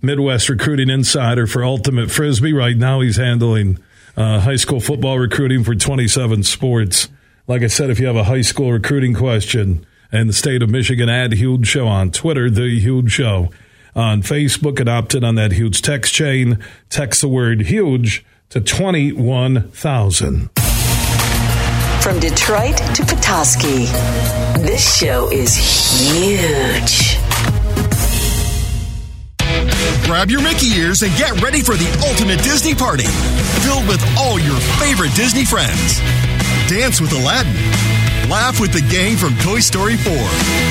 Midwest 0.00 0.48
recruiting 0.48 0.88
insider 0.90 1.46
for 1.46 1.64
Ultimate 1.64 2.10
Frisbee. 2.10 2.52
Right 2.52 2.76
now, 2.76 3.00
he's 3.00 3.16
handling 3.16 3.78
uh, 4.16 4.40
high 4.40 4.56
school 4.56 4.80
football 4.80 5.18
recruiting 5.18 5.64
for 5.64 5.74
27 5.74 6.42
Sports. 6.44 7.08
Like 7.46 7.62
I 7.62 7.66
said, 7.66 7.90
if 7.90 7.98
you 7.98 8.06
have 8.06 8.16
a 8.16 8.24
high 8.24 8.42
school 8.42 8.72
recruiting 8.72 9.14
question 9.14 9.84
in 10.12 10.26
the 10.26 10.32
state 10.32 10.62
of 10.62 10.70
Michigan, 10.70 11.08
add 11.08 11.32
Huge 11.32 11.66
Show 11.66 11.86
on 11.86 12.10
Twitter, 12.10 12.50
The 12.50 12.78
Huge 12.80 13.10
Show 13.10 13.50
on 13.94 14.22
Facebook 14.22 14.80
and 14.80 14.88
opt 14.88 15.14
in 15.14 15.24
on 15.24 15.34
that 15.36 15.52
huge 15.52 15.82
text 15.82 16.12
chain. 16.12 16.58
Text 16.90 17.20
the 17.20 17.28
word 17.28 17.62
huge 17.62 18.24
to 18.50 18.60
21,000. 18.60 20.50
From 22.00 22.20
Detroit 22.20 22.76
to 22.76 23.04
Petoskey, 23.06 23.86
this 24.62 24.98
show 24.98 25.30
is 25.30 25.56
huge. 25.56 27.23
Grab 30.04 30.30
your 30.30 30.42
Mickey 30.42 30.68
ears 30.78 31.02
and 31.02 31.14
get 31.16 31.40
ready 31.42 31.60
for 31.60 31.74
the 31.74 31.88
ultimate 32.08 32.42
Disney 32.42 32.74
party, 32.74 33.06
filled 33.64 33.88
with 33.88 34.02
all 34.18 34.38
your 34.38 34.58
favorite 34.78 35.14
Disney 35.14 35.44
friends. 35.44 36.00
Dance 36.68 37.00
with 37.00 37.12
Aladdin 37.12 37.54
Laugh 38.28 38.58
with 38.58 38.72
the 38.72 38.80
gang 38.90 39.16
from 39.16 39.36
Toy 39.38 39.60
Story 39.60 39.96
4 39.96 40.12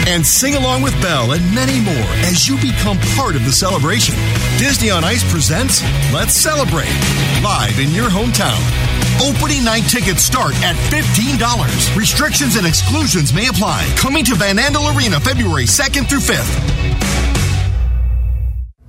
and 0.09 0.25
sing 0.25 0.55
along 0.55 0.81
with 0.81 0.99
Belle 1.01 1.33
and 1.33 1.43
many 1.53 1.79
more 1.79 2.09
as 2.25 2.47
you 2.47 2.57
become 2.57 2.97
part 3.15 3.35
of 3.35 3.45
the 3.45 3.51
celebration. 3.51 4.15
Disney 4.57 4.89
on 4.89 5.03
Ice 5.03 5.23
presents 5.31 5.83
Let's 6.11 6.33
Celebrate 6.33 6.89
live 7.43 7.79
in 7.79 7.91
your 7.91 8.09
hometown. 8.09 8.57
Opening 9.21 9.63
night 9.63 9.83
tickets 9.83 10.23
start 10.23 10.55
at 10.63 10.75
$15. 10.89 11.95
Restrictions 11.95 12.55
and 12.55 12.65
exclusions 12.65 13.33
may 13.33 13.47
apply. 13.47 13.87
Coming 13.97 14.25
to 14.25 14.35
Van 14.35 14.57
Andel 14.57 14.95
Arena 14.95 15.19
February 15.19 15.65
2nd 15.65 16.09
through 16.09 16.19
5th. 16.19 17.03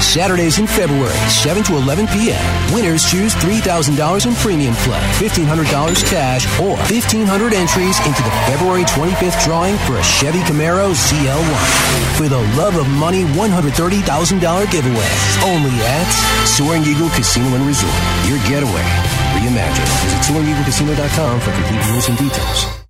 Saturdays 0.00 0.58
in 0.58 0.66
February, 0.66 1.16
7 1.28 1.62
to 1.64 1.76
11 1.76 2.06
p.m. 2.08 2.40
Winners 2.74 3.04
choose 3.04 3.34
$3,000 3.36 3.94
in 4.26 4.34
premium 4.36 4.74
play, 4.86 5.00
$1,500 5.18 5.64
cash, 6.08 6.46
or 6.60 6.76
1,500 6.90 7.54
entries 7.54 7.98
into 8.06 8.22
the 8.22 8.34
February 8.46 8.84
25th 8.84 9.42
drawing 9.44 9.76
for 9.86 9.96
a 9.96 10.02
Chevy 10.02 10.40
Camaro 10.40 10.94
ZL1. 10.94 12.16
For 12.16 12.28
the 12.28 12.42
love 12.56 12.76
of 12.76 12.88
money, 12.88 13.24
$130,000 13.34 14.70
giveaway. 14.70 15.12
Only 15.42 15.74
at 15.82 16.10
Soaring 16.46 16.84
Eagle 16.84 17.10
Casino 17.10 17.46
and 17.54 17.66
Resort. 17.66 17.94
Your 18.28 18.38
getaway. 18.46 18.86
Reimagine. 19.34 19.88
Visit 20.04 20.22
SoaringEagleCasino.com 20.30 21.40
for 21.40 21.52
complete 21.52 21.86
rules 21.90 22.08
and 22.08 22.18
details. 22.18 22.83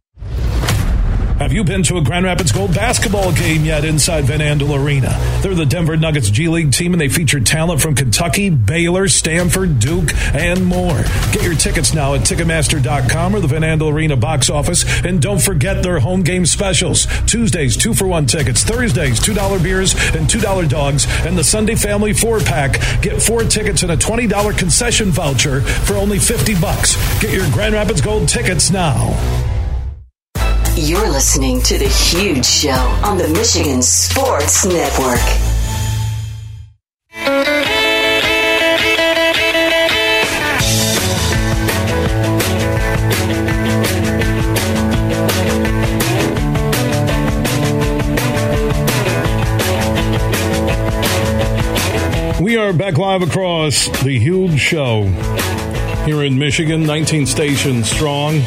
Have 1.39 1.53
you 1.53 1.65
been 1.65 1.83
to 1.85 1.97
a 1.97 2.01
Grand 2.01 2.25
Rapids 2.25 2.53
Gold 2.53 2.75
basketball 2.75 3.33
game 3.33 3.65
yet 3.65 3.85
inside 3.85 4.23
Van 4.25 4.39
Andel 4.39 4.81
Arena? 4.81 5.19
They're 5.43 5.57
the 5.57 5.67
Denver 5.67 5.97
Nuggets 5.97 6.31
G 6.31 6.47
League 6.47 6.71
team 6.71 6.95
and 6.95 7.01
they 7.01 7.09
feature 7.09 7.41
talent 7.41 7.83
from 7.83 7.97
Kentucky, 7.97 8.51
Baylor, 8.51 9.09
Stanford, 9.09 9.81
Duke, 9.81 10.15
and 10.33 10.65
more. 10.65 11.03
Get 11.33 11.43
your 11.43 11.57
tickets 11.57 11.93
now 11.93 12.15
at 12.15 12.21
Ticketmaster.com 12.21 13.35
or 13.35 13.41
the 13.41 13.49
Van 13.49 13.63
Andel 13.63 13.93
Arena 13.93 14.17
box 14.17 14.49
office. 14.49 14.85
And 15.05 15.21
don't 15.21 15.43
forget 15.43 15.83
their 15.83 15.99
home 15.99 16.23
game 16.23 16.47
specials. 16.47 17.09
Tuesdays, 17.27 17.77
two 17.77 17.95
for 17.95 18.07
one 18.07 18.27
tickets. 18.27 18.63
Thursdays, 18.63 19.19
$2 19.19 19.61
beers 19.61 19.95
and 20.15 20.29
$2 20.29 20.69
dogs. 20.69 21.07
And 21.27 21.37
the 21.37 21.45
Sunday 21.45 21.75
Family 21.75 22.13
four 22.13 22.39
pack. 22.39 22.81
Get 23.03 23.21
four 23.21 23.43
tickets 23.43 23.83
and 23.83 23.91
a 23.91 23.97
$20 23.97 24.57
concession 24.57 25.11
voucher 25.11 25.63
for 25.63 25.95
only 25.95 26.21
50 26.21 26.61
bucks. 26.61 26.95
Get 27.21 27.33
your 27.35 27.51
Grand 27.51 27.75
Rapids 27.75 28.01
Gold 28.01 28.29
tickets 28.29 28.71
now. 28.71 29.54
You're 30.77 31.09
listening 31.09 31.63
to 31.63 31.79
The 31.79 31.87
Huge 31.87 32.45
Show 32.45 32.73
on 33.05 33.17
the 33.17 33.29
Michigan 33.29 33.81
Sports 33.81 34.67
Network. 34.67 35.21
We 52.41 52.57
are 52.57 52.73
back 52.73 52.99
live 52.99 53.23
across 53.23 53.87
The 54.03 54.19
Huge 54.19 54.59
Show 54.59 55.05
here 56.05 56.25
in 56.25 56.37
Michigan, 56.37 56.83
19 56.83 57.27
stations 57.27 57.89
strong. 57.89 58.43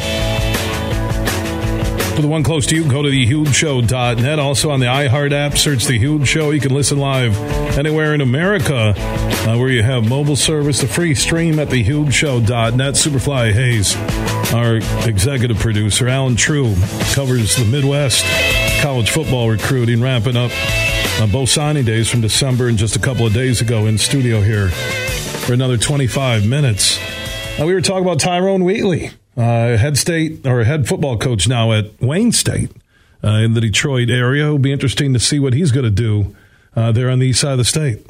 For 2.18 2.24
the 2.24 2.30
one 2.30 2.42
close 2.42 2.66
to 2.66 2.76
you, 2.76 2.84
go 2.90 3.04
to 3.04 3.10
thehugeshow.net. 3.10 4.40
Also 4.40 4.72
on 4.72 4.80
the 4.80 4.88
iHeart 4.88 5.34
app, 5.34 5.56
search 5.56 5.86
The 5.86 6.00
Huge 6.00 6.28
Show. 6.28 6.50
You 6.50 6.60
can 6.60 6.74
listen 6.74 6.98
live 6.98 7.38
anywhere 7.78 8.16
in 8.16 8.22
America 8.22 8.96
uh, 8.98 9.56
where 9.56 9.70
you 9.70 9.84
have 9.84 10.10
mobile 10.10 10.36
service. 10.36 10.82
The 10.82 10.88
free 10.88 11.14
stream 11.14 11.60
at 11.60 11.68
thehugeshow.net. 11.68 12.96
Superfly 12.96 13.54
Hayes, 13.54 13.96
our 14.52 14.78
executive 15.08 15.60
producer. 15.60 16.08
Allen 16.08 16.36
Trieu 16.36 16.74
covers 17.14 17.56
the 17.56 17.66
Midwest 17.66 18.26
college 18.82 19.12
football 19.12 19.48
recruiting, 19.52 20.02
wrapping 20.02 20.38
up 20.38 20.50
uh, 21.22 21.28
both 21.28 21.50
signing 21.50 21.86
days 21.86 22.10
from 22.10 22.22
December 22.22 22.68
and 22.68 22.80
just 22.80 22.96
a 22.96 23.00
couple 23.00 23.28
of 23.28 23.34
days 23.34 23.62
ago 23.62 23.86
in 23.86 24.00
studio 24.00 24.42
here 24.42 24.70
for 24.70 25.54
another 25.54 25.78
25 25.78 26.48
minutes. 26.48 26.98
Uh, 27.60 27.68
we 27.68 27.76
were 27.76 27.82
talking 27.82 28.02
about 28.02 28.20
Tyrone 28.20 28.64
Wheatley 28.64 29.12
uh, 29.38 29.78
head 29.78 29.98
state 29.98 30.46
or 30.46 30.64
head 30.64 30.88
football 30.88 31.18
coach 31.18 31.48
now 31.48 31.72
at 31.72 32.02
Wayne 32.02 32.32
State 32.32 32.72
uh, 33.24 33.28
in 33.28 33.54
the 33.54 33.62
Detroit 33.62 34.10
area. 34.10 34.46
It'll 34.46 34.58
be 34.58 34.72
interesting 34.72 35.14
to 35.14 35.20
see 35.20 35.40
what 35.40 35.54
he's 35.54 35.72
going 35.72 35.86
to 35.86 35.92
do 35.92 36.36
uh, 36.76 36.92
there 36.92 37.10
on 37.10 37.20
the 37.20 37.28
east 37.28 37.42
side 37.42 37.52
of 37.52 37.58
the 37.60 37.66
state. 37.66 38.06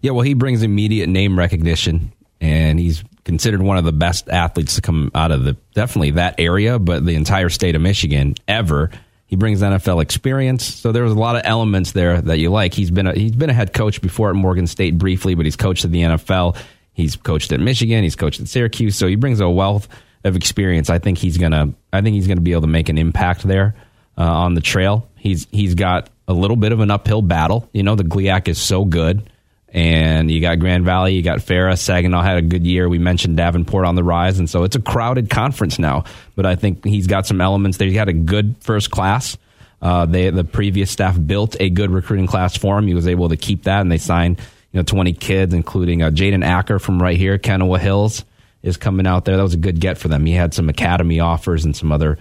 Yeah, 0.00 0.12
well, 0.12 0.22
he 0.22 0.34
brings 0.34 0.62
immediate 0.62 1.08
name 1.08 1.38
recognition, 1.38 2.12
and 2.40 2.78
he's 2.80 3.04
considered 3.24 3.62
one 3.62 3.76
of 3.76 3.84
the 3.84 3.92
best 3.92 4.28
athletes 4.28 4.74
to 4.76 4.80
come 4.80 5.10
out 5.14 5.30
of 5.30 5.44
the 5.44 5.56
definitely 5.74 6.12
that 6.12 6.34
area, 6.38 6.78
but 6.78 7.04
the 7.04 7.14
entire 7.14 7.48
state 7.48 7.76
of 7.76 7.82
Michigan 7.82 8.34
ever. 8.48 8.90
He 9.26 9.36
brings 9.36 9.62
NFL 9.62 10.02
experience, 10.02 10.64
so 10.64 10.90
there 10.90 11.04
was 11.04 11.12
a 11.12 11.18
lot 11.18 11.36
of 11.36 11.42
elements 11.44 11.92
there 11.92 12.20
that 12.20 12.38
you 12.38 12.50
like. 12.50 12.74
He's 12.74 12.90
been 12.90 13.06
a, 13.06 13.12
he's 13.12 13.30
been 13.30 13.50
a 13.50 13.52
head 13.52 13.72
coach 13.72 14.02
before 14.02 14.30
at 14.30 14.34
Morgan 14.34 14.66
State 14.66 14.98
briefly, 14.98 15.36
but 15.36 15.44
he's 15.44 15.54
coached 15.54 15.84
at 15.84 15.92
the 15.92 16.02
NFL. 16.02 16.56
He's 16.92 17.14
coached 17.14 17.52
at 17.52 17.60
Michigan. 17.60 18.02
He's 18.02 18.16
coached 18.16 18.40
at 18.40 18.48
Syracuse, 18.48 18.96
so 18.96 19.06
he 19.06 19.14
brings 19.14 19.38
a 19.38 19.48
wealth 19.48 19.86
of 20.24 20.36
experience, 20.36 20.90
I 20.90 20.98
think 20.98 21.18
he's 21.18 21.38
gonna 21.38 21.72
I 21.92 22.02
think 22.02 22.14
he's 22.14 22.26
gonna 22.26 22.40
be 22.40 22.52
able 22.52 22.62
to 22.62 22.68
make 22.68 22.88
an 22.88 22.98
impact 22.98 23.42
there 23.42 23.74
uh, 24.18 24.24
on 24.24 24.54
the 24.54 24.60
trail. 24.60 25.08
He's 25.16 25.46
he's 25.50 25.74
got 25.74 26.10
a 26.28 26.32
little 26.32 26.56
bit 26.56 26.72
of 26.72 26.80
an 26.80 26.90
uphill 26.90 27.22
battle. 27.22 27.68
You 27.72 27.82
know, 27.82 27.94
the 27.94 28.04
GLIAC 28.04 28.48
is 28.48 28.58
so 28.58 28.84
good. 28.84 29.28
And 29.72 30.28
you 30.28 30.40
got 30.40 30.58
Grand 30.58 30.84
Valley, 30.84 31.14
you 31.14 31.22
got 31.22 31.42
Ferris, 31.42 31.80
Saginaw 31.80 32.22
had 32.22 32.38
a 32.38 32.42
good 32.42 32.66
year. 32.66 32.88
We 32.88 32.98
mentioned 32.98 33.36
Davenport 33.36 33.86
on 33.86 33.94
the 33.94 34.02
rise, 34.02 34.40
and 34.40 34.50
so 34.50 34.64
it's 34.64 34.74
a 34.74 34.80
crowded 34.80 35.30
conference 35.30 35.78
now. 35.78 36.04
But 36.34 36.44
I 36.44 36.56
think 36.56 36.84
he's 36.84 37.06
got 37.06 37.24
some 37.24 37.40
elements 37.40 37.78
there. 37.78 37.86
He 37.86 37.94
had 37.94 38.08
a 38.08 38.12
good 38.12 38.56
first 38.58 38.90
class. 38.90 39.38
Uh, 39.80 40.06
they, 40.06 40.28
the 40.30 40.42
previous 40.42 40.90
staff 40.90 41.16
built 41.24 41.56
a 41.60 41.70
good 41.70 41.92
recruiting 41.92 42.26
class 42.26 42.56
for 42.56 42.76
him. 42.78 42.88
He 42.88 42.94
was 42.94 43.06
able 43.06 43.28
to 43.28 43.36
keep 43.36 43.62
that, 43.62 43.80
and 43.80 43.92
they 43.92 43.98
signed 43.98 44.40
you 44.72 44.78
know 44.78 44.82
20 44.82 45.12
kids, 45.12 45.54
including 45.54 46.02
uh, 46.02 46.10
Jaden 46.10 46.44
Acker 46.44 46.80
from 46.80 47.00
right 47.00 47.16
here, 47.16 47.38
Kenowa 47.38 47.78
Hills 47.78 48.24
is 48.62 48.76
coming 48.76 49.06
out 49.06 49.24
there. 49.24 49.36
That 49.36 49.42
was 49.42 49.54
a 49.54 49.58
good 49.58 49.80
get 49.80 49.98
for 49.98 50.08
them. 50.08 50.26
He 50.26 50.32
had 50.32 50.54
some 50.54 50.68
academy 50.68 51.20
offers 51.20 51.64
and 51.64 51.74
some 51.74 51.92
other 51.92 52.18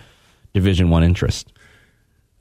Division 0.53 0.90
One 0.90 1.03
interest. 1.03 1.52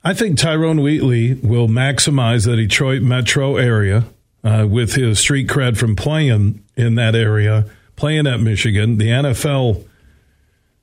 I 0.03 0.13
think 0.13 0.37
Tyrone 0.37 0.81
Wheatley 0.81 1.33
will 1.35 1.67
maximize 1.67 2.45
the 2.45 2.55
Detroit 2.55 3.01
metro 3.01 3.57
area 3.57 4.05
uh, 4.43 4.65
with 4.69 4.93
his 4.93 5.19
street 5.19 5.47
cred 5.47 5.77
from 5.77 5.95
playing 5.95 6.63
in 6.77 6.95
that 6.95 7.15
area, 7.15 7.65
playing 7.97 8.25
at 8.25 8.39
Michigan, 8.39 8.97
the 8.97 9.07
NFL 9.09 9.85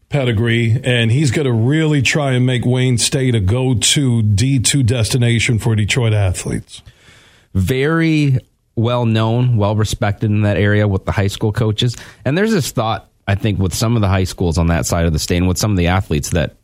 pedigree, 0.08 0.80
and 0.84 1.10
he's 1.10 1.30
going 1.30 1.46
to 1.46 1.52
really 1.52 2.02
try 2.02 2.32
and 2.32 2.44
make 2.44 2.64
Wayne 2.64 2.98
State 2.98 3.34
a 3.34 3.40
go 3.40 3.74
to 3.74 4.22
D2 4.22 4.84
destination 4.84 5.58
for 5.58 5.74
Detroit 5.74 6.12
athletes. 6.12 6.82
Very 7.54 8.38
well 8.76 9.06
known, 9.06 9.56
well 9.56 9.74
respected 9.74 10.30
in 10.30 10.42
that 10.42 10.56
area 10.56 10.86
with 10.86 11.04
the 11.04 11.12
high 11.12 11.26
school 11.26 11.52
coaches. 11.52 11.96
And 12.24 12.36
there's 12.36 12.52
this 12.52 12.70
thought, 12.70 13.08
I 13.26 13.34
think, 13.34 13.58
with 13.58 13.74
some 13.74 13.96
of 13.96 14.02
the 14.02 14.08
high 14.08 14.24
schools 14.24 14.58
on 14.58 14.68
that 14.68 14.86
side 14.86 15.06
of 15.06 15.12
the 15.12 15.18
state 15.18 15.38
and 15.38 15.48
with 15.48 15.58
some 15.58 15.70
of 15.70 15.76
the 15.76 15.88
athletes 15.88 16.30
that 16.30 16.54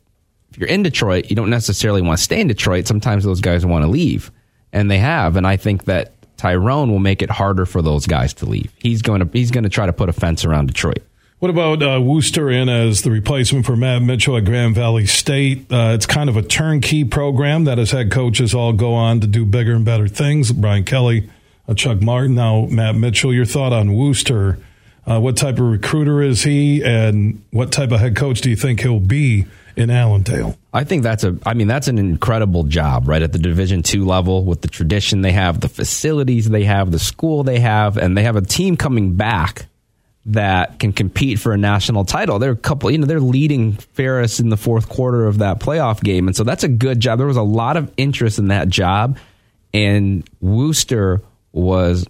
if 0.51 0.59
you're 0.59 0.69
in 0.69 0.83
Detroit, 0.83 1.29
you 1.29 1.35
don't 1.35 1.49
necessarily 1.49 2.01
want 2.01 2.19
to 2.19 2.23
stay 2.23 2.39
in 2.39 2.47
Detroit. 2.47 2.85
Sometimes 2.85 3.23
those 3.23 3.41
guys 3.41 3.65
want 3.65 3.83
to 3.83 3.89
leave, 3.89 4.31
and 4.71 4.89
they 4.89 4.99
have. 4.99 5.35
And 5.35 5.47
I 5.47 5.57
think 5.57 5.85
that 5.85 6.13
Tyrone 6.37 6.91
will 6.91 6.99
make 6.99 7.23
it 7.23 7.31
harder 7.31 7.65
for 7.65 7.81
those 7.81 8.05
guys 8.05 8.33
to 8.35 8.45
leave. 8.45 8.71
He's 8.77 9.01
going 9.01 9.27
to 9.27 9.29
he's 9.37 9.49
going 9.49 9.63
to 9.63 9.69
try 9.69 9.87
to 9.87 9.93
put 9.93 10.09
a 10.09 10.13
fence 10.13 10.45
around 10.45 10.67
Detroit. 10.67 11.01
What 11.39 11.49
about 11.49 11.83
uh, 11.83 11.99
Wooster 11.99 12.49
in 12.49 12.69
as 12.69 13.01
the 13.01 13.11
replacement 13.11 13.65
for 13.65 13.75
Matt 13.75 14.01
Mitchell 14.01 14.37
at 14.37 14.45
Grand 14.45 14.75
Valley 14.75 15.05
State? 15.05 15.65
Uh, 15.69 15.91
it's 15.93 16.05
kind 16.05 16.29
of 16.29 16.37
a 16.37 16.41
turnkey 16.41 17.03
program 17.03 17.65
that 17.65 17.77
has 17.77 17.91
had 17.91 18.11
coaches 18.11 18.53
all 18.53 18.71
go 18.71 18.93
on 18.93 19.19
to 19.19 19.27
do 19.27 19.45
bigger 19.45 19.73
and 19.73 19.83
better 19.83 20.07
things. 20.07 20.53
Brian 20.53 20.85
Kelly, 20.85 21.29
Chuck 21.75 22.01
Martin, 22.01 22.35
now 22.35 22.67
Matt 22.69 22.95
Mitchell. 22.95 23.33
Your 23.33 23.45
thought 23.45 23.71
on 23.71 23.93
Wooster? 23.93 24.59
Uh, 25.05 25.19
what 25.19 25.35
type 25.35 25.55
of 25.55 25.65
recruiter 25.65 26.21
is 26.21 26.43
he, 26.43 26.83
and 26.83 27.41
what 27.51 27.71
type 27.71 27.91
of 27.91 27.99
head 27.99 28.15
coach 28.15 28.41
do 28.41 28.49
you 28.49 28.55
think 28.55 28.81
he'll 28.81 29.01
be 29.01 29.45
in 29.75 29.89
Allendale? 29.89 30.57
I 30.73 30.85
think 30.85 31.03
that's 31.03 31.23
a. 31.23 31.37
I 31.45 31.53
mean, 31.55 31.67
that's 31.67 31.87
an 31.87 31.97
incredible 31.97 32.63
job, 32.63 33.07
right 33.07 33.21
at 33.21 33.33
the 33.33 33.39
Division 33.39 33.83
two 33.83 34.05
level 34.05 34.45
with 34.45 34.61
the 34.61 34.69
tradition 34.69 35.21
they 35.21 35.33
have, 35.33 35.59
the 35.59 35.67
facilities 35.67 36.49
they 36.49 36.63
have, 36.63 36.91
the 36.91 36.99
school 36.99 37.43
they 37.43 37.59
have, 37.59 37.97
and 37.97 38.17
they 38.17 38.23
have 38.23 38.35
a 38.35 38.41
team 38.41 38.77
coming 38.77 39.15
back 39.15 39.67
that 40.25 40.79
can 40.79 40.93
compete 40.93 41.37
for 41.37 41.51
a 41.51 41.57
national 41.57 42.05
title. 42.05 42.39
They're 42.39 42.51
a 42.51 42.55
couple, 42.55 42.89
you 42.89 42.97
know, 42.97 43.05
they're 43.05 43.19
leading 43.19 43.73
Ferris 43.73 44.39
in 44.39 44.47
the 44.47 44.55
fourth 44.55 44.87
quarter 44.87 45.27
of 45.27 45.39
that 45.39 45.59
playoff 45.59 46.01
game, 46.01 46.27
and 46.27 46.35
so 46.35 46.45
that's 46.45 46.63
a 46.63 46.69
good 46.69 47.01
job. 47.01 47.17
There 47.17 47.27
was 47.27 47.35
a 47.35 47.41
lot 47.41 47.75
of 47.75 47.91
interest 47.97 48.39
in 48.39 48.47
that 48.47 48.69
job, 48.69 49.17
and 49.73 50.23
Wooster 50.39 51.21
was 51.53 52.05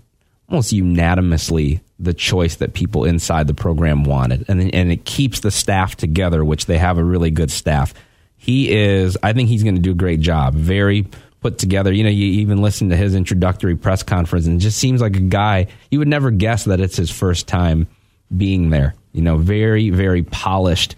almost 0.49 0.72
unanimously 0.72 1.82
the 1.99 2.14
choice 2.14 2.56
that 2.57 2.74
people 2.74 3.06
inside 3.06 3.48
the 3.48 3.53
program 3.53 4.03
wanted, 4.03 4.45
and 4.48 4.74
and 4.74 4.91
it 4.91 5.06
keeps 5.06 5.41
the 5.41 5.52
staff 5.52 5.95
together, 5.95 6.44
which 6.44 6.65
they 6.65 6.78
have 6.78 6.98
a 6.98 7.03
really 7.03 7.32
good 7.32 7.52
staff. 7.52 7.94
He 8.38 8.72
is, 8.72 9.18
I 9.24 9.32
think 9.34 9.48
he's 9.49 9.64
going 9.64 9.76
to 9.76 9.82
do 9.82 9.91
a 9.91 9.95
great 9.95 10.20
job. 10.20 10.53
Very 10.56 11.07
put 11.40 11.57
together. 11.57 11.94
You 11.94 12.03
know, 12.03 12.10
you 12.10 12.41
even 12.41 12.61
listen 12.61 12.90
to 12.90 12.95
his 12.95 13.15
introductory 13.15 13.76
press 13.76 14.03
conference, 14.03 14.48
and 14.48 14.60
just 14.60 14.78
seems 14.78 15.02
like 15.02 15.15
a 15.15 15.22
guy 15.22 15.68
you 15.91 15.99
would 15.99 16.07
never 16.07 16.32
guess 16.32 16.65
that 16.65 16.82
it's 16.82 16.98
his 16.98 17.11
first 17.11 17.48
time 17.48 17.88
being 18.36 18.70
there. 18.70 18.95
You 19.11 19.22
know, 19.22 19.38
very 19.38 19.90
very 19.90 20.24
polished. 20.24 20.95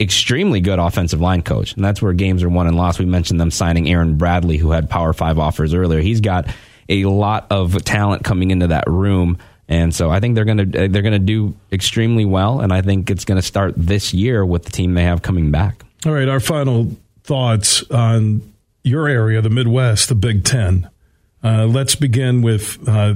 Extremely 0.00 0.60
good 0.60 0.80
offensive 0.80 1.20
line 1.20 1.42
coach, 1.42 1.74
and 1.74 1.84
that's 1.84 2.02
where 2.02 2.12
games 2.12 2.42
are 2.42 2.48
won 2.48 2.66
and 2.66 2.76
lost. 2.76 2.98
We 2.98 3.04
mentioned 3.04 3.40
them 3.40 3.52
signing 3.52 3.88
Aaron 3.88 4.16
Bradley, 4.16 4.56
who 4.56 4.72
had 4.72 4.90
Power 4.90 5.12
Five 5.12 5.38
offers 5.38 5.74
earlier. 5.74 6.00
He's 6.00 6.20
got 6.20 6.48
a 6.92 7.04
lot 7.04 7.46
of 7.50 7.82
talent 7.84 8.24
coming 8.24 8.50
into 8.50 8.68
that 8.68 8.84
room 8.86 9.38
and 9.72 9.94
so 9.94 10.10
I 10.10 10.20
think 10.20 10.34
they're 10.34 10.44
going 10.44 10.70
to 10.70 10.88
they're 10.88 11.02
going 11.02 11.12
to 11.12 11.18
do 11.18 11.54
extremely 11.72 12.26
well, 12.26 12.60
and 12.60 12.74
I 12.74 12.82
think 12.82 13.10
it's 13.10 13.24
going 13.24 13.36
to 13.36 13.46
start 13.46 13.72
this 13.76 14.12
year 14.12 14.44
with 14.44 14.64
the 14.64 14.70
team 14.70 14.92
they 14.92 15.04
have 15.04 15.22
coming 15.22 15.50
back. 15.50 15.82
All 16.04 16.12
right, 16.12 16.28
our 16.28 16.40
final 16.40 16.94
thoughts 17.24 17.82
on 17.90 18.52
your 18.82 19.08
area, 19.08 19.40
the 19.40 19.48
Midwest, 19.48 20.10
the 20.10 20.14
Big 20.14 20.44
Ten. 20.44 20.90
Uh, 21.42 21.64
let's 21.64 21.94
begin 21.94 22.42
with 22.42 22.86
uh, 22.86 23.14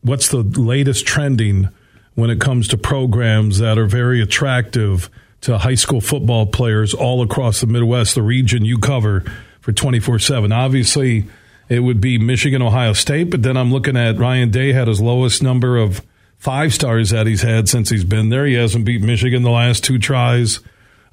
what's 0.00 0.28
the 0.28 0.42
latest 0.42 1.06
trending 1.06 1.68
when 2.14 2.30
it 2.30 2.40
comes 2.40 2.68
to 2.68 2.78
programs 2.78 3.58
that 3.58 3.76
are 3.76 3.86
very 3.86 4.22
attractive 4.22 5.10
to 5.42 5.58
high 5.58 5.74
school 5.74 6.00
football 6.00 6.46
players 6.46 6.94
all 6.94 7.22
across 7.22 7.60
the 7.60 7.66
Midwest, 7.66 8.14
the 8.14 8.22
region 8.22 8.64
you 8.64 8.78
cover 8.78 9.24
for 9.60 9.72
24 9.72 10.20
7. 10.20 10.52
Obviously, 10.52 11.26
it 11.72 11.80
would 11.80 12.02
be 12.02 12.18
Michigan, 12.18 12.60
Ohio 12.60 12.92
State. 12.92 13.30
But 13.30 13.42
then 13.42 13.56
I'm 13.56 13.72
looking 13.72 13.96
at 13.96 14.18
Ryan 14.18 14.50
Day 14.50 14.72
had 14.72 14.88
his 14.88 15.00
lowest 15.00 15.42
number 15.42 15.78
of 15.78 16.02
five 16.36 16.74
stars 16.74 17.10
that 17.10 17.26
he's 17.26 17.40
had 17.40 17.66
since 17.66 17.88
he's 17.88 18.04
been 18.04 18.28
there. 18.28 18.44
He 18.44 18.54
hasn't 18.54 18.84
beat 18.84 19.00
Michigan 19.00 19.42
the 19.42 19.50
last 19.50 19.82
two 19.82 19.98
tries. 19.98 20.60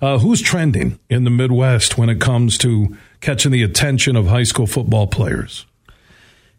Uh, 0.02 0.18
who's 0.18 0.42
trending 0.42 1.00
in 1.10 1.24
the 1.24 1.30
Midwest 1.30 1.98
when 1.98 2.10
it 2.10 2.20
comes 2.20 2.58
to 2.58 2.98
catching 3.22 3.52
the 3.52 3.64
attention 3.64 4.18
of 4.18 4.28
high 4.28 4.44
school 4.44 4.68
football 4.68 5.08
players? 5.08 5.66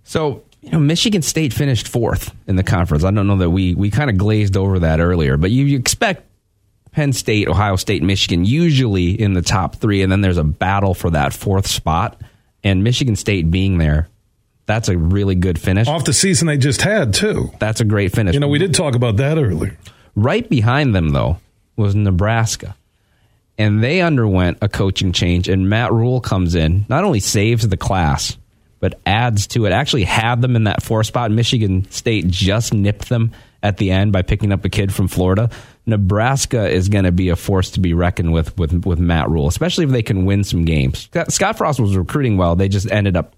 So, 0.02 0.44
you 0.62 0.70
know, 0.70 0.78
Michigan 0.78 1.20
State 1.20 1.52
finished 1.52 1.86
fourth 1.86 2.34
in 2.46 2.56
the 2.56 2.62
conference. 2.62 3.04
I 3.04 3.10
don't 3.10 3.26
know 3.26 3.36
that 3.36 3.50
we 3.50 3.74
we 3.74 3.90
kind 3.90 4.08
of 4.08 4.16
glazed 4.16 4.56
over 4.56 4.78
that 4.78 5.00
earlier, 5.00 5.36
but 5.36 5.50
you, 5.50 5.66
you 5.66 5.78
expect 5.78 6.26
Penn 6.92 7.12
State, 7.12 7.48
Ohio 7.48 7.76
State, 7.76 8.02
Michigan 8.02 8.46
usually 8.46 9.10
in 9.20 9.34
the 9.34 9.42
top 9.42 9.76
three, 9.76 10.02
and 10.02 10.10
then 10.10 10.22
there's 10.22 10.38
a 10.38 10.44
battle 10.44 10.94
for 10.94 11.10
that 11.10 11.34
fourth 11.34 11.66
spot 11.66 12.18
and 12.62 12.84
Michigan 12.84 13.16
State 13.16 13.50
being 13.50 13.78
there, 13.78 14.08
that's 14.66 14.88
a 14.88 14.96
really 14.96 15.34
good 15.34 15.58
finish. 15.58 15.88
Off 15.88 16.04
the 16.04 16.12
season 16.12 16.46
they 16.46 16.56
just 16.56 16.82
had, 16.82 17.14
too. 17.14 17.50
That's 17.58 17.80
a 17.80 17.84
great 17.84 18.12
finish. 18.12 18.34
You 18.34 18.40
know, 18.40 18.48
we 18.48 18.58
did 18.58 18.74
talk 18.74 18.94
about 18.94 19.16
that 19.16 19.38
earlier. 19.38 19.76
Right 20.14 20.48
behind 20.48 20.94
them, 20.94 21.10
though, 21.10 21.38
was 21.76 21.94
Nebraska. 21.94 22.76
And 23.58 23.82
they 23.82 24.00
underwent 24.00 24.58
a 24.62 24.68
coaching 24.68 25.12
change, 25.12 25.48
and 25.48 25.68
Matt 25.68 25.92
Rhule 25.92 26.20
comes 26.20 26.54
in, 26.54 26.86
not 26.88 27.04
only 27.04 27.20
saves 27.20 27.66
the 27.66 27.76
class, 27.76 28.36
but 28.78 28.98
adds 29.04 29.46
to 29.48 29.66
it. 29.66 29.72
Actually, 29.72 30.04
had 30.04 30.40
them 30.40 30.56
in 30.56 30.64
that 30.64 30.82
four 30.82 31.04
spot. 31.04 31.30
Michigan 31.30 31.90
State 31.90 32.28
just 32.28 32.72
nipped 32.72 33.08
them 33.08 33.32
at 33.62 33.76
the 33.76 33.90
end 33.90 34.12
by 34.12 34.22
picking 34.22 34.52
up 34.52 34.64
a 34.64 34.68
kid 34.68 34.92
from 34.92 35.08
Florida. 35.08 35.50
Nebraska 35.86 36.68
is 36.68 36.88
going 36.88 37.04
to 37.04 37.12
be 37.12 37.28
a 37.28 37.36
force 37.36 37.70
to 37.72 37.80
be 37.80 37.94
reckoned 37.94 38.32
with, 38.32 38.56
with 38.58 38.86
with 38.86 38.98
Matt 38.98 39.28
Rhule, 39.28 39.48
especially 39.48 39.84
if 39.84 39.90
they 39.90 40.02
can 40.02 40.24
win 40.24 40.44
some 40.44 40.64
games. 40.64 41.08
Scott 41.28 41.58
Frost 41.58 41.80
was 41.80 41.96
recruiting 41.96 42.36
well; 42.36 42.56
they 42.56 42.68
just 42.68 42.90
ended 42.90 43.16
up 43.16 43.34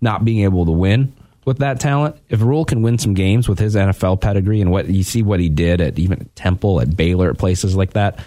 not 0.00 0.24
being 0.24 0.44
able 0.44 0.64
to 0.64 0.72
win 0.72 1.12
with 1.44 1.58
that 1.58 1.80
talent. 1.80 2.16
If 2.28 2.40
Rhule 2.40 2.64
can 2.64 2.82
win 2.82 2.98
some 2.98 3.14
games 3.14 3.48
with 3.48 3.58
his 3.58 3.74
NFL 3.76 4.20
pedigree 4.20 4.60
and 4.60 4.70
what 4.70 4.88
you 4.88 5.02
see 5.02 5.22
what 5.22 5.40
he 5.40 5.48
did 5.48 5.80
at 5.80 5.98
even 5.98 6.28
Temple, 6.34 6.80
at 6.80 6.96
Baylor, 6.96 7.30
at 7.30 7.38
places 7.38 7.76
like 7.76 7.94
that, 7.94 8.18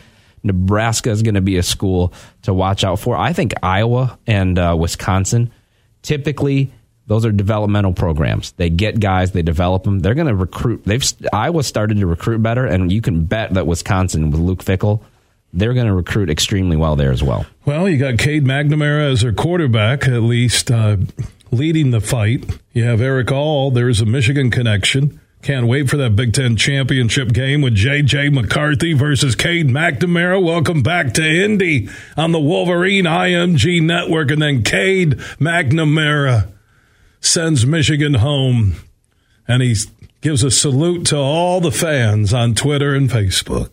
Nebraska 0.44 1.10
is 1.10 1.24
going 1.24 1.36
to 1.36 1.42
be 1.42 1.58
a 1.58 1.64
school 1.64 2.14
to 2.44 2.54
watch 2.54 2.84
out 2.84 3.00
for. 3.00 3.16
I 3.18 3.34
think 3.34 3.54
Iowa 3.64 4.20
and 4.28 4.60
uh, 4.60 4.76
Wisconsin 4.78 5.52
typically 6.02 6.72
those 7.08 7.26
are 7.26 7.32
developmental 7.32 7.94
programs. 7.94 8.54
They 8.54 8.70
get 8.70 9.00
guys, 9.00 9.32
they 9.32 9.42
develop 9.42 9.84
them. 9.84 10.00
They're 10.00 10.16
going 10.16 10.28
to 10.28 10.36
recruit. 10.36 10.84
They've 10.86 11.04
Iowa 11.32 11.64
started 11.64 11.98
to 12.00 12.08
recruit 12.08 12.42
better, 12.42 12.66
and 12.66 12.92
you 12.92 13.02
can 13.02 13.26
bet 13.26 13.54
that 13.54 13.68
Wisconsin 13.68 14.32
with 14.32 14.40
Luke 14.40 14.64
Fickell, 14.64 15.02
they're 15.54 15.74
going 15.74 15.88
to 15.88 15.94
recruit 15.94 16.30
extremely 16.30 16.78
well 16.78 16.96
there 16.96 17.12
as 17.12 17.22
well. 17.22 17.46
Well, 17.66 17.90
you 17.90 17.98
got 17.98 18.18
Cade 18.18 18.46
McNamara 18.46 19.12
as 19.12 19.22
their 19.22 19.34
quarterback, 19.34 20.08
at 20.08 20.24
least 20.24 20.72
uh, 20.72 20.98
leading 21.52 21.92
the 21.92 22.02
fight. 22.02 22.60
You 22.72 22.86
have 22.86 23.02
Erik 23.02 23.32
All. 23.32 23.70
There's 23.70 24.02
a 24.02 24.06
Michigan 24.06 24.50
connection. 24.50 25.20
Can't 25.44 25.68
wait 25.68 25.90
for 25.90 25.98
that 25.98 26.16
Big 26.16 26.32
Ten 26.32 26.56
championship 26.56 27.34
game 27.34 27.62
with 27.62 27.76
J.J. 27.76 28.30
McCarthy 28.30 28.94
versus 28.94 29.36
Cade 29.36 29.68
McNamara. 29.68 30.42
Welcome 30.42 30.82
back 30.82 31.14
to 31.16 31.22
Indy 31.22 31.90
on 32.16 32.32
the 32.32 32.40
Wolverine 32.40 33.04
IMG 33.04 33.82
Network. 33.82 34.32
And 34.32 34.42
then 34.42 34.64
Cade 34.64 35.18
McNamara 35.42 36.53
sends 37.26 37.66
Michigan 37.66 38.16
home. 38.16 38.76
And 39.48 39.62
he 39.62 39.76
gives 40.22 40.44
a 40.44 40.52
salute 40.52 41.06
to 41.08 41.18
all 41.18 41.60
the 41.60 41.72
fans 41.72 42.34
on 42.34 42.56
Twitter 42.56 42.96
and 42.96 43.10
Facebook. 43.10 43.70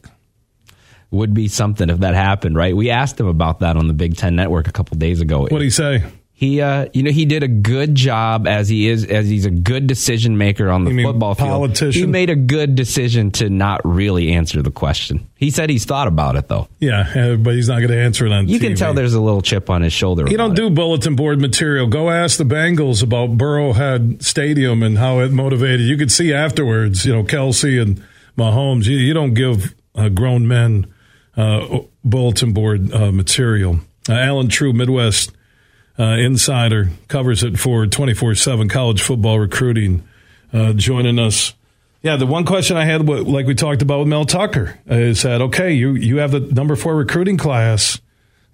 Would 1.12 1.34
be 1.34 1.48
something 1.48 1.90
if 1.90 1.98
that 1.98 2.14
happened, 2.14 2.56
right? 2.56 2.76
We 2.76 2.90
asked 2.90 3.18
him 3.18 3.26
about 3.26 3.60
that 3.60 3.76
on 3.76 3.88
the 3.88 3.94
Big 3.94 4.16
Ten 4.16 4.36
Network 4.36 4.68
a 4.68 4.72
couple 4.72 4.96
days 4.96 5.20
ago. 5.20 5.40
What 5.40 5.50
did 5.50 5.62
he 5.62 5.70
say? 5.70 6.04
He, 6.40 6.62
uh, 6.62 6.86
you 6.94 7.02
know, 7.02 7.10
he 7.10 7.26
did 7.26 7.42
a 7.42 7.48
good 7.48 7.94
job 7.94 8.46
as 8.46 8.66
he 8.66 8.88
is, 8.88 9.04
as 9.04 9.28
he's 9.28 9.44
a 9.44 9.50
good 9.50 9.86
decision 9.86 10.38
maker 10.38 10.70
on 10.70 10.86
the 10.86 11.02
football 11.04 11.34
field. 11.34 11.50
politician? 11.50 12.00
He 12.00 12.06
made 12.06 12.30
a 12.30 12.34
good 12.34 12.74
decision 12.76 13.30
to 13.32 13.50
not 13.50 13.82
really 13.84 14.32
answer 14.32 14.62
the 14.62 14.70
question. 14.70 15.28
He 15.36 15.50
said 15.50 15.68
he's 15.68 15.84
thought 15.84 16.08
about 16.08 16.36
it 16.36 16.48
though. 16.48 16.66
Yeah, 16.78 17.36
but 17.36 17.56
he's 17.56 17.68
not 17.68 17.80
going 17.80 17.90
to 17.90 17.98
answer 18.00 18.24
it 18.24 18.32
on 18.32 18.48
You 18.48 18.58
TV. 18.58 18.62
can 18.62 18.74
tell 18.74 18.94
there's 18.94 19.12
a 19.12 19.20
little 19.20 19.42
chip 19.42 19.68
on 19.68 19.82
his 19.82 19.92
shoulder. 19.92 20.22
You 20.30 20.38
don't 20.38 20.52
about 20.52 20.64
it. 20.64 20.68
do 20.70 20.74
bulletin 20.74 21.14
board 21.14 21.42
material. 21.42 21.86
Go 21.88 22.08
ask 22.08 22.38
the 22.38 22.44
Bengals 22.44 23.02
about 23.02 23.36
Burrowhead 23.36 24.22
Stadium 24.24 24.82
and 24.82 24.96
how 24.96 25.18
it 25.18 25.32
motivated. 25.32 25.82
You 25.82 25.98
could 25.98 26.10
see 26.10 26.32
afterwards, 26.32 27.04
you 27.04 27.12
know, 27.12 27.22
Kelce 27.22 27.82
and 27.82 28.02
Mahomes. 28.38 28.86
You, 28.86 28.96
you 28.96 29.12
don't 29.12 29.34
give 29.34 29.74
uh, 29.94 30.08
grown 30.08 30.48
men 30.48 30.86
uh, 31.36 31.80
bulletin 32.02 32.54
board 32.54 32.90
uh, 32.94 33.12
material. 33.12 33.80
Uh, 34.08 34.14
Allen 34.14 34.48
Trieu, 34.48 34.72
Midwest 34.72 35.32
uh, 36.00 36.16
insider, 36.16 36.88
covers 37.08 37.42
it 37.44 37.58
for 37.58 37.86
24 37.86 38.34
7 38.34 38.68
college 38.68 39.02
football 39.02 39.38
recruiting, 39.38 40.02
uh, 40.52 40.72
joining 40.72 41.18
us. 41.18 41.52
Yeah, 42.02 42.16
the 42.16 42.24
one 42.24 42.46
question 42.46 42.78
I 42.78 42.86
had, 42.86 43.06
like 43.06 43.46
we 43.46 43.54
talked 43.54 43.82
about 43.82 43.98
with 43.98 44.08
Mel 44.08 44.24
Tucker, 44.24 44.78
is 44.86 45.22
that 45.22 45.42
okay? 45.42 45.74
You 45.74 45.94
you 45.94 46.16
have 46.16 46.30
the 46.30 46.40
number 46.40 46.74
four 46.74 46.96
recruiting 46.96 47.36
class. 47.36 48.00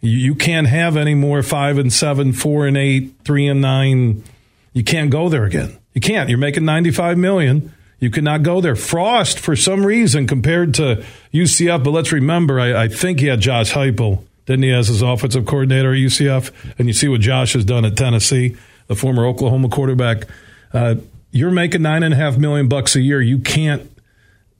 You, 0.00 0.10
you 0.10 0.34
can't 0.34 0.66
have 0.66 0.96
any 0.96 1.14
more 1.14 1.44
five 1.44 1.78
and 1.78 1.92
seven, 1.92 2.32
four 2.32 2.66
and 2.66 2.76
eight, 2.76 3.14
three 3.24 3.46
and 3.46 3.60
nine. 3.60 4.24
You 4.72 4.82
can't 4.82 5.10
go 5.10 5.28
there 5.28 5.44
again. 5.44 5.78
You 5.94 6.00
can't. 6.00 6.28
You're 6.28 6.38
making 6.38 6.64
ninety 6.64 6.90
five 6.90 7.16
million. 7.16 7.72
You 8.00 8.10
cannot 8.10 8.42
go 8.42 8.60
there. 8.60 8.74
Frost, 8.74 9.38
for 9.38 9.54
some 9.54 9.86
reason, 9.86 10.26
compared 10.26 10.74
to 10.74 11.04
UCF, 11.32 11.82
but 11.82 11.92
let's 11.92 12.12
remember, 12.12 12.60
I, 12.60 12.82
I 12.82 12.88
think 12.88 13.20
he 13.20 13.26
had 13.26 13.40
Josh 13.40 13.72
Heupel, 13.72 14.25
didn't 14.46 14.62
he, 14.62 14.72
as 14.72 14.88
his 14.88 15.02
offensive 15.02 15.44
coordinator 15.44 15.92
at 15.92 15.98
UCF? 15.98 16.52
And 16.78 16.88
you 16.88 16.94
see 16.94 17.08
what 17.08 17.20
Josh 17.20 17.52
has 17.52 17.64
done 17.64 17.84
at 17.84 17.96
Tennessee, 17.96 18.56
the 18.86 18.94
former 18.94 19.26
Oklahoma 19.26 19.68
quarterback. 19.68 20.26
Uh, 20.72 20.96
you're 21.32 21.50
making 21.50 21.82
nine 21.82 22.02
and 22.02 22.14
a 22.14 22.16
half 22.16 22.38
million 22.38 22.68
bucks 22.68 22.96
a 22.96 23.00
year. 23.00 23.20
You 23.20 23.38
can't. 23.38 23.90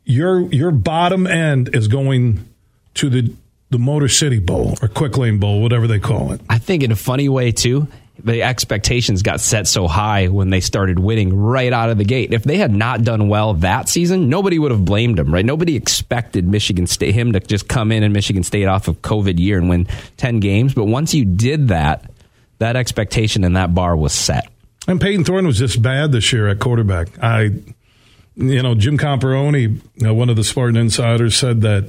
Your 0.04 0.42
your 0.52 0.70
bottom 0.70 1.26
end 1.26 1.74
is 1.74 1.88
going 1.88 2.46
to 2.94 3.08
the 3.08 3.32
the 3.70 3.78
Motor 3.78 4.08
City 4.08 4.38
Bowl 4.38 4.76
or 4.82 4.88
Quick 4.88 5.16
Lane 5.16 5.38
Bowl, 5.38 5.60
whatever 5.60 5.86
they 5.86 5.98
call 5.98 6.32
it. 6.32 6.40
I 6.48 6.58
think 6.58 6.82
in 6.82 6.92
a 6.92 6.96
funny 6.96 7.28
way 7.28 7.50
too. 7.52 7.88
The 8.24 8.42
expectations 8.42 9.22
got 9.22 9.40
set 9.40 9.66
so 9.66 9.86
high 9.86 10.28
when 10.28 10.50
they 10.50 10.60
started 10.60 10.98
winning 10.98 11.36
right 11.36 11.72
out 11.72 11.90
of 11.90 11.98
the 11.98 12.04
gate. 12.04 12.32
If 12.32 12.44
they 12.44 12.56
had 12.56 12.72
not 12.72 13.02
done 13.02 13.28
well 13.28 13.54
that 13.54 13.88
season, 13.88 14.28
nobody 14.28 14.58
would 14.58 14.70
have 14.70 14.84
blamed 14.84 15.18
them, 15.18 15.32
right? 15.32 15.44
Nobody 15.44 15.76
expected 15.76 16.46
Michigan 16.48 16.86
State 16.86 17.14
him 17.14 17.32
to 17.32 17.40
just 17.40 17.68
come 17.68 17.92
in 17.92 18.02
and 18.02 18.12
Michigan 18.12 18.42
State 18.42 18.66
off 18.66 18.88
of 18.88 19.02
COVID 19.02 19.38
year 19.38 19.58
and 19.58 19.68
win 19.68 19.86
ten 20.16 20.40
games. 20.40 20.74
But 20.74 20.86
once 20.86 21.14
you 21.14 21.24
did 21.24 21.68
that, 21.68 22.10
that 22.58 22.74
expectation 22.74 23.44
and 23.44 23.56
that 23.56 23.74
bar 23.74 23.94
was 23.94 24.12
set. 24.12 24.48
And 24.88 25.00
Payton 25.00 25.24
Thorne 25.24 25.46
was 25.46 25.58
just 25.58 25.82
bad 25.82 26.12
this 26.12 26.32
year 26.32 26.48
at 26.48 26.58
quarterback. 26.58 27.22
I, 27.22 27.50
you 28.34 28.62
know, 28.62 28.74
Jim 28.74 28.96
Comparoni, 28.96 29.80
uh, 30.04 30.14
one 30.14 30.30
of 30.30 30.36
the 30.36 30.44
Spartan 30.44 30.76
insiders, 30.76 31.36
said 31.36 31.60
that 31.62 31.88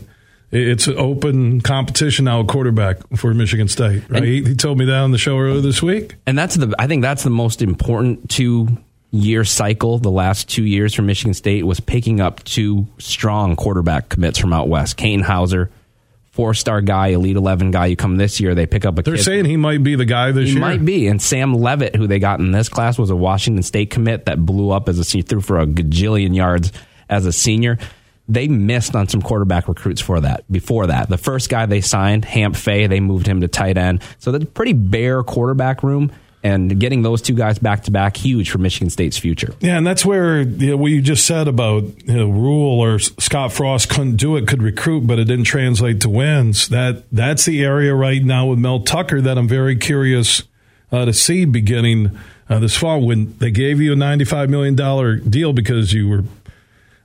it's 0.52 0.88
an 0.88 0.98
open 0.98 1.62
competition 1.62 2.26
now 2.26 2.40
at 2.42 2.48
quarterback 2.48 2.98
for 3.18 3.34
Michigan 3.34 3.68
State. 3.68 4.04
Right? 4.10 4.24
He, 4.24 4.44
he 4.44 4.56
told 4.56 4.78
me 4.78 4.86
that 4.86 5.00
on 5.00 5.12
the 5.12 5.18
show 5.18 5.38
earlier 5.38 5.62
this 5.62 5.82
week. 5.82 6.16
And 6.26 6.38
that's 6.38 6.56
the 6.56 6.74
I 6.80 6.88
think 6.88 7.02
that's 7.02 7.24
the 7.24 7.30
most 7.30 7.62
important 7.62 8.30
two 8.30 8.68
year 9.12 9.44
cycle 9.44 10.00
the 10.00 10.12
last 10.12 10.50
two 10.50 10.64
years 10.64 10.94
for 10.94 11.02
Michigan 11.02 11.34
State 11.34 11.66
was 11.66 11.80
picking 11.80 12.22
up 12.22 12.44
two 12.44 12.88
strong 12.98 13.56
quarterback 13.56 14.10
commits 14.10 14.38
from 14.40 14.54
out 14.54 14.68
west. 14.70 14.98
Katin 14.98 15.22
Houser, 15.22 15.70
four 16.32 16.54
star 16.54 16.82
guy, 16.82 17.08
elite 17.08 17.36
eleven 17.36 17.72
guy. 17.72 17.88
You 17.88 17.96
come 17.96 18.16
this 18.18 18.40
year, 18.40 18.56
they 18.56 18.66
pick 18.66 18.86
up 18.86 18.98
a 18.98 19.02
They're 19.02 19.16
kid 19.16 19.24
saying 19.24 19.46
he 19.46 19.58
might 19.58 19.84
be 19.84 19.96
the 19.96 20.06
guy 20.06 20.32
this 20.32 20.48
he 20.48 20.54
year. 20.54 20.62
might 20.62 20.84
be. 20.86 21.08
And 21.08 21.22
Sam 21.22 21.56
Leavitt, 21.56 21.96
who 21.96 22.08
they 22.08 22.20
got 22.20 22.40
in 22.40 22.52
this 22.52 22.70
class, 22.70 22.98
was 22.98 23.10
a 23.10 23.16
Washington 23.16 23.64
State 23.64 23.90
commit 23.90 24.26
that 24.26 24.46
blew 24.46 24.72
up 24.72 24.88
as 24.88 24.98
a 25.00 25.04
senior, 25.04 25.24
threw 25.24 25.42
for 25.42 25.60
a 25.60 25.66
gajillion 25.66 26.36
yards 26.36 26.72
as 27.10 27.26
a 27.26 27.34
senior. 27.34 27.78
They 28.30 28.48
missed 28.48 28.96
on 28.96 29.08
some 29.08 29.22
quarterback 29.22 29.68
recruits 29.68 30.02
for 30.02 30.20
that. 30.20 30.50
Before 30.52 30.88
that, 30.88 31.10
the 31.10 31.18
first 31.18 31.50
guy 31.50 31.66
they 31.66 31.82
signed, 31.82 32.26
Hamp 32.26 32.56
Fay, 32.56 32.88
they 32.88 33.00
moved 33.00 33.26
him 33.26 33.42
to 33.42 33.48
tight 33.48 33.78
end. 33.78 34.02
So 34.20 34.32
that's 34.32 34.46
pretty 34.46 34.74
bare 34.74 35.24
quarterback 35.24 35.84
room. 35.84 36.12
And 36.44 36.80
getting 36.80 37.02
those 37.02 37.22
two 37.22 37.34
guys 37.34 37.58
back 37.58 37.84
to 37.84 37.92
back, 37.92 38.16
huge 38.16 38.52
for 38.52 38.60
Michigan 38.60 38.90
State's 38.90 39.18
future. 39.18 39.54
Yeah, 39.60 39.78
and 39.78 39.86
that's 39.86 40.06
where 40.06 40.42
you 40.42 40.72
know, 40.72 40.78
what 40.78 40.92
you 40.92 41.02
just 41.02 41.26
said 41.26 41.48
about 41.48 41.84
you 42.08 42.16
know, 42.16 42.30
Rhule 42.30 42.80
or 42.80 43.00
Scott 43.00 43.52
Frost 43.52 43.90
couldn't 43.90 44.18
do 44.18 44.38
it, 44.38 44.48
could 44.48 44.62
recruit, 44.62 45.08
but 45.08 45.20
it 45.20 45.26
didn't 45.26 45.46
translate 45.46 46.00
to 46.02 46.10
wins. 46.10 46.70
That 46.70 47.04
that's 47.12 47.46
the 47.46 47.64
area 47.64 47.94
right 47.96 48.24
now 48.24 48.46
with 48.46 48.60
Mel 48.60 48.82
Tucker 48.82 49.20
that 49.20 49.38
I'm 49.38 49.48
very 49.48 49.76
curious 49.76 50.44
uh, 50.92 51.06
to 51.06 51.12
see 51.12 51.44
beginning 51.46 52.18
uh, 52.50 52.60
this 52.60 52.78
fall 52.78 53.02
when 53.02 53.38
they 53.40 53.52
gave 53.52 53.82
you 53.82 53.94
a 53.94 53.96
95 53.96 54.50
million 54.50 54.76
dollar 54.76 55.18
deal 55.18 55.54
because 55.54 55.92
you 55.92 56.08
were 56.08 56.24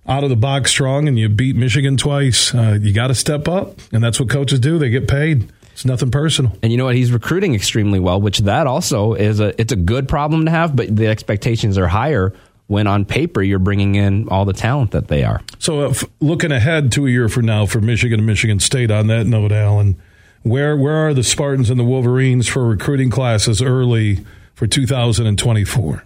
out 0.07 0.25
of 0.25 0.31
the 0.31 0.37
box 0.37 0.71
strong 0.71 1.09
and 1.09 1.19
you 1.19 1.29
beat 1.29 1.57
Michigan 1.57 1.97
twice. 1.97 2.55
Uh, 2.55 2.79
you 2.81 2.93
got 2.93 3.09
to 3.09 3.15
step 3.15 3.49
up, 3.49 3.79
and 3.93 4.03
that's 4.03 4.19
what 4.19 4.29
coaches 4.29 4.61
do. 4.61 4.79
They 4.79 4.91
get 4.91 5.09
paid. 5.09 5.51
It's 5.73 5.85
nothing 5.85 6.11
personal. 6.11 6.57
And 6.63 6.71
you 6.71 6.79
know 6.79 6.85
what? 6.85 6.97
He's 6.97 7.13
recruiting 7.13 7.55
extremely 7.55 7.99
well, 7.99 8.21
which 8.21 8.39
that 8.41 8.67
also 8.67 9.15
is 9.15 9.41
a 9.41 9.59
it's 9.61 9.73
a 9.73 9.77
good 9.77 10.09
problem 10.09 10.45
to 10.45 10.51
have, 10.51 10.77
but 10.77 10.95
the 10.95 11.07
expectations 11.07 11.79
are 11.79 11.89
higher 11.89 12.35
when 12.67 12.87
on 12.87 13.05
paper 13.05 13.43
you're 13.43 13.59
bringing 13.59 13.95
in 13.95 14.29
all 14.29 14.45
the 14.45 14.53
talent 14.53 14.93
that 14.93 15.09
they 15.09 15.25
are. 15.25 15.41
So, 15.59 15.87
uh, 15.87 15.89
f- 15.91 16.05
looking 16.21 16.53
ahead 16.53 16.93
to 16.93 17.07
a 17.07 17.11
year 17.11 17.29
from 17.29 17.47
now 17.47 17.67
for 17.67 17.81
Michigan 17.81 18.21
and 18.21 18.27
Michigan 18.27 18.61
State, 18.61 18.91
on 18.91 19.07
that 19.09 19.27
note, 19.27 19.53
Allen, 19.53 20.01
where 20.43 20.77
where 20.77 21.09
are 21.09 21.15
the 21.15 21.25
Spartans 21.25 21.71
and 21.71 21.81
the 21.81 21.85
Wolverines 21.85 22.49
for 22.49 22.67
recruiting 22.67 23.11
classes 23.11 23.63
early 23.63 24.25
for 24.55 24.67
2024? 24.67 26.05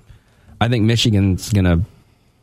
I 0.61 0.69
think 0.69 0.85
Michigan's 0.85 1.53
going 1.53 1.65
to 1.65 1.81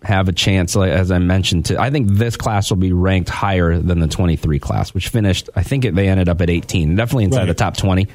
have 0.03 0.27
a 0.30 0.34
chance, 0.34 0.75
as 0.75 1.11
I 1.11 1.17
mentioned. 1.19 1.65
To 1.65 1.80
I 1.81 1.89
think 1.89 2.09
this 2.09 2.35
class 2.38 2.69
will 2.69 2.77
be 2.77 2.91
ranked 2.93 3.30
higher 3.30 3.77
than 3.80 3.99
the 3.99 4.07
23 4.07 4.59
class, 4.59 4.93
which 4.93 5.09
finished. 5.09 5.49
I 5.55 5.63
think 5.63 5.85
it, 5.85 5.95
they 5.95 6.07
ended 6.07 6.30
up 6.30 6.41
at 6.41 6.49
18, 6.49 6.95
definitely 6.95 7.25
inside 7.25 7.39
Right. 7.39 7.45
the 7.47 7.53
top 7.53 7.77
20. 7.77 8.07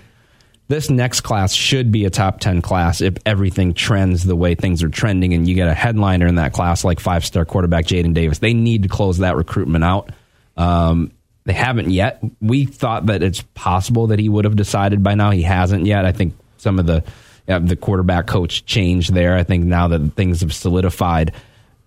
This 0.69 0.91
next 0.91 1.23
class 1.23 1.55
should 1.55 1.91
be 1.91 2.05
a 2.05 2.11
top 2.11 2.41
10 2.41 2.61
class 2.61 3.01
if 3.01 3.15
everything 3.25 3.73
trends 3.73 4.25
the 4.25 4.37
way 4.37 4.55
things 4.55 4.83
are 4.83 4.91
trending, 4.91 5.33
and 5.33 5.49
you 5.49 5.55
get 5.55 5.67
a 5.69 5.73
headliner 5.75 6.27
in 6.27 6.35
that 6.35 6.53
class 6.53 6.85
like 6.85 7.01
five 7.01 7.25
star 7.25 7.45
quarterback 7.47 7.87
Jadyn 7.87 8.13
Davis. 8.13 8.39
They 8.39 8.53
need 8.53 8.83
to 8.83 8.89
close 8.91 9.19
that 9.19 9.37
recruitment 9.37 9.83
out. 9.83 10.11
Um, 10.59 11.13
they 11.45 11.55
haven't 11.55 11.91
yet. 11.91 12.23
We 12.43 12.67
thought 12.67 13.07
that 13.07 13.23
it's 13.23 13.41
possible 13.55 14.09
that 14.09 14.19
he 14.19 14.29
would 14.29 14.45
have 14.45 14.57
decided 14.57 15.03
by 15.03 15.15
now. 15.15 15.31
He 15.31 15.41
hasn't 15.43 15.87
yet. 15.87 16.05
I 16.05 16.13
think 16.13 16.35
some 16.59 16.79
of 16.79 16.85
the 16.85 17.03
uh, 17.49 17.61
the 17.61 17.77
quarterback 17.77 18.27
coach 18.27 18.67
changed 18.67 19.15
there. 19.15 19.35
I 19.35 19.45
think 19.45 19.65
now 19.65 19.89
that 19.89 20.13
things 20.17 20.43
have 20.43 20.53
solidified, 20.53 21.33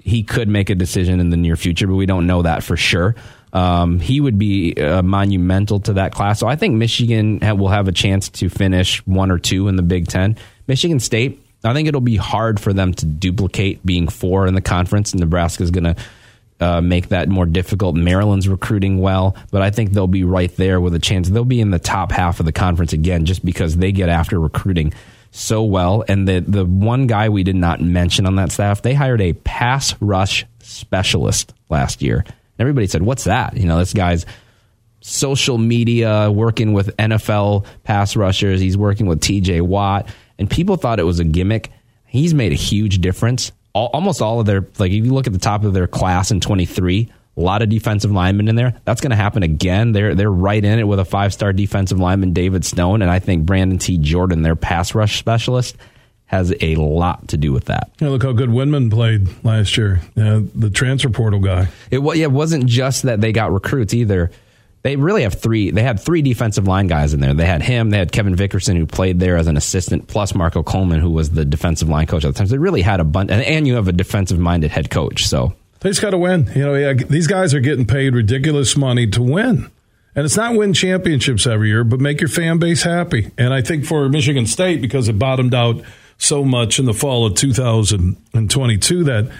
he 0.03 0.23
could 0.23 0.47
make 0.47 0.69
a 0.69 0.75
decision 0.75 1.19
in 1.19 1.29
the 1.29 1.37
near 1.37 1.55
future, 1.55 1.87
but 1.87 1.95
we 1.95 2.05
don't 2.05 2.27
know 2.27 2.41
that 2.41 2.63
for 2.63 2.77
sure. 2.77 3.15
Um, 3.53 3.99
he 3.99 4.21
would 4.21 4.37
be 4.37 4.73
uh, 4.75 5.01
monumental 5.01 5.79
to 5.81 5.93
that 5.93 6.13
class. 6.13 6.39
So 6.39 6.47
I 6.47 6.55
think 6.55 6.75
Michigan 6.75 7.39
will 7.57 7.67
have 7.67 7.87
a 7.87 7.91
chance 7.91 8.29
to 8.29 8.49
finish 8.49 9.05
one 9.05 9.29
or 9.29 9.37
two 9.37 9.67
in 9.67 9.75
the 9.75 9.83
Big 9.83 10.07
Ten. 10.07 10.37
Michigan 10.67 10.99
State, 10.99 11.45
I 11.63 11.73
think 11.73 11.87
it'll 11.87 12.01
be 12.01 12.15
hard 12.15 12.59
for 12.59 12.71
them 12.71 12.93
to 12.93 13.05
duplicate 13.05 13.85
being 13.85 14.07
four 14.07 14.47
in 14.47 14.53
the 14.53 14.61
conference. 14.61 15.11
And 15.11 15.19
Nebraska's 15.19 15.69
going 15.69 15.83
to 15.83 15.95
uh, 16.61 16.79
make 16.79 17.09
that 17.09 17.27
more 17.27 17.45
difficult. 17.45 17.95
Maryland's 17.95 18.47
recruiting 18.47 18.99
well, 18.99 19.35
but 19.51 19.61
I 19.61 19.71
think 19.71 19.91
they'll 19.91 20.07
be 20.07 20.23
right 20.23 20.55
there 20.55 20.79
with 20.79 20.93
a 20.93 20.99
chance. 20.99 21.29
They'll 21.29 21.43
be 21.43 21.59
in 21.59 21.71
the 21.71 21.79
top 21.79 22.11
half 22.11 22.39
of 22.39 22.45
the 22.45 22.51
conference 22.51 22.93
again, 22.93 23.25
just 23.25 23.43
because 23.43 23.75
they 23.75 23.91
get 23.91 24.09
after 24.09 24.39
recruiting 24.39 24.93
so 25.31 25.63
well. 25.63 26.03
And 26.07 26.27
the 26.27 26.39
the 26.39 26.65
one 26.65 27.07
guy 27.07 27.29
we 27.29 27.43
did 27.43 27.55
not 27.55 27.81
mention 27.81 28.25
on 28.25 28.35
that 28.35 28.51
staff, 28.51 28.81
they 28.81 28.93
hired 28.93 29.21
a 29.21 29.33
pass 29.33 29.95
rush 30.01 30.45
specialist 30.59 31.53
last 31.69 32.01
year. 32.01 32.19
And 32.19 32.35
everybody 32.59 32.87
said, 32.87 33.01
"What's 33.01 33.23
that?" 33.23 33.57
You 33.57 33.65
know, 33.65 33.79
this 33.79 33.93
guy's 33.93 34.25
social 35.01 35.57
media, 35.57 36.31
working 36.31 36.73
with 36.73 36.95
NFL 36.97 37.65
pass 37.83 38.15
rushers. 38.15 38.61
He's 38.61 38.77
working 38.77 39.07
with 39.07 39.19
TJ 39.19 39.61
Watt. 39.61 40.07
And 40.37 40.49
people 40.49 40.75
thought 40.75 40.99
it 40.99 41.03
was 41.03 41.19
a 41.19 41.23
gimmick. 41.23 41.71
He's 42.05 42.33
made 42.33 42.51
a 42.51 42.55
huge 42.55 42.99
difference. 42.99 43.51
All, 43.73 43.89
almost 43.93 44.21
all 44.21 44.39
of 44.39 44.45
their, 44.45 44.67
like, 44.77 44.91
if 44.91 45.05
you 45.05 45.13
look 45.13 45.27
at 45.27 45.33
the 45.33 45.39
top 45.39 45.63
of 45.63 45.73
their 45.73 45.87
class 45.87 46.31
in 46.31 46.39
23, 46.39 47.09
a 47.37 47.41
lot 47.41 47.61
of 47.61 47.69
defensive 47.69 48.11
linemen 48.11 48.47
in 48.47 48.55
there. 48.55 48.79
That's 48.83 49.01
going 49.01 49.11
to 49.11 49.15
happen 49.15 49.43
again. 49.43 49.93
They're 49.93 50.15
they're 50.15 50.31
right 50.31 50.63
in 50.63 50.79
it 50.79 50.87
with 50.87 50.99
a 50.99 51.05
five 51.05 51.33
star 51.33 51.53
defensive 51.53 51.99
lineman, 51.99 52.33
David 52.33 52.65
Stone, 52.65 53.01
and 53.01 53.09
I 53.09 53.19
think 53.19 53.45
Brandon 53.45 53.77
T. 53.77 53.97
Jordan, 53.97 54.41
their 54.41 54.55
pass 54.55 54.93
rush 54.93 55.17
specialist, 55.19 55.77
has 56.25 56.53
a 56.61 56.75
lot 56.75 57.29
to 57.29 57.37
do 57.37 57.51
with 57.51 57.65
that. 57.65 57.91
Yeah, 57.99 58.09
look 58.09 58.23
how 58.23 58.31
good 58.31 58.49
Windmon 58.49 58.89
played 58.91 59.43
last 59.43 59.77
year. 59.77 60.01
Uh, 60.17 60.41
the 60.55 60.69
transfer 60.69 61.09
portal 61.09 61.39
guy. 61.39 61.67
It, 61.89 61.99
yeah, 61.99 62.23
it 62.23 62.31
wasn't 62.31 62.65
just 62.67 63.03
that 63.03 63.21
they 63.21 63.31
got 63.31 63.51
recruits 63.51 63.93
either. 63.93 64.31
They 64.83 64.95
really 64.95 65.23
have 65.23 65.35
three. 65.35 65.69
They 65.71 65.83
had 65.83 65.99
three 65.99 66.23
defensive 66.23 66.67
line 66.67 66.87
guys 66.87 67.13
in 67.13 67.19
there. 67.19 67.33
They 67.35 67.45
had 67.45 67.61
him. 67.61 67.91
They 67.91 67.99
had 67.99 68.11
Kevin 68.11 68.35
Vickerson, 68.35 68.77
who 68.77 68.87
played 68.87 69.19
there 69.19 69.37
as 69.37 69.47
an 69.47 69.55
assistant, 69.55 70.07
plus 70.07 70.33
Marco 70.33 70.63
Coleman, 70.63 70.99
who 71.01 71.11
was 71.11 71.29
the 71.29 71.45
defensive 71.45 71.87
line 71.87 72.07
coach 72.07 72.25
at 72.25 72.33
the 72.33 72.37
time. 72.37 72.47
So 72.47 72.51
they 72.51 72.57
really 72.59 72.81
had 72.81 72.99
a 72.99 73.03
bunch. 73.03 73.29
And, 73.29 73.43
and 73.43 73.67
you 73.67 73.75
have 73.75 73.87
a 73.87 73.91
defensive 73.91 74.39
minded 74.39 74.71
head 74.71 74.89
coach. 74.89 75.27
So 75.27 75.53
They 75.81 75.89
just 75.89 76.01
got 76.01 76.11
to 76.11 76.17
win. 76.17 76.49
You 76.55 76.61
know, 76.63 76.75
yeah, 76.75 76.93
these 76.93 77.27
guys 77.27 77.53
are 77.53 77.59
getting 77.59 77.85
paid 77.85 78.15
ridiculous 78.15 78.77
money 78.77 79.07
to 79.07 79.21
win. 79.21 79.69
And 80.15 80.25
it's 80.25 80.35
not 80.37 80.55
win 80.55 80.73
championships 80.73 81.47
every 81.47 81.69
year, 81.69 81.83
but 81.83 81.99
make 81.99 82.19
your 82.21 82.27
fan 82.29 82.59
base 82.59 82.83
happy. 82.83 83.31
And 83.37 83.53
I 83.53 83.61
think 83.61 83.85
for 83.85 84.07
Michigan 84.09 84.45
State, 84.45 84.81
because 84.81 85.07
it 85.07 85.17
bottomed 85.17 85.53
out 85.53 85.81
so 86.17 86.43
much 86.43 86.79
in 86.79 86.85
the 86.85 86.93
fall 86.93 87.25
of 87.25 87.35
2022, 87.35 89.03
that 89.05 89.31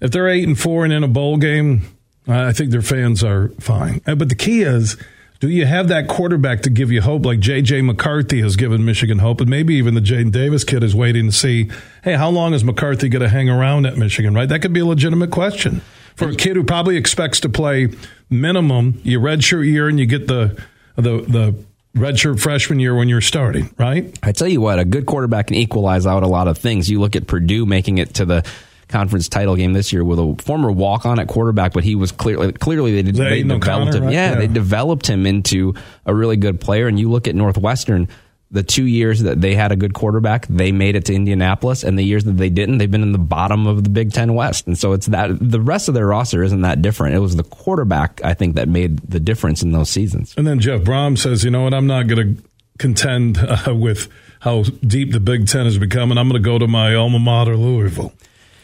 if 0.00 0.10
they're 0.10 0.28
eight 0.28 0.46
and 0.46 0.58
four 0.58 0.84
and 0.84 0.92
in 0.92 1.04
a 1.04 1.08
bowl 1.08 1.36
game, 1.36 1.82
I 2.28 2.52
think 2.52 2.70
their 2.70 2.82
fans 2.82 3.22
are 3.22 3.48
fine. 3.60 4.00
Uh, 4.06 4.16
But 4.16 4.28
the 4.28 4.34
key 4.34 4.62
is, 4.62 4.96
do 5.40 5.48
you 5.48 5.66
have 5.66 5.88
that 5.88 6.08
quarterback 6.08 6.62
to 6.62 6.70
give 6.70 6.90
you 6.90 7.02
hope, 7.02 7.26
like 7.26 7.40
J.J. 7.40 7.82
McCarthy 7.82 8.40
has 8.40 8.56
given 8.56 8.84
Michigan 8.84 9.18
hope, 9.18 9.40
and 9.40 9.50
maybe 9.50 9.74
even 9.74 9.94
the 9.94 10.00
Jadyn 10.00 10.32
Davis 10.32 10.64
kid 10.64 10.82
is 10.82 10.94
waiting 10.94 11.26
to 11.26 11.32
see, 11.32 11.70
hey, 12.02 12.14
how 12.14 12.30
long 12.30 12.54
is 12.54 12.64
McCarthy 12.64 13.08
going 13.08 13.22
to 13.22 13.28
hang 13.28 13.48
around 13.48 13.86
at 13.86 13.96
Michigan? 13.96 14.34
Right? 14.34 14.48
That 14.48 14.62
could 14.62 14.72
be 14.72 14.80
a 14.80 14.86
legitimate 14.86 15.30
question 15.30 15.82
for 16.14 16.28
a 16.30 16.34
kid 16.34 16.56
who 16.56 16.64
probably 16.64 16.96
expects 16.96 17.40
to 17.40 17.48
play 17.48 17.88
minimum 18.30 19.00
your 19.04 19.20
redshirt 19.20 19.66
year, 19.70 19.88
and 19.88 20.00
you 20.00 20.06
get 20.06 20.26
the 20.26 20.60
the 20.96 21.20
the 21.22 21.54
redshirt 21.94 22.40
freshman 22.40 22.80
year 22.80 22.94
when 22.94 23.08
you're 23.08 23.20
starting. 23.20 23.74
Right? 23.78 24.18
I 24.22 24.32
tell 24.32 24.48
you 24.48 24.60
what, 24.60 24.78
a 24.78 24.84
good 24.84 25.06
quarterback 25.06 25.48
can 25.48 25.56
equalize 25.56 26.06
out 26.06 26.22
a 26.22 26.28
lot 26.28 26.48
of 26.48 26.58
things. 26.58 26.90
You 26.90 27.00
look 27.00 27.16
at 27.16 27.26
Purdue 27.26 27.66
making 27.66 27.98
it 27.98 28.14
to 28.14 28.24
the 28.24 28.46
conference 28.88 29.28
title 29.28 29.56
game 29.56 29.72
this 29.72 29.92
year 29.92 30.04
with 30.04 30.18
a 30.18 30.34
former 30.42 30.70
walk 30.70 31.04
on 31.06 31.18
at 31.18 31.26
quarterback, 31.28 31.72
but 31.72 31.84
he 31.84 31.94
was 31.94 32.12
clearly 32.12 32.52
clearly 32.52 32.92
they, 32.94 33.02
did, 33.02 33.16
they 33.16 33.42
developed 33.42 33.94
him. 33.94 34.04
right? 34.04 34.12
Yeah, 34.12 34.30
Yeah. 34.32 34.38
they 34.38 34.46
developed 34.46 35.06
him 35.08 35.26
into 35.26 35.74
a 36.04 36.14
really 36.14 36.36
good 36.36 36.60
player. 36.60 36.86
And 36.86 36.98
you 36.98 37.10
look 37.10 37.26
at 37.26 37.34
Northwestern, 37.34 38.08
the 38.52 38.62
two 38.62 38.84
years 38.86 39.22
that 39.22 39.40
they 39.40 39.56
had 39.56 39.72
a 39.72 39.76
good 39.76 39.92
quarterback, 39.92 40.46
they 40.46 40.70
made 40.70 40.94
it 40.94 41.04
to 41.06 41.14
Indianapolis, 41.14 41.82
and 41.82 41.98
the 41.98 42.04
years 42.04 42.22
that 42.24 42.36
they 42.36 42.48
didn't, 42.48 42.78
they've 42.78 42.88
been 42.90 43.02
in 43.02 43.10
the 43.10 43.18
bottom 43.18 43.66
of 43.66 43.82
the 43.82 43.90
Big 43.90 44.12
Ten 44.12 44.34
West. 44.34 44.68
And 44.68 44.78
so 44.78 44.92
it's 44.92 45.06
that 45.06 45.30
the 45.40 45.60
rest 45.60 45.88
of 45.88 45.94
their 45.94 46.06
roster 46.06 46.44
isn't 46.44 46.60
that 46.60 46.80
different. 46.80 47.16
It 47.16 47.18
was 47.18 47.34
the 47.34 47.42
quarterback 47.42 48.20
I 48.22 48.34
think 48.34 48.54
that 48.54 48.68
made 48.68 48.98
the 48.98 49.18
difference 49.18 49.62
in 49.64 49.72
those 49.72 49.90
seasons. 49.90 50.32
And 50.36 50.46
then 50.46 50.60
Jeff 50.60 50.82
Brohm 50.82 51.18
says, 51.18 51.42
you 51.42 51.50
know 51.50 51.62
what, 51.62 51.74
I'm 51.74 51.88
not 51.88 52.06
going 52.06 52.36
to 52.36 52.42
contend 52.78 53.38
uh, 53.38 53.74
with 53.74 54.08
how 54.40 54.62
deep 54.62 55.10
the 55.10 55.18
Big 55.20 55.48
Ten 55.48 55.64
has 55.64 55.76
become, 55.76 56.12
and 56.12 56.20
I'm 56.20 56.28
going 56.28 56.40
to 56.40 56.46
go 56.48 56.56
to 56.56 56.68
my 56.68 56.94
alma 56.94 57.18
mater, 57.18 57.56
Louisville. 57.56 58.12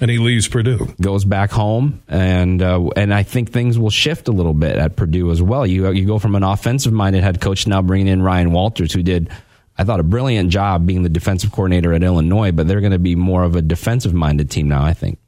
And 0.02 0.10
he 0.10 0.18
leaves 0.18 0.48
Purdue. 0.48 0.92
goes 1.00 1.24
back 1.24 1.52
home, 1.52 2.02
and 2.08 2.60
uh, 2.60 2.88
and 2.96 3.14
I 3.14 3.22
think 3.22 3.52
things 3.52 3.78
will 3.78 3.88
shift 3.88 4.26
a 4.26 4.32
little 4.32 4.52
bit 4.52 4.76
at 4.76 4.96
Purdue 4.96 5.30
as 5.30 5.40
well. 5.40 5.64
You 5.64 5.92
you 5.92 6.06
go 6.06 6.18
from 6.18 6.34
an 6.34 6.42
offensive 6.42 6.92
minded 6.92 7.22
head 7.22 7.40
coach 7.40 7.68
now 7.68 7.82
bringing 7.82 8.08
in 8.08 8.20
Ryan 8.20 8.50
Walters, 8.50 8.92
who 8.92 9.04
did. 9.04 9.30
I 9.78 9.84
thought 9.84 10.00
a 10.00 10.02
brilliant 10.02 10.50
job 10.50 10.86
being 10.86 11.04
the 11.04 11.08
defensive 11.08 11.52
coordinator 11.52 11.92
at 11.92 12.02
Illinois, 12.02 12.50
but 12.50 12.66
they're 12.66 12.80
going 12.80 12.92
to 12.92 12.98
be 12.98 13.14
more 13.14 13.44
of 13.44 13.54
a 13.54 13.62
defensive 13.62 14.12
minded 14.12 14.50
team 14.50 14.68
now, 14.68 14.84
I 14.84 14.92
think. 14.92 15.18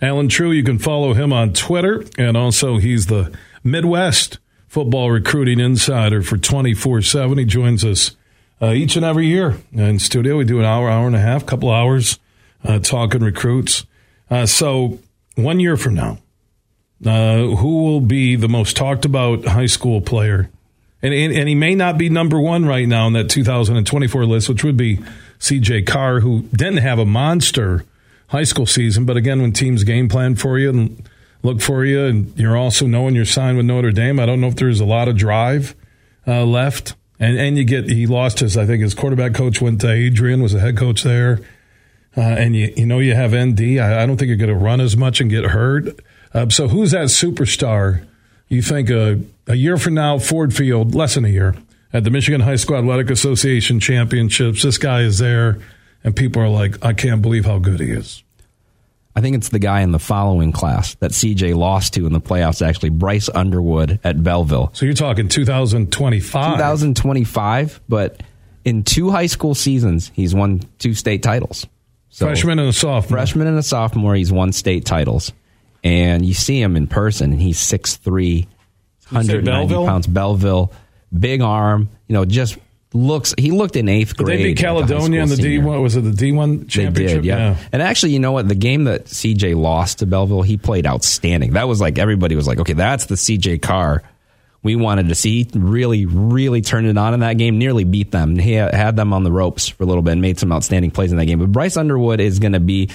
Allen 0.00 0.28
Trieu, 0.28 0.50
you 0.50 0.64
can 0.64 0.78
follow 0.78 1.12
him 1.12 1.30
on 1.30 1.52
Twitter, 1.52 2.04
and 2.18 2.34
also 2.34 2.78
he's 2.78 3.06
the 3.06 3.30
Midwest 3.62 4.38
football 4.68 5.10
recruiting 5.10 5.60
insider 5.60 6.22
for 6.22 6.38
24 6.38 7.02
7. 7.02 7.36
He 7.36 7.44
joins 7.44 7.84
us 7.84 8.16
uh, 8.60 8.72
each 8.72 8.96
and 8.96 9.04
every 9.04 9.26
year 9.26 9.58
in 9.72 9.98
studio. 9.98 10.38
We 10.38 10.44
do 10.44 10.58
an 10.60 10.64
hour, 10.64 10.88
hour 10.88 11.06
and 11.06 11.14
a 11.14 11.20
half, 11.20 11.44
couple 11.44 11.70
hours 11.70 12.18
uh, 12.64 12.78
talking 12.78 13.22
recruits. 13.22 13.84
Uh, 14.30 14.46
so, 14.46 14.98
one 15.36 15.60
year 15.60 15.76
from 15.76 15.94
now, 15.94 16.18
uh, 17.04 17.56
who 17.56 17.84
will 17.84 18.00
be 18.00 18.36
the 18.36 18.48
most 18.48 18.76
talked 18.76 19.04
about 19.04 19.44
high 19.44 19.66
school 19.66 20.00
player? 20.00 20.50
And, 21.02 21.12
and, 21.12 21.34
and 21.34 21.48
he 21.48 21.54
may 21.54 21.74
not 21.74 21.98
be 21.98 22.08
number 22.08 22.40
one 22.40 22.64
right 22.64 22.88
now 22.88 23.06
in 23.06 23.12
that 23.12 23.28
2024 23.28 24.24
list, 24.24 24.48
which 24.48 24.64
would 24.64 24.78
be 24.78 25.00
CJ 25.38 25.86
Carr, 25.86 26.20
who 26.20 26.42
didn't 26.52 26.78
have 26.78 26.98
a 26.98 27.04
monster 27.04 27.84
high 28.28 28.44
school 28.44 28.64
season. 28.64 29.04
But 29.04 29.18
again, 29.18 29.42
when 29.42 29.52
teams 29.52 29.84
game 29.84 30.08
plan 30.08 30.34
for 30.34 30.58
you 30.58 30.70
and 30.70 31.08
look 31.42 31.60
for 31.60 31.84
you, 31.84 32.04
and 32.04 32.36
you're 32.38 32.56
also 32.56 32.86
knowing 32.86 33.14
you're 33.14 33.26
signed 33.26 33.58
with 33.58 33.66
Notre 33.66 33.92
Dame, 33.92 34.18
I 34.18 34.24
don't 34.24 34.40
know 34.40 34.46
if 34.46 34.56
there's 34.56 34.80
a 34.80 34.86
lot 34.86 35.08
of 35.08 35.16
drive 35.16 35.74
uh, 36.26 36.44
left. 36.44 36.94
And 37.20 37.38
and 37.38 37.56
you 37.56 37.64
get 37.64 37.88
he 37.88 38.06
lost 38.06 38.40
his 38.40 38.56
I 38.56 38.66
think 38.66 38.82
his 38.82 38.92
quarterback 38.92 39.34
coach 39.34 39.60
went 39.60 39.80
to 39.82 39.90
Adrian 39.90 40.42
was 40.42 40.52
the 40.52 40.60
head 40.60 40.76
coach 40.76 41.04
there, 41.04 41.40
uh, 42.16 42.20
and 42.20 42.54
you 42.54 42.72
you 42.76 42.86
know 42.86 42.98
you 42.98 43.14
have 43.14 43.34
ND. 43.34 43.78
I, 43.78 44.02
I 44.02 44.06
don't 44.06 44.16
think 44.16 44.28
you're 44.28 44.36
going 44.36 44.48
to 44.48 44.54
run 44.54 44.80
as 44.80 44.96
much 44.96 45.20
and 45.20 45.30
get 45.30 45.46
hurt. 45.46 46.00
Uh, 46.32 46.48
so 46.48 46.68
who's 46.68 46.90
that 46.92 47.06
superstar? 47.06 48.04
You 48.48 48.62
think 48.62 48.90
a 48.90 49.20
a 49.46 49.54
year 49.54 49.76
from 49.76 49.94
now, 49.94 50.18
Ford 50.18 50.54
Field, 50.54 50.94
less 50.94 51.14
than 51.14 51.24
a 51.24 51.28
year 51.28 51.54
at 51.92 52.04
the 52.04 52.10
Michigan 52.10 52.40
High 52.40 52.56
School 52.56 52.76
Athletic 52.76 53.10
Association 53.10 53.80
Championships. 53.80 54.62
This 54.62 54.78
guy 54.78 55.02
is 55.02 55.18
there, 55.18 55.58
and 56.02 56.14
people 56.14 56.42
are 56.42 56.48
like, 56.48 56.84
I 56.84 56.92
can't 56.92 57.22
believe 57.22 57.46
how 57.46 57.58
good 57.58 57.80
he 57.80 57.90
is. 57.90 58.22
I 59.16 59.20
think 59.20 59.36
it's 59.36 59.50
the 59.50 59.60
guy 59.60 59.82
in 59.82 59.92
the 59.92 60.00
following 60.00 60.50
class 60.50 60.96
that 60.96 61.12
CJ 61.12 61.54
lost 61.54 61.94
to 61.94 62.04
in 62.04 62.12
the 62.12 62.20
playoffs, 62.20 62.66
actually, 62.66 62.88
Bryce 62.88 63.28
Underwood 63.28 64.00
at 64.02 64.20
Belleville. 64.24 64.70
So 64.72 64.86
you're 64.86 64.94
talking 64.94 65.28
2025. 65.28 66.56
2025, 66.56 67.80
but 67.88 68.22
in 68.64 68.82
two 68.82 69.10
high 69.10 69.26
school 69.26 69.54
seasons, 69.54 70.10
he's 70.14 70.34
won 70.34 70.62
two 70.80 70.94
state 70.94 71.22
titles. 71.22 71.66
So 72.14 72.26
freshman 72.26 72.60
and 72.60 72.68
a 72.68 72.72
sophomore. 72.72 73.18
freshman 73.18 73.48
and 73.48 73.58
a 73.58 73.62
sophomore, 73.62 74.14
he's 74.14 74.30
won 74.30 74.52
state 74.52 74.84
titles. 74.84 75.32
And 75.82 76.24
you 76.24 76.32
see 76.32 76.60
him 76.62 76.76
in 76.76 76.86
person, 76.86 77.32
and 77.32 77.42
he's 77.42 77.58
6'3, 77.58 78.46
190 79.10 79.44
Belleville? 79.44 79.84
pounds. 79.84 80.06
Belleville, 80.06 80.72
big 81.12 81.40
arm, 81.40 81.88
you 82.06 82.12
know, 82.14 82.24
just 82.24 82.56
looks, 82.92 83.34
he 83.36 83.50
looked 83.50 83.74
in 83.74 83.88
eighth 83.88 84.16
Did 84.16 84.24
grade. 84.26 84.38
they 84.38 84.42
beat 84.44 84.62
like 84.62 84.64
a 84.64 84.68
high 84.68 84.86
Caledonia 84.86 85.22
in 85.24 85.28
the 85.28 85.36
D 85.36 85.58
one. 85.58 85.82
Was 85.82 85.96
it 85.96 86.02
the 86.02 86.12
D 86.12 86.30
one 86.30 86.60
They 86.60 86.66
championship? 86.66 87.22
did, 87.22 87.24
yeah. 87.24 87.56
And 87.72 87.82
actually, 87.82 88.12
you 88.12 88.20
know 88.20 88.30
what? 88.30 88.46
The 88.46 88.54
game 88.54 88.84
that 88.84 89.06
CJ 89.06 89.56
lost 89.56 89.98
to 89.98 90.06
Belleville, 90.06 90.42
he 90.42 90.56
played 90.56 90.86
outstanding. 90.86 91.54
That 91.54 91.66
was 91.66 91.80
like 91.80 91.98
everybody 91.98 92.36
was 92.36 92.46
like, 92.46 92.60
okay, 92.60 92.74
that's 92.74 93.06
the 93.06 93.16
CJ 93.16 93.60
Carr 93.60 94.04
we 94.64 94.74
wanted 94.74 95.10
to 95.10 95.14
see. 95.14 95.46
Really, 95.54 96.06
really 96.06 96.62
turned 96.62 96.88
it 96.88 96.96
on 96.96 97.14
in 97.14 97.20
that 97.20 97.36
game. 97.38 97.58
Nearly 97.58 97.84
beat 97.84 98.10
them. 98.10 98.36
He 98.36 98.54
had 98.54 98.96
them 98.96 99.12
on 99.12 99.22
the 99.22 99.30
ropes 99.30 99.68
for 99.68 99.84
a 99.84 99.86
little 99.86 100.02
bit 100.02 100.12
and 100.12 100.22
made 100.22 100.40
some 100.40 100.50
outstanding 100.50 100.90
plays 100.90 101.12
in 101.12 101.18
that 101.18 101.26
game. 101.26 101.38
But 101.38 101.52
Bryce 101.52 101.76
Underwood 101.76 102.18
is 102.18 102.38
going 102.38 102.54
to 102.54 102.60
be, 102.60 102.88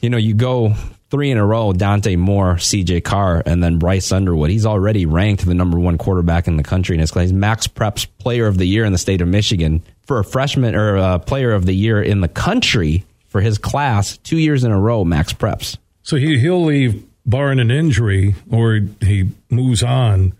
you 0.00 0.08
know, 0.10 0.16
you 0.16 0.34
go 0.34 0.74
three 1.10 1.30
in 1.30 1.36
a 1.36 1.44
row: 1.44 1.74
Dante 1.74 2.16
Moore, 2.16 2.54
CJ 2.54 3.04
Carr, 3.04 3.42
and 3.44 3.62
then 3.62 3.78
Bryce 3.78 4.10
Underwood. 4.10 4.48
He's 4.48 4.64
already 4.64 5.04
ranked 5.04 5.44
the 5.44 5.54
number 5.54 5.78
one 5.78 5.98
quarterback 5.98 6.48
in 6.48 6.56
the 6.56 6.62
country 6.62 6.96
in 6.96 7.00
his 7.00 7.10
class. 7.10 7.28
He's 7.28 7.32
MaxPreps 7.34 8.06
Player 8.18 8.46
of 8.46 8.56
the 8.56 8.66
Year 8.66 8.86
in 8.86 8.92
the 8.92 8.98
state 8.98 9.20
of 9.20 9.28
Michigan 9.28 9.82
for 10.06 10.18
a 10.18 10.24
freshman 10.24 10.74
or 10.74 10.96
a 10.96 11.18
Player 11.18 11.52
of 11.52 11.66
the 11.66 11.74
Year 11.74 12.02
in 12.02 12.22
the 12.22 12.28
country 12.28 13.04
for 13.28 13.42
his 13.42 13.58
class 13.58 14.16
two 14.16 14.38
years 14.38 14.64
in 14.64 14.72
a 14.72 14.80
row. 14.80 15.04
MaxPreps. 15.04 15.76
So 16.02 16.16
he 16.16 16.38
he'll 16.38 16.64
leave 16.64 17.04
barring 17.26 17.60
an 17.60 17.70
injury 17.70 18.34
or 18.50 18.80
he 19.02 19.28
moves 19.50 19.82
on. 19.82 20.32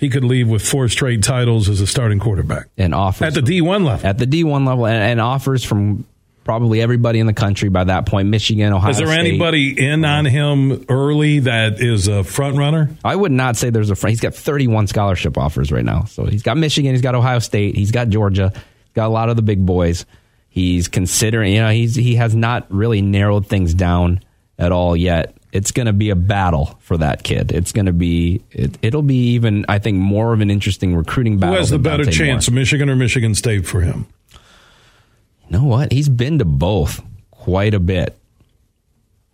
He 0.00 0.08
could 0.08 0.24
leave 0.24 0.48
with 0.48 0.66
four 0.66 0.88
straight 0.88 1.22
titles 1.22 1.68
as 1.68 1.82
a 1.82 1.86
starting 1.86 2.18
quarterback 2.18 2.68
and 2.78 2.94
offers 2.94 3.28
at 3.28 3.34
the 3.34 3.42
D 3.42 3.60
one 3.60 3.84
level. 3.84 4.06
At 4.08 4.16
the 4.16 4.24
D 4.26 4.44
one 4.44 4.64
level, 4.64 4.86
and, 4.86 4.96
and 4.96 5.20
offers 5.20 5.62
from 5.62 6.06
probably 6.42 6.80
everybody 6.80 7.20
in 7.20 7.26
the 7.26 7.34
country 7.34 7.68
by 7.68 7.84
that 7.84 8.06
point. 8.06 8.28
Michigan, 8.28 8.72
Ohio. 8.72 8.90
Is 8.90 8.96
there 8.96 9.06
State. 9.08 9.18
anybody 9.18 9.86
in 9.86 10.04
on 10.06 10.24
him 10.24 10.86
early 10.88 11.40
that 11.40 11.80
is 11.80 12.08
a 12.08 12.24
front 12.24 12.56
runner? 12.56 12.90
I 13.04 13.14
would 13.14 13.30
not 13.30 13.56
say 13.56 13.68
there's 13.68 13.90
a 13.90 13.94
front. 13.94 14.12
He's 14.12 14.20
got 14.20 14.34
31 14.34 14.86
scholarship 14.86 15.36
offers 15.36 15.70
right 15.70 15.84
now. 15.84 16.04
So 16.04 16.24
he's 16.24 16.42
got 16.42 16.56
Michigan, 16.56 16.92
he's 16.92 17.02
got 17.02 17.14
Ohio 17.14 17.38
State, 17.38 17.76
he's 17.76 17.90
got 17.90 18.08
Georgia, 18.08 18.50
he's 18.54 18.94
got 18.94 19.06
a 19.06 19.12
lot 19.12 19.28
of 19.28 19.36
the 19.36 19.42
big 19.42 19.64
boys. 19.64 20.06
He's 20.48 20.88
considering, 20.88 21.52
you 21.52 21.60
know, 21.60 21.70
he's 21.70 21.94
he 21.94 22.16
has 22.16 22.34
not 22.34 22.66
really 22.72 23.02
narrowed 23.02 23.46
things 23.46 23.74
down 23.74 24.20
at 24.58 24.72
all 24.72 24.96
yet. 24.96 25.36
It's 25.52 25.72
going 25.72 25.86
to 25.86 25.92
be 25.92 26.10
a 26.10 26.16
battle 26.16 26.78
for 26.80 26.96
that 26.98 27.24
kid. 27.24 27.50
It's 27.50 27.72
going 27.72 27.86
to 27.86 27.92
be 27.92 28.42
it, 28.50 28.78
it'll 28.82 29.02
be 29.02 29.32
even 29.34 29.64
I 29.68 29.78
think 29.78 29.98
more 29.98 30.32
of 30.32 30.40
an 30.40 30.50
interesting 30.50 30.94
recruiting 30.94 31.38
battle. 31.38 31.54
Who 31.54 31.60
has 31.60 31.70
the 31.70 31.78
better 31.78 32.04
Dante 32.04 32.16
chance, 32.16 32.50
Moore. 32.50 32.60
Michigan 32.60 32.88
or 32.88 32.96
Michigan 32.96 33.34
State 33.34 33.66
for 33.66 33.80
him? 33.80 34.06
You 34.32 35.58
know 35.58 35.64
what? 35.64 35.92
He's 35.92 36.08
been 36.08 36.38
to 36.38 36.44
both 36.44 37.02
quite 37.30 37.74
a 37.74 37.80
bit. 37.80 38.16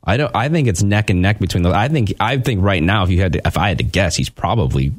I 0.02 0.16
don't. 0.16 0.34
I 0.34 0.48
think 0.48 0.68
it's 0.68 0.82
neck 0.82 1.10
and 1.10 1.20
neck 1.20 1.38
between 1.40 1.62
those. 1.62 1.74
I 1.74 1.88
think. 1.88 2.14
I 2.20 2.38
think 2.38 2.62
right 2.62 2.82
now, 2.82 3.02
if 3.02 3.10
you 3.10 3.20
had, 3.20 3.32
to, 3.34 3.46
if 3.46 3.58
I 3.58 3.68
had 3.68 3.78
to 3.78 3.84
guess, 3.84 4.16
he's 4.16 4.30
probably 4.30 4.92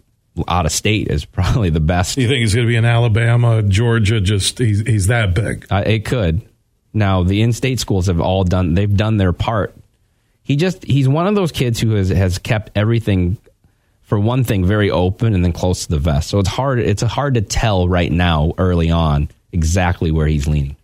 out 0.47 0.65
of 0.65 0.71
state 0.71 1.07
is 1.07 1.25
probably 1.25 1.69
the 1.69 1.79
best. 1.79 2.17
You 2.17 2.27
think 2.27 2.41
he's 2.41 2.53
going 2.53 2.67
to 2.67 2.71
be 2.71 2.75
in 2.75 2.85
Alabama, 2.85 3.63
Georgia? 3.63 4.19
Just 4.19 4.59
he's 4.59 4.81
he's 4.81 5.07
that 5.07 5.33
big. 5.33 5.65
Uh, 5.69 5.83
it 5.85 6.05
could. 6.05 6.41
Now 6.93 7.23
the 7.23 7.41
in-state 7.41 7.79
schools 7.79 8.07
have 8.07 8.19
all 8.19 8.43
done. 8.43 8.73
They've 8.73 8.95
done 8.95 9.17
their 9.17 9.33
part. 9.33 9.75
He 10.47 10.55
just. 10.55 10.83
He's 10.85 11.09
one 11.09 11.27
of 11.27 11.35
those 11.35 11.51
kids 11.51 11.77
who 11.79 11.91
has 11.95 12.07
has 12.09 12.37
kept 12.37 12.71
everything. 12.75 13.37
For 14.03 14.17
one 14.17 14.45
thing, 14.45 14.63
very 14.65 14.89
open 14.89 15.33
and 15.33 15.43
then 15.43 15.51
close 15.51 15.85
to 15.85 15.89
the 15.91 15.99
vest. 15.99 16.29
So 16.29 16.39
it's 16.39 16.47
hard. 16.47 16.79
It's 16.79 17.01
hard 17.03 17.33
to 17.33 17.41
tell 17.41 17.89
right 17.89 18.09
now, 18.09 18.53
early 18.57 18.89
on, 18.89 19.27
exactly 19.51 20.11
where 20.11 20.27
he's 20.27 20.47
leaning. 20.47 20.77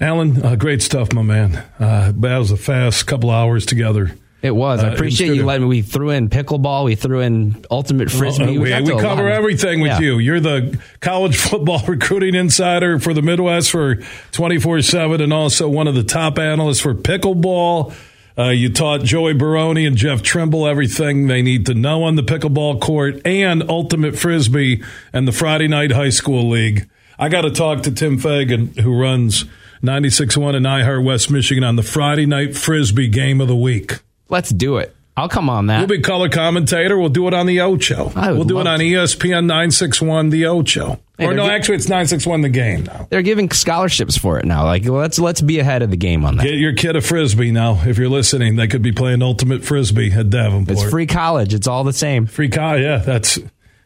Allen, 0.00 0.44
uh, 0.44 0.56
great 0.56 0.82
stuff, 0.82 1.12
my 1.12 1.22
man. 1.22 1.54
Uh, 1.78 2.12
that 2.16 2.38
was 2.38 2.50
a 2.50 2.56
fast 2.56 3.06
couple 3.06 3.30
hours 3.30 3.64
together. 3.64 4.10
It 4.42 4.50
was. 4.52 4.80
Uh, 4.82 4.86
I 4.86 4.88
in 4.88 4.94
appreciate 4.94 5.34
you 5.36 5.44
letting 5.44 5.62
me. 5.62 5.68
We 5.68 5.82
threw 5.82 6.10
in 6.10 6.28
pickleball. 6.30 6.84
We 6.84 6.96
threw 6.96 7.20
in 7.20 7.64
ultimate 7.70 8.10
frisbee. 8.10 8.56
Uh, 8.56 8.60
we 8.60 8.68
got 8.70 8.82
we 8.82 8.90
cover 8.98 9.28
everything 9.28 9.80
with 9.80 9.92
Yeah. 9.92 10.00
you. 10.00 10.18
You're 10.18 10.40
the 10.40 10.80
college 11.00 11.36
football 11.50 11.84
recruiting 11.86 12.34
insider 12.34 12.98
for 12.98 13.14
the 13.14 13.22
Midwest 13.22 13.70
for 13.70 13.96
24 14.32 14.82
7 14.82 15.20
and 15.20 15.32
also 15.32 15.68
one 15.68 15.86
of 15.86 15.94
the 15.94 16.02
top 16.04 16.40
analysts 16.40 16.80
for 16.80 16.92
pickleball. 16.94 17.94
Uh, 18.38 18.50
you 18.50 18.68
taught 18.68 19.02
Joey 19.02 19.34
Baroni 19.34 19.84
and 19.84 19.96
Jeff 19.96 20.22
Trimble 20.22 20.68
everything 20.68 21.26
they 21.26 21.42
need 21.42 21.66
to 21.66 21.74
know 21.74 22.04
on 22.04 22.14
the 22.14 22.22
pickleball 22.22 22.80
court 22.80 23.20
and 23.26 23.68
Ultimate 23.68 24.16
Frisbee 24.16 24.82
and 25.12 25.26
the 25.26 25.32
Friday 25.32 25.66
Night 25.66 25.90
High 25.90 26.10
School 26.10 26.48
League. 26.48 26.88
I 27.18 27.28
got 27.28 27.40
to 27.40 27.50
talk 27.50 27.82
to 27.82 27.90
Tim 27.90 28.16
Fagan, 28.16 28.68
who 28.74 28.96
runs 28.96 29.44
96.1 29.82 30.54
and 30.54 30.66
iHeart 30.66 31.04
West 31.04 31.32
Michigan 31.32 31.64
on 31.64 31.74
the 31.74 31.82
Friday 31.82 32.26
Night 32.26 32.56
Frisbee 32.56 33.08
game 33.08 33.40
of 33.40 33.48
the 33.48 33.56
week. 33.56 33.98
Let's 34.28 34.50
do 34.50 34.76
it. 34.76 34.94
I'll 35.18 35.28
come 35.28 35.50
on 35.50 35.66
that. 35.66 35.78
We'll 35.78 35.88
be 35.98 36.00
color 36.00 36.28
commentator. 36.28 36.96
We'll 36.96 37.08
do 37.08 37.26
it 37.26 37.34
on 37.34 37.46
the 37.46 37.60
Ocho. 37.60 38.12
We'll 38.14 38.44
do 38.44 38.60
it 38.60 38.66
on 38.66 38.78
to. 38.78 38.84
ESPN 38.84 39.46
961 39.46 40.30
The 40.30 40.46
Ocho. 40.46 41.00
Hey, 41.18 41.26
or 41.26 41.34
no, 41.34 41.46
gi- 41.46 41.52
actually, 41.52 41.74
it's 41.74 41.88
961 41.88 42.42
The 42.42 42.48
Game 42.48 42.84
now. 42.84 43.08
They're 43.10 43.22
giving 43.22 43.50
scholarships 43.50 44.16
for 44.16 44.38
it 44.38 44.44
now. 44.44 44.64
Like 44.64 44.84
let's 44.86 45.18
let's 45.18 45.40
be 45.40 45.58
ahead 45.58 45.82
of 45.82 45.90
the 45.90 45.96
game 45.96 46.24
on 46.24 46.36
that. 46.36 46.44
Get 46.44 46.54
your 46.54 46.74
kid 46.74 46.94
a 46.94 47.00
frisbee 47.00 47.50
now. 47.50 47.82
If 47.84 47.98
you're 47.98 48.08
listening, 48.08 48.54
they 48.54 48.68
could 48.68 48.82
be 48.82 48.92
playing 48.92 49.20
ultimate 49.22 49.64
frisbee 49.64 50.12
at 50.12 50.30
Davenport. 50.30 50.78
It's 50.78 50.88
free 50.88 51.06
college. 51.06 51.52
It's 51.52 51.66
all 51.66 51.82
the 51.82 51.92
same. 51.92 52.26
Free 52.26 52.48
college, 52.48 52.82
yeah. 52.82 52.98
That's 52.98 53.38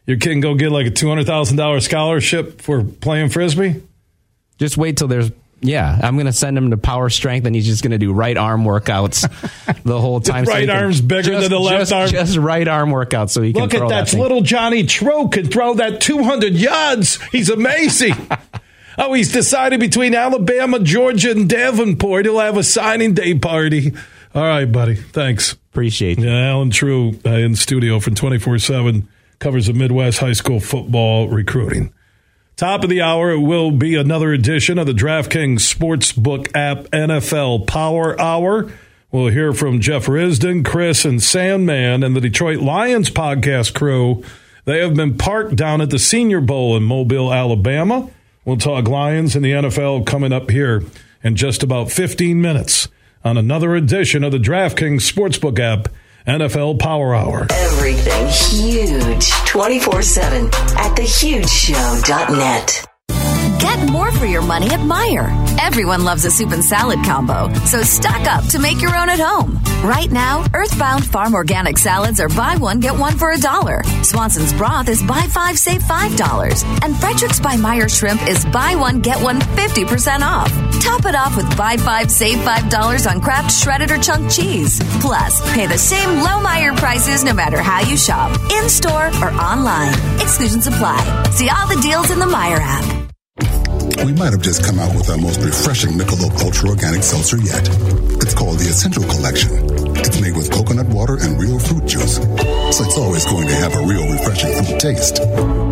your 0.06 0.18
kid 0.18 0.30
can 0.32 0.40
go 0.40 0.54
get 0.54 0.70
like 0.70 0.86
a 0.86 0.90
two 0.90 1.08
hundred 1.08 1.26
thousand 1.26 1.56
dollars 1.56 1.86
scholarship 1.86 2.60
for 2.60 2.84
playing 2.84 3.30
frisbee. 3.30 3.82
Just 4.58 4.76
wait 4.76 4.98
till 4.98 5.08
there's 5.08 5.30
yeah. 5.62 5.98
I'm 6.02 6.16
gonna 6.16 6.32
send 6.32 6.58
him 6.58 6.70
to 6.70 6.76
power 6.76 7.08
strength, 7.08 7.46
and 7.46 7.54
he's 7.54 7.66
just 7.66 7.82
gonna 7.82 7.98
do 7.98 8.12
right 8.12 8.36
arm 8.36 8.64
workouts 8.64 9.22
the 9.84 10.00
whole 10.00 10.20
time. 10.20 10.44
right 10.44 10.60
he 10.62 10.66
can- 10.66 10.76
arm's 10.76 11.00
bigger 11.00 11.22
just- 11.30 11.40
than 11.42 11.50
the 11.50 11.58
left 11.60 11.80
just- 11.80 11.92
arm. 11.92 12.10
Just 12.10 12.36
right 12.36 12.66
arm 12.68 12.90
workouts, 12.90 13.30
so 13.30 13.42
he 13.42 13.52
can 13.52 13.62
Look 13.62 13.74
at 13.74 13.78
throw 13.78 13.88
that, 13.88 14.12
little 14.12 14.42
Johnny 14.42 14.84
Tro 14.84 15.28
can 15.28 15.46
throw 15.46 15.74
that 15.74 16.00
two 16.00 16.22
hundred 16.24 16.54
yards. 16.54 17.20
He's 17.32 17.48
amazing. 17.48 18.14
oh, 18.98 19.12
he's 19.14 19.32
decided 19.32 19.80
between 19.80 20.14
Alabama, 20.14 20.78
Georgia, 20.80 21.30
and 21.30 21.48
Davenport. 21.48 22.26
He'll 22.26 22.38
have 22.40 22.56
a 22.56 22.62
signing 22.62 23.14
day 23.14 23.34
party. 23.34 23.92
All 24.34 24.42
right, 24.44 24.70
buddy. 24.70 24.94
Thanks. 24.96 25.52
Appreciate 25.52 26.18
it. 26.18 26.24
Yeah, 26.24 26.50
Allen 26.50 26.70
Trieu 26.70 27.18
uh, 27.24 27.30
in 27.30 27.54
studio 27.54 28.00
from 28.00 28.14
24 28.14 28.58
7 28.58 29.08
covers 29.38 29.66
the 29.66 29.72
Midwest 29.74 30.18
high 30.18 30.32
school 30.32 30.60
football 30.60 31.28
recruiting. 31.28 31.92
Top 32.62 32.84
of 32.84 32.90
the 32.90 33.02
hour 33.02 33.32
it 33.32 33.40
will 33.40 33.72
be 33.72 33.96
another 33.96 34.32
edition 34.32 34.78
of 34.78 34.86
the 34.86 34.92
DraftKings 34.92 35.62
Sportsbook 35.62 36.54
app 36.54 36.84
NFL 36.92 37.66
Power 37.66 38.20
Hour. 38.20 38.70
We'll 39.10 39.32
hear 39.32 39.52
from 39.52 39.80
Jeff 39.80 40.06
Risdon, 40.06 40.64
Chris, 40.64 41.04
and 41.04 41.20
Sandman 41.20 42.04
and 42.04 42.14
the 42.14 42.20
Detroit 42.20 42.60
Lions 42.60 43.10
podcast 43.10 43.74
crew. 43.74 44.22
They 44.64 44.78
have 44.78 44.94
been 44.94 45.18
parked 45.18 45.56
down 45.56 45.80
at 45.80 45.90
the 45.90 45.98
Senior 45.98 46.40
Bowl 46.40 46.76
in 46.76 46.84
Mobile, 46.84 47.32
Alabama. 47.32 48.08
We'll 48.44 48.58
talk 48.58 48.86
Lions 48.86 49.34
and 49.34 49.44
the 49.44 49.50
NFL 49.50 50.06
coming 50.06 50.32
up 50.32 50.48
here 50.48 50.84
in 51.24 51.34
just 51.34 51.64
about 51.64 51.90
15 51.90 52.40
minutes 52.40 52.86
on 53.24 53.36
another 53.36 53.74
edition 53.74 54.22
of 54.22 54.30
the 54.30 54.38
DraftKings 54.38 55.12
Sportsbook 55.12 55.58
app 55.58 55.88
NFL 56.26 56.78
Power 56.78 57.14
Hour. 57.14 57.46
Everything 57.50 58.26
huge 58.28 59.30
24 59.46 60.02
7 60.02 60.46
at 60.46 60.96
thehugeshow.net. 60.96 62.91
Get 63.62 63.88
more 63.88 64.10
for 64.10 64.26
your 64.26 64.42
money 64.42 64.66
at 64.70 64.80
Meijer. 64.80 65.30
Everyone 65.62 66.02
loves 66.02 66.24
a 66.24 66.32
soup 66.32 66.50
and 66.50 66.64
salad 66.64 66.98
combo, 67.04 67.52
so 67.64 67.82
stock 67.82 68.26
up 68.26 68.44
to 68.46 68.58
make 68.58 68.82
your 68.82 68.96
own 68.96 69.08
at 69.08 69.20
home. 69.20 69.62
Right 69.84 70.10
now, 70.10 70.44
Earthbound 70.52 71.06
Farm 71.06 71.32
Organic 71.32 71.78
Salads 71.78 72.18
are 72.18 72.28
buy 72.28 72.56
one, 72.56 72.80
get 72.80 72.98
one 72.98 73.16
for 73.16 73.30
a 73.30 73.38
dollar. 73.38 73.84
Swanson's 74.02 74.52
Broth 74.52 74.88
is 74.88 75.00
buy 75.04 75.22
five, 75.30 75.56
save 75.56 75.80
five 75.84 76.16
dollars. 76.16 76.64
And 76.82 76.94
Frederik's 76.96 77.38
by 77.38 77.54
Meijer 77.54 77.88
Shrimp 77.88 78.20
is 78.28 78.44
buy 78.46 78.74
one, 78.74 79.00
get 79.00 79.22
one 79.22 79.38
50% 79.40 80.22
off. 80.22 80.50
Top 80.82 81.04
it 81.06 81.14
off 81.14 81.36
with 81.36 81.56
buy 81.56 81.76
five, 81.76 82.10
save 82.10 82.42
five 82.42 82.68
dollars 82.68 83.06
on 83.06 83.20
Kraft 83.20 83.52
shredded 83.52 83.92
or 83.92 83.98
chunk 83.98 84.28
cheese. 84.28 84.80
Plus, 85.00 85.40
pay 85.54 85.68
the 85.68 85.78
same 85.78 86.18
low 86.18 86.42
Meijer 86.42 86.76
prices 86.76 87.22
no 87.22 87.32
matter 87.32 87.62
how 87.62 87.80
you 87.80 87.96
shop, 87.96 88.36
in 88.50 88.68
store 88.68 89.06
or 89.22 89.30
online. 89.34 89.94
Exclusions 90.20 90.66
apply. 90.66 91.30
See 91.30 91.48
all 91.48 91.68
the 91.68 91.80
deals 91.80 92.10
in 92.10 92.18
the 92.18 92.26
Meijer 92.26 92.58
app. 92.58 93.11
We 94.00 94.12
might 94.12 94.32
have 94.32 94.42
just 94.42 94.64
come 94.64 94.78
out 94.78 94.94
with 94.94 95.08
our 95.10 95.18
most 95.18 95.40
refreshing 95.42 95.92
Michelob 95.92 96.40
Ultra 96.42 96.70
Organic 96.70 97.02
Seltzer 97.02 97.36
yet. 97.38 97.68
It's 98.22 98.34
called 98.34 98.58
the 98.58 98.66
Essential 98.68 99.04
Collection. 99.04 99.50
It's 99.96 100.20
made 100.20 100.36
with 100.36 100.50
coconut 100.50 100.86
water 100.88 101.18
and 101.20 101.40
real 101.40 101.58
fruit 101.58 101.86
juice, 101.86 102.16
so 102.16 102.84
it's 102.84 102.98
always 102.98 103.24
going 103.26 103.46
to 103.48 103.54
have 103.54 103.74
a 103.74 103.82
real 103.86 104.10
refreshing 104.10 104.52
fruit 104.64 104.80
taste. 104.80 105.16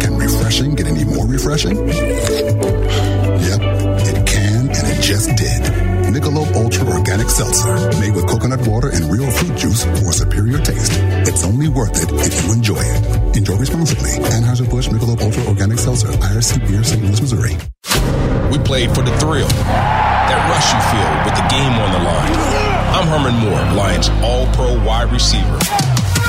Can 0.00 0.16
refreshing 0.16 0.74
get 0.74 0.86
any 0.86 1.04
more 1.04 1.26
refreshing? 1.26 1.76
Yep, 1.76 3.60
it 4.06 4.26
can, 4.26 4.68
and 4.68 4.86
it 4.86 5.02
just 5.02 5.34
did. 5.36 5.99
Michelob 6.10 6.54
Ultra 6.56 6.86
Organic 6.90 7.30
Seltzer, 7.30 7.74
made 8.00 8.14
with 8.14 8.26
coconut 8.26 8.66
water 8.66 8.90
and 8.90 9.10
real 9.10 9.30
fruit 9.30 9.56
juice 9.56 9.84
for 9.84 10.12
superior 10.12 10.58
taste. 10.58 10.92
It's 11.28 11.44
only 11.44 11.68
worth 11.68 12.02
it 12.02 12.10
if 12.26 12.44
you 12.44 12.52
enjoy 12.52 12.80
it. 12.80 13.36
Enjoy 13.36 13.56
responsibly. 13.56 14.10
Anheuser-Busch 14.34 14.88
Michelob 14.88 15.22
Ultra 15.22 15.44
Organic 15.44 15.78
Seltzer, 15.78 16.08
IRC 16.08 16.66
Beer, 16.66 16.82
St. 16.82 17.02
Louis, 17.02 17.20
Missouri. 17.20 17.56
We 18.50 18.58
played 18.58 18.90
for 18.90 19.02
the 19.02 19.16
thrill, 19.18 19.46
that 19.46 20.40
rush 20.50 20.74
you 20.74 20.80
feel 20.90 21.10
with 21.24 21.36
the 21.38 21.46
game 21.48 21.74
on 21.78 21.92
the 21.92 22.02
line. 22.02 22.34
I'm 22.90 23.06
Herman 23.06 23.36
Moore, 23.38 23.62
Lions 23.76 24.08
All 24.22 24.46
Pro 24.54 24.84
wide 24.84 25.12
receiver. 25.12 25.58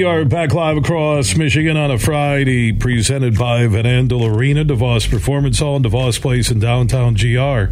We 0.00 0.06
are 0.06 0.24
back 0.24 0.54
live 0.54 0.78
across 0.78 1.36
Michigan 1.36 1.76
on 1.76 1.90
a 1.90 1.98
Friday, 1.98 2.72
presented 2.72 3.36
by 3.36 3.66
Van 3.66 3.84
Andel 3.84 4.34
Arena, 4.34 4.64
DeVos 4.64 5.10
Performance 5.10 5.58
Hall, 5.58 5.76
and 5.76 5.84
DeVos 5.84 6.18
Place 6.18 6.50
in 6.50 6.58
downtown 6.58 7.12
GR. 7.12 7.70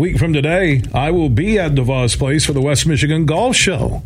Week 0.00 0.16
from 0.16 0.32
today, 0.32 0.80
I 0.94 1.10
will 1.10 1.28
be 1.28 1.58
at 1.58 1.72
DeVos 1.72 2.16
Place 2.16 2.46
for 2.46 2.54
the 2.54 2.62
West 2.62 2.86
Michigan 2.86 3.26
Golf 3.26 3.54
Show, 3.54 4.00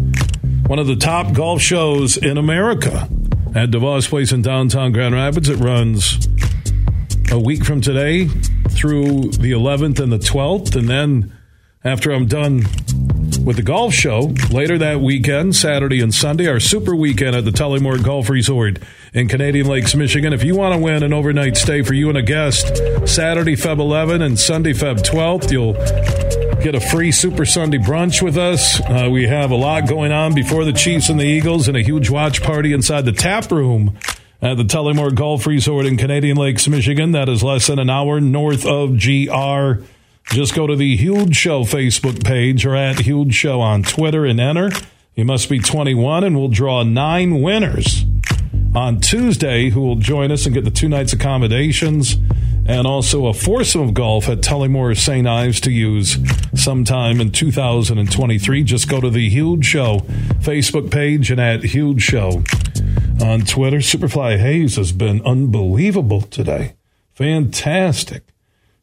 one 0.66 0.80
of 0.80 0.88
the 0.88 0.96
top 0.96 1.32
golf 1.32 1.62
shows 1.62 2.16
in 2.16 2.38
America. 2.38 3.08
At 3.54 3.70
DeVos 3.70 4.08
Place 4.08 4.32
in 4.32 4.42
downtown 4.42 4.90
Grand 4.90 5.14
Rapids, 5.14 5.48
it 5.48 5.60
runs 5.60 6.26
a 7.30 7.38
week 7.38 7.64
from 7.64 7.80
today 7.80 8.26
through 8.70 9.30
the 9.30 9.52
11th 9.52 10.00
and 10.00 10.10
the 10.10 10.18
12th, 10.18 10.74
and 10.74 10.88
then 10.88 11.32
after 11.84 12.10
I'm 12.10 12.26
done 12.26 12.62
with 13.46 13.54
the 13.54 13.62
golf 13.62 13.94
show 13.94 14.34
later 14.50 14.76
that 14.76 15.00
weekend, 15.00 15.54
Saturday 15.54 16.00
and 16.00 16.12
Sunday, 16.12 16.48
our 16.48 16.58
super 16.58 16.96
weekend 16.96 17.36
at 17.36 17.44
the 17.44 17.52
Tullymore 17.52 18.02
Golf 18.02 18.28
Resort 18.28 18.80
in 19.14 19.28
Canadian 19.28 19.68
Lakes, 19.68 19.94
Michigan. 19.94 20.32
If 20.32 20.42
you 20.42 20.56
want 20.56 20.74
to 20.74 20.80
win 20.80 21.04
an 21.04 21.12
overnight 21.12 21.56
stay 21.56 21.82
for 21.82 21.94
you 21.94 22.08
and 22.08 22.18
a 22.18 22.22
guest, 22.22 22.76
Saturday, 23.06 23.54
Feb 23.54 23.78
11 23.78 24.20
and 24.20 24.36
Sunday, 24.36 24.72
Feb 24.72 24.96
12th, 24.96 25.52
you'll 25.52 25.74
get 26.60 26.74
a 26.74 26.80
free 26.80 27.12
Super 27.12 27.46
Sunday 27.46 27.78
brunch 27.78 28.20
with 28.20 28.36
us. 28.36 28.80
Uh, 28.80 29.08
we 29.12 29.28
have 29.28 29.52
a 29.52 29.56
lot 29.56 29.86
going 29.86 30.10
on 30.10 30.34
before 30.34 30.64
the 30.64 30.72
Chiefs 30.72 31.08
and 31.08 31.20
the 31.20 31.24
Eagles 31.24 31.68
and 31.68 31.76
a 31.76 31.82
huge 31.82 32.10
watch 32.10 32.42
party 32.42 32.72
inside 32.72 33.04
the 33.04 33.12
tap 33.12 33.52
room 33.52 33.96
at 34.42 34.56
the 34.56 34.64
Tullymore 34.64 35.14
Golf 35.14 35.46
Resort 35.46 35.86
in 35.86 35.96
Canadian 35.96 36.36
Lakes, 36.36 36.66
Michigan. 36.66 37.12
That 37.12 37.28
is 37.28 37.44
less 37.44 37.68
than 37.68 37.78
an 37.78 37.90
hour 37.90 38.20
north 38.20 38.66
of 38.66 38.98
GR. 38.98 39.84
Just 40.30 40.54
go 40.54 40.66
to 40.66 40.76
the 40.76 40.96
Huge 40.96 41.34
Show 41.34 41.64
Facebook 41.64 42.22
page 42.24 42.66
or 42.66 42.76
at 42.76 43.00
Huge 43.00 43.34
Show 43.34 43.60
on 43.60 43.82
Twitter 43.82 44.26
and 44.26 44.38
enter. 44.38 44.70
You 45.14 45.24
must 45.24 45.48
be 45.48 45.58
21, 45.58 46.24
and 46.24 46.36
we'll 46.36 46.48
draw 46.48 46.82
nine 46.82 47.40
winners 47.40 48.04
on 48.74 49.00
Tuesday 49.00 49.70
who 49.70 49.80
will 49.80 49.96
join 49.96 50.30
us 50.30 50.44
and 50.44 50.54
get 50.54 50.64
the 50.64 50.70
two 50.70 50.88
nights 50.88 51.14
accommodations 51.14 52.16
and 52.66 52.86
also 52.86 53.26
a 53.26 53.32
foursome 53.32 53.80
of 53.80 53.94
golf 53.94 54.28
at 54.28 54.38
Tullymore 54.38 54.94
St. 54.98 55.26
Ives 55.26 55.60
to 55.62 55.70
use 55.70 56.18
sometime 56.54 57.20
in 57.20 57.30
2023. 57.30 58.64
Just 58.64 58.88
go 58.90 59.00
to 59.00 59.08
the 59.08 59.30
Huge 59.30 59.64
Show 59.64 60.00
Facebook 60.40 60.90
page 60.90 61.30
and 61.30 61.40
at 61.40 61.62
Huge 61.62 62.02
Show 62.02 62.42
on 63.22 63.42
Twitter. 63.42 63.78
Superfly 63.78 64.38
Hayes 64.38 64.76
has 64.76 64.92
been 64.92 65.24
unbelievable 65.24 66.20
today. 66.20 66.74
Fantastic. 67.14 68.24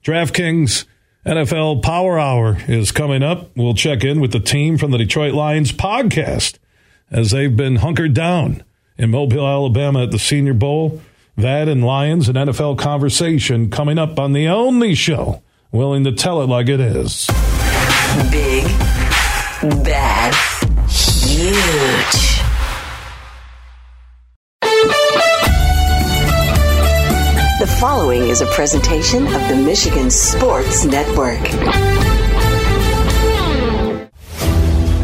DraftKings 0.04 0.86
NFL 1.26 1.82
Power 1.82 2.20
Hour 2.20 2.58
is 2.68 2.92
coming 2.92 3.24
up. 3.24 3.50
We'll 3.56 3.76
check 3.76 4.04
in 4.04 4.20
with 4.20 4.34
the 4.34 4.42
team 4.42 4.78
from 4.78 4.92
the 4.92 4.98
Detroit 4.98 5.34
Lions 5.34 5.72
podcast 5.72 6.58
as 7.10 7.32
they've 7.32 7.56
been 7.56 7.78
hunkered 7.78 8.14
down 8.14 8.62
in 8.98 9.12
Mobile, 9.12 9.48
Alabama 9.48 10.04
at 10.04 10.12
the 10.12 10.20
Senior 10.20 10.54
Bowl. 10.54 11.02
That 11.38 11.70
and 11.70 11.82
Lions 11.82 12.28
and 12.28 12.38
NFL 12.38 12.78
conversation 12.78 13.70
coming 13.70 13.98
up 13.98 14.20
on 14.20 14.34
the 14.34 14.50
only 14.50 14.96
show 14.96 15.42
willing 15.72 16.04
to 16.04 16.12
tell 16.12 16.42
it 16.42 16.48
like 16.48 16.68
it 16.68 16.82
is. 16.82 17.28
Big, 18.30 18.66
bad, 19.82 20.36
huge. 20.90 22.33
Following 27.84 28.22
is 28.30 28.40
a 28.40 28.46
presentation 28.46 29.26
of 29.26 29.48
the 29.50 29.56
Michigan 29.58 30.10
Sports 30.10 30.86
Network. 30.86 31.46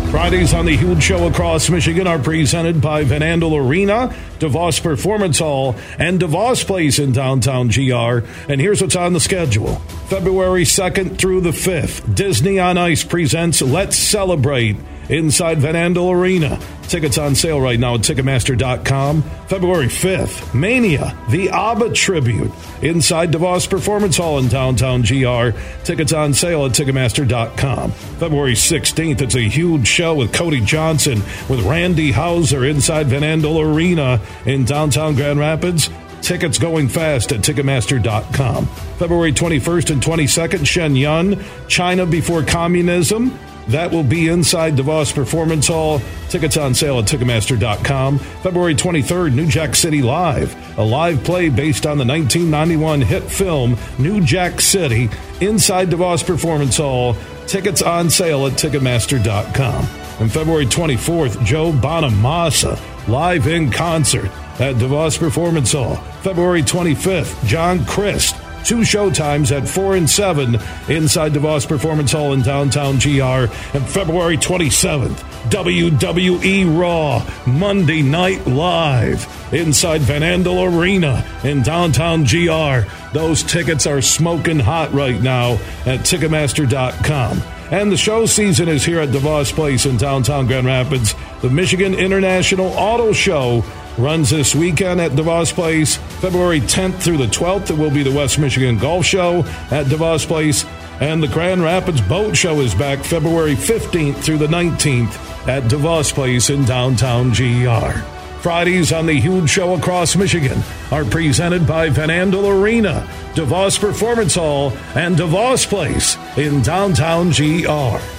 Fridays 0.09 0.53
on 0.53 0.63
the 0.63 0.77
Huge 0.77 1.03
Show 1.03 1.27
across 1.27 1.69
Michigan 1.69 2.07
are 2.07 2.19
presented 2.19 2.79
by 2.79 3.03
Van 3.03 3.19
Andel 3.19 3.67
Arena, 3.67 4.15
DeVos 4.39 4.81
Performance 4.81 5.39
Hall, 5.39 5.75
and 5.97 6.21
DeVos 6.21 6.65
Place 6.65 6.99
in 6.99 7.11
downtown 7.11 7.67
GR. 7.67 8.25
And 8.49 8.61
here's 8.61 8.81
what's 8.81 8.95
on 8.95 9.11
the 9.11 9.19
schedule. 9.19 9.75
February 10.07 10.63
2nd 10.63 11.17
through 11.17 11.41
the 11.41 11.51
5th, 11.51 12.15
Disney 12.15 12.59
on 12.59 12.77
Ice 12.77 13.03
presents 13.03 13.61
Let's 13.61 13.97
Celebrate 13.97 14.77
inside 15.09 15.57
Van 15.57 15.75
Andel 15.75 16.15
Arena. 16.15 16.57
Tickets 16.89 17.19
on 17.19 17.35
sale 17.35 17.61
right 17.61 17.79
now 17.79 17.93
at 17.93 18.01
Ticketmaster.com. 18.01 19.21
February 19.21 19.85
5th, 19.85 20.55
Mania, 20.55 21.15
the 21.29 21.51
ABBA 21.51 21.93
Tribute 21.93 22.51
inside 22.81 23.31
DeVos 23.31 23.69
Performance 23.69 24.17
Hall 24.17 24.39
in 24.39 24.47
downtown 24.47 25.03
GR. 25.03 25.55
Tickets 25.83 26.13
on 26.13 26.33
sale 26.33 26.65
at 26.65 26.71
Ticketmaster.com. 26.71 27.91
February 27.91 28.53
16th, 28.53 29.21
it's 29.21 29.35
a 29.35 29.47
huge 29.47 29.87
show 29.87 30.15
with 30.15 30.33
Cody 30.33 30.61
Johnson 30.61 31.19
with 31.47 31.61
Randy 31.61 32.11
Houser 32.11 32.65
inside 32.65 33.05
Van 33.05 33.21
Andel 33.21 33.63
Arena 33.63 34.19
in 34.47 34.65
downtown 34.65 35.13
Grand 35.13 35.37
Rapids. 35.37 35.91
Tickets 36.21 36.57
going 36.57 36.89
fast 36.89 37.31
at 37.31 37.41
Ticketmaster.com. 37.41 38.65
February 38.65 39.31
21st 39.31 39.91
and 39.91 40.01
22nd, 40.01 40.65
Shen 40.65 40.95
Yun, 40.95 41.45
China 41.67 42.07
Before 42.07 42.43
Communism. 42.43 43.37
That 43.69 43.91
will 43.91 44.03
be 44.03 44.29
inside 44.29 44.75
DeVos 44.75 45.13
Performance 45.13 45.67
Hall. 45.67 46.01
Tickets 46.29 46.57
on 46.57 46.73
sale 46.73 46.97
at 46.97 47.05
Ticketmaster.com. 47.05 48.17
February 48.17 48.73
23rd, 48.73 49.33
New 49.35 49.47
Jack 49.47 49.75
City 49.75 50.01
Live. 50.01 50.55
A 50.79 50.83
live 50.83 51.23
play 51.23 51.49
based 51.49 51.85
on 51.85 51.99
the 51.99 52.05
1991 52.05 53.01
hit 53.01 53.21
film 53.23 53.77
New 53.99 54.21
Jack 54.21 54.59
City 54.59 55.07
inside 55.39 55.89
DeVos 55.89 56.25
Performance 56.25 56.77
Hall. 56.77 57.15
Tickets 57.45 57.83
on 57.83 58.09
sale 58.09 58.47
at 58.47 58.53
Ticketmaster.com. 58.53 59.87
And 60.19 60.31
February 60.31 60.65
24th, 60.65 61.45
Joe 61.45 61.71
Bonamassa 61.71 62.79
live 63.07 63.47
in 63.47 63.69
concert 63.69 64.31
at 64.59 64.75
DeVos 64.77 65.19
Performance 65.19 65.73
Hall. 65.73 65.95
February 66.23 66.63
25th, 66.63 67.45
John 67.45 67.85
Crist 67.85 68.35
two 68.65 68.79
showtimes 68.79 69.55
at 69.55 69.67
4 69.67 69.95
and 69.95 70.09
7 70.09 70.55
inside 70.87 71.33
DeVos 71.33 71.67
Performance 71.67 72.11
Hall 72.11 72.33
in 72.33 72.41
downtown 72.41 72.97
GR. 72.97 73.51
And 73.75 73.87
February 73.87 74.37
27th, 74.37 75.17
WWE 75.49 76.79
Raw, 76.79 77.25
Monday 77.45 78.01
Night 78.01 78.45
Live 78.47 79.53
inside 79.53 80.01
Van 80.01 80.21
Andel 80.21 80.77
Arena 80.77 81.25
in 81.43 81.61
downtown 81.63 82.23
GR. 82.23 82.89
Those 83.13 83.43
tickets 83.43 83.87
are 83.87 84.01
smoking 84.01 84.59
hot 84.59 84.93
right 84.93 85.19
now 85.21 85.53
at 85.85 86.01
Ticketmaster.com. 86.01 87.41
And 87.71 87.91
the 87.91 87.97
show 87.97 88.25
season 88.25 88.67
is 88.67 88.83
here 88.83 88.99
at 88.99 89.09
DeVos 89.09 89.53
Place 89.53 89.85
in 89.85 89.97
downtown 89.97 90.47
Grand 90.47 90.65
Rapids. 90.65 91.13
The 91.41 91.51
Michigan 91.51 91.93
International 91.93 92.67
Auto 92.67 93.13
Show 93.13 93.63
runs 93.99 94.29
this 94.29 94.55
weekend 94.55 95.01
at 95.01 95.11
DeVos 95.11 95.53
Place. 95.53 95.97
February 96.21 96.61
10th 96.61 97.01
through 97.01 97.17
the 97.17 97.25
12th, 97.25 97.69
it 97.69 97.77
will 97.77 97.91
be 97.91 98.03
the 98.03 98.11
West 98.11 98.39
Michigan 98.39 98.77
Golf 98.77 99.05
Show 99.05 99.39
at 99.71 99.87
DeVos 99.87 100.25
Place. 100.25 100.65
And 100.99 101.21
the 101.21 101.27
Grand 101.27 101.61
Rapids 101.61 102.01
Boat 102.01 102.35
Show 102.35 102.59
is 102.59 102.73
back 102.75 102.99
February 102.99 103.55
15th 103.55 104.17
through 104.17 104.37
the 104.37 104.47
19th 104.47 105.47
at 105.47 105.63
DeVos 105.63 106.13
Place 106.13 106.49
in 106.49 106.65
downtown 106.65 107.29
GR. 107.31 107.99
Fridays 108.41 108.93
on 108.93 109.05
the 109.05 109.19
Huge 109.19 109.49
Show 109.49 109.73
across 109.75 110.15
Michigan 110.15 110.61
are 110.91 111.03
presented 111.03 111.67
by 111.67 111.89
Van 111.89 112.09
Andel 112.09 112.61
Arena, 112.61 113.07
DeVos 113.33 113.79
Performance 113.79 114.35
Hall, 114.35 114.71
and 114.95 115.17
DeVos 115.17 115.67
Place 115.67 116.17
in 116.37 116.61
downtown 116.61 117.31
GR. 117.31 118.18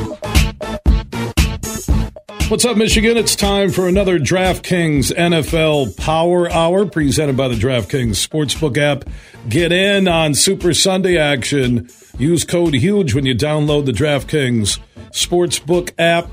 What's 2.51 2.65
up, 2.65 2.75
Michigan? 2.75 3.15
It's 3.15 3.33
time 3.33 3.71
for 3.71 3.87
another 3.87 4.19
DraftKings 4.19 5.15
NFL 5.15 5.95
Power 5.95 6.51
Hour 6.51 6.85
presented 6.85 7.37
by 7.37 7.47
the 7.47 7.55
DraftKings 7.55 8.27
Sportsbook 8.27 8.77
app. 8.77 9.05
Get 9.47 9.71
in 9.71 10.09
on 10.09 10.33
Super 10.33 10.73
Sunday 10.73 11.17
action. 11.17 11.87
Use 12.17 12.43
code 12.43 12.73
HUGE 12.73 13.15
when 13.15 13.25
you 13.25 13.35
download 13.35 13.85
the 13.85 13.93
DraftKings 13.93 14.79
Sportsbook 15.11 15.93
app, 15.97 16.29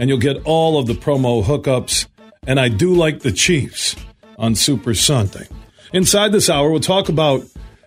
and 0.00 0.10
you'll 0.10 0.18
get 0.18 0.44
all 0.44 0.80
of 0.80 0.88
the 0.88 0.94
promo 0.94 1.44
hookups. 1.44 2.08
And 2.44 2.58
I 2.58 2.68
do 2.68 2.92
like 2.96 3.20
the 3.20 3.30
Chiefs 3.30 3.94
on 4.38 4.56
Super 4.56 4.94
Sunday. 4.94 5.46
Inside 5.92 6.32
this 6.32 6.50
hour, 6.50 6.72
we'll 6.72 6.80
talk 6.80 7.08
about 7.08 7.44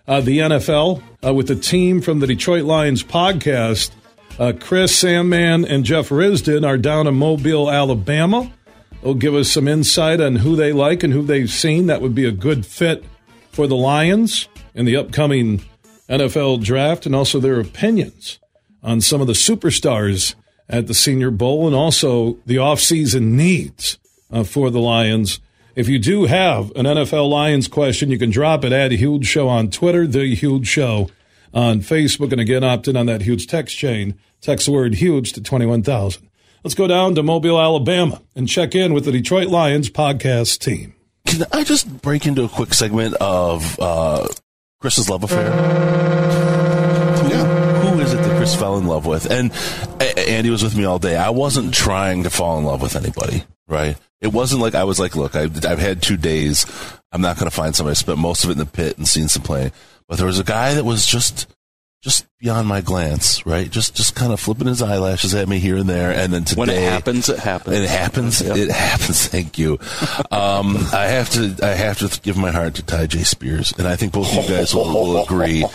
uh, 0.07 0.21
the 0.21 0.37
NFL 0.37 1.03
uh, 1.25 1.33
with 1.33 1.49
the 1.49 1.57
team 1.57 1.99
from 1.99 2.21
the 2.21 2.27
Detroit 2.27 2.63
Lions 2.63 3.03
podcast. 3.03 3.91
Uh, 4.37 4.51
Chris 4.59 4.93
Sandman 4.93 5.63
and 5.63 5.85
Jeff 5.85 6.09
Risdon 6.09 6.67
are 6.67 6.77
down 6.77 7.07
in 7.07 7.15
Mobile, 7.15 7.71
Alabama. 7.71 8.51
They'll 9.01 9.13
give 9.13 9.33
us 9.33 9.49
some 9.49 9.67
insight 9.67 10.19
on 10.19 10.37
who 10.37 10.57
they 10.57 10.73
like 10.73 11.03
and 11.03 11.13
who 11.13 11.23
they've 11.23 11.49
seen 11.49 11.85
that 11.85 12.01
would 12.01 12.13
be 12.13 12.25
a 12.25 12.33
good 12.33 12.65
fit 12.65 13.05
for 13.51 13.65
the 13.65 13.77
Lions 13.77 14.49
in 14.73 14.85
the 14.85 14.97
upcoming 14.97 15.61
NFL 16.09 16.63
draft 16.63 17.05
and 17.05 17.15
also 17.15 17.39
their 17.39 17.61
opinions 17.61 18.39
on 18.83 18.99
some 18.99 19.21
of 19.21 19.27
the 19.27 19.33
superstars 19.33 20.35
at 20.67 20.87
the 20.87 20.93
Senior 20.93 21.31
Bowl 21.31 21.65
and 21.65 21.75
also 21.75 22.33
the 22.45 22.57
offseason 22.57 23.31
needs 23.31 23.97
uh, 24.31 24.43
for 24.43 24.69
the 24.69 24.81
Lions. 24.81 25.39
If 25.75 25.87
you 25.87 25.97
do 25.97 26.25
have 26.25 26.71
an 26.71 26.85
NFL 26.85 27.29
Lions 27.29 27.69
question, 27.69 28.11
you 28.11 28.19
can 28.19 28.31
drop 28.31 28.65
it 28.65 28.73
at 28.73 28.91
Huge 28.91 29.27
Show 29.27 29.47
on 29.47 29.69
Twitter, 29.69 30.05
The 30.05 30.35
Huge 30.35 30.67
Show 30.67 31.09
on 31.55 31.79
Facebook, 31.79 32.31
and 32.31 32.41
again, 32.41 32.63
opt 32.63 32.87
in 32.87 32.97
on 32.97 33.07
that 33.07 33.21
huge 33.21 33.47
text 33.47 33.77
chain. 33.77 34.19
Text 34.41 34.67
the 34.67 34.73
word 34.73 34.93
huge 34.95 35.33
to 35.33 35.41
21,000. 35.41 36.29
Let's 36.63 36.75
go 36.75 36.87
down 36.87 37.15
to 37.15 37.23
Mobile, 37.23 37.59
Alabama, 37.59 38.21
and 38.35 38.47
check 38.47 38.75
in 38.75 38.93
with 38.93 39.05
the 39.05 39.11
Detroit 39.11 39.47
Lions 39.47 39.89
podcast 39.89 40.59
team. 40.59 40.93
Can 41.25 41.45
I 41.51 41.63
just 41.63 42.01
break 42.01 42.25
into 42.25 42.43
a 42.43 42.49
quick 42.49 42.73
segment 42.73 43.15
of 43.21 43.79
uh, 43.79 44.27
Chris's 44.81 45.09
love 45.09 45.23
affair? 45.23 45.49
Yeah. 47.29 47.81
who 47.81 47.99
is 48.01 48.13
it 48.13 48.17
that 48.17 48.37
Chris 48.37 48.55
fell 48.55 48.77
in 48.77 48.85
love 48.85 49.05
with, 49.05 49.31
and 49.31 49.51
Andy 50.17 50.49
was 50.49 50.63
with 50.63 50.75
me 50.77 50.85
all 50.85 50.99
day. 50.99 51.15
I 51.15 51.29
wasn't 51.29 51.73
trying 51.73 52.23
to 52.23 52.29
fall 52.29 52.59
in 52.59 52.65
love 52.65 52.81
with 52.81 52.95
anybody, 52.95 53.43
right? 53.67 53.95
It 54.21 54.33
wasn't 54.33 54.61
like 54.61 54.75
I 54.75 54.83
was 54.83 54.99
like, 54.99 55.15
look, 55.15 55.35
I've, 55.35 55.65
I've 55.65 55.79
had 55.79 56.01
two 56.01 56.17
days. 56.17 56.65
I'm 57.11 57.21
not 57.21 57.37
going 57.37 57.49
to 57.49 57.55
find 57.55 57.75
somebody. 57.75 57.91
I 57.91 57.95
spent 57.95 58.17
most 58.19 58.43
of 58.43 58.49
it 58.49 58.53
in 58.53 58.59
the 58.59 58.65
pit 58.65 58.97
and 58.97 59.07
seen 59.07 59.27
some 59.27 59.43
play. 59.43 59.71
But 60.07 60.17
there 60.17 60.27
was 60.27 60.39
a 60.39 60.43
guy 60.43 60.73
that 60.75 60.85
was 60.85 61.05
just 61.05 61.47
just 62.05 62.27
beyond 62.37 62.67
my 62.67 62.81
glance, 62.81 63.47
right? 63.47 63.67
Just 63.67 63.95
just 63.95 64.13
kind 64.13 64.31
of 64.31 64.39
flipping 64.39 64.67
his 64.67 64.79
eyelashes 64.79 65.33
at 65.33 65.49
me 65.49 65.57
here 65.57 65.75
and 65.75 65.89
there, 65.89 66.11
and 66.11 66.31
then 66.31 66.43
today 66.43 66.59
when 66.59 66.69
it 66.69 66.77
happens, 66.77 67.29
it 67.29 67.39
happens. 67.39 67.75
It 67.75 67.89
happens. 67.89 68.41
Yep. 68.41 68.57
It 68.57 68.69
happens. 68.71 69.27
Thank 69.27 69.57
you. 69.57 69.79
Um, 70.29 70.77
I 70.93 71.07
have 71.07 71.31
to. 71.31 71.55
I 71.63 71.69
have 71.69 71.97
to 71.99 72.21
give 72.21 72.37
my 72.37 72.51
heart 72.51 72.75
to 72.75 72.83
Tyjae 72.83 73.25
Spears, 73.25 73.73
and 73.79 73.87
I 73.87 73.95
think 73.95 74.13
both 74.13 74.37
of 74.37 74.43
you 74.43 74.55
guys 74.55 74.75
will, 74.75 74.85
will 74.85 75.23
agree. 75.23 75.65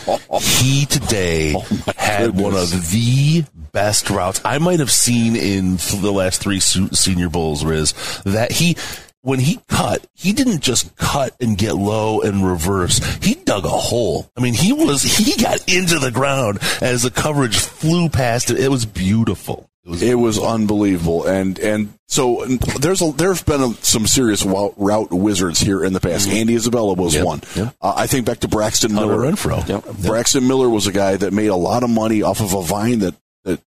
He 0.40 0.86
today 0.86 1.54
oh 1.56 1.66
had 1.96 2.26
goodness. 2.26 2.42
one 2.44 2.54
of 2.54 2.90
the 2.92 3.44
best 3.72 4.08
routes 4.08 4.40
I 4.44 4.58
might 4.58 4.78
have 4.78 4.92
seen 4.92 5.34
in 5.34 5.78
the 6.00 6.12
last 6.12 6.40
three 6.40 6.60
Senior 6.60 7.28
Bowls. 7.28 7.64
Riz 7.64 7.92
that 8.24 8.52
he 8.52 8.76
when 9.22 9.38
he 9.38 9.60
cut, 9.68 10.06
he 10.14 10.32
didn't 10.32 10.60
just 10.60 10.96
cut 10.96 11.34
and 11.40 11.58
get 11.58 11.74
low 11.74 12.20
and 12.20 12.46
reverse. 12.46 12.98
He 13.22 13.34
dug 13.34 13.64
a 13.64 13.68
hole. 13.68 14.30
I 14.36 14.40
mean, 14.40 14.54
he 14.54 14.72
was, 14.72 15.02
he 15.02 15.40
got 15.42 15.68
into 15.72 15.98
the 15.98 16.10
ground 16.10 16.58
as 16.80 17.02
the 17.02 17.10
coverage 17.10 17.58
flew 17.58 18.08
past 18.08 18.50
it. 18.50 18.58
It 18.58 18.68
was 18.68 18.86
beautiful. 18.86 19.68
It 19.84 19.88
was, 19.88 20.02
it 20.02 20.14
was 20.14 20.38
unbelievable. 20.38 21.26
And, 21.26 21.58
and 21.58 21.94
so 22.06 22.44
there's 22.80 23.00
a, 23.02 23.12
there's 23.12 23.42
been 23.42 23.62
a, 23.62 23.74
some 23.76 24.06
serious 24.06 24.44
route 24.44 25.10
wizards 25.10 25.60
here 25.60 25.84
in 25.84 25.92
the 25.92 26.00
past. 26.00 26.28
Mm-hmm. 26.28 26.36
Andy 26.36 26.54
Isabella 26.54 26.94
was 26.94 27.14
yep. 27.14 27.24
one. 27.24 27.40
Yep. 27.56 27.74
Uh, 27.80 27.94
I 27.96 28.06
think 28.06 28.26
back 28.26 28.40
to 28.40 28.48
Braxton 28.48 28.94
Miller. 28.94 29.16
Renfro. 29.16 29.66
Yep. 29.66 30.06
Braxton 30.06 30.46
Miller 30.46 30.68
was 30.68 30.86
a 30.86 30.92
guy 30.92 31.16
that 31.16 31.32
made 31.32 31.48
a 31.48 31.56
lot 31.56 31.82
of 31.82 31.90
money 31.90 32.22
off 32.22 32.40
of 32.40 32.52
a 32.52 32.62
vine 32.62 33.00
that 33.00 33.14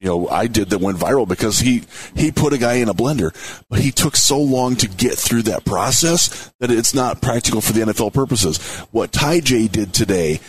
you 0.01 0.09
know 0.09 0.28
I 0.28 0.47
did 0.47 0.70
that 0.70 0.81
went 0.81 0.98
viral 0.98 1.28
because 1.28 1.60
he 1.60 1.82
he 2.16 2.32
put 2.32 2.52
a 2.52 2.59
guy 2.59 2.74
in 2.74 2.89
a 2.89 2.94
blender, 2.94 3.32
but 3.68 3.81
he 3.81 3.90
took 3.90 4.16
so 4.16 4.40
long 4.40 4.77
to 4.77 4.89
get 4.89 5.14
through 5.14 5.43
that 5.43 5.64
process 5.64 6.52
that 6.59 6.70
it's 6.70 6.94
not 6.94 7.20
practical 7.20 7.60
for 7.60 7.72
the 7.72 7.81
NFL 7.81 8.14
purposes. 8.14 8.59
What 8.90 9.12
Tyjae 9.12 9.70
did 9.70 9.93
today 9.93 10.40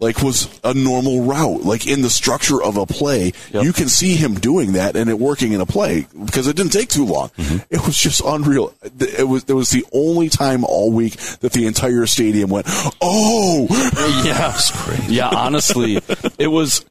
like 0.00 0.22
was 0.22 0.48
a 0.64 0.74
normal 0.74 1.24
route 1.24 1.62
like 1.62 1.86
in 1.86 2.02
the 2.02 2.10
structure 2.10 2.62
of 2.62 2.76
a 2.76 2.86
play 2.86 3.32
yep. 3.52 3.62
you 3.62 3.72
can 3.72 3.88
see 3.88 4.16
him 4.16 4.34
doing 4.34 4.72
that 4.72 4.96
and 4.96 5.08
it 5.08 5.18
working 5.18 5.52
in 5.52 5.60
a 5.60 5.66
play 5.66 6.06
because 6.24 6.46
it 6.46 6.56
didn't 6.56 6.72
take 6.72 6.88
too 6.88 7.04
long 7.04 7.28
mm-hmm. 7.30 7.58
it 7.70 7.86
was 7.86 7.96
just 7.96 8.20
unreal 8.24 8.74
it 8.82 9.28
was 9.28 9.44
it 9.44 9.52
was 9.52 9.70
the 9.70 9.84
only 9.92 10.28
time 10.28 10.64
all 10.64 10.90
week 10.90 11.16
that 11.40 11.52
the 11.52 11.66
entire 11.66 12.06
stadium 12.06 12.50
went 12.50 12.66
oh 13.00 13.66
yeah 14.24 14.58
yeah 15.08 15.28
honestly 15.28 16.00
it 16.38 16.48
was 16.48 16.84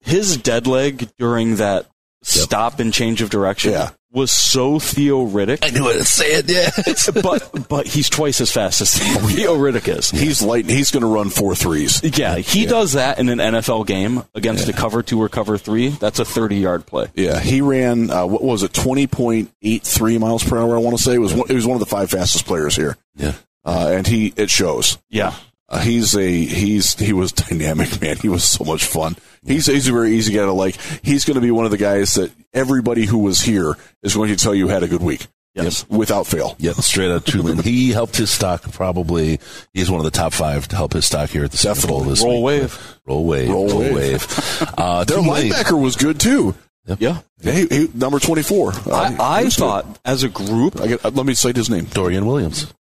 his 0.00 0.36
dead 0.36 0.66
leg 0.66 1.08
during 1.18 1.56
that 1.56 1.86
stop 2.22 2.80
and 2.80 2.92
change 2.92 3.22
of 3.22 3.30
direction 3.30 3.72
yeah. 3.72 3.90
was 4.12 4.30
so 4.30 4.78
Theo 4.78 5.26
Riddick. 5.26 5.60
I 5.62 5.70
knew 5.70 5.84
what 5.84 5.94
to 5.94 6.04
say 6.04 6.34
it, 6.34 6.48
yeah. 6.48 6.70
but 7.22 7.68
but 7.68 7.86
he's 7.86 8.10
twice 8.10 8.40
as 8.40 8.52
fast 8.52 8.80
as 8.80 8.94
Theo 8.94 9.56
Riddick 9.56 9.88
is. 9.88 10.10
He's 10.10 10.42
light. 10.42 10.66
He's 10.66 10.90
going 10.90 11.02
to 11.02 11.08
run 11.08 11.30
four 11.30 11.54
threes. 11.54 12.02
Yeah, 12.02 12.36
he 12.36 12.64
yeah. 12.64 12.68
does 12.70 12.92
that 12.92 13.18
in 13.18 13.28
an 13.28 13.38
NFL 13.38 13.86
game 13.86 14.24
against 14.34 14.68
yeah. 14.68 14.74
a 14.74 14.76
cover 14.76 15.02
two 15.02 15.20
or 15.20 15.28
cover 15.28 15.56
three. 15.56 15.88
That's 15.88 16.18
a 16.18 16.24
thirty 16.24 16.56
yard 16.56 16.86
play. 16.86 17.08
Yeah, 17.14 17.40
he 17.40 17.60
ran 17.60 18.10
uh, 18.10 18.26
what 18.26 18.42
was 18.42 18.62
it, 18.62 18.72
twenty 18.72 19.06
point 19.06 19.52
eight 19.62 19.82
three 19.82 20.18
miles 20.18 20.44
per 20.44 20.58
hour? 20.58 20.76
I 20.76 20.80
want 20.80 20.96
to 20.96 21.02
say 21.02 21.14
it 21.14 21.18
was. 21.18 21.34
One, 21.34 21.50
it 21.50 21.54
was 21.54 21.66
one 21.66 21.76
of 21.76 21.80
the 21.80 21.86
five 21.86 22.10
fastest 22.10 22.46
players 22.46 22.76
here. 22.76 22.96
Yeah. 23.16 23.34
Uh, 23.64 23.90
and 23.92 24.06
he 24.06 24.32
it 24.36 24.50
shows. 24.50 24.98
Yeah, 25.10 25.34
uh, 25.68 25.80
he's 25.80 26.16
a 26.16 26.44
he's 26.44 26.98
he 26.98 27.12
was 27.12 27.32
dynamic, 27.32 28.00
man. 28.02 28.16
He 28.16 28.28
was 28.28 28.44
so 28.44 28.64
much 28.64 28.84
fun. 28.84 29.16
He's 29.44 29.66
he's 29.66 29.88
a 29.88 29.92
very 29.92 30.12
easy 30.12 30.34
guy 30.34 30.40
to 30.40 30.52
like. 30.52 30.76
He's 31.02 31.24
going 31.24 31.36
to 31.36 31.40
be 31.40 31.50
one 31.50 31.64
of 31.64 31.70
the 31.70 31.78
guys 31.78 32.14
that 32.14 32.30
everybody 32.52 33.06
who 33.06 33.18
was 33.18 33.40
here 33.40 33.74
is 34.02 34.14
going 34.14 34.28
to 34.28 34.36
tell 34.36 34.54
you 34.54 34.68
had 34.68 34.82
a 34.82 34.88
good 34.88 35.02
week. 35.02 35.26
Yes, 35.54 35.84
yep. 35.88 35.98
without 35.98 36.26
fail. 36.28 36.54
Yep, 36.58 36.76
straight 36.76 37.10
out 37.10 37.26
Truman. 37.26 37.58
he 37.58 37.90
helped 37.90 38.16
his 38.16 38.30
stock 38.30 38.70
probably. 38.72 39.40
He's 39.72 39.90
one 39.90 39.98
of 39.98 40.04
the 40.04 40.10
top 40.12 40.32
five 40.32 40.68
to 40.68 40.76
help 40.76 40.92
his 40.92 41.06
stock 41.06 41.30
here 41.30 41.44
at 41.44 41.50
the 41.50 41.56
Super 41.56 41.88
Bowl 41.88 42.02
this 42.02 42.20
week. 42.20 42.26
roll 42.26 42.42
week. 42.44 42.62
Wave. 42.62 42.98
Roll 43.06 43.24
wave, 43.24 43.48
roll, 43.48 43.68
roll 43.68 43.78
wave, 43.80 43.94
wave. 43.94 44.70
Uh, 44.78 45.04
Their 45.08 45.18
linebacker 45.18 45.80
was 45.80 45.96
good 45.96 46.20
too. 46.20 46.54
Yep. 46.86 47.00
Yeah, 47.00 47.20
he, 47.42 47.66
he, 47.66 47.90
number 47.94 48.20
twenty 48.20 48.42
four. 48.42 48.72
Uh, 48.72 49.16
I, 49.18 49.38
I 49.38 49.48
thought 49.48 49.86
good. 49.86 49.98
as 50.04 50.22
a 50.22 50.28
group. 50.28 50.76
Get, 50.76 51.04
uh, 51.04 51.10
let 51.10 51.26
me 51.26 51.34
cite 51.34 51.56
his 51.56 51.68
name. 51.68 51.86
Dorian 51.86 52.26
Williams. 52.26 52.72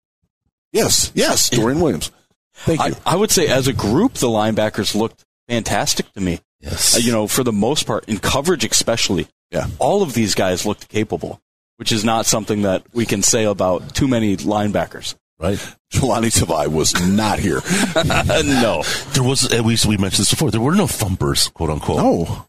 Yes, 0.72 1.12
yes, 1.16 1.50
Dorian 1.50 1.80
Williams. 1.80 2.12
Thank 2.54 2.80
you. 2.86 2.96
I, 3.06 3.14
I, 3.14 3.16
would 3.16 3.32
say 3.32 3.48
as 3.48 3.68
a 3.68 3.74
group, 3.74 4.14
the 4.16 4.28
linebackers 4.28 4.94
looked 4.94 5.26
fantastic 5.48 6.12
to 6.14 6.22
me. 6.22 6.40
Yes. 6.60 6.96
Uh, 6.96 7.00
you 7.00 7.12
know, 7.12 7.28
for 7.28 7.44
the 7.44 7.54
most 7.54 7.86
part, 7.86 8.06
in 8.08 8.20
coverage 8.20 8.66
especially. 8.66 9.28
Yeah. 9.52 9.68
All 9.80 10.04
of 10.04 10.14
these 10.14 10.36
guys 10.36 10.66
looked 10.66 10.90
capable, 10.90 11.42
which 11.78 11.92
is 11.92 12.04
not 12.04 12.26
something 12.26 12.64
that 12.64 12.84
we 12.94 13.06
can 13.06 13.24
say 13.24 13.46
about 13.46 13.96
too 13.96 14.08
many 14.08 14.38
linebackers. 14.38 15.16
Right. 15.40 15.58
Jahlani 15.94 16.30
Tavai 16.32 16.68
was 16.68 16.94
not 17.08 17.40
here. 17.40 17.62
no. 18.62 18.84
There 19.14 19.24
was, 19.24 19.52
at 19.52 19.66
least 19.66 19.86
we 19.86 19.98
mentioned 19.98 20.24
this 20.24 20.32
before, 20.32 20.52
there 20.52 20.60
were 20.60 20.76
no 20.76 20.88
thumpers, 20.88 21.48
quote 21.48 21.70
unquote. 21.70 21.98
No. 21.98 22.46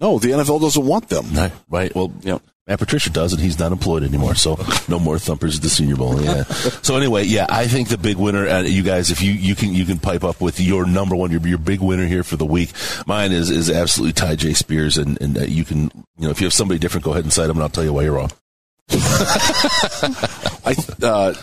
No, 0.00 0.18
the 0.18 0.28
NFL 0.28 0.60
doesn't 0.60 0.84
want 0.84 1.08
them. 1.08 1.26
Right. 1.32 1.52
right. 1.70 1.94
Well, 1.94 2.12
know, 2.24 2.42
Matt 2.66 2.80
Patricia 2.80 3.10
does, 3.10 3.32
and 3.32 3.40
he's 3.40 3.60
not 3.60 3.70
employed 3.70 4.02
anymore, 4.02 4.34
so 4.34 4.58
no 4.88 4.98
more 4.98 5.20
thumpers 5.20 5.56
at 5.56 5.62
the 5.62 5.68
Senior 5.68 5.94
Bowl. 5.94 6.20
Yeah. 6.20 6.42
so 6.82 6.96
anyway, 6.96 7.22
yeah, 7.22 7.46
I 7.48 7.68
think 7.68 7.88
the 7.88 7.98
big 7.98 8.16
winner, 8.16 8.48
uh, 8.48 8.62
you 8.62 8.82
guys, 8.82 9.12
if 9.12 9.22
you, 9.22 9.30
you 9.32 9.54
can 9.54 9.72
you 9.72 9.84
can 9.84 10.00
pipe 10.00 10.24
up 10.24 10.40
with 10.40 10.58
your 10.58 10.84
number 10.84 11.14
one, 11.14 11.30
your 11.30 11.40
your 11.46 11.58
big 11.58 11.80
winner 11.80 12.06
here 12.06 12.24
for 12.24 12.36
the 12.36 12.44
week. 12.44 12.72
Mine 13.06 13.30
is 13.30 13.50
is 13.50 13.70
absolutely 13.70 14.14
Tyjae 14.14 14.56
Spears, 14.56 14.98
and 14.98 15.20
and 15.22 15.38
uh, 15.38 15.42
you 15.42 15.64
can 15.64 15.92
you 16.18 16.24
know 16.26 16.30
if 16.30 16.40
you 16.40 16.46
have 16.46 16.52
somebody 16.52 16.80
different, 16.80 17.04
go 17.04 17.12
ahead 17.12 17.22
and 17.22 17.32
cite 17.32 17.46
them, 17.46 17.56
and 17.56 17.62
I'll 17.62 17.68
tell 17.68 17.84
you 17.84 17.92
why 17.92 18.02
you're 18.02 18.14
wrong. 18.14 18.32
I. 18.90 20.74
Uh, 21.00 21.34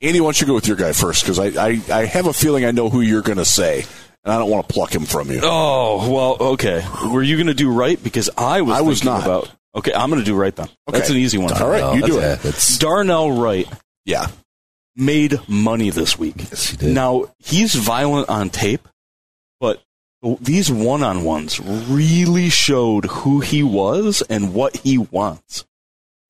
Andy, 0.00 0.20
why 0.20 0.26
don't 0.26 0.40
you 0.40 0.46
go 0.46 0.54
with 0.54 0.68
your 0.68 0.76
guy 0.76 0.92
first? 0.92 1.24
Because 1.24 1.40
I, 1.40 1.46
I, 1.60 1.80
I 1.92 2.04
have 2.04 2.26
a 2.26 2.32
feeling 2.32 2.64
I 2.64 2.70
know 2.70 2.88
who 2.88 3.00
you're 3.00 3.22
going 3.22 3.38
to 3.38 3.44
say 3.44 3.84
and 4.24 4.32
I 4.32 4.38
don't 4.38 4.50
want 4.50 4.68
to 4.68 4.72
pluck 4.72 4.94
him 4.94 5.06
from 5.06 5.30
you. 5.30 5.40
Oh 5.42 6.08
well, 6.12 6.50
okay. 6.52 6.84
Were 7.10 7.22
you 7.22 7.36
going 7.36 7.48
to 7.48 7.54
do 7.54 7.72
right? 7.72 8.00
Because 8.00 8.30
I 8.36 8.60
was. 8.62 8.76
I 8.76 8.80
was 8.82 9.02
not. 9.02 9.22
About, 9.22 9.50
Okay, 9.78 9.92
I'm 9.94 10.10
going 10.10 10.20
to 10.20 10.26
do 10.26 10.34
right 10.34 10.54
then. 10.54 10.66
Okay. 10.88 10.98
That's 10.98 11.10
an 11.10 11.16
easy 11.16 11.38
one. 11.38 11.52
All 11.52 11.70
right, 11.70 11.94
you 11.94 12.02
do 12.02 12.18
it. 12.18 12.40
Darnell 12.78 13.40
Wright. 13.40 13.68
Yeah. 14.04 14.26
Made 14.96 15.38
money 15.48 15.90
this 15.90 16.18
week. 16.18 16.34
Yes, 16.38 16.70
he 16.70 16.76
did. 16.76 16.92
Now, 16.94 17.26
he's 17.38 17.76
violent 17.76 18.28
on 18.28 18.50
tape, 18.50 18.88
but 19.60 19.80
these 20.40 20.72
one 20.72 21.04
on 21.04 21.22
ones 21.22 21.60
really 21.60 22.48
showed 22.48 23.04
who 23.04 23.38
he 23.38 23.62
was 23.62 24.22
and 24.22 24.52
what 24.52 24.78
he 24.78 24.98
wants. 24.98 25.64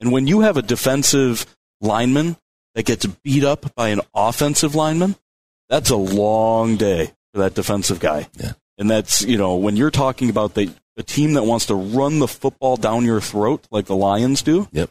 And 0.01 0.13
when 0.13 0.27
you 0.27 0.41
have 0.41 0.59
a 0.59 0.63
defensive 0.63 1.47
lineman 1.81 2.37
that 2.75 2.85
gets 2.85 3.07
beat 3.07 3.45
up 3.45 3.75
by 3.75 3.89
an 3.89 4.03
offensive 4.15 4.75
lineman, 4.75 5.17
that's 5.71 5.89
a 5.89 5.97
long 5.97 6.77
day 6.77 7.13
for 7.33 7.41
that 7.41 7.55
defensive 7.55 8.01
guy. 8.01 8.29
Yeah. 8.39 8.53
And 8.77 8.91
that's, 8.91 9.23
you 9.23 9.39
know, 9.39 9.57
when 9.57 9.77
you're 9.77 9.91
talking 9.91 10.29
about 10.29 10.53
the 10.53 10.71
a 10.99 11.03
team 11.03 11.35
that 11.35 11.45
wants 11.45 11.67
to 11.67 11.75
run 11.75 12.19
the 12.19 12.29
football 12.29 12.77
down 12.77 13.05
your 13.05 13.21
throat 13.21 13.67
like 13.71 13.87
the 13.87 13.97
Lions 13.97 14.43
do. 14.43 14.69
Yep. 14.73 14.91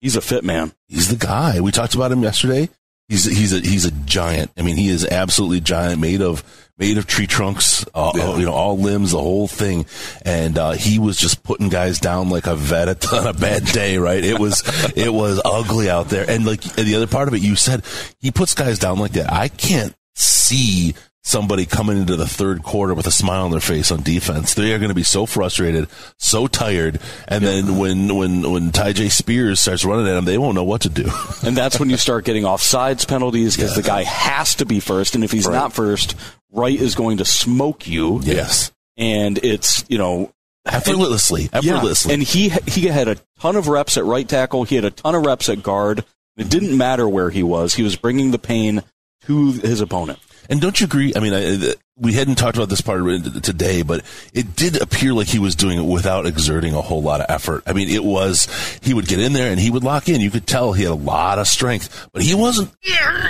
He's 0.00 0.16
a 0.16 0.20
fit 0.20 0.44
man. 0.44 0.72
He's 0.88 1.08
the 1.08 1.16
guy. 1.16 1.60
We 1.60 1.72
talked 1.72 1.94
about 1.94 2.12
him 2.12 2.22
yesterday. 2.22 2.68
He's 3.08 3.24
he's 3.24 3.52
a 3.52 3.60
he's 3.60 3.84
a 3.84 3.92
giant. 3.92 4.50
I 4.58 4.62
mean, 4.62 4.76
he 4.76 4.88
is 4.88 5.06
absolutely 5.06 5.60
giant, 5.60 6.00
made 6.00 6.20
of 6.20 6.42
made 6.76 6.98
of 6.98 7.06
tree 7.06 7.28
trunks, 7.28 7.86
uh, 7.94 8.12
yeah. 8.16 8.36
you 8.36 8.44
know, 8.44 8.52
all 8.52 8.76
limbs, 8.76 9.12
the 9.12 9.18
whole 9.18 9.46
thing. 9.46 9.86
And 10.22 10.58
uh, 10.58 10.72
he 10.72 10.98
was 10.98 11.16
just 11.16 11.44
putting 11.44 11.68
guys 11.68 12.00
down 12.00 12.30
like 12.30 12.48
a 12.48 12.56
vet 12.56 13.12
on 13.12 13.26
a 13.28 13.32
bad 13.32 13.64
day, 13.66 13.98
right? 13.98 14.22
It 14.22 14.40
was 14.40 14.62
it 14.96 15.12
was 15.12 15.40
ugly 15.44 15.88
out 15.88 16.08
there. 16.08 16.28
And 16.28 16.44
like 16.44 16.62
the 16.62 16.96
other 16.96 17.06
part 17.06 17.28
of 17.28 17.34
it, 17.34 17.42
you 17.42 17.54
said 17.54 17.84
he 18.18 18.32
puts 18.32 18.54
guys 18.54 18.80
down 18.80 18.98
like 18.98 19.12
that. 19.12 19.32
I 19.32 19.48
can't 19.48 19.94
see 20.16 20.94
somebody 21.26 21.66
coming 21.66 21.98
into 21.98 22.14
the 22.14 22.26
third 22.26 22.62
quarter 22.62 22.94
with 22.94 23.06
a 23.06 23.10
smile 23.10 23.44
on 23.44 23.50
their 23.50 23.60
face 23.60 23.90
on 23.90 24.00
defense. 24.00 24.54
They 24.54 24.72
are 24.72 24.78
going 24.78 24.90
to 24.90 24.94
be 24.94 25.02
so 25.02 25.26
frustrated, 25.26 25.88
so 26.18 26.46
tired, 26.46 27.00
and 27.26 27.42
yeah. 27.42 27.50
then 27.50 27.78
when 27.78 28.16
when 28.16 28.50
when 28.50 28.70
Tyjae 28.70 29.10
Spears 29.10 29.60
starts 29.60 29.84
running 29.84 30.06
at 30.06 30.14
them, 30.14 30.24
they 30.24 30.38
won't 30.38 30.54
know 30.54 30.64
what 30.64 30.82
to 30.82 30.88
do. 30.88 31.10
and 31.44 31.56
that's 31.56 31.80
when 31.80 31.90
you 31.90 31.96
start 31.96 32.24
getting 32.24 32.44
offsides 32.44 33.06
penalties 33.06 33.56
because 33.56 33.76
yeah. 33.76 33.82
the 33.82 33.86
guy 33.86 34.04
has 34.04 34.54
to 34.56 34.64
be 34.64 34.80
first, 34.80 35.14
and 35.16 35.24
if 35.24 35.32
he's 35.32 35.46
right. 35.46 35.54
not 35.54 35.72
first, 35.72 36.14
Wright 36.52 36.78
is 36.78 36.94
going 36.94 37.18
to 37.18 37.24
smoke 37.24 37.86
you. 37.86 38.20
Yes, 38.22 38.72
and 38.96 39.38
it's 39.38 39.84
you 39.88 39.98
know. 39.98 40.32
Effortlessly, 40.68 41.48
effortlessly, 41.52 42.08
yeah. 42.08 42.14
and 42.14 42.22
he 42.24 42.48
he 42.66 42.86
had 42.86 43.06
a 43.06 43.16
ton 43.38 43.54
of 43.54 43.68
reps 43.68 43.96
at 43.96 44.04
right 44.04 44.28
tackle. 44.28 44.64
He 44.64 44.74
had 44.74 44.84
a 44.84 44.90
ton 44.90 45.14
of 45.14 45.24
reps 45.24 45.48
at 45.48 45.62
guard. 45.62 46.04
It 46.36 46.50
didn't 46.50 46.76
matter 46.76 47.08
where 47.08 47.30
he 47.30 47.44
was; 47.44 47.74
he 47.74 47.84
was 47.84 47.94
bringing 47.94 48.32
the 48.32 48.38
pain 48.40 48.82
to 49.26 49.52
his 49.52 49.80
opponent. 49.80 50.18
And 50.48 50.60
don't 50.60 50.78
you 50.80 50.84
agree? 50.84 51.12
I 51.14 51.20
mean, 51.20 51.32
I, 51.32 51.70
uh, 51.70 51.72
we 51.98 52.12
hadn't 52.12 52.34
talked 52.34 52.56
about 52.56 52.68
this 52.68 52.82
part 52.82 53.02
today, 53.42 53.82
but 53.82 54.04
it 54.34 54.54
did 54.54 54.80
appear 54.82 55.14
like 55.14 55.28
he 55.28 55.38
was 55.38 55.56
doing 55.56 55.78
it 55.78 55.84
without 55.84 56.26
exerting 56.26 56.74
a 56.74 56.82
whole 56.82 57.02
lot 57.02 57.22
of 57.22 57.26
effort. 57.30 57.62
I 57.66 57.72
mean, 57.72 57.88
it 57.88 58.04
was, 58.04 58.48
he 58.82 58.92
would 58.92 59.06
get 59.06 59.18
in 59.18 59.32
there 59.32 59.50
and 59.50 59.58
he 59.58 59.70
would 59.70 59.82
lock 59.82 60.08
in. 60.10 60.20
You 60.20 60.30
could 60.30 60.46
tell 60.46 60.74
he 60.74 60.82
had 60.82 60.92
a 60.92 60.94
lot 60.94 61.38
of 61.38 61.48
strength, 61.48 62.08
but 62.12 62.22
he 62.22 62.34
wasn't 62.34 62.70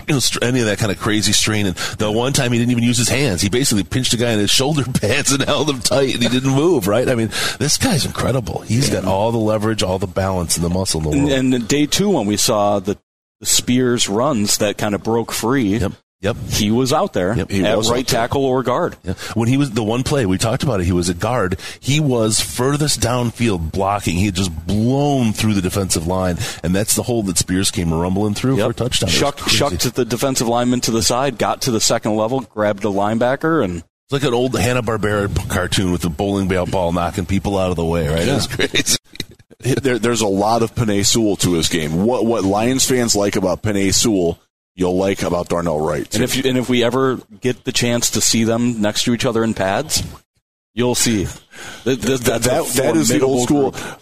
you 0.09 0.15
know, 0.15 0.21
any 0.43 0.61
of 0.61 0.67
that 0.67 0.79
kind 0.79 0.91
of 0.91 0.99
crazy 0.99 1.33
strain. 1.33 1.67
And 1.67 1.77
the 1.77 2.11
one 2.11 2.33
time 2.33 2.51
he 2.51 2.59
didn't 2.59 2.73
even 2.73 2.83
use 2.83 2.99
his 2.99 3.09
hands. 3.09 3.41
He 3.41 3.49
basically 3.49 3.85
pinched 3.85 4.15
a 4.15 4.17
guy 4.17 4.33
in 4.33 4.41
his 4.41 4.51
shoulder 4.51 4.83
pads 5.01 5.31
and 5.31 5.45
held 5.45 5.71
him 5.71 5.79
tight 5.79 6.15
and 6.15 6.23
he 6.23 6.29
didn't 6.29 6.51
move, 6.51 6.89
right? 6.89 7.09
I 7.09 7.15
mean, 7.15 7.29
this 7.61 7.79
guy's 7.79 8.05
incredible. 8.05 8.63
He's 8.63 8.91
got 8.91 9.05
all 9.05 9.31
the 9.31 9.39
leverage, 9.39 9.85
all 9.85 10.01
the 10.01 10.09
balance 10.09 10.57
and 10.57 10.65
the 10.65 10.71
muscle 10.71 11.01
in 11.03 11.05
the 11.05 11.17
world. 11.19 11.33
And, 11.33 11.55
and 11.55 11.69
day 11.69 11.87
two, 11.87 12.11
when 12.11 12.27
we 12.27 12.37
saw 12.37 12.81
the, 12.81 12.99
the 13.39 13.47
Spears 13.47 14.09
runs 14.09 14.59
that 14.59 14.77
kind 14.77 14.95
of 14.95 15.05
broke 15.05 15.31
free. 15.31 15.79
Yep. 15.79 15.93
Yep. 16.27 16.37
He 16.51 16.73
was 16.73 16.93
out 16.93 17.13
there 17.13 17.37
Yep, 17.37 17.53
at 17.53 17.79
right 17.85 18.07
tackle 18.07 18.45
or 18.45 18.65
guard. 18.65 18.97
Yeah. 19.05 19.13
When 19.35 19.49
he 19.49 19.57
was 19.57 19.71
the 19.71 19.85
one 19.85 20.03
play 20.03 20.27
we 20.27 20.39
talked 20.39 20.65
about 20.65 20.81
it, 20.81 20.87
he 20.87 20.93
was 20.93 21.09
a 21.09 21.15
guard. 21.15 21.61
He 21.79 22.01
was 22.01 22.41
furthest 22.41 23.01
downfield 23.01 23.71
blocking. 23.71 24.17
He 24.17 24.27
had 24.27 24.35
just 24.35 24.67
blown 24.67 25.33
through 25.33 25.55
the 25.55 25.63
defensive 25.63 26.09
line, 26.09 26.39
and 26.65 26.75
that's 26.75 26.97
the 26.97 27.05
hole 27.05 27.23
that 27.25 27.39
Spears 27.39 27.71
came 27.71 27.95
rumbling 27.95 28.35
through 28.35 28.57
for 28.59 28.71
a 28.71 28.75
touchdown. 28.75 29.07
Was 29.09 29.53
shucked 29.53 29.95
the 29.95 30.05
defensive 30.05 30.49
lineman 30.49 30.81
to 30.83 30.91
the 30.91 31.03
side, 31.03 31.39
got 31.39 31.63
to 31.63 31.71
the 31.71 31.81
second 31.81 32.17
level, 32.17 32.41
grabbed 32.41 32.85
a 32.85 32.89
linebacker, 32.89 33.63
and 33.63 33.77
It's 33.77 34.13
like 34.13 34.25
an 34.25 34.35
old 34.35 34.59
Hanna 34.59 34.83
Barbera 34.83 35.49
cartoon 35.49 35.93
with 35.93 36.03
the 36.03 36.11
bowling 36.11 36.49
ball 36.49 36.67
ball 36.67 36.93
knocking 36.93 37.27
people 37.27 37.57
out 37.57 37.71
of 37.71 37.77
the 37.77 37.85
way. 37.85 38.09
Right? 38.09 38.27
It 38.27 38.35
was 38.35 38.47
crazy. 38.49 38.99
there, 39.59 39.99
there's 39.99 40.21
a 40.21 40.27
lot 40.27 40.63
of 40.63 40.75
Penei 40.75 41.05
Sewell 41.05 41.37
to 41.37 41.55
his 41.55 41.69
game. 41.69 42.05
What 42.05 42.27
what 42.27 42.45
Lions 42.45 42.85
fans 42.85 43.15
like 43.17 43.37
about 43.37 43.63
Penei 43.63 43.93
Sewell, 43.95 44.39
you'll 44.77 44.97
like 44.97 45.23
about 45.23 45.49
Darnell 45.49 45.81
Wright. 45.81 46.15
and 46.15 46.23
if 46.23 46.37
you, 46.37 46.49
and 46.49 46.57
if 46.57 46.69
we 46.69 46.85
ever 46.85 47.17
get 47.41 47.65
the 47.65 47.73
chance 47.73 48.11
to 48.11 48.21
see 48.21 48.45
them 48.45 48.81
next 48.81 49.05
to 49.05 49.15
each 49.15 49.25
other 49.25 49.43
in 49.43 49.55
pads, 49.55 50.05
you'll 50.75 50.95
see. 50.95 51.25
That, 51.85 52.01
that, 52.03 52.21
that, 52.43 52.43
that, 52.43 52.97
is 52.97 53.09
the 53.09 53.23
old 53.23 53.43
school 53.43 53.73
group. 53.73 54.01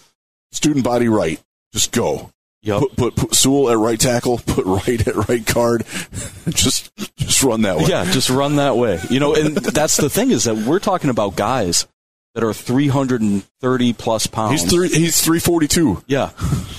student 0.53 0.85
body 0.85 1.09
right. 1.09 1.41
Just 1.73 1.93
go. 1.93 2.31
Yep. 2.63 2.81
Put, 2.81 2.97
put, 2.97 3.17
put 3.17 3.35
Sewell 3.35 3.71
at 3.71 3.79
right 3.79 3.99
tackle, 3.99 4.39
put 4.47 4.67
Wright 4.67 5.07
at 5.07 5.29
right 5.29 5.45
guard. 5.45 5.85
just 6.49 6.95
just 7.17 7.43
run 7.43 7.63
that 7.63 7.77
way. 7.77 7.87
Yeah, 7.89 8.05
just 8.05 8.31
run 8.31 8.57
that 8.57 8.77
way. 8.77 9.01
You 9.09 9.21
know, 9.21 9.35
and 9.35 9.57
that's 9.57 9.97
the 9.97 10.11
thing 10.11 10.31
is 10.31 10.45
that 10.45 10.57
we're 10.57 10.79
talking 10.81 11.11
about 11.11 11.37
guys 11.37 11.87
that 12.35 12.43
are 12.43 12.53
330 12.53 13.93
plus 13.93 14.27
pounds. 14.27 14.63
He's 14.63 14.71
three 14.71 14.89
he's 14.89 15.23
three 15.23 15.41
forty 15.41 15.69
two. 15.69 16.03
Yeah, 16.07 16.31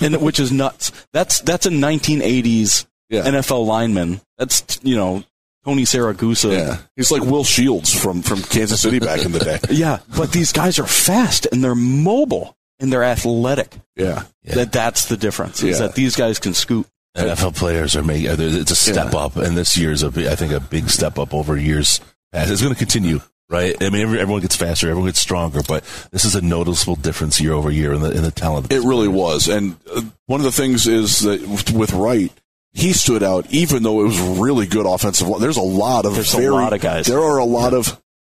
and 0.01 0.21
which 0.21 0.39
is 0.39 0.51
nuts. 0.51 0.91
That's 1.13 1.39
that's 1.41 1.67
a 1.67 1.69
1980s 1.69 2.87
Yeah. 3.09 3.23
NFL 3.23 3.65
lineman. 3.65 4.21
That's 4.37 4.79
you 4.83 4.95
know 4.95 5.23
Tony 5.63 5.83
Siragusa. 5.83 6.51
Yeah. 6.57 6.77
He's 6.95 7.11
like 7.11 7.23
Will 7.23 7.43
Shields 7.43 7.93
from, 7.93 8.21
from 8.21 8.41
Kansas 8.43 8.81
City 8.81 8.99
back 8.99 9.25
in 9.25 9.31
the 9.31 9.39
day. 9.39 9.59
Yeah, 9.71 9.99
but 10.15 10.31
these 10.31 10.51
guys 10.51 10.77
are 10.79 10.87
fast 10.87 11.47
and 11.51 11.63
they're 11.63 11.75
mobile 11.75 12.55
and 12.79 12.91
they're 12.91 13.03
athletic. 13.03 13.73
Yeah. 13.95 14.23
That 14.43 14.71
that's 14.71 15.05
the 15.05 15.17
difference. 15.17 15.63
Is 15.63 15.79
Yeah. 15.79 15.87
that 15.87 15.95
these 15.95 16.15
guys 16.15 16.39
can 16.39 16.53
scoot. 16.53 16.87
NFL 17.17 17.55
players 17.55 17.95
are 17.95 18.03
making. 18.03 18.29
It's 18.39 18.71
a 18.71 18.75
step 18.75 19.13
Yeah. 19.13 19.19
up, 19.19 19.37
and 19.37 19.55
this 19.57 19.77
year's 19.77 20.03
a 20.03 20.11
big, 20.11 20.27
I 20.27 20.35
think 20.35 20.51
a 20.51 20.59
big 20.59 20.89
step 20.89 21.17
up 21.17 21.33
over 21.33 21.55
years 21.55 22.01
past. 22.33 22.51
It's 22.51 22.61
going 22.61 22.73
to 22.73 22.77
continue. 22.77 23.21
Right, 23.47 23.75
I 23.79 23.91
mean, 23.91 24.01
every, 24.01 24.19
everyone 24.19 24.41
gets 24.41 24.55
faster, 24.55 24.89
everyone 24.89 25.07
gets 25.07 25.19
stronger, 25.21 25.61
but 25.67 25.83
this 26.11 26.25
is 26.25 26.33
a 26.33 26.41
noticeable 26.41 26.95
difference 26.95 27.39
year 27.39 27.53
over 27.53 27.69
year 27.69 27.93
in 27.93 28.01
the 28.01 28.09
in 28.09 28.23
the 28.23 28.31
talent. 28.31 28.73
It 28.73 28.81
really 28.81 29.07
was. 29.07 29.47
And 29.47 29.75
uh, 29.95 30.01
one 30.25 30.39
of 30.39 30.45
the 30.45 30.51
things 30.51 30.87
is 30.87 31.19
that 31.19 31.47
with- 31.47 31.71
with 31.71 31.93
Wright, 31.93 32.31
he 32.75 32.91
stood 32.93 33.23
out 33.23 33.47
even 33.49 33.81
though 33.83 34.01
it 34.01 34.07
was 34.07 34.19
really 34.19 34.67
good 34.67 34.85
offensive 34.85 35.27
line. 35.27 35.41
There's 35.41 35.57
a 35.57 35.61
lot 35.61 36.05
of 36.05 36.13
There's 36.13 36.33
a 36.33 36.37
very, 36.37 36.49
lot 36.49 36.73
of 36.73 36.81
guys. 36.81 37.07
There 37.07 37.21
are 37.21 37.37
a 37.37 37.45
lot 37.45 37.73
of 37.73 37.85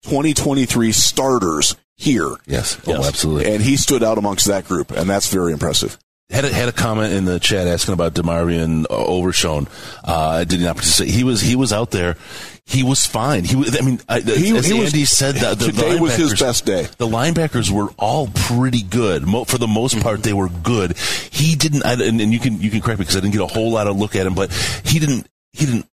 2023 0.04 0.94
starters 0.94 1.76
here. 1.98 2.36
Yes, 2.48 2.78
oh, 2.88 2.92
Yes. 2.92 3.00
oh, 3.04 3.08
absolutely. 3.08 3.54
And 3.54 3.62
he 3.62 3.76
stood 3.76 4.02
out 4.02 4.18
amongst 4.18 4.46
that 4.48 4.66
group, 4.66 4.92
and 4.92 5.10
that's 5.10 5.28
very 5.28 5.52
impressive. 5.52 6.00
Had 6.32 6.46
a, 6.46 6.54
had 6.54 6.70
a 6.70 6.72
comment 6.72 7.12
in 7.14 7.26
the 7.26 7.40
chat 7.40 7.66
asking 7.68 7.96
about 7.96 8.14
DeMarvion 8.14 8.86
uh, 8.88 8.94
Overshown. 8.96 9.68
Uh, 10.08 10.28
I 10.30 10.44
did 10.44 10.60
not 10.62 10.76
participate. 10.76 11.12
He 11.12 11.24
was 11.24 11.42
he 11.42 11.56
was 11.56 11.74
out 11.74 11.90
there. 11.90 12.18
He 12.66 12.84
was 12.84 13.04
fine. 13.04 13.46
He 13.46 13.56
was. 13.56 13.76
I 13.76 13.84
mean, 13.84 14.00
I, 14.08 14.20
He- 14.20 14.56
as 14.56 14.68
he 14.68 14.74
was- 14.80 15.10
said 15.10 15.36
that 15.38 15.58
the 15.58 15.66
today 15.72 16.00
was 16.00 16.16
his 16.16 16.40
best 16.40 16.66
day. 16.66 16.84
The 17.00 17.08
linebackers 17.08 17.72
were 17.72 17.88
all 17.98 18.28
pretty 18.28 18.84
good. 18.84 19.24
For 19.48 19.58
the 19.58 19.68
most 19.68 19.96
Mm-hmm. 19.96 20.04
part, 20.04 20.22
they 20.22 20.34
were 20.34 20.50
good. 20.50 20.96
He 21.32 21.56
didn't. 21.56 21.84
I, 21.84 21.94
and, 21.94 22.22
and 22.22 22.32
you 22.32 22.38
can 22.40 22.62
you 22.62 22.70
can 22.70 22.82
correct 22.82 23.00
me 23.00 23.04
because 23.06 23.18
I 23.18 23.22
didn't 23.22 23.34
get 23.34 23.42
a 23.42 23.48
whole 23.48 23.72
lot 23.72 23.88
of 23.88 23.98
look 23.98 24.16
at 24.16 24.28
him, 24.28 24.36
but 24.36 24.52
he 24.86 25.00
didn't 25.00 25.26
he 25.54 25.66
didn't 25.66 25.88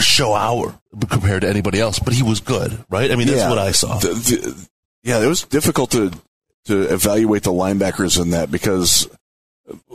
show 0.00 0.32
out 0.34 0.80
compared 1.10 1.42
to 1.42 1.48
anybody 1.50 1.78
else. 1.78 1.98
But 1.98 2.14
he 2.14 2.22
was 2.22 2.40
good, 2.40 2.82
right? 2.88 3.12
I 3.12 3.16
mean, 3.16 3.26
that's 3.26 3.40
Yeah. 3.40 3.50
what 3.50 3.58
I 3.58 3.72
saw. 3.72 3.98
The- 3.98 4.14
the- 4.14 4.68
yeah, 5.02 5.22
it 5.22 5.26
was 5.26 5.42
difficult 5.42 5.90
to 5.90 6.10
to 6.64 6.82
evaluate 6.84 7.42
the 7.42 7.52
linebackers 7.52 8.18
in 8.18 8.30
that 8.30 8.50
because 8.50 9.06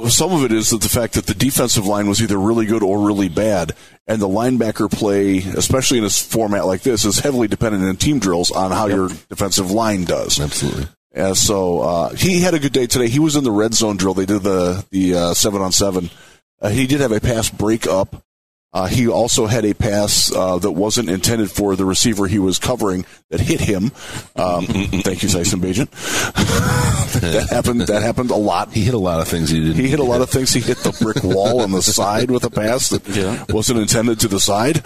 some 0.07 0.31
of 0.31 0.43
it 0.43 0.51
is 0.51 0.71
that 0.71 0.81
the 0.81 0.89
fact 0.89 1.13
that 1.13 1.27
the 1.27 1.33
defensive 1.33 1.85
line 1.85 2.07
was 2.07 2.21
either 2.21 2.37
really 2.37 2.65
good 2.65 2.83
or 2.83 3.05
really 3.05 3.29
bad, 3.29 3.73
and 4.07 4.21
the 4.21 4.27
linebacker 4.27 4.91
play, 4.91 5.37
especially 5.37 5.99
in 5.99 6.03
a 6.03 6.09
format 6.09 6.65
like 6.65 6.81
this, 6.81 7.05
is 7.05 7.19
heavily 7.19 7.47
dependent 7.47 7.83
in 7.83 7.95
team 7.95 8.19
drills 8.19 8.51
on 8.51 8.71
how 8.71 8.87
your 8.87 9.09
defensive 9.29 9.69
line 9.71 10.05
does. 10.05 10.39
Absolutely. 10.39 10.87
And 11.11 11.37
so 11.37 11.81
uh, 11.81 12.09
he 12.15 12.39
had 12.41 12.53
a 12.53 12.59
good 12.59 12.73
day 12.73 12.87
today. 12.87 13.09
He 13.09 13.19
was 13.19 13.35
in 13.35 13.43
the 13.43 13.51
red 13.51 13.73
zone 13.73 13.97
drill. 13.97 14.13
They 14.13 14.25
did 14.25 14.43
the 14.43 14.85
the 14.91 15.15
uh, 15.15 15.33
seven 15.33 15.61
on 15.61 15.71
seven. 15.71 16.09
Uh, 16.61 16.69
he 16.69 16.87
did 16.87 17.01
have 17.01 17.11
a 17.11 17.19
pass 17.19 17.49
break 17.49 17.87
up. 17.87 18.23
Uh, 18.71 18.85
he 18.85 19.07
also 19.07 19.47
had 19.47 19.65
a 19.65 19.73
pass 19.73 20.31
uh, 20.35 20.59
that 20.59 20.71
wasn't 20.71 21.09
intended 21.09 21.49
for 21.49 21.75
the 21.75 21.85
receiver 21.85 22.27
he 22.27 22.37
was 22.37 22.59
covering 22.59 23.03
that 23.31 23.39
hit 23.39 23.59
him. 23.59 23.85
Um, 24.35 24.65
thank 24.67 25.23
you, 25.23 25.29
Tyson 25.29 25.59
Bagent. 25.59 25.89
that 27.21 27.47
happened. 27.49 27.81
That 27.81 28.03
happened 28.03 28.29
a 28.31 28.35
lot. 28.35 28.71
He 28.71 28.83
hit 28.83 28.93
a 28.93 28.97
lot 28.99 29.21
of 29.21 29.27
things 29.27 29.49
he 29.49 29.59
didn't. 29.59 29.75
He 29.75 29.87
hit 29.87 29.99
a 29.99 30.03
lot 30.03 30.21
of 30.21 30.29
things. 30.29 30.53
He 30.53 30.59
hit 30.61 30.77
the 30.77 30.95
brick 31.01 31.23
wall 31.23 31.61
on 31.61 31.71
the 31.71 31.81
side 31.81 32.29
with 32.29 32.43
a 32.43 32.49
pass 32.51 32.89
that 32.89 33.07
Yeah. 33.07 33.43
wasn't 33.49 33.79
intended 33.79 34.19
to 34.21 34.27
the 34.27 34.39
side. 34.39 34.81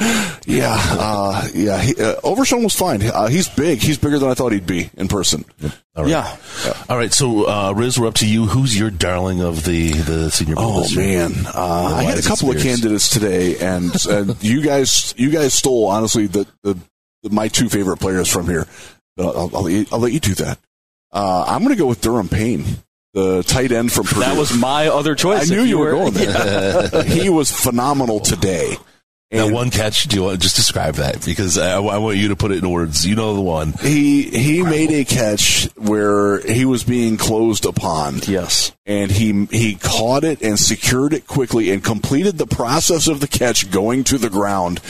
Yeah, 0.45 0.75
uh, 0.79 1.47
yeah. 1.53 1.81
He, 1.81 1.95
uh, 2.01 2.15
Overshown 2.23 2.63
was 2.63 2.75
fine. 2.75 3.01
Uh, 3.03 3.27
he's 3.27 3.49
big. 3.49 3.79
He's 3.79 3.97
bigger 3.97 4.17
than 4.19 4.29
I 4.29 4.33
thought 4.33 4.51
he'd 4.53 4.65
be 4.65 4.89
in 4.95 5.07
person. 5.09 5.43
All 5.95 6.03
right. 6.03 6.09
Yeah. 6.09 6.37
All 6.89 6.97
right. 6.97 7.13
So, 7.13 7.47
uh, 7.47 7.73
Riz, 7.75 7.99
we're 7.99 8.07
up 8.07 8.15
to 8.15 8.27
you. 8.27 8.45
Who's 8.47 8.77
your 8.77 8.89
darling 8.89 9.41
of 9.41 9.63
the 9.65 9.91
the 9.91 10.31
senior 10.31 10.55
bowl? 10.55 10.85
Oh 10.85 10.95
man, 10.95 11.33
uh, 11.53 11.93
I 11.97 12.03
had 12.03 12.15
a 12.15 12.17
Isaac 12.17 12.25
couple 12.31 12.49
of 12.51 12.59
candidates 12.61 13.09
today, 13.09 13.57
and 13.75 14.05
and 14.07 14.43
you 14.43 14.61
guys, 14.61 15.13
you 15.17 15.29
guys 15.29 15.53
stole 15.53 15.85
honestly 15.87 16.27
the, 16.27 16.45
the, 16.63 16.77
the 17.23 17.29
my 17.29 17.47
two 17.47 17.69
favorite 17.69 17.97
players 17.97 18.27
from 18.27 18.47
here. 18.47 18.67
I'll, 19.17 19.49
I'll, 19.55 19.61
let 19.63 19.73
you- 19.73 19.85
I'll 19.91 19.99
let 19.99 20.11
you 20.11 20.19
do 20.19 20.33
that. 20.35 20.57
Uh, 21.11 21.45
I'm 21.47 21.59
going 21.63 21.75
to 21.75 21.79
go 21.79 21.85
with 21.87 22.01
Durham 22.01 22.27
Payne, 22.27 22.65
the 23.13 23.43
tight 23.43 23.71
end 23.71 23.91
from 23.91 24.05
Purdue. 24.05 24.21
That 24.21 24.35
was 24.37 24.57
my 24.57 24.87
other 24.87 25.13
choice. 25.13 25.51
I 25.51 25.55
knew 25.55 25.61
you 25.61 25.77
were 25.77 25.91
going 25.91 26.13
there. 26.13 27.03
he 27.05 27.29
was 27.29 27.51
phenomenal 27.51 28.19
today. 28.19 28.75
That 29.33 29.51
one 29.53 29.69
catch, 29.69 30.03
do 30.07 30.15
you 30.15 30.23
want 30.23 30.41
just 30.41 30.55
describe 30.55 30.95
that? 30.95 31.25
Because 31.25 31.57
I, 31.57 31.75
I 31.75 31.97
want 31.97 32.17
you 32.17 32.29
to 32.29 32.35
put 32.35 32.51
it 32.51 32.63
in 32.63 32.69
words. 32.69 33.05
You 33.05 33.15
know 33.15 33.33
the 33.33 33.41
one. 33.41 33.73
he 33.73 34.23
he 34.23 34.63
made 34.63 34.91
a 34.91 35.05
catch 35.05 35.69
where 35.75 36.39
he 36.39 36.65
was 36.65 36.83
being 36.83 37.17
closed 37.17 37.65
upon. 37.65 38.19
Yes. 38.27 38.71
and 38.85 39.11
he 39.11 39.45
he 39.45 39.75
caught 39.75 40.23
it 40.23 40.41
and 40.41 40.59
secured 40.59 41.13
it 41.13 41.27
quickly 41.27 41.71
and 41.71 41.83
completed 41.83 42.37
the 42.37 42.47
process 42.47 43.07
of 43.07 43.19
the 43.19 43.27
catch 43.27 43.71
going 43.71 44.03
to 44.05 44.17
the 44.17 44.29
ground 44.29 44.81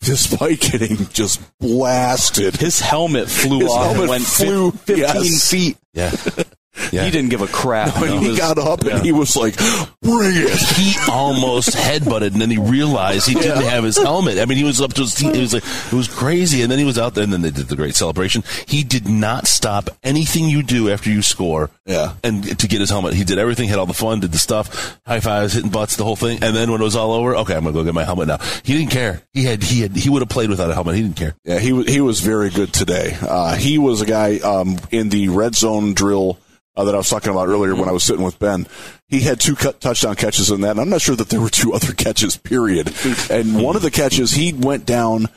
despite 0.00 0.60
getting 0.60 0.96
just 1.08 1.40
blasted. 1.58 2.56
His 2.56 2.80
helmet 2.80 3.28
flew 3.28 3.60
His 3.60 3.70
off 3.70 3.84
helmet 3.84 4.00
and 4.00 4.08
went 4.10 4.24
flew, 4.24 4.70
15 4.72 4.96
yes. 4.96 5.50
feet. 5.50 5.76
Yeah. 5.94 6.14
Yeah. 6.90 7.04
He 7.04 7.10
didn't 7.10 7.30
give 7.30 7.42
a 7.42 7.46
crap. 7.46 7.96
It 8.02 8.18
he 8.20 8.28
was- 8.28 8.38
got 8.38 8.58
up 8.58 8.84
yeah. 8.84 8.96
and 8.96 9.04
he 9.04 9.12
was 9.12 9.36
like, 9.36 9.56
"Bring 10.00 10.32
it!" 10.34 10.58
He 10.76 10.94
almost 11.10 11.70
headbutted, 11.70 12.32
and 12.32 12.40
then 12.40 12.50
he 12.50 12.58
realized 12.58 13.28
he 13.28 13.34
didn't 13.34 13.64
have 13.64 13.84
his 13.84 13.96
helmet. 13.96 14.38
I 14.38 14.46
mean, 14.46 14.56
he 14.58 14.64
was 14.64 14.80
up 14.80 14.92
to 14.94 15.02
his. 15.02 15.16
He 15.18 15.28
was 15.40 15.52
like, 15.54 15.64
it 15.64 15.92
was 15.92 16.08
crazy, 16.08 16.62
and 16.62 16.70
then 16.70 16.78
he 16.78 16.84
was 16.84 16.98
out 16.98 17.14
there, 17.14 17.24
and 17.24 17.32
then 17.32 17.42
they 17.42 17.50
did 17.50 17.68
the 17.68 17.76
great 17.76 17.94
celebration. 17.94 18.42
He 18.66 18.82
did 18.84 19.06
not 19.08 19.46
stop 19.46 19.90
anything 20.02 20.46
you 20.48 20.62
do 20.62 20.90
after 20.90 21.10
you 21.10 21.22
score. 21.22 21.70
Yeah. 21.84 22.14
and 22.22 22.58
to 22.60 22.68
get 22.68 22.80
his 22.80 22.90
helmet, 22.90 23.14
he 23.14 23.24
did 23.24 23.38
everything. 23.38 23.68
Had 23.68 23.78
all 23.78 23.86
the 23.86 23.92
fun, 23.94 24.20
did 24.20 24.32
the 24.32 24.38
stuff, 24.38 24.98
high 25.06 25.20
fives, 25.20 25.52
hitting 25.54 25.70
butts, 25.70 25.96
the 25.96 26.04
whole 26.04 26.16
thing. 26.16 26.38
And 26.42 26.54
then 26.56 26.70
when 26.70 26.80
it 26.80 26.84
was 26.84 26.96
all 26.96 27.12
over, 27.12 27.36
okay, 27.38 27.54
I'm 27.54 27.64
gonna 27.64 27.74
go 27.74 27.84
get 27.84 27.94
my 27.94 28.04
helmet 28.04 28.28
now. 28.28 28.38
He 28.62 28.78
didn't 28.78 28.90
care. 28.92 29.22
He 29.32 29.44
had 29.44 29.62
he 29.62 29.80
had 29.82 29.96
he 29.96 30.08
would 30.08 30.22
have 30.22 30.28
played 30.28 30.48
without 30.48 30.70
a 30.70 30.74
helmet. 30.74 30.94
He 30.96 31.02
didn't 31.02 31.16
care. 31.16 31.34
Yeah, 31.44 31.58
he 31.58 31.72
was 31.72 31.86
he 31.86 32.00
was 32.00 32.20
very 32.20 32.50
good 32.50 32.72
today. 32.72 33.16
Uh, 33.20 33.56
he 33.56 33.78
was 33.78 34.00
a 34.00 34.06
guy 34.06 34.38
um, 34.38 34.78
in 34.90 35.08
the 35.10 35.28
red 35.28 35.54
zone 35.54 35.92
drill 35.94 36.38
uh, 36.76 36.84
that 36.84 36.94
I 36.94 36.98
was 36.98 37.10
talking 37.10 37.30
about 37.30 37.48
earlier 37.48 37.74
when 37.74 37.88
I 37.88 37.92
was 37.92 38.04
sitting 38.04 38.24
with 38.24 38.38
Ben. 38.38 38.66
He 39.08 39.20
had 39.20 39.40
two 39.40 39.54
cut 39.54 39.80
touchdown 39.80 40.14
catches 40.16 40.50
in 40.50 40.62
that. 40.62 40.72
And 40.72 40.80
I'm 40.80 40.88
not 40.88 41.02
sure 41.02 41.16
that 41.16 41.28
there 41.28 41.40
were 41.40 41.50
two 41.50 41.72
other 41.74 41.92
catches. 41.92 42.36
Period. 42.36 42.92
And 43.30 43.62
one 43.62 43.76
of 43.76 43.82
the 43.82 43.90
catches, 43.90 44.32
he 44.32 44.52
went 44.52 44.86
down 44.86 45.28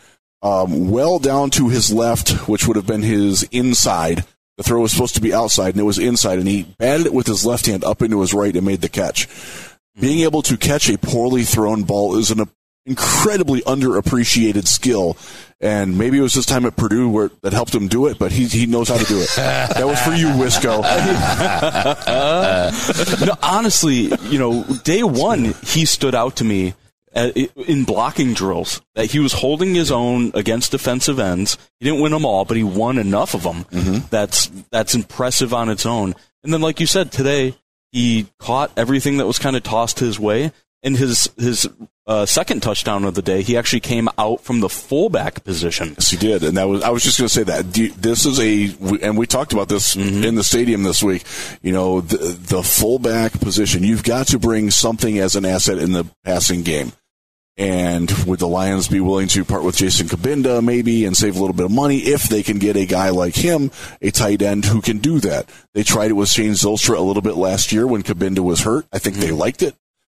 um, 0.41 0.91
well 0.91 1.19
down 1.19 1.49
to 1.51 1.69
his 1.69 1.91
left, 1.91 2.47
which 2.47 2.67
would 2.67 2.75
have 2.75 2.87
been 2.87 3.01
his 3.01 3.43
inside. 3.51 4.25
The 4.57 4.63
throw 4.63 4.81
was 4.81 4.91
supposed 4.91 5.15
to 5.15 5.21
be 5.21 5.33
outside, 5.33 5.73
and 5.73 5.79
it 5.79 5.83
was 5.83 5.99
inside. 5.99 6.39
And 6.39 6.47
he 6.47 6.63
batted 6.63 7.07
it 7.07 7.13
with 7.13 7.27
his 7.27 7.45
left 7.45 7.65
hand 7.65 7.83
up 7.83 8.01
into 8.01 8.21
his 8.21 8.33
right 8.33 8.55
and 8.55 8.65
made 8.65 8.81
the 8.81 8.89
catch. 8.89 9.27
Being 9.99 10.19
able 10.19 10.41
to 10.43 10.57
catch 10.57 10.89
a 10.89 10.97
poorly 10.97 11.43
thrown 11.43 11.83
ball 11.83 12.17
is 12.17 12.31
an 12.31 12.49
incredibly 12.85 13.61
underappreciated 13.61 14.67
skill. 14.67 15.17
And 15.59 15.97
maybe 15.97 16.17
it 16.17 16.21
was 16.21 16.33
his 16.33 16.45
time 16.45 16.65
at 16.65 16.75
Purdue 16.75 17.09
where 17.09 17.29
that 17.41 17.53
helped 17.53 17.73
him 17.73 17.87
do 17.87 18.07
it, 18.07 18.19
but 18.19 18.31
he 18.31 18.45
he 18.45 18.65
knows 18.65 18.89
how 18.89 18.97
to 18.97 19.05
do 19.05 19.19
it. 19.19 19.29
that 19.35 19.85
was 19.85 19.99
for 20.01 20.11
you, 20.11 20.27
Wisco. 20.27 20.81
no, 23.25 23.33
honestly, 23.41 24.11
you 24.29 24.37
know, 24.37 24.63
day 24.83 25.03
one 25.03 25.53
he 25.63 25.85
stood 25.85 26.13
out 26.13 26.35
to 26.37 26.43
me 26.43 26.73
uh, 27.15 27.31
in 27.67 27.85
blocking 27.85 28.33
drills 28.33 28.81
that 28.95 29.11
he 29.11 29.19
was 29.19 29.33
holding 29.33 29.73
his 29.73 29.91
own 29.91 30.31
against 30.33 30.71
defensive 30.71 31.19
ends. 31.19 31.57
He 31.79 31.85
didn't 31.85 32.01
win 32.01 32.11
them 32.11 32.25
all, 32.25 32.43
but 32.43 32.57
he 32.57 32.63
won 32.63 32.97
enough 32.97 33.33
of 33.33 33.43
them. 33.43 33.63
Mm-hmm. 33.65 34.07
That's 34.09 34.47
that's 34.69 34.93
impressive 34.93 35.53
on 35.53 35.69
its 35.69 35.85
own. 35.85 36.15
And 36.43 36.53
then, 36.53 36.61
like 36.61 36.81
you 36.81 36.85
said 36.85 37.11
today, 37.11 37.55
he 37.91 38.27
caught 38.39 38.71
everything 38.77 39.17
that 39.17 39.25
was 39.25 39.39
kind 39.39 39.55
of 39.55 39.63
tossed 39.63 39.99
his 39.99 40.19
way. 40.19 40.51
and 40.83 40.95
his 40.95 41.29
his 41.37 41.67
uh, 42.07 42.25
second 42.25 42.61
touchdown 42.61 43.03
of 43.03 43.15
the 43.15 43.21
day, 43.21 43.41
he 43.41 43.57
actually 43.57 43.79
came 43.79 44.07
out 44.17 44.41
from 44.41 44.59
the 44.59 44.69
fullback 44.69 45.43
position. 45.43 45.89
Yes, 45.97 46.11
he 46.11 46.17
did, 46.17 46.43
and 46.43 46.55
that 46.57 46.67
was 46.67 46.83
I 46.83 46.89
was 46.89 47.03
just 47.03 47.17
going 47.17 47.27
to 47.27 47.33
say 47.33 47.43
that 47.43 47.75
you- 47.77 47.91
this 47.93 48.25
is 48.25 48.39
a, 48.39 48.75
and 49.01 49.17
we 49.17 49.25
talked 49.25 49.53
about 49.53 49.69
this 49.69 49.95
in 49.95 50.35
the 50.35 50.43
stadium 50.43 50.83
this 50.83 51.01
week. 51.01 51.23
You 51.61 51.71
know, 51.73 52.01
the, 52.01 52.17
the 52.17 52.63
fullback 52.63 53.39
position. 53.39 53.83
You've 53.83 54.03
got 54.03 54.27
to 54.27 54.39
bring 54.39 54.69
something 54.71 55.17
as 55.19 55.35
an 55.35 55.45
asset 55.45 55.77
in 55.79 55.93
the 55.93 56.05
passing 56.23 56.61
game. 56.63 56.91
And 57.57 58.11
would 58.27 58.39
the 58.39 58.49
Lions 58.49 58.89
be 58.89 58.99
willing 58.99 59.29
to 59.29 59.45
part 59.45 59.63
with 59.63 59.77
Jason 59.77 60.07
Cabinda 60.07 60.61
maybe 60.61 61.05
and 61.05 61.15
save 61.15 61.37
a 61.37 61.39
little 61.39 61.55
bit 61.55 61.65
of 61.67 61.71
money 61.71 61.99
if 61.99 62.23
they 62.27 62.43
can 62.43 62.59
get 62.59 62.75
a 62.75 62.85
guy 62.85 63.11
like 63.11 63.33
him, 63.33 63.71
a 64.01 64.11
tight 64.11 64.41
end 64.41 64.65
who 64.65 64.81
can 64.81 64.97
do 64.97 65.21
that? 65.21 65.49
They 65.73 65.83
tried 65.83 66.11
it 66.11 66.15
with 66.15 66.27
Shane 66.27 66.51
Zylstra 66.51 66.97
a 66.97 67.01
little 67.01 67.21
bit 67.21 67.35
last 67.35 67.71
year 67.71 67.87
when 67.87 68.03
Kabinda 68.03 68.39
was 68.39 68.59
hurt. 68.63 68.85
I 68.91 68.99
think 68.99 69.15
they 69.15 69.31
liked 69.31 69.61
it. 69.63 69.73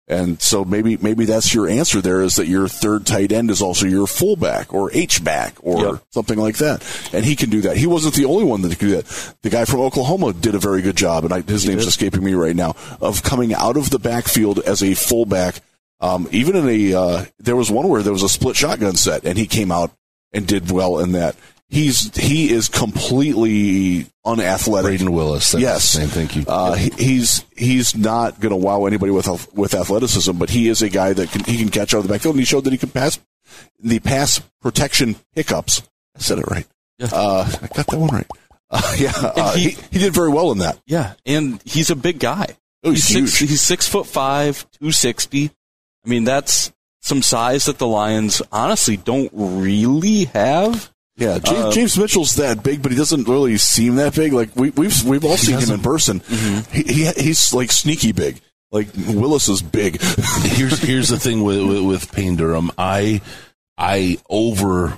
And 0.08 0.40
so 0.40 0.64
maybe 0.64 0.98
maybe 0.98 1.26
that's 1.26 1.52
your 1.52 1.68
answer 1.68 2.00
there 2.00 2.22
is 2.22 2.36
that 2.36 2.46
your 2.46 2.68
third 2.68 3.08
tight 3.08 3.32
end 3.32 3.50
is 3.50 3.60
also 3.60 3.88
your 3.88 4.06
fullback 4.06 4.72
or 4.72 4.92
H 4.94 5.24
back 5.24 5.56
or 5.62 5.80
something 6.12 6.38
like 6.38 6.58
that. 6.58 6.84
And 7.12 7.26
he 7.26 7.36
can 7.36 7.50
do 7.50 7.62
that. 7.62 7.78
He 7.78 7.88
wasn't 7.88 8.14
the 8.14 8.26
only 8.26 8.44
one 8.44 8.62
that 8.62 8.70
could 8.70 8.80
do 8.80 8.96
that. 8.98 9.34
The 9.42 9.50
guy 9.50 9.66
from 9.66 9.80
Oklahoma 9.80 10.34
did 10.34 10.54
a 10.54 10.60
very 10.60 10.84
good 10.84 10.96
job, 10.96 11.24
and 11.24 11.34
I, 11.34 11.42
his 11.42 11.68
name's 11.68 11.88
escaping 11.88 12.24
me 12.24 12.36
right 12.36 12.56
now, 12.56 12.76
of 13.02 13.24
coming 13.24 13.56
out 13.56 13.78
of 13.78 13.90
the 13.90 13.98
backfield 13.98 14.60
as 14.60 14.84
a 14.84 14.94
fullback. 14.94 15.62
Um, 16.00 16.28
even 16.32 16.56
in 16.56 16.70
a 16.70 16.94
uh, 16.94 17.26
there 17.40 17.56
was 17.56 17.72
one 17.72 17.88
where 17.88 18.04
there 18.04 18.14
was 18.14 18.22
a 18.22 18.30
split 18.30 18.56
shotgun 18.56 18.96
set, 18.96 19.26
and 19.26 19.40
he 19.40 19.48
came 19.48 19.72
out 19.72 19.92
and 20.34 20.46
did 20.46 20.70
well 20.70 21.00
in 21.00 21.14
that. 21.14 21.36
He's 21.70 22.16
he 22.16 22.52
is 22.52 22.70
completely 22.70 24.08
unathletic. 24.24 25.00
Brayden 25.00 25.10
Willis. 25.10 25.52
That's 25.52 25.62
yes, 25.62 25.94
his 25.94 26.02
name. 26.02 26.10
Thank 26.10 26.36
you. 26.36 26.46
uh, 26.48 26.74
he, 26.74 26.92
he's 26.98 27.44
he's 27.56 27.96
not 27.96 28.40
going 28.40 28.52
to 28.52 28.56
wow 28.56 28.86
anybody 28.86 29.12
with 29.12 29.28
with 29.54 29.74
athleticism, 29.74 30.38
but 30.38 30.52
he 30.52 30.70
is 30.70 30.84
a 30.84 30.90
guy 30.90 31.14
that 31.14 31.32
can, 31.32 31.44
he 31.44 31.58
can 31.58 31.70
catch 31.70 31.94
out 31.94 32.00
of 32.00 32.04
the 32.04 32.14
backfield, 32.14 32.36
and 32.36 32.42
he 32.42 32.46
showed 32.46 32.66
that 32.66 32.74
he 32.74 32.78
can 32.78 32.90
pass 32.90 33.20
the 33.80 34.00
pass 34.00 34.40
protection 34.62 35.16
pickups. 35.34 35.82
I 36.16 36.20
said 36.20 36.40
it 36.40 36.46
right. 36.48 36.68
Uh, 37.02 37.52
I 37.62 37.68
got 37.68 37.88
that 37.88 37.98
one 37.98 38.10
right. 38.10 38.28
Uh, 38.70 38.96
yeah, 38.98 39.12
uh, 39.16 39.56
he, 39.56 39.72
he 39.92 40.00
did 40.00 40.14
very 40.14 40.30
well 40.30 40.52
in 40.52 40.60
that. 40.60 40.80
Yeah, 40.86 41.14
and 41.26 41.62
he's 41.66 41.90
a 41.90 41.96
big 41.96 42.20
guy. 42.20 42.58
Oh, 42.84 42.92
he's 42.92 43.06
six, 43.06 43.38
huge. 43.38 43.50
he's 43.50 43.62
six 43.62 43.88
foot 43.88 44.06
five, 44.06 44.66
two 44.80 44.92
sixty. 44.92 45.52
I 46.06 46.10
mean, 46.10 46.24
that's 46.24 46.72
some 47.02 47.22
size 47.22 47.66
that 47.66 47.78
the 47.78 47.88
Lions 47.88 48.42
honestly 48.52 48.98
don't 48.98 49.32
really 49.34 50.26
have. 50.26 50.92
Yeah, 51.18 51.40
James, 51.40 51.60
Uh, 51.60 51.72
James 51.72 51.98
Mitchell's 51.98 52.36
that 52.36 52.62
big, 52.62 52.82
but 52.82 52.92
he 52.92 52.98
doesn't 52.98 53.28
really 53.28 53.58
seem 53.58 53.96
that 53.96 54.16
big. 54.16 54.34
Like 54.34 54.54
we, 54.56 54.72
we've 54.72 55.04
we've 55.06 55.24
all 55.24 55.38
seen 55.38 55.58
him 55.60 55.72
in 55.72 55.80
person. 55.82 56.22
He, 56.72 56.84
he 56.84 57.06
he's 57.12 57.54
like 57.54 57.72
sneaky 57.72 58.12
big. 58.12 58.42
Like 58.72 58.88
Willis 58.98 59.48
is 59.48 59.62
big. 59.62 60.02
here's 60.44 60.80
here's 60.80 61.08
the 61.10 61.18
thing 61.20 61.44
with, 61.44 61.66
with 61.66 61.84
with 61.84 62.12
Payne 62.12 62.36
Durham. 62.36 62.70
I 62.78 63.22
I 63.78 64.18
over 64.30 64.98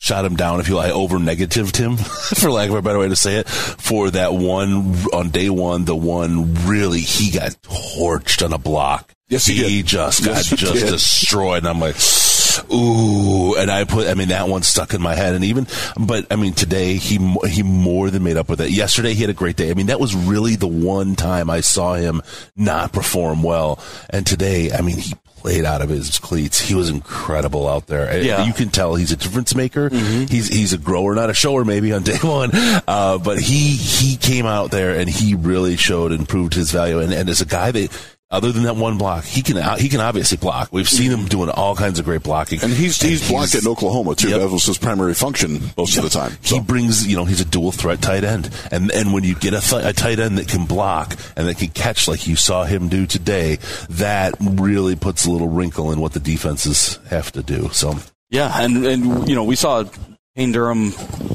shot 0.00 0.24
him 0.26 0.36
down. 0.36 0.60
If 0.60 0.68
you 0.68 0.74
will. 0.74 0.80
I 0.82 0.90
over 0.90 1.18
negatived 1.18 1.76
him, 1.78 1.96
for 2.36 2.50
lack 2.50 2.68
of 2.68 2.74
a 2.74 2.82
better 2.82 2.98
way 2.98 3.08
to 3.08 3.16
say 3.16 3.36
it, 3.36 3.48
for 3.48 4.10
that 4.10 4.34
one 4.34 4.96
on 5.14 5.30
day 5.30 5.48
one. 5.48 5.86
The 5.86 5.96
one 5.96 6.54
really 6.66 7.00
he 7.00 7.30
got 7.30 7.52
torched 7.62 8.44
on 8.44 8.52
a 8.52 8.58
block. 8.58 9.14
Yes, 9.28 9.46
he 9.46 9.56
did. 9.56 9.86
just 9.86 10.24
got 10.24 10.36
Yes, 10.36 10.50
he 10.50 10.56
just 10.56 10.74
did. 10.74 10.90
destroyed. 10.90 11.58
And 11.58 11.68
I'm 11.68 11.80
like, 11.80 11.94
ooh. 12.72 13.54
And 13.56 13.70
I 13.70 13.84
put, 13.84 14.08
I 14.08 14.14
mean, 14.14 14.28
that 14.28 14.48
one 14.48 14.62
stuck 14.62 14.94
in 14.94 15.02
my 15.02 15.14
head. 15.14 15.34
And 15.34 15.44
even, 15.44 15.66
but 15.98 16.26
I 16.30 16.36
mean, 16.36 16.54
today 16.54 16.94
he 16.94 17.18
he 17.48 17.62
more 17.62 18.10
than 18.10 18.22
made 18.22 18.36
up 18.36 18.48
with 18.48 18.60
it. 18.60 18.70
Yesterday 18.70 19.14
he 19.14 19.20
had 19.20 19.30
a 19.30 19.34
great 19.34 19.56
day. 19.56 19.70
I 19.70 19.74
mean, 19.74 19.86
that 19.86 20.00
was 20.00 20.14
really 20.14 20.56
the 20.56 20.68
one 20.68 21.16
time 21.16 21.50
I 21.50 21.60
saw 21.60 21.94
him 21.94 22.22
not 22.56 22.92
perform 22.92 23.42
well. 23.42 23.82
And 24.10 24.26
today, 24.26 24.72
I 24.72 24.80
mean, 24.80 24.98
he 24.98 25.14
played 25.40 25.64
out 25.64 25.80
of 25.80 25.88
his 25.88 26.18
cleats. 26.18 26.60
He 26.60 26.74
was 26.74 26.90
incredible 26.90 27.66
out 27.66 27.86
there. 27.86 28.22
Yeah. 28.22 28.44
You 28.44 28.52
can 28.52 28.68
tell 28.68 28.94
he's 28.94 29.12
a 29.12 29.16
difference 29.16 29.54
maker. 29.54 29.88
He's 29.88 30.48
he's 30.48 30.72
a 30.72 30.78
grower, 30.78 31.14
not 31.14 31.30
a 31.30 31.34
shower, 31.34 31.64
maybe 31.64 31.92
on 31.92 32.02
day 32.02 32.18
one. 32.22 32.50
Uh, 32.52 33.18
but 33.18 33.38
he 33.38 33.74
he 33.76 34.16
came 34.16 34.46
out 34.46 34.70
there 34.70 34.98
and 34.98 35.08
he 35.08 35.34
really 35.34 35.76
showed 35.76 36.12
and 36.12 36.28
proved 36.28 36.54
his 36.54 36.70
value. 36.70 36.98
And 36.98 37.12
and 37.12 37.28
as 37.28 37.40
a 37.40 37.46
guy 37.46 37.70
that. 37.72 38.16
Other 38.32 38.52
than 38.52 38.62
that 38.62 38.76
one 38.76 38.96
block, 38.96 39.24
he 39.24 39.42
can 39.42 39.56
he 39.76 39.88
can 39.88 40.00
obviously 40.00 40.36
block. 40.36 40.68
We've 40.70 40.88
seen 40.88 41.10
him 41.10 41.26
doing 41.26 41.50
all 41.50 41.74
kinds 41.74 41.98
of 41.98 42.04
great 42.04 42.22
blocking, 42.22 42.60
And 42.62 42.72
he's 42.72 43.00
he's 43.02 43.28
blocked 43.28 43.56
it 43.56 43.64
in 43.64 43.68
Oklahoma 43.68 44.14
too. 44.14 44.28
Yep. 44.28 44.38
That 44.38 44.48
was 44.50 44.64
his 44.64 44.78
primary 44.78 45.14
function 45.14 45.60
most 45.76 45.96
of 45.96 46.04
the 46.04 46.10
time. 46.10 46.38
So. 46.42 46.54
He 46.54 46.60
brings, 46.60 47.04
you 47.04 47.16
know, 47.16 47.24
he's 47.24 47.40
a 47.40 47.44
dual 47.44 47.72
threat 47.72 48.00
tight 48.00 48.22
end, 48.22 48.48
and 48.70 48.92
and 48.92 49.12
when 49.12 49.24
you 49.24 49.34
get 49.34 49.54
a, 49.54 49.60
th- 49.60 49.84
a 49.84 49.92
tight 49.92 50.20
end 50.20 50.38
that 50.38 50.46
can 50.46 50.64
block 50.64 51.16
and 51.36 51.48
that 51.48 51.58
can 51.58 51.70
catch 51.70 52.06
like 52.06 52.28
you 52.28 52.36
saw 52.36 52.62
him 52.62 52.88
do 52.88 53.04
today, 53.04 53.58
that 53.88 54.36
really 54.40 54.94
puts 54.94 55.26
a 55.26 55.30
little 55.32 55.48
wrinkle 55.48 55.90
in 55.90 56.00
what 56.00 56.12
the 56.12 56.20
defenses 56.20 57.00
have 57.08 57.32
to 57.32 57.42
do. 57.42 57.68
So 57.70 57.96
Yeah, 58.28 58.52
and 58.62 58.86
and 58.86 59.28
you 59.28 59.34
know 59.34 59.42
we 59.42 59.56
saw 59.56 59.82
Payne 60.36 60.52
Durham 60.52 60.92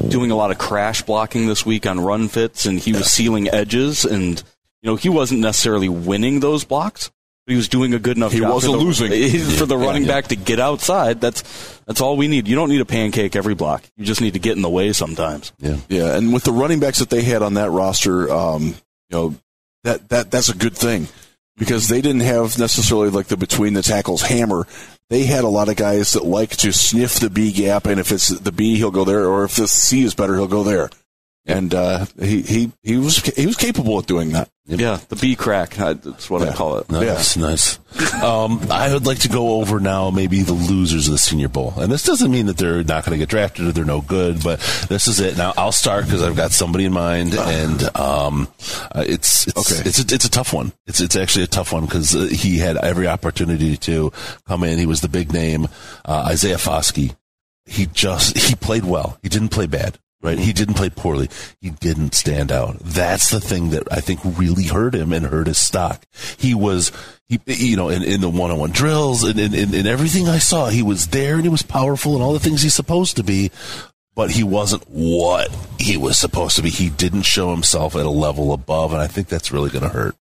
doing 0.08 0.30
a 0.30 0.34
lot 0.34 0.50
of 0.50 0.56
crash 0.56 1.02
blocking 1.02 1.46
this 1.46 1.66
week 1.66 1.86
on 1.86 2.00
run 2.00 2.28
fits, 2.28 2.64
and 2.64 2.78
he 2.78 2.92
was 2.94 3.12
sealing 3.12 3.50
edges, 3.50 4.06
and 4.06 4.42
you 4.86 4.92
know 4.92 4.96
he 4.96 5.08
wasn't 5.08 5.40
necessarily 5.40 5.88
winning 5.88 6.38
those 6.38 6.62
blocks, 6.62 7.10
but 7.44 7.50
he 7.50 7.56
was 7.56 7.68
doing 7.68 7.92
a 7.92 7.98
good 7.98 8.16
enough. 8.16 8.30
He 8.30 8.38
job 8.38 8.52
wasn't 8.52 8.74
for 8.74 8.78
the, 8.78 8.84
losing. 8.84 9.08
for 9.58 9.66
the 9.66 9.76
Yeah, 9.76 9.84
running 9.84 10.04
yeah. 10.04 10.12
back 10.12 10.28
to 10.28 10.36
get 10.36 10.60
outside. 10.60 11.20
That's 11.20 11.42
that's 11.86 12.00
all 12.00 12.16
we 12.16 12.28
need. 12.28 12.46
You 12.46 12.54
don't 12.54 12.68
need 12.68 12.80
a 12.80 12.84
pancake 12.84 13.34
every 13.34 13.56
block. 13.56 13.82
You 13.96 14.04
just 14.04 14.20
need 14.20 14.34
to 14.34 14.38
get 14.38 14.54
in 14.54 14.62
the 14.62 14.70
way 14.70 14.92
sometimes. 14.92 15.52
yeah, 15.58 15.78
Yeah, 15.88 16.16
and 16.16 16.32
with 16.32 16.44
the 16.44 16.52
running 16.52 16.78
backs 16.78 17.00
that 17.00 17.10
they 17.10 17.22
had 17.22 17.42
on 17.42 17.54
that 17.54 17.70
roster, 17.70 18.30
um, 18.32 18.62
you 18.62 18.74
know, 19.10 19.34
that 19.82 20.08
that 20.10 20.30
that's 20.30 20.50
a 20.50 20.56
good 20.56 20.76
thing 20.76 21.08
because 21.56 21.88
they 21.88 22.00
didn't 22.00 22.20
have 22.20 22.56
necessarily 22.56 23.10
like 23.10 23.26
the 23.26 23.36
between 23.36 23.74
the 23.74 23.82
tackles 23.82 24.22
hammer. 24.22 24.68
They 25.10 25.24
had 25.24 25.42
a 25.42 25.48
lot 25.48 25.68
of 25.68 25.74
guys 25.74 26.12
that 26.12 26.24
like 26.24 26.50
to 26.58 26.72
sniff 26.72 27.18
the 27.18 27.30
B 27.30 27.50
gap, 27.50 27.86
and 27.86 27.98
if 27.98 28.12
it's 28.12 28.28
the 28.28 28.52
B, 28.52 28.76
he'll 28.76 28.92
go 28.92 29.04
there, 29.04 29.26
or 29.26 29.42
if 29.42 29.56
the 29.56 29.66
C 29.66 30.04
is 30.04 30.14
better, 30.14 30.36
he'll 30.36 30.46
go 30.46 30.62
there. 30.62 30.90
And 31.48 31.72
uh, 31.74 32.06
he 32.20 32.42
he 32.42 32.72
he 32.82 32.96
was 32.96 33.18
he 33.18 33.46
was 33.46 33.56
capable 33.56 33.98
of 33.98 34.06
doing 34.06 34.30
that. 34.30 34.50
Yeah, 34.66 34.98
the 35.08 35.14
B 35.14 35.36
crack. 35.36 35.74
That's 35.74 36.28
what 36.28 36.42
I 36.42 36.52
call 36.52 36.78
it. 36.78 36.90
Nice, 36.90 37.36
nice. 37.36 37.78
Um, 38.20 38.60
I 38.68 38.92
would 38.92 39.06
like 39.06 39.20
to 39.20 39.28
go 39.28 39.60
over 39.60 39.78
now 39.78 40.10
maybe 40.10 40.42
the 40.42 40.54
losers 40.54 41.06
of 41.06 41.12
the 41.12 41.18
Senior 41.18 41.46
Bowl, 41.46 41.72
and 41.76 41.92
this 41.92 42.02
doesn't 42.02 42.32
mean 42.32 42.46
that 42.46 42.56
they're 42.56 42.82
not 42.82 43.04
going 43.04 43.12
to 43.12 43.18
get 43.18 43.28
drafted 43.28 43.68
or 43.68 43.70
they're 43.70 43.84
no 43.84 44.00
good, 44.00 44.42
but 44.42 44.58
this 44.88 45.06
is 45.06 45.20
it. 45.20 45.36
Now 45.38 45.54
I'll 45.56 45.70
start 45.70 46.06
because 46.06 46.20
I've 46.20 46.34
got 46.34 46.50
somebody 46.50 46.84
in 46.84 46.92
mind, 46.92 47.34
and 47.34 47.96
um, 47.96 48.48
uh, 48.90 49.04
it's 49.06 49.46
it's 49.46 49.72
Okay. 49.72 49.88
it's 49.88 50.00
a, 50.00 50.14
it's 50.16 50.24
a 50.24 50.30
tough 50.30 50.52
one. 50.52 50.72
It's 50.88 51.00
it's 51.00 51.14
actually 51.14 51.44
a 51.44 51.48
tough 51.48 51.72
one 51.72 51.84
because 51.84 52.16
uh, 52.16 52.24
he 52.24 52.58
had 52.58 52.76
every 52.76 53.06
opportunity 53.06 53.76
to 53.76 54.10
come 54.48 54.64
in. 54.64 54.80
He 54.80 54.86
was 54.86 55.00
the 55.00 55.08
big 55.08 55.32
name, 55.32 55.68
uh, 56.04 56.26
Isaiah 56.28 56.56
Foskey. 56.56 57.14
He 57.66 57.86
just 57.86 58.36
he 58.36 58.56
played 58.56 58.84
well. 58.84 59.16
He 59.22 59.28
didn't 59.28 59.50
play 59.50 59.66
bad. 59.66 59.96
Right, 60.22 60.38
he 60.38 60.52
didn't 60.52 60.74
play 60.74 60.88
poorly. 60.88 61.28
He 61.60 61.70
didn't 61.70 62.14
stand 62.14 62.50
out. 62.50 62.78
That's 62.80 63.30
the 63.30 63.38
thing 63.38 63.70
that 63.70 63.86
I 63.92 64.00
think 64.00 64.20
really 64.24 64.64
hurt 64.64 64.94
him 64.94 65.12
and 65.12 65.26
hurt 65.26 65.46
his 65.46 65.58
stock. 65.58 66.04
He 66.38 66.54
was, 66.54 66.90
he, 67.28 67.38
you 67.46 67.76
know, 67.76 67.90
in, 67.90 68.02
in 68.02 68.22
the 68.22 68.30
one-on-one 68.30 68.70
drills 68.70 69.22
and 69.22 69.38
in, 69.38 69.54
in, 69.54 69.74
in 69.74 69.86
everything 69.86 70.26
I 70.26 70.38
saw, 70.38 70.68
he 70.68 70.82
was 70.82 71.08
there 71.08 71.34
and 71.34 71.44
he 71.44 71.50
was 71.50 71.62
powerful 71.62 72.14
and 72.14 72.22
all 72.22 72.32
the 72.32 72.40
things 72.40 72.62
he's 72.62 72.74
supposed 72.74 73.16
to 73.16 73.22
be, 73.22 73.50
but 74.14 74.30
he 74.30 74.42
wasn't 74.42 74.88
what 74.88 75.54
he 75.78 75.98
was 75.98 76.18
supposed 76.18 76.56
to 76.56 76.62
be. 76.62 76.70
He 76.70 76.88
didn't 76.88 77.22
show 77.22 77.50
himself 77.50 77.94
at 77.94 78.06
a 78.06 78.10
level 78.10 78.52
above, 78.54 78.92
and 78.92 79.02
I 79.02 79.06
think 79.06 79.28
that's 79.28 79.52
really 79.52 79.70
going 79.70 79.84
to 79.84 79.90
hurt. 79.90 80.16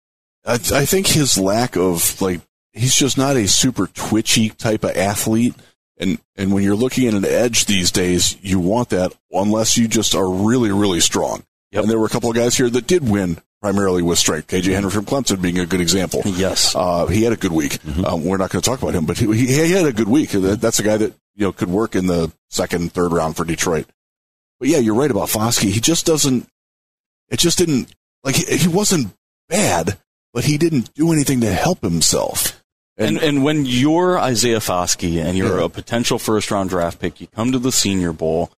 I, 0.43 0.55
I 0.55 0.85
think 0.85 1.07
his 1.07 1.37
lack 1.37 1.77
of 1.77 2.19
like 2.19 2.41
he's 2.73 2.95
just 2.95 3.17
not 3.17 3.37
a 3.37 3.47
super 3.47 3.87
twitchy 3.87 4.49
type 4.49 4.83
of 4.83 4.97
athlete. 4.97 5.53
And 5.97 6.19
and 6.35 6.51
when 6.51 6.63
you're 6.63 6.75
looking 6.75 7.07
at 7.07 7.13
an 7.13 7.25
edge 7.25 7.65
these 7.65 7.91
days, 7.91 8.37
you 8.41 8.59
want 8.59 8.89
that 8.89 9.13
unless 9.31 9.77
you 9.77 9.87
just 9.87 10.15
are 10.15 10.29
really 10.29 10.71
really 10.71 10.99
strong. 10.99 11.43
And 11.71 11.89
there 11.89 11.99
were 11.99 12.05
a 12.05 12.09
couple 12.09 12.29
of 12.29 12.35
guys 12.35 12.55
here 12.55 12.69
that 12.69 12.85
did 12.85 13.07
win 13.07 13.39
primarily 13.61 14.03
with 14.03 14.19
strength. 14.19 14.47
KJ 14.47 14.73
Henry 14.73 14.91
from 14.91 15.05
Clemson 15.05 15.41
being 15.41 15.57
a 15.57 15.65
good 15.65 15.81
example. 15.81 16.21
Yes, 16.25 16.75
uh, 16.75 17.07
he 17.07 17.23
had 17.23 17.33
a 17.33 17.37
good 17.37 17.51
week. 17.51 17.79
Um, 18.05 18.25
we're 18.25 18.37
not 18.37 18.49
going 18.49 18.61
to 18.61 18.69
talk 18.69 18.81
about 18.81 18.93
him, 18.93 19.05
but 19.05 19.17
he, 19.17 19.25
he, 19.33 19.47
he 19.47 19.71
had 19.71 19.85
a 19.85 19.93
good 19.93 20.09
week. 20.09 20.31
That's 20.31 20.79
a 20.79 20.83
guy 20.83 20.97
that 20.97 21.13
you 21.35 21.45
know 21.45 21.51
could 21.51 21.69
work 21.69 21.95
in 21.95 22.07
the 22.07 22.31
second, 22.49 22.91
third 22.91 23.11
round 23.11 23.37
for 23.37 23.45
Detroit. 23.45 23.87
But 24.59 24.69
yeah, 24.69 24.77
you're 24.77 24.95
right 24.95 25.09
about 25.09 25.29
Foskey. 25.29 25.71
He 25.71 25.79
just 25.79 26.05
doesn't. 26.05 26.47
It 27.29 27.39
just 27.39 27.57
didn't 27.57 27.93
like 28.23 28.35
he, 28.35 28.57
he 28.57 28.67
wasn't 28.67 29.13
bad, 29.49 29.97
but 30.33 30.43
he 30.43 30.57
didn't 30.57 30.93
do 30.93 31.11
anything 31.11 31.41
to 31.41 31.51
help 31.51 31.81
himself. 31.81 32.62
And, 32.97 33.17
and 33.17 33.43
when 33.43 33.65
you're 33.65 34.19
Isaiah 34.19 34.59
Foskey 34.59 35.23
and 35.23 35.35
you're 35.35 35.59
a 35.59 35.69
potential 35.69 36.19
first 36.19 36.51
round 36.51 36.69
draft 36.69 36.99
pick, 36.99 37.19
you 37.19 37.27
come 37.27 37.51
to 37.51 37.59
the 37.59 37.71
Senior 37.71 38.13
Bowl, 38.13 38.51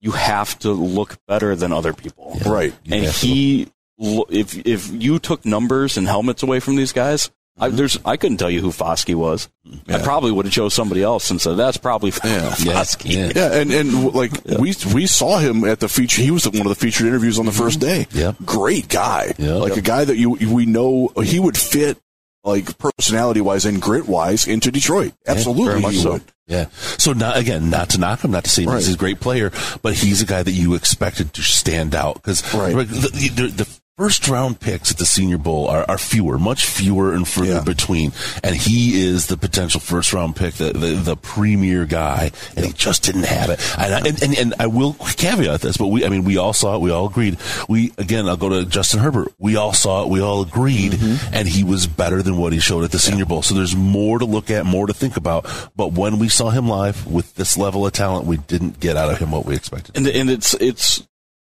you 0.00 0.12
have 0.12 0.58
to 0.60 0.72
look 0.72 1.18
better 1.26 1.54
than 1.54 1.72
other 1.72 1.92
people. 1.92 2.38
Right. 2.46 2.74
And 2.90 3.04
he, 3.04 3.68
if 3.98 4.66
if 4.66 4.90
you 4.90 5.18
took 5.18 5.44
numbers 5.44 5.96
and 5.96 6.06
helmets 6.06 6.42
away 6.42 6.60
from 6.60 6.76
these 6.76 6.92
guys, 6.92 7.30
I, 7.58 7.68
mm-hmm. 7.68 7.76
there's 7.76 7.98
I 8.04 8.16
couldn't 8.16 8.38
tell 8.38 8.50
you 8.50 8.62
who 8.62 8.70
Foskey 8.70 9.14
was. 9.14 9.50
I 9.86 9.98
probably 10.02 10.32
would 10.32 10.46
have 10.46 10.54
chose 10.54 10.72
somebody 10.72 11.02
else 11.02 11.30
and 11.30 11.40
said 11.40 11.56
that's 11.56 11.76
probably 11.76 12.10
Foskey. 12.12 13.34
Yeah, 13.34 13.52
and 13.52 13.70
and 13.70 14.14
like 14.14 14.32
we 14.58 14.74
we 14.94 15.06
saw 15.06 15.38
him 15.38 15.64
at 15.64 15.80
the 15.80 15.88
feature. 15.88 16.22
He 16.22 16.30
was 16.30 16.48
one 16.48 16.62
of 16.62 16.68
the 16.68 16.74
featured 16.74 17.06
interviews 17.06 17.38
on 17.38 17.44
the 17.44 17.52
mm-hmm. 17.52 17.62
first 17.62 17.78
day. 17.78 18.06
Yeah, 18.12 18.32
great 18.44 18.88
guy. 18.88 19.34
Yeah. 19.38 19.54
Like 19.54 19.76
a 19.76 19.82
guy 19.82 20.04
that 20.04 20.16
you 20.16 20.30
we 20.30 20.64
know 20.64 21.08
he 21.22 21.38
would 21.38 21.58
fit 21.58 21.98
like 22.44 22.76
personality 22.78 23.40
wise 23.40 23.64
and 23.64 23.80
grit 23.80 24.08
wise 24.08 24.46
into 24.46 24.70
Detroit. 24.70 25.12
Absolutely, 25.26 25.82
he 25.92 25.98
so. 25.98 26.12
would. 26.14 26.22
Yeah. 26.46 26.66
So 26.98 27.12
not 27.12 27.36
again, 27.36 27.70
not 27.70 27.90
to 27.90 27.98
knock 27.98 28.24
him, 28.24 28.32
not 28.32 28.44
to 28.44 28.50
say 28.50 28.66
Right. 28.66 28.76
he's 28.76 28.92
a 28.92 28.96
great 28.96 29.20
player, 29.20 29.52
but 29.80 29.94
he's 29.94 30.20
a 30.22 30.26
guy 30.26 30.42
that 30.42 30.50
you 30.50 30.74
expected 30.74 31.32
to 31.34 31.42
stand 31.42 31.94
out 31.94 32.16
because 32.16 32.42
the, 32.42 33.30
the, 33.34 33.46
the 33.48 33.80
first 33.98 34.28
round 34.28 34.58
picks 34.58 34.90
at 34.90 34.98
the 34.98 35.04
Senior 35.04 35.38
Bowl 35.38 35.68
are, 35.68 35.84
are 35.88 35.98
fewer, 35.98 36.38
much 36.38 36.64
fewer 36.64 37.12
and 37.12 37.28
further 37.28 37.62
between, 37.62 38.12
and 38.42 38.56
he 38.56 39.02
is 39.02 39.26
the 39.26 39.36
potential 39.36 39.80
first 39.80 40.12
round 40.12 40.34
pick, 40.36 40.54
the 40.54 40.72
the, 40.72 40.94
the 40.94 41.16
premier 41.16 41.84
guy, 41.84 42.30
and 42.56 42.66
he 42.66 42.72
just 42.72 43.02
didn't 43.02 43.24
have 43.24 43.50
it. 43.50 43.60
And 43.78 43.94
I, 43.94 43.98
and, 43.98 44.22
and 44.22 44.38
and 44.38 44.54
I 44.58 44.66
will 44.66 44.94
caveat 44.94 45.60
this, 45.60 45.76
but 45.76 45.88
we, 45.88 46.04
I 46.04 46.08
mean, 46.08 46.24
we 46.24 46.38
all 46.38 46.52
saw 46.52 46.76
it, 46.76 46.80
we 46.80 46.90
all 46.90 47.06
agreed. 47.06 47.38
We 47.68 47.92
again, 47.98 48.28
I'll 48.28 48.36
go 48.36 48.48
to 48.48 48.64
Justin 48.64 49.00
Herbert. 49.00 49.32
We 49.38 49.56
all 49.56 49.72
saw 49.72 50.04
it, 50.04 50.08
we 50.08 50.20
all 50.20 50.42
agreed, 50.42 50.92
mm-hmm. 50.92 51.34
and 51.34 51.46
he 51.46 51.64
was 51.64 51.86
better 51.86 52.22
than 52.22 52.36
what 52.38 52.52
he 52.52 52.60
showed 52.60 52.84
at 52.84 52.92
the 52.92 52.98
Senior 52.98 53.26
Bowl. 53.26 53.42
So 53.42 53.54
there's 53.54 53.76
more 53.76 54.18
to 54.18 54.24
look 54.24 54.50
at, 54.50 54.64
more 54.64 54.86
to 54.86 54.94
think 54.94 55.16
about. 55.16 55.46
But 55.76 55.92
when 55.92 56.18
we 56.18 56.28
saw 56.28 56.50
him 56.50 56.66
live 56.68 57.06
with 57.06 57.34
this 57.34 57.58
level 57.58 57.86
of 57.86 57.92
talent, 57.92 58.26
we 58.26 58.38
didn't 58.38 58.80
get 58.80 58.96
out 58.96 59.10
of 59.10 59.18
him 59.18 59.30
what 59.30 59.44
we 59.44 59.54
expected. 59.54 59.96
And 59.96 60.06
and 60.06 60.30
it's 60.30 60.54
it's 60.54 61.06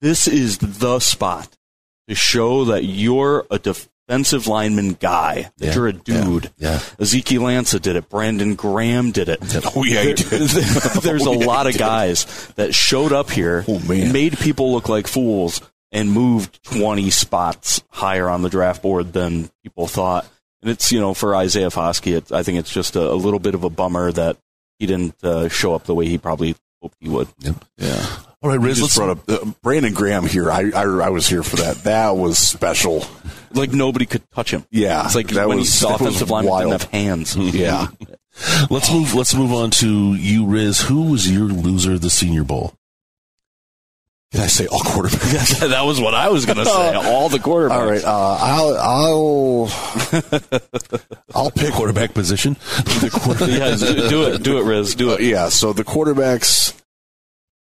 this 0.01 0.27
is 0.27 0.59
the 0.59 0.99
spot 0.99 1.57
to 2.09 2.15
show 2.15 2.65
that 2.67 2.85
you're 2.85 3.47
a 3.51 3.59
defensive 3.59 4.47
lineman 4.47 4.95
guy. 4.95 5.51
That 5.59 5.67
Yeah. 5.67 5.75
you're 5.75 5.89
a 5.89 5.93
dude. 5.93 6.51
Yeah. 6.59 6.81
Ezekiel 6.99 7.43
Ansah 7.43 7.81
did 7.81 7.97
it. 7.97 8.09
Brandon 8.09 8.55
Graham 8.55 9.11
did 9.13 9.29
it. 9.29 9.41
Oh 9.77 9.85
yeah, 9.85 10.03
he 10.03 10.13
did. 10.15 10.29
There's 11.03 11.27
Oh, 11.27 11.33
a 11.35 11.39
yeah, 11.39 11.47
lot 11.47 11.67
of 11.67 11.79
guys 11.79 12.27
that 12.57 12.75
showed 12.75 13.13
up 13.13 13.31
here, 13.31 13.65
Oh, 13.69 13.79
made 13.89 14.39
people 14.39 14.73
look 14.73 14.89
like 14.89 15.07
fools, 15.07 15.61
and 15.93 16.11
moved 16.11 16.63
20 16.65 17.09
spots 17.11 17.83
higher 17.89 18.29
on 18.29 18.43
the 18.43 18.51
draft 18.51 18.83
board 18.83 19.13
than 19.13 19.49
people 19.63 19.87
thought. 19.87 20.27
And 20.61 20.71
it's 20.71 20.91
you 20.91 20.99
know 21.01 21.15
for 21.15 21.37
Isaiah 21.37 21.69
Foskey, 21.69 22.33
I 22.33 22.43
think 22.43 22.59
it's 22.59 22.73
just 22.73 22.97
a, 22.97 23.11
a 23.11 23.15
little 23.15 23.39
bit 23.39 23.55
of 23.55 23.65
a 23.65 23.71
bummer 23.71 24.11
that 24.13 24.37
he 24.79 24.87
didn't 24.87 25.15
uh, 25.23 25.49
show 25.49 25.75
up 25.75 25.85
the 25.85 25.95
way 25.95 26.07
he 26.07 26.19
probably 26.19 26.57
hoped 26.83 26.97
he 27.01 27.09
would. 27.09 27.29
Yeah. 27.79 28.05
All 28.45 28.51
right, 28.51 28.61
Riz, 28.61 28.79
just 28.79 28.99
let's 28.99 29.25
brought 29.25 29.37
up 29.39 29.47
uh, 29.49 29.51
Brandon 29.63 29.95
Graham 29.95 30.27
here. 30.27 30.51
I, 30.51 30.71
I 30.75 30.83
I 30.83 31.09
was 31.09 31.27
here 31.27 31.43
for 31.43 31.57
that. 31.57 31.77
That 31.85 32.15
was 32.17 32.39
special. 32.39 33.07
Like 33.55 33.73
nobody 33.73 34.05
could 34.05 34.23
touch 34.33 34.51
him. 34.53 34.67
Yeah, 34.71 35.07
It's 35.07 35.15
like 35.15 35.29
that 35.29 35.49
when 35.49 35.59
was- 35.59 35.69
he's 35.69 35.81
the 35.81 35.89
that 35.89 35.93
was 36.01 36.01
offensive 36.03 36.31
lineman 36.31 36.51
wild. 36.51 36.71
didn't 36.71 36.83
have 36.83 36.91
hands. 36.91 37.37
Yeah. 37.55 37.87
let's 38.71 38.93
move. 38.93 39.15
Let's 39.15 39.35
move 39.35 39.51
on 39.53 39.71
to 39.71 40.15
you, 40.15 40.45
Riz. 40.45 40.83
Who 40.83 41.11
was 41.13 41.31
your 41.31 41.45
loser 41.47 41.93
of 41.95 42.03
the 42.03 42.11
Senior 42.11 42.45
Bowl? 42.45 42.75
Can 44.33 44.43
I 44.43 44.49
say 44.49 44.67
all 44.67 44.81
quarterbacks? 44.81 45.61
that 45.71 45.83
was 45.87 46.01
what 46.01 46.13
I 46.15 46.29
was 46.29 46.45
going 46.45 46.59
to 46.59 46.65
say. 46.67 46.95
All 46.97 47.29
the 47.31 47.39
quarterbacks. 47.39 47.71
All 47.71 47.87
right, 47.87 48.05
uh, 48.05 48.39
I'll 48.43 49.69
I'll 51.33 51.45
I'll 51.45 51.51
pick 51.53 51.73
Quarterback 51.73 52.13
position. 52.13 52.55
the 53.01 53.11
quarterback. 53.11 53.49
Yeah, 53.49 53.77
do 54.09 54.23
it, 54.25 54.43
do 54.43 54.59
it, 54.59 54.65
Riz, 54.65 54.97
do 54.97 55.13
Uh, 55.13 55.15
it. 55.15 55.21
yeah, 55.23 55.49
so 55.49 55.73
the 55.73 55.85
quarterbacks. 55.85 56.75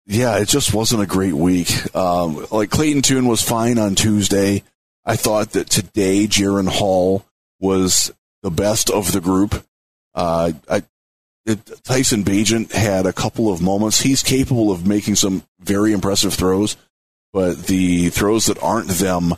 Yeah, 0.06 0.38
it 0.38 0.48
just 0.48 0.72
wasn't 0.72 1.02
a 1.02 1.06
great 1.06 1.34
week. 1.34 1.94
Um, 1.94 2.46
like 2.52 2.70
Clayton 2.70 3.02
Tune 3.02 3.26
was 3.26 3.42
fine 3.42 3.78
on 3.78 3.96
Tuesday. 3.96 4.62
I 5.04 5.16
thought 5.16 5.52
that 5.52 5.68
today 5.68 6.26
Jaren 6.26 6.68
Hall 6.68 7.24
was 7.60 8.12
the 8.42 8.50
best 8.50 8.88
of 8.88 9.10
the 9.12 9.20
group. 9.20 9.64
Uh, 10.14 10.52
I, 10.70 10.82
it, 11.44 11.84
Tyson 11.84 12.24
Bagent 12.24 12.72
had 12.72 13.06
a 13.06 13.12
couple 13.12 13.52
of 13.52 13.60
moments. 13.60 14.00
He's 14.00 14.22
capable 14.22 14.70
of 14.70 14.86
making 14.86 15.16
some 15.16 15.42
very 15.60 15.92
impressive 15.92 16.34
throws, 16.34 16.76
but 17.32 17.66
the 17.66 18.10
throws 18.10 18.46
that 18.46 18.62
aren't 18.62 18.88
them, 18.88 19.32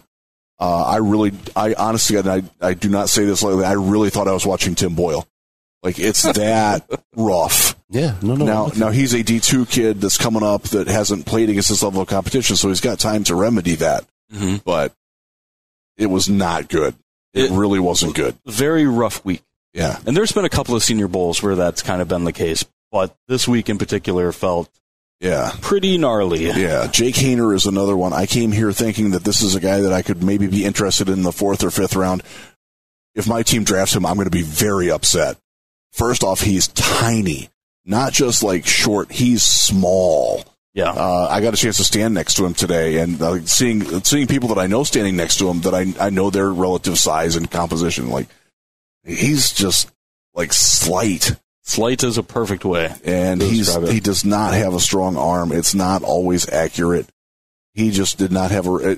uh, 0.58 0.84
I 0.84 0.96
really, 0.96 1.32
I 1.56 1.74
honestly, 1.74 2.18
I, 2.18 2.42
I 2.60 2.74
do 2.74 2.88
not 2.88 3.08
say 3.08 3.24
this 3.24 3.42
lightly. 3.42 3.64
I 3.64 3.72
really 3.72 4.10
thought 4.10 4.28
I 4.28 4.32
was 4.32 4.46
watching 4.46 4.74
Tim 4.74 4.94
Boyle. 4.94 5.26
Like 5.82 5.98
it's 5.98 6.22
that 6.22 6.88
rough. 7.16 7.76
Yeah, 7.90 8.16
no, 8.22 8.34
no. 8.34 8.44
Now, 8.44 8.66
now 8.76 8.90
he's 8.90 9.14
a 9.14 9.22
D 9.22 9.40
two 9.40 9.64
kid 9.66 10.00
that's 10.00 10.18
coming 10.18 10.42
up 10.42 10.64
that 10.64 10.88
hasn't 10.88 11.24
played 11.26 11.48
against 11.50 11.68
this 11.70 11.82
level 11.82 12.02
of 12.02 12.09
competition, 12.09 12.56
so 12.56 12.68
he's 12.68 12.80
got 12.80 12.98
time 12.98 13.24
to 13.24 13.34
remedy 13.34 13.76
that. 13.76 14.05
Mhm. 14.32 14.62
But 14.64 14.92
it 15.96 16.06
was 16.06 16.28
not 16.28 16.68
good. 16.68 16.94
It, 17.34 17.46
It- 17.46 17.50
really 17.52 17.78
wasn't 17.78 18.14
good. 18.14 18.36
Very 18.46 18.86
rough 18.86 19.24
week. 19.24 19.42
Yeah, 19.74 19.98
And 20.06 20.16
there's 20.16 20.32
been 20.32 20.44
a 20.46 20.48
couple 20.48 20.74
of 20.74 20.82
senior 20.82 21.09
bowls 21.09 21.42
where 21.42 21.55
that's 21.55 21.82
kind 21.82 22.00
of 22.02 22.09
been 22.09 22.24
the 22.24 22.32
case, 22.32 22.64
but 22.90 23.14
this 23.28 23.46
week 23.46 23.68
in 23.68 23.76
particular 23.78 24.32
felt 24.32 24.68
yeah, 25.20 25.52
pretty 25.60 25.98
gnarly. 25.98 26.46
yeah. 26.46 26.86
Jake 26.88 27.14
Haener 27.16 27.55
is 27.55 27.66
another 27.66 27.96
one. 27.96 28.12
I 28.12 28.26
came 28.26 28.50
here 28.50 28.72
thinking 28.72 29.10
that 29.10 29.24
this 29.24 29.42
is 29.42 29.55
a 29.55 29.60
guy 29.60 29.80
that 29.82 29.92
I 29.92 30.02
could 30.02 30.22
maybe 30.22 30.46
be 30.46 30.64
interested 30.64 31.09
in 31.09 31.22
the 31.22 31.32
fourth 31.32 31.62
or 31.62 31.70
fifth 31.70 31.96
round. 31.96 32.22
If 33.14 33.28
my 33.28 33.42
team 33.42 33.62
drafts 33.64 33.94
him, 33.94 34.06
I'm 34.06 34.14
going 34.16 34.24
to 34.26 34.30
be 34.30 34.42
very 34.42 34.90
upset. 34.90 35.36
First 35.93 36.23
off, 36.23 36.40
he's 36.40 36.69
tiny, 36.69 37.48
not 37.85 38.12
just 38.12 38.43
like 38.43 38.66
short. 38.66 39.10
He's 39.10 39.43
small. 39.43 40.44
Yeah. 40.74 40.90
Uh, 40.90 41.27
I 41.31 41.40
got 41.40 41.55
a 41.55 41.56
chance 41.56 41.78
to 41.78 41.85
stand 41.85 42.15
next 42.15 42.35
to 42.35 42.44
him 42.47 42.55
today, 42.55 42.98
and 42.98 43.20
uh, 43.20 43.44
seeing 43.47 43.82
seeing 44.05 44.27
people 44.27 44.48
that 44.51 44.59
I 44.59 44.66
know 44.69 44.85
standing 44.85 45.16
next 45.16 45.39
to 45.39 45.48
him 45.48 45.62
that 45.62 45.74
I 45.74 45.86
I 45.98 46.10
know 46.10 46.31
their 46.31 46.51
relative 46.51 46.98
size 46.98 47.35
and 47.36 47.51
composition. 47.51 48.10
Like 48.10 48.28
he's 49.05 49.52
just 49.52 49.90
like 50.35 50.52
slight, 50.52 51.35
Slight 51.62 52.02
is 52.02 52.16
a 52.16 52.23
perfect 52.23 52.65
way. 52.65 52.94
and 53.05 53.43
he's 53.43 53.74
he 53.90 54.01
does 54.01 54.24
not 54.24 54.55
have 54.55 54.73
a 54.74 54.81
strong 54.81 55.16
arm. 55.16 55.52
It's 55.52 55.74
not 55.74 56.02
always 56.02 56.48
accurate. 56.48 57.06
He 57.78 57.90
just 57.90 58.18
did 58.18 58.32
not 58.32 58.50
have 58.50 58.66
a. 58.66 58.72
Uh, 58.72 58.94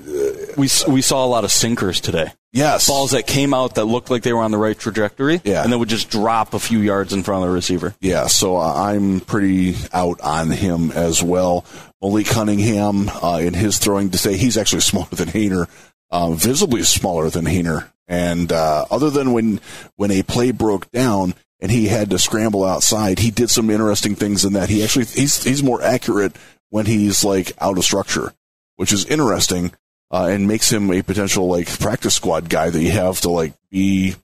We 0.57 0.67
we 0.87 1.01
saw 1.01 1.23
a 1.25 1.27
lot 1.27 1.43
of 1.43 1.51
sinkers 1.51 2.01
today. 2.01 2.31
yes, 2.51 2.87
Balls 2.87 3.11
that 3.11 3.25
came 3.27 3.53
out 3.53 3.75
that 3.75 3.85
looked 3.85 4.09
like 4.09 4.23
they 4.23 4.33
were 4.33 4.41
on 4.41 4.51
the 4.51 4.57
right 4.57 4.77
trajectory, 4.77 5.39
Yeah. 5.45 5.63
and 5.63 5.71
then 5.71 5.79
would 5.79 5.87
just 5.89 6.09
drop 6.09 6.53
a 6.53 6.59
few 6.59 6.79
yards 6.79 7.13
in 7.13 7.23
front 7.23 7.43
of 7.43 7.49
the 7.49 7.53
receiver. 7.53 7.95
Yeah, 8.01 8.27
so 8.27 8.57
uh, 8.57 8.73
I'm 8.73 9.21
pretty 9.21 9.75
out 9.93 10.19
on 10.21 10.49
him 10.51 10.91
as 10.91 11.23
well. 11.23 11.63
Malik 12.01 12.25
Cunningham, 12.27 13.09
uh, 13.23 13.39
in 13.41 13.53
his 13.53 13.77
throwing 13.77 14.09
to 14.09 14.17
say 14.17 14.35
he's 14.35 14.57
actually 14.57 14.81
smaller 14.81 15.07
than 15.11 15.29
Haener, 15.29 15.67
uh, 16.09 16.31
visibly 16.31 16.83
smaller 16.83 17.29
than 17.29 17.45
Haener. 17.45 17.87
And 18.07 18.51
uh, 18.51 18.85
other 18.91 19.09
than 19.09 19.31
when 19.31 19.61
when 19.95 20.11
a 20.11 20.23
play 20.23 20.51
broke 20.51 20.91
down 20.91 21.33
and 21.61 21.71
he 21.71 21.87
had 21.87 22.09
to 22.09 22.19
scramble 22.19 22.65
outside, 22.65 23.19
he 23.19 23.31
did 23.31 23.49
some 23.49 23.69
interesting 23.69 24.15
things 24.15 24.43
in 24.43 24.53
that. 24.53 24.67
He 24.67 24.83
actually 24.83 25.05
he's 25.05 25.41
he's 25.43 25.63
more 25.63 25.81
accurate 25.81 26.35
when 26.71 26.85
he's 26.87 27.23
like 27.23 27.53
out 27.61 27.77
of 27.77 27.83
structure, 27.85 28.33
which 28.77 28.91
is 28.93 29.05
interesting 29.05 29.71
uh, 30.11 30.27
and 30.29 30.47
makes 30.47 30.71
him 30.71 30.91
a 30.91 31.01
potential 31.01 31.47
like 31.47 31.67
practice 31.79 32.15
squad 32.15 32.49
guy 32.49 32.69
that 32.69 32.81
you 32.81 32.91
have 32.91 33.21
to 33.21 33.29
like 33.29 33.53
be 33.69 34.15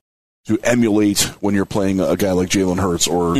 to 0.46 0.58
emulate 0.62 1.20
when 1.40 1.54
you're 1.54 1.66
playing 1.66 2.00
a 2.00 2.16
guy 2.16 2.32
like 2.32 2.48
Jalen 2.48 2.78
Hurts 2.80 3.06
or 3.06 3.36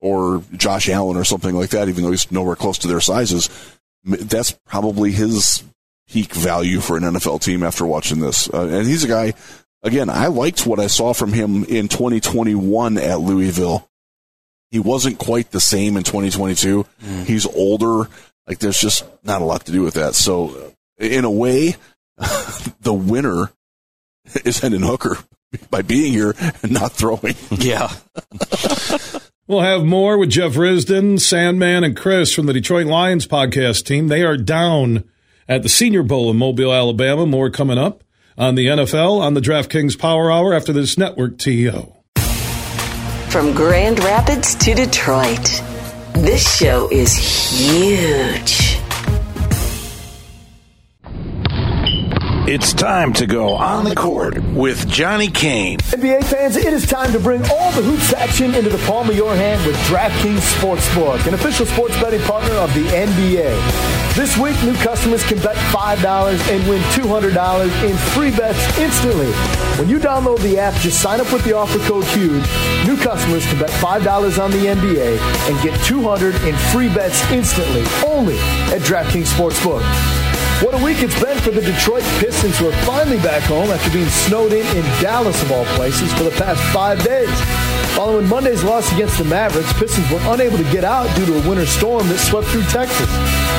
or 0.00 0.42
Josh 0.56 0.88
Allen 0.88 1.16
or 1.16 1.24
something 1.24 1.54
like 1.54 1.70
that, 1.70 1.88
even 1.88 2.04
though 2.04 2.10
he's 2.12 2.30
nowhere 2.30 2.56
close 2.56 2.78
to 2.78 2.88
their 2.88 3.00
sizes. 3.00 3.48
That's 4.04 4.52
probably 4.66 5.10
his 5.12 5.62
peak 6.08 6.34
value 6.34 6.80
for 6.80 6.96
an 6.96 7.02
NFL 7.04 7.40
team 7.42 7.62
after 7.62 7.86
watching 7.86 8.20
this. 8.20 8.48
Uh, 8.52 8.66
and 8.66 8.86
he's 8.86 9.02
a 9.04 9.08
guy, 9.08 9.34
again, 9.82 10.10
I 10.10 10.26
liked 10.26 10.66
what 10.66 10.78
I 10.80 10.88
saw 10.88 11.12
from 11.14 11.32
him 11.32 11.64
in 11.64 11.88
2021 11.88 12.98
at 12.98 13.20
Louisville. 13.20 13.88
He 14.70 14.78
wasn't 14.78 15.18
quite 15.18 15.50
the 15.50 15.60
same 15.60 15.96
in 15.96 16.02
2022. 16.02 16.86
He's 17.24 17.46
older. 17.46 18.08
Like 18.46 18.58
there's 18.58 18.80
just 18.80 19.04
not 19.24 19.42
a 19.42 19.44
lot 19.44 19.66
to 19.66 19.72
do 19.72 19.82
with 19.82 19.94
that. 19.94 20.14
So 20.14 20.48
uh, 21.00 21.04
in 21.04 21.24
a 21.24 21.30
way, 21.30 21.76
the 22.80 22.94
winner 22.94 23.50
is 24.44 24.60
Hendon 24.60 24.82
Hooker 24.82 25.18
by 25.70 25.82
being 25.82 26.12
here 26.12 26.34
and 26.62 26.72
not 26.72 26.92
throwing. 26.92 27.36
Yeah. 27.50 27.92
We'll 29.48 29.60
have 29.60 29.84
more 29.84 30.16
with 30.16 30.30
Jeff 30.30 30.52
Risdon, 30.52 31.20
Sandman, 31.20 31.82
and 31.82 31.96
Chris 31.96 32.32
from 32.32 32.46
the 32.46 32.52
Detroit 32.52 32.86
Lions 32.86 33.26
podcast 33.26 33.84
team. 33.84 34.06
They 34.06 34.22
are 34.22 34.36
down 34.36 35.04
at 35.48 35.64
the 35.64 35.68
Senior 35.68 36.04
Bowl 36.04 36.30
in 36.30 36.38
Mobile, 36.38 36.72
Alabama. 36.72 37.26
More 37.26 37.50
coming 37.50 37.76
up 37.76 38.04
on 38.38 38.54
the 38.54 38.68
NFL 38.68 39.20
on 39.20 39.34
the 39.34 39.40
DraftKings 39.40 39.98
Power 39.98 40.30
Hour 40.30 40.54
after 40.54 40.72
this 40.72 40.96
network 40.96 41.38
TO. 41.38 41.92
From 43.28 43.52
Grand 43.52 43.98
Rapids 43.98 44.54
to 44.54 44.74
Detroit, 44.74 45.60
this 46.14 46.56
show 46.56 46.88
is 46.90 47.16
huge. 47.16 48.71
It's 52.44 52.72
time 52.72 53.12
to 53.14 53.26
go 53.26 53.54
on 53.54 53.84
the 53.84 53.94
court 53.94 54.36
with 54.36 54.88
Johnny 54.88 55.28
Kane. 55.28 55.78
NBA 55.78 56.24
fans, 56.24 56.56
it 56.56 56.72
is 56.72 56.84
time 56.84 57.12
to 57.12 57.20
bring 57.20 57.40
all 57.48 57.70
the 57.70 57.82
hoops 57.82 58.12
action 58.14 58.52
into 58.56 58.68
the 58.68 58.84
palm 58.84 59.08
of 59.08 59.14
your 59.14 59.32
hand 59.36 59.64
with 59.64 59.76
DraftKings 59.86 60.42
Sportsbook, 60.58 61.24
an 61.28 61.34
official 61.34 61.66
sports 61.66 61.94
betting 62.00 62.20
partner 62.22 62.54
of 62.54 62.74
the 62.74 62.82
NBA. 62.82 64.16
This 64.16 64.36
week, 64.38 64.60
new 64.64 64.74
customers 64.82 65.24
can 65.24 65.38
bet 65.38 65.54
$5 65.72 66.50
and 66.50 66.68
win 66.68 66.82
$200 66.90 67.88
in 67.88 67.96
free 68.10 68.32
bets 68.32 68.76
instantly. 68.76 69.30
When 69.78 69.88
you 69.88 70.00
download 70.00 70.40
the 70.40 70.58
app, 70.58 70.74
just 70.80 71.00
sign 71.00 71.20
up 71.20 71.32
with 71.32 71.44
the 71.44 71.56
offer 71.56 71.78
code 71.86 72.04
HUGE. 72.06 72.88
New 72.88 72.96
customers 72.96 73.46
can 73.46 73.60
bet 73.60 73.70
$5 73.70 74.42
on 74.42 74.50
the 74.50 74.66
NBA 74.66 75.16
and 75.48 75.62
get 75.62 75.80
200 75.84 76.34
in 76.42 76.56
free 76.72 76.92
bets 76.92 77.22
instantly, 77.30 77.84
only 78.04 78.36
at 78.74 78.80
DraftKings 78.80 79.32
Sportsbook. 79.32 80.21
What 80.62 80.80
a 80.80 80.84
week 80.84 81.02
it's 81.02 81.20
been 81.20 81.36
for 81.38 81.50
the 81.50 81.60
Detroit 81.60 82.04
Pistons, 82.20 82.56
who 82.60 82.68
are 82.68 82.82
finally 82.86 83.16
back 83.18 83.42
home 83.42 83.68
after 83.70 83.90
being 83.90 84.08
snowed 84.08 84.52
in 84.52 84.64
in 84.76 84.84
Dallas, 85.02 85.42
of 85.42 85.50
all 85.50 85.64
places, 85.74 86.12
for 86.14 86.22
the 86.22 86.30
past 86.30 86.62
five 86.72 87.02
days. 87.02 87.28
Following 87.96 88.28
Monday's 88.28 88.62
loss 88.62 88.92
against 88.92 89.18
the 89.18 89.24
Mavericks, 89.24 89.72
Pistons 89.72 90.08
were 90.08 90.20
unable 90.32 90.56
to 90.56 90.70
get 90.70 90.84
out 90.84 91.12
due 91.16 91.26
to 91.26 91.36
a 91.36 91.48
winter 91.48 91.66
storm 91.66 92.06
that 92.08 92.18
swept 92.18 92.46
through 92.46 92.62
Texas. 92.70 93.10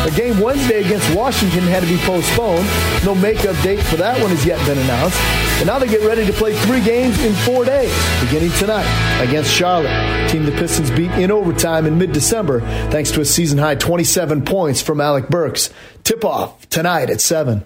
A 0.07 0.11
game 0.15 0.39
Wednesday 0.39 0.79
against 0.79 1.13
Washington 1.13 1.63
had 1.63 1.83
to 1.83 1.89
be 1.89 1.97
postponed. 2.07 2.65
No 3.03 3.13
makeup 3.15 3.61
date 3.61 3.83
for 3.83 3.97
that 3.97 4.17
one 4.21 4.29
has 4.29 4.45
yet 4.45 4.65
been 4.65 4.77
announced. 4.77 5.19
And 5.63 5.69
now 5.69 5.79
they 5.79 5.87
get 5.87 6.05
ready 6.05 6.25
to 6.25 6.33
play 6.33 6.53
three 6.53 6.83
games 6.83 7.17
in 7.23 7.33
four 7.35 7.63
days, 7.63 7.89
beginning 8.19 8.51
tonight 8.57 8.83
against 9.21 9.49
Charlotte, 9.49 10.29
team 10.29 10.43
the 10.43 10.51
Pistons 10.51 10.91
beat 10.91 11.09
in 11.11 11.31
overtime 11.31 11.85
in 11.85 11.97
mid-December 11.97 12.59
thanks 12.91 13.11
to 13.11 13.21
a 13.21 13.25
season-high 13.25 13.75
27 13.75 14.43
points 14.43 14.81
from 14.81 14.99
Alec 14.99 15.29
Burks. 15.29 15.69
Tip-off 16.03 16.67
tonight 16.67 17.09
at 17.09 17.21
7. 17.21 17.65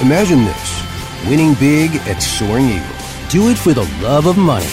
Imagine 0.00 0.44
this 0.44 0.88
winning 1.26 1.54
big 1.54 1.90
at 2.06 2.22
Soaring 2.22 2.66
Eagle. 2.66 2.86
Do 3.30 3.50
it 3.50 3.58
for 3.58 3.74
the 3.74 3.82
love 4.00 4.26
of 4.26 4.38
money. 4.38 4.64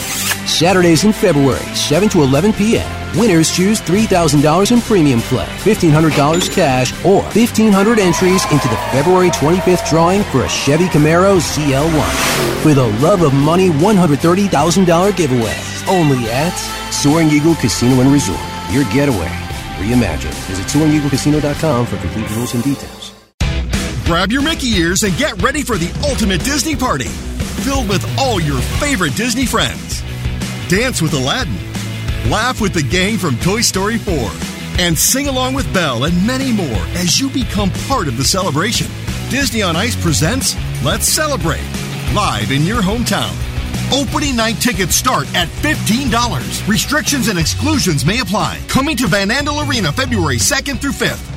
Saturdays 0.46 1.02
in 1.02 1.12
February, 1.12 1.64
7 1.74 2.08
to 2.10 2.22
11 2.22 2.52
p.m. 2.52 3.18
Winners 3.18 3.50
choose 3.50 3.80
$3,000 3.80 4.70
in 4.70 4.80
premium 4.82 5.20
play, 5.20 5.46
$1,500 5.64 6.48
cash, 6.52 6.92
or 7.04 7.22
1,500 7.34 7.98
entries 7.98 8.44
into 8.52 8.68
the 8.68 8.76
February 8.92 9.30
25th 9.30 9.90
drawing 9.90 10.22
for 10.24 10.44
a 10.44 10.48
Chevy 10.48 10.86
Camaro 10.86 11.40
ZL1. 11.40 12.62
For 12.62 12.72
the 12.72 12.86
love 13.02 13.22
of 13.22 13.34
money 13.34 13.70
$130,000 13.70 15.16
giveaway. 15.16 15.56
Only 15.88 16.30
at 16.30 16.56
Soaring 16.92 17.30
Eagle 17.30 17.56
Casino 17.56 18.00
and 18.00 18.12
Resort. 18.12 18.38
Your 18.70 18.84
getaway. 18.92 19.28
Reimagined. 19.78 20.34
Visit 20.46 20.66
SoaringEagleCasino.com 20.66 21.86
for 21.86 21.96
complete 21.96 22.30
rules 22.36 22.54
and 22.54 22.62
details. 22.62 22.95
Grab 24.06 24.30
your 24.30 24.40
Mickey 24.40 24.68
ears 24.68 25.02
and 25.02 25.16
get 25.16 25.42
ready 25.42 25.64
for 25.64 25.76
the 25.76 25.90
ultimate 26.08 26.40
Disney 26.44 26.76
party, 26.76 27.08
filled 27.66 27.88
with 27.88 28.06
all 28.20 28.40
your 28.40 28.60
favorite 28.78 29.16
Disney 29.16 29.46
friends. 29.46 30.00
Dance 30.68 31.02
with 31.02 31.12
Aladdin, 31.12 31.56
laugh 32.30 32.60
with 32.60 32.72
the 32.72 32.84
gang 32.84 33.18
from 33.18 33.36
Toy 33.38 33.62
Story 33.62 33.98
4, 33.98 34.14
and 34.78 34.96
sing 34.96 35.26
along 35.26 35.54
with 35.54 35.74
Belle 35.74 36.04
and 36.04 36.24
many 36.24 36.52
more 36.52 36.86
as 36.94 37.18
you 37.18 37.28
become 37.30 37.72
part 37.88 38.06
of 38.06 38.16
the 38.16 38.22
celebration. 38.22 38.86
Disney 39.28 39.60
on 39.60 39.74
Ice 39.74 40.00
presents 40.00 40.54
Let's 40.84 41.08
Celebrate, 41.08 41.66
live 42.14 42.52
in 42.52 42.62
your 42.62 42.82
hometown. 42.82 43.34
Opening 43.92 44.36
night 44.36 44.60
tickets 44.60 44.94
start 44.94 45.26
at 45.34 45.48
$15. 45.48 46.68
Restrictions 46.68 47.26
and 47.26 47.40
exclusions 47.40 48.06
may 48.06 48.20
apply. 48.20 48.60
Coming 48.68 48.96
to 48.98 49.08
Van 49.08 49.30
Andel 49.30 49.68
Arena 49.68 49.90
February 49.90 50.36
2nd 50.36 50.78
through 50.78 50.92
5th. 50.92 51.32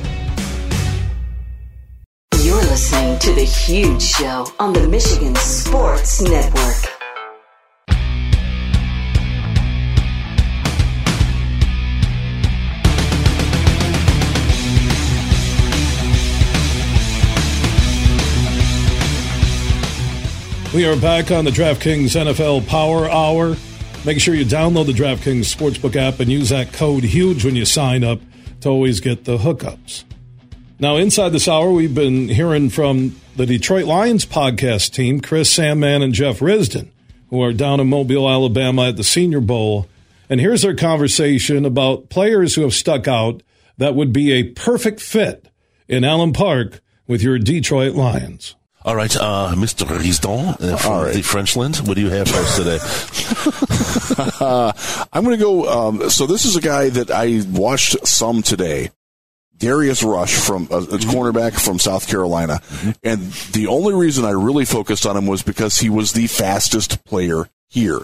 Listening 2.70 3.18
to 3.18 3.32
The 3.32 3.42
Huge 3.42 4.00
Show 4.00 4.46
on 4.60 4.72
the 4.72 4.86
Michigan 4.86 5.34
Sports 5.34 6.22
Network. 6.22 6.76
We 20.72 20.86
are 20.86 20.94
back 20.94 21.32
on 21.32 21.44
the 21.44 21.50
DraftKings 21.50 22.14
NFL 22.14 22.68
Power 22.68 23.10
Hour. 23.10 23.56
Make 24.06 24.20
sure 24.20 24.36
you 24.36 24.44
download 24.44 24.86
the 24.86 24.92
DraftKings 24.92 25.52
Sportsbook 25.52 25.96
app 25.96 26.20
and 26.20 26.30
use 26.30 26.50
that 26.50 26.72
code 26.72 27.02
HUGE 27.02 27.44
when 27.44 27.56
you 27.56 27.64
sign 27.64 28.04
up 28.04 28.20
to 28.60 28.68
always 28.68 29.00
get 29.00 29.24
the 29.24 29.38
hookups. 29.38 30.04
Now, 30.80 30.96
inside 30.96 31.28
this 31.28 31.46
hour, 31.46 31.70
we've 31.70 31.94
been 31.94 32.30
hearing 32.30 32.70
from 32.70 33.20
the 33.36 33.44
Detroit 33.44 33.84
Lions 33.84 34.24
podcast 34.24 34.94
team, 34.94 35.20
Chris 35.20 35.50
Sandman 35.50 36.00
and 36.00 36.14
Jeff 36.14 36.38
Risdon, 36.38 36.88
who 37.28 37.42
are 37.42 37.52
down 37.52 37.80
in 37.80 37.88
Mobile, 37.90 38.26
Alabama 38.26 38.88
at 38.88 38.96
the 38.96 39.04
Senior 39.04 39.40
Bowl. 39.40 39.86
And 40.30 40.40
here's 40.40 40.62
their 40.62 40.74
conversation 40.74 41.66
about 41.66 42.08
players 42.08 42.54
who 42.54 42.62
have 42.62 42.72
stuck 42.72 43.06
out 43.06 43.42
that 43.76 43.94
would 43.94 44.10
be 44.14 44.32
a 44.32 44.44
perfect 44.44 45.00
fit 45.00 45.50
in 45.86 46.02
Allen 46.02 46.32
Park 46.32 46.80
with 47.06 47.22
your 47.22 47.38
Detroit 47.38 47.94
Lions. 47.94 48.56
All 48.82 48.96
right, 48.96 49.14
uh, 49.14 49.52
Mr. 49.56 49.84
Risdon 49.86 50.62
uh, 50.62 50.76
from 50.78 51.02
right. 51.02 51.12
the 51.12 51.20
Frenchland, 51.20 51.76
what 51.86 51.96
do 51.96 52.00
you 52.00 52.08
have 52.08 52.26
for 52.26 52.38
us 52.38 52.56
today? 52.56 52.78
uh, 54.40 54.72
I'm 55.12 55.24
going 55.24 55.38
to 55.38 55.44
go. 55.44 55.68
Um, 55.68 56.08
so 56.08 56.26
this 56.26 56.46
is 56.46 56.56
a 56.56 56.62
guy 56.62 56.88
that 56.88 57.10
I 57.10 57.42
watched 57.50 58.06
some 58.06 58.40
today. 58.40 58.88
Darius 59.60 60.02
Rush 60.02 60.34
from 60.34 60.66
uh, 60.70 60.84
it's 60.90 61.04
cornerback 61.04 61.58
from 61.58 61.78
South 61.78 62.08
Carolina, 62.08 62.60
and 63.04 63.20
the 63.52 63.68
only 63.68 63.94
reason 63.94 64.24
I 64.24 64.30
really 64.30 64.64
focused 64.64 65.06
on 65.06 65.16
him 65.16 65.26
was 65.26 65.42
because 65.42 65.78
he 65.78 65.90
was 65.90 66.12
the 66.12 66.26
fastest 66.26 67.04
player 67.04 67.48
here. 67.68 68.00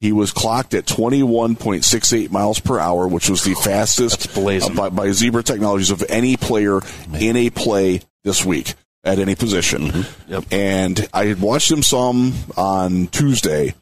He 0.00 0.12
was 0.12 0.32
clocked 0.32 0.74
at 0.74 0.84
21.68 0.84 2.30
miles 2.30 2.58
per 2.58 2.78
hour, 2.78 3.06
which 3.06 3.30
was 3.30 3.44
the 3.44 3.54
fastest 3.54 4.36
uh, 4.36 4.74
by, 4.74 4.88
by 4.90 5.10
Zebra 5.12 5.42
Technologies 5.42 5.90
of 5.90 6.04
any 6.08 6.36
player 6.36 6.80
in 7.18 7.36
a 7.36 7.48
play 7.50 8.00
this 8.22 8.44
week 8.44 8.74
at 9.04 9.18
any 9.18 9.34
position. 9.34 10.04
And 10.50 11.08
I 11.12 11.26
had 11.26 11.40
watched 11.40 11.70
him 11.70 11.82
some 11.82 12.34
on 12.56 13.06
Tuesday 13.08 13.74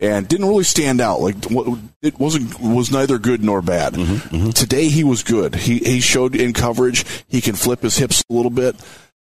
and 0.00 0.28
didn't 0.28 0.46
really 0.46 0.64
stand 0.64 1.00
out. 1.00 1.20
Like 1.20 1.36
it 2.02 2.18
wasn't 2.18 2.60
was 2.60 2.90
neither 2.90 3.18
good 3.18 3.42
nor 3.42 3.62
bad. 3.62 3.94
Mm-hmm, 3.94 4.36
mm-hmm. 4.36 4.50
Today 4.50 4.88
he 4.88 5.04
was 5.04 5.22
good. 5.22 5.54
He 5.54 5.78
he 5.78 6.00
showed 6.00 6.34
in 6.34 6.52
coverage 6.52 7.04
he 7.28 7.40
can 7.40 7.54
flip 7.54 7.82
his 7.82 7.96
hips 7.96 8.22
a 8.28 8.32
little 8.32 8.50
bit. 8.50 8.76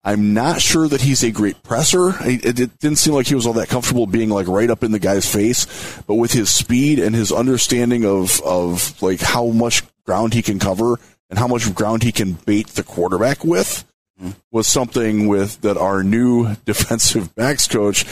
I'm 0.03 0.32
not 0.32 0.62
sure 0.62 0.89
that 0.89 1.03
he's 1.03 1.23
a 1.23 1.31
great 1.31 1.62
presser. 1.62 2.11
It, 2.20 2.45
it 2.45 2.61
it 2.61 2.78
didn't 2.78 2.99
seem 2.99 3.15
like 3.15 3.27
he 3.27 3.35
was 3.35 3.47
all 3.47 3.53
that 3.55 3.69
comfortable 3.69 4.07
being 4.07 4.31
like 4.31 4.49
right 4.49 4.70
up 4.70 4.82
in 4.82 4.93
the 4.93 4.99
guy's 4.99 5.31
face, 5.31 5.66
but 6.07 6.15
with 6.15 6.32
his 6.32 6.51
speed 6.51 6.99
and 6.99 7.15
his 7.15 7.32
understanding 7.32 8.05
of 8.05 8.41
of 8.43 9.01
like 9.03 9.20
how 9.20 9.47
much 9.47 9.82
ground 10.05 10.35
he 10.35 10.43
can 10.43 10.59
cover 10.59 10.99
and 11.28 11.39
how 11.39 11.47
much 11.47 11.73
ground 11.74 12.03
he 12.03 12.12
can 12.12 12.32
bait 12.32 12.66
the 12.69 12.82
quarterback 12.82 13.45
with 13.45 13.85
mm-hmm. 14.20 14.31
was 14.51 14.66
something 14.66 15.28
with 15.28 15.61
that 15.61 15.77
our 15.77 16.03
new 16.03 16.55
defensive 16.65 17.35
backs 17.35 17.69
coach 17.69 18.05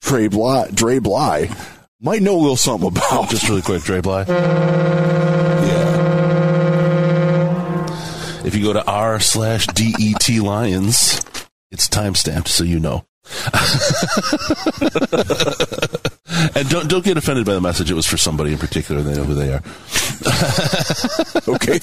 Trey 0.00 0.28
Bly, 0.28 0.68
Dre 0.72 0.98
Bly 0.98 1.50
might 2.00 2.22
know 2.22 2.36
a 2.36 2.40
little 2.40 2.56
something 2.56 2.88
about. 2.88 3.28
Just 3.30 3.48
really 3.48 3.62
quick, 3.62 3.82
Dre 3.82 4.00
Bly. 4.00 4.24
Yeah. 4.26 5.90
If 8.44 8.54
you 8.54 8.64
go 8.64 8.72
to 8.72 8.84
r 8.84 9.20
slash 9.20 9.66
det 9.68 10.40
lions, 10.40 11.24
it's 11.70 11.88
time 11.88 12.14
stamped, 12.14 12.48
so 12.48 12.64
you 12.64 12.80
know. 12.80 13.04
and 16.54 16.68
don't 16.68 16.88
don't 16.88 17.04
get 17.04 17.16
offended 17.16 17.46
by 17.46 17.54
the 17.54 17.60
message. 17.60 17.90
It 17.90 17.94
was 17.94 18.06
for 18.06 18.16
somebody 18.16 18.52
in 18.52 18.58
particular. 18.58 19.02
They 19.02 19.14
know 19.14 19.24
who 19.24 19.34
they 19.34 19.52
are. 19.52 19.62
okay. 21.48 21.78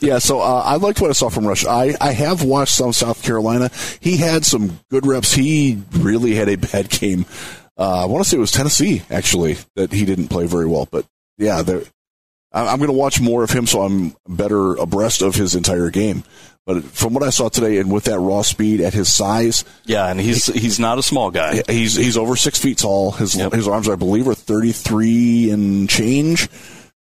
yeah, 0.00 0.18
so 0.18 0.40
uh, 0.40 0.62
I 0.64 0.76
liked 0.76 1.00
what 1.00 1.10
I 1.10 1.14
saw 1.14 1.28
from 1.28 1.46
Rush. 1.46 1.66
I, 1.66 1.94
I 2.00 2.12
have 2.12 2.44
watched 2.44 2.74
some 2.74 2.92
South 2.92 3.22
Carolina. 3.22 3.70
He 4.00 4.16
had 4.16 4.44
some 4.44 4.78
good 4.90 5.06
reps. 5.06 5.32
He 5.32 5.82
really 5.92 6.34
had 6.34 6.48
a 6.48 6.56
bad 6.56 6.90
game. 6.90 7.26
Uh, 7.76 8.02
I 8.02 8.04
want 8.04 8.22
to 8.22 8.28
say 8.28 8.36
it 8.36 8.40
was 8.40 8.52
Tennessee, 8.52 9.02
actually, 9.10 9.56
that 9.76 9.92
he 9.92 10.04
didn't 10.04 10.28
play 10.28 10.46
very 10.46 10.66
well. 10.66 10.86
But 10.90 11.06
yeah, 11.38 11.62
there, 11.62 11.82
I'm 12.54 12.78
going 12.78 12.88
to 12.88 12.96
watch 12.96 13.20
more 13.20 13.42
of 13.42 13.50
him 13.50 13.66
so 13.66 13.82
I'm 13.82 14.14
better 14.28 14.74
abreast 14.74 15.22
of 15.22 15.34
his 15.34 15.54
entire 15.54 15.90
game. 15.90 16.24
But 16.64 16.84
from 16.84 17.12
what 17.12 17.24
I 17.24 17.30
saw 17.30 17.48
today, 17.48 17.78
and 17.78 17.90
with 17.90 18.04
that 18.04 18.20
raw 18.20 18.42
speed 18.42 18.80
at 18.80 18.94
his 18.94 19.12
size, 19.12 19.64
Yeah, 19.84 20.06
and 20.08 20.20
he's 20.20 20.46
he's 20.46 20.78
not 20.78 20.96
a 20.98 21.02
small 21.02 21.30
guy. 21.32 21.62
he's 21.68 21.96
he's 21.96 22.16
over 22.16 22.36
six 22.36 22.58
feet 22.58 22.78
tall. 22.78 23.10
His 23.10 23.32
his 23.32 23.66
arms, 23.66 23.88
I 23.88 23.96
believe, 23.96 24.28
are 24.28 24.34
33 24.34 25.50
and 25.50 25.88
change. 25.90 26.48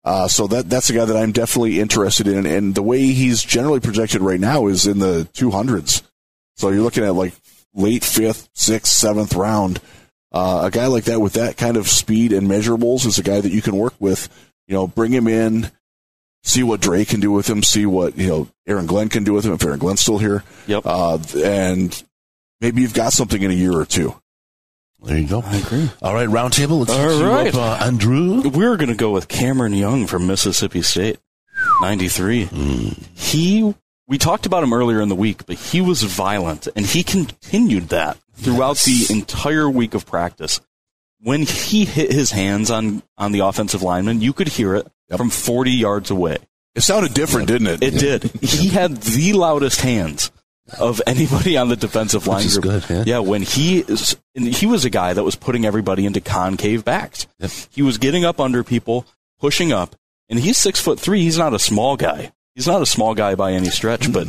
Uh, 0.05 0.29
so 0.29 0.47
that 0.47 0.69
that's 0.69 0.91
a 0.91 0.93
guy 0.93 1.05
that 1.07 1.17
I'm 1.17 1.33
definitely 1.33 1.81
interested 1.81 2.29
in. 2.29 2.45
And 2.47 2.75
the 2.75 2.83
way 2.83 2.99
he's 3.07 3.43
generally 3.43 3.81
projected 3.81 4.21
right 4.21 4.39
now 4.39 4.67
is 4.67 4.87
in 4.87 4.99
the 4.99 5.27
200s. 5.33 6.03
So 6.57 6.69
you're 6.69 6.83
looking 6.83 7.05
at 7.05 7.15
like 7.15 7.33
late 7.75 8.05
fifth, 8.05 8.49
sixth, 8.53 8.93
seventh 8.93 9.35
round. 9.35 9.81
Uh, 10.33 10.63
a 10.65 10.71
guy 10.71 10.87
like 10.87 11.05
that 11.05 11.21
with 11.21 11.33
that 11.35 11.57
kind 11.57 11.77
of 11.79 11.89
speed 11.89 12.33
and 12.33 12.47
measurables 12.47 13.07
is 13.07 13.19
a 13.19 13.23
guy 13.23 13.41
that 13.41 13.51
you 13.53 13.63
can 13.63 13.77
work 13.77 13.95
with. 13.99 14.29
You 14.67 14.75
know, 14.75 14.87
bring 14.87 15.13
him 15.13 15.29
in, 15.29 15.71
see 16.43 16.63
what 16.63 16.81
Dre 16.81 17.05
can 17.05 17.21
do 17.21 17.31
with 17.33 17.49
him, 17.49 17.63
see 17.63 17.87
what 17.87 18.17
you 18.19 18.29
know 18.29 18.49
Aaron 18.67 18.87
Glenn 18.87 19.09
can 19.09 19.25
do 19.25 19.33
with 19.33 19.45
him 19.45 19.53
if 19.53 19.65
Aaron 19.65 19.79
Glenn's 19.79 20.01
still 20.01 20.19
here. 20.19 20.43
Yep. 20.67 20.83
Uh, 20.85 21.19
and 21.45 22.03
maybe 22.61 22.83
you've 22.83 22.95
got 22.95 23.13
something 23.13 23.41
in 23.41 23.51
a 23.51 23.55
year 23.55 23.73
or 23.73 23.85
two. 23.85 24.15
There 25.03 25.19
you 25.19 25.29
go. 25.29 25.43
I 25.45 25.57
agree. 25.59 25.91
All 26.03 26.15
right, 26.15 26.29
roundtable. 26.29 26.81
Let's 26.81 26.91
All 26.91 27.09
hit 27.09 27.19
you 27.19 27.27
right. 27.27 27.55
up, 27.55 27.81
uh, 27.81 27.85
Andrew. 27.85 28.49
We're 28.49 28.77
going 28.77 28.89
to 28.89 28.95
go 28.95 29.13
with 29.13 29.29
Cameron 29.29 29.75
Young 29.75 30.07
from 30.07 30.27
Mississippi 30.27 30.83
State, 30.83 31.19
93. 31.83 32.47
He, 33.15 33.75
we 34.09 34.19
talked 34.19 34.47
about 34.47 34.65
him 34.65 34.73
earlier 34.73 35.01
in 35.01 35.09
the 35.09 35.15
week, 35.15 35.47
but 35.47 35.57
he 35.57 35.81
was 35.81 36.03
violent 36.03 36.67
and 36.75 36.87
he 36.87 37.05
continued 37.05 37.91
that 37.91 38.17
throughout 38.35 38.79
the 38.79 39.07
entire 39.11 39.69
week 39.71 39.95
of 39.95 40.07
practice. 40.07 40.61
When 41.21 41.43
he 41.43 41.85
hit 41.85 42.13
his 42.13 42.31
hands 42.31 42.71
on, 42.71 43.03
on 43.17 43.33
the 43.33 43.41
offensive 43.41 43.83
lineman, 43.83 44.21
you 44.21 44.33
could 44.33 44.49
hear 44.49 44.75
it 44.75 44.87
from 45.17 45.31
40 45.31 45.71
yards 45.71 46.11
away. 46.11 46.37
It 46.75 46.83
sounded 46.83 47.15
different, 47.15 47.49
didn't 47.49 47.69
it? 47.69 47.83
It 47.83 47.99
did. 47.99 48.25
He 48.43 48.69
had 48.81 48.99
the 48.99 49.33
loudest 49.33 49.81
hands 49.81 50.31
of 50.79 51.01
anybody 51.07 51.57
on 51.57 51.69
the 51.69 51.77
defensive 51.77 52.27
line 52.27 52.39
Which 52.39 52.47
is 52.47 52.59
group. 52.59 52.87
good, 52.87 53.07
yeah. 53.07 53.21
when 53.21 53.43
he 53.43 53.79
is, 53.81 54.17
and 54.35 54.47
he 54.47 54.67
was 54.67 54.85
a 54.85 54.91
guy 54.91 55.13
that 55.15 55.25
was 55.25 55.37
putting 55.37 55.65
everybody 55.65 56.05
into 56.05 56.21
concave 56.21 56.85
backs. 56.85 57.27
He 57.71 57.83
was 57.83 57.99
getting 57.99 58.25
up 58.25 58.41
under 58.41 58.63
people, 58.63 59.07
pushing 59.39 59.73
up, 59.73 59.97
and 60.29 60.39
he's 60.39 60.59
six 60.59 60.81
foot 60.81 61.01
three. 61.01 61.23
He's 61.23 61.39
not 61.39 61.55
a 61.55 61.59
small 61.59 61.97
guy. 61.97 62.33
He's 62.55 62.67
not 62.67 62.83
a 62.83 62.87
small 62.87 63.15
guy 63.15 63.35
by 63.37 63.53
any 63.53 63.71
stretch, 63.71 64.13
but 64.13 64.29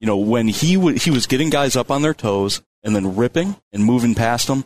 you 0.00 0.06
know 0.06 0.16
when 0.18 0.48
he 0.48 0.76
would 0.76 0.98
he 1.02 1.10
was 1.10 1.26
getting 1.26 1.50
guys 1.50 1.76
up 1.76 1.90
on 1.90 2.02
their 2.02 2.14
toes 2.14 2.62
and 2.82 2.94
then 2.94 3.16
ripping 3.16 3.56
and 3.72 3.84
moving 3.84 4.14
past 4.14 4.48
them. 4.48 4.64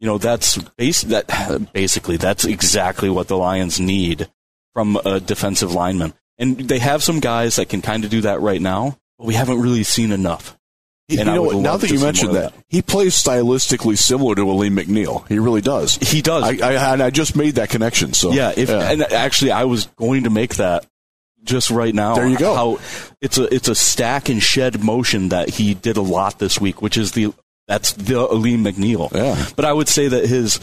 You 0.00 0.06
know 0.08 0.18
that's 0.18 0.58
base 0.58 1.02
that 1.02 1.70
basically 1.72 2.16
that's 2.16 2.44
exactly 2.44 3.08
what 3.08 3.28
the 3.28 3.36
Lions 3.36 3.80
need 3.80 4.28
from 4.74 4.96
a 5.04 5.20
defensive 5.20 5.72
lineman. 5.72 6.12
And 6.36 6.58
they 6.58 6.80
have 6.80 7.02
some 7.02 7.20
guys 7.20 7.56
that 7.56 7.68
can 7.68 7.80
kind 7.80 8.04
of 8.04 8.10
do 8.10 8.22
that 8.22 8.40
right 8.40 8.60
now, 8.60 8.98
but 9.18 9.26
we 9.26 9.34
haven't 9.34 9.60
really 9.60 9.84
seen 9.84 10.10
enough. 10.12 10.58
He- 11.06 11.18
And 11.18 11.28
you 11.28 11.34
know 11.36 11.42
what? 11.42 11.56
Now 11.56 11.76
that 11.76 11.90
you 11.90 12.00
mentioned 12.00 12.30
of 12.30 12.34
that, 12.36 12.54
he 12.68 12.82
plays 12.82 13.14
stylistically 13.14 13.96
similar 13.96 14.34
to 14.34 14.42
Alim 14.50 14.74
McNeill. 14.76 15.26
He 15.28 15.38
really 15.38 15.60
does. 15.60 15.94
He 15.96 16.22
does. 16.22 16.42
I, 16.42 16.56
I, 16.66 16.92
and 16.92 17.02
I 17.02 17.10
just 17.10 17.36
made 17.36 17.54
that 17.56 17.68
connection. 17.70 18.14
So 18.14 18.32
yeah, 18.32 18.52
if 18.56 18.68
and 18.70 19.02
actually 19.02 19.52
I 19.52 19.64
was 19.64 19.86
going 19.96 20.24
to 20.24 20.30
make 20.30 20.56
that 20.56 20.86
just 21.44 21.70
right 21.70 21.94
now. 21.94 22.14
There 22.16 22.26
you 22.26 22.38
go. 22.38 22.54
How 22.54 22.78
it's 23.20 23.38
a 23.38 23.54
it's 23.54 23.68
a 23.68 23.74
stack 23.74 24.28
and 24.28 24.42
shed 24.42 24.82
motion 24.82 25.28
that 25.28 25.50
he 25.50 25.74
did 25.74 25.96
a 25.98 26.02
lot 26.02 26.38
this 26.38 26.58
week, 26.60 26.80
which 26.82 26.96
is 26.96 27.12
the 27.12 27.32
that's 27.66 27.92
the 27.92 28.18
Alim 28.18 28.64
McNeill. 28.64 29.12
Yeah. 29.14 29.46
But 29.56 29.64
I 29.64 29.72
would 29.72 29.88
say 29.88 30.08
that 30.08 30.26
his 30.26 30.60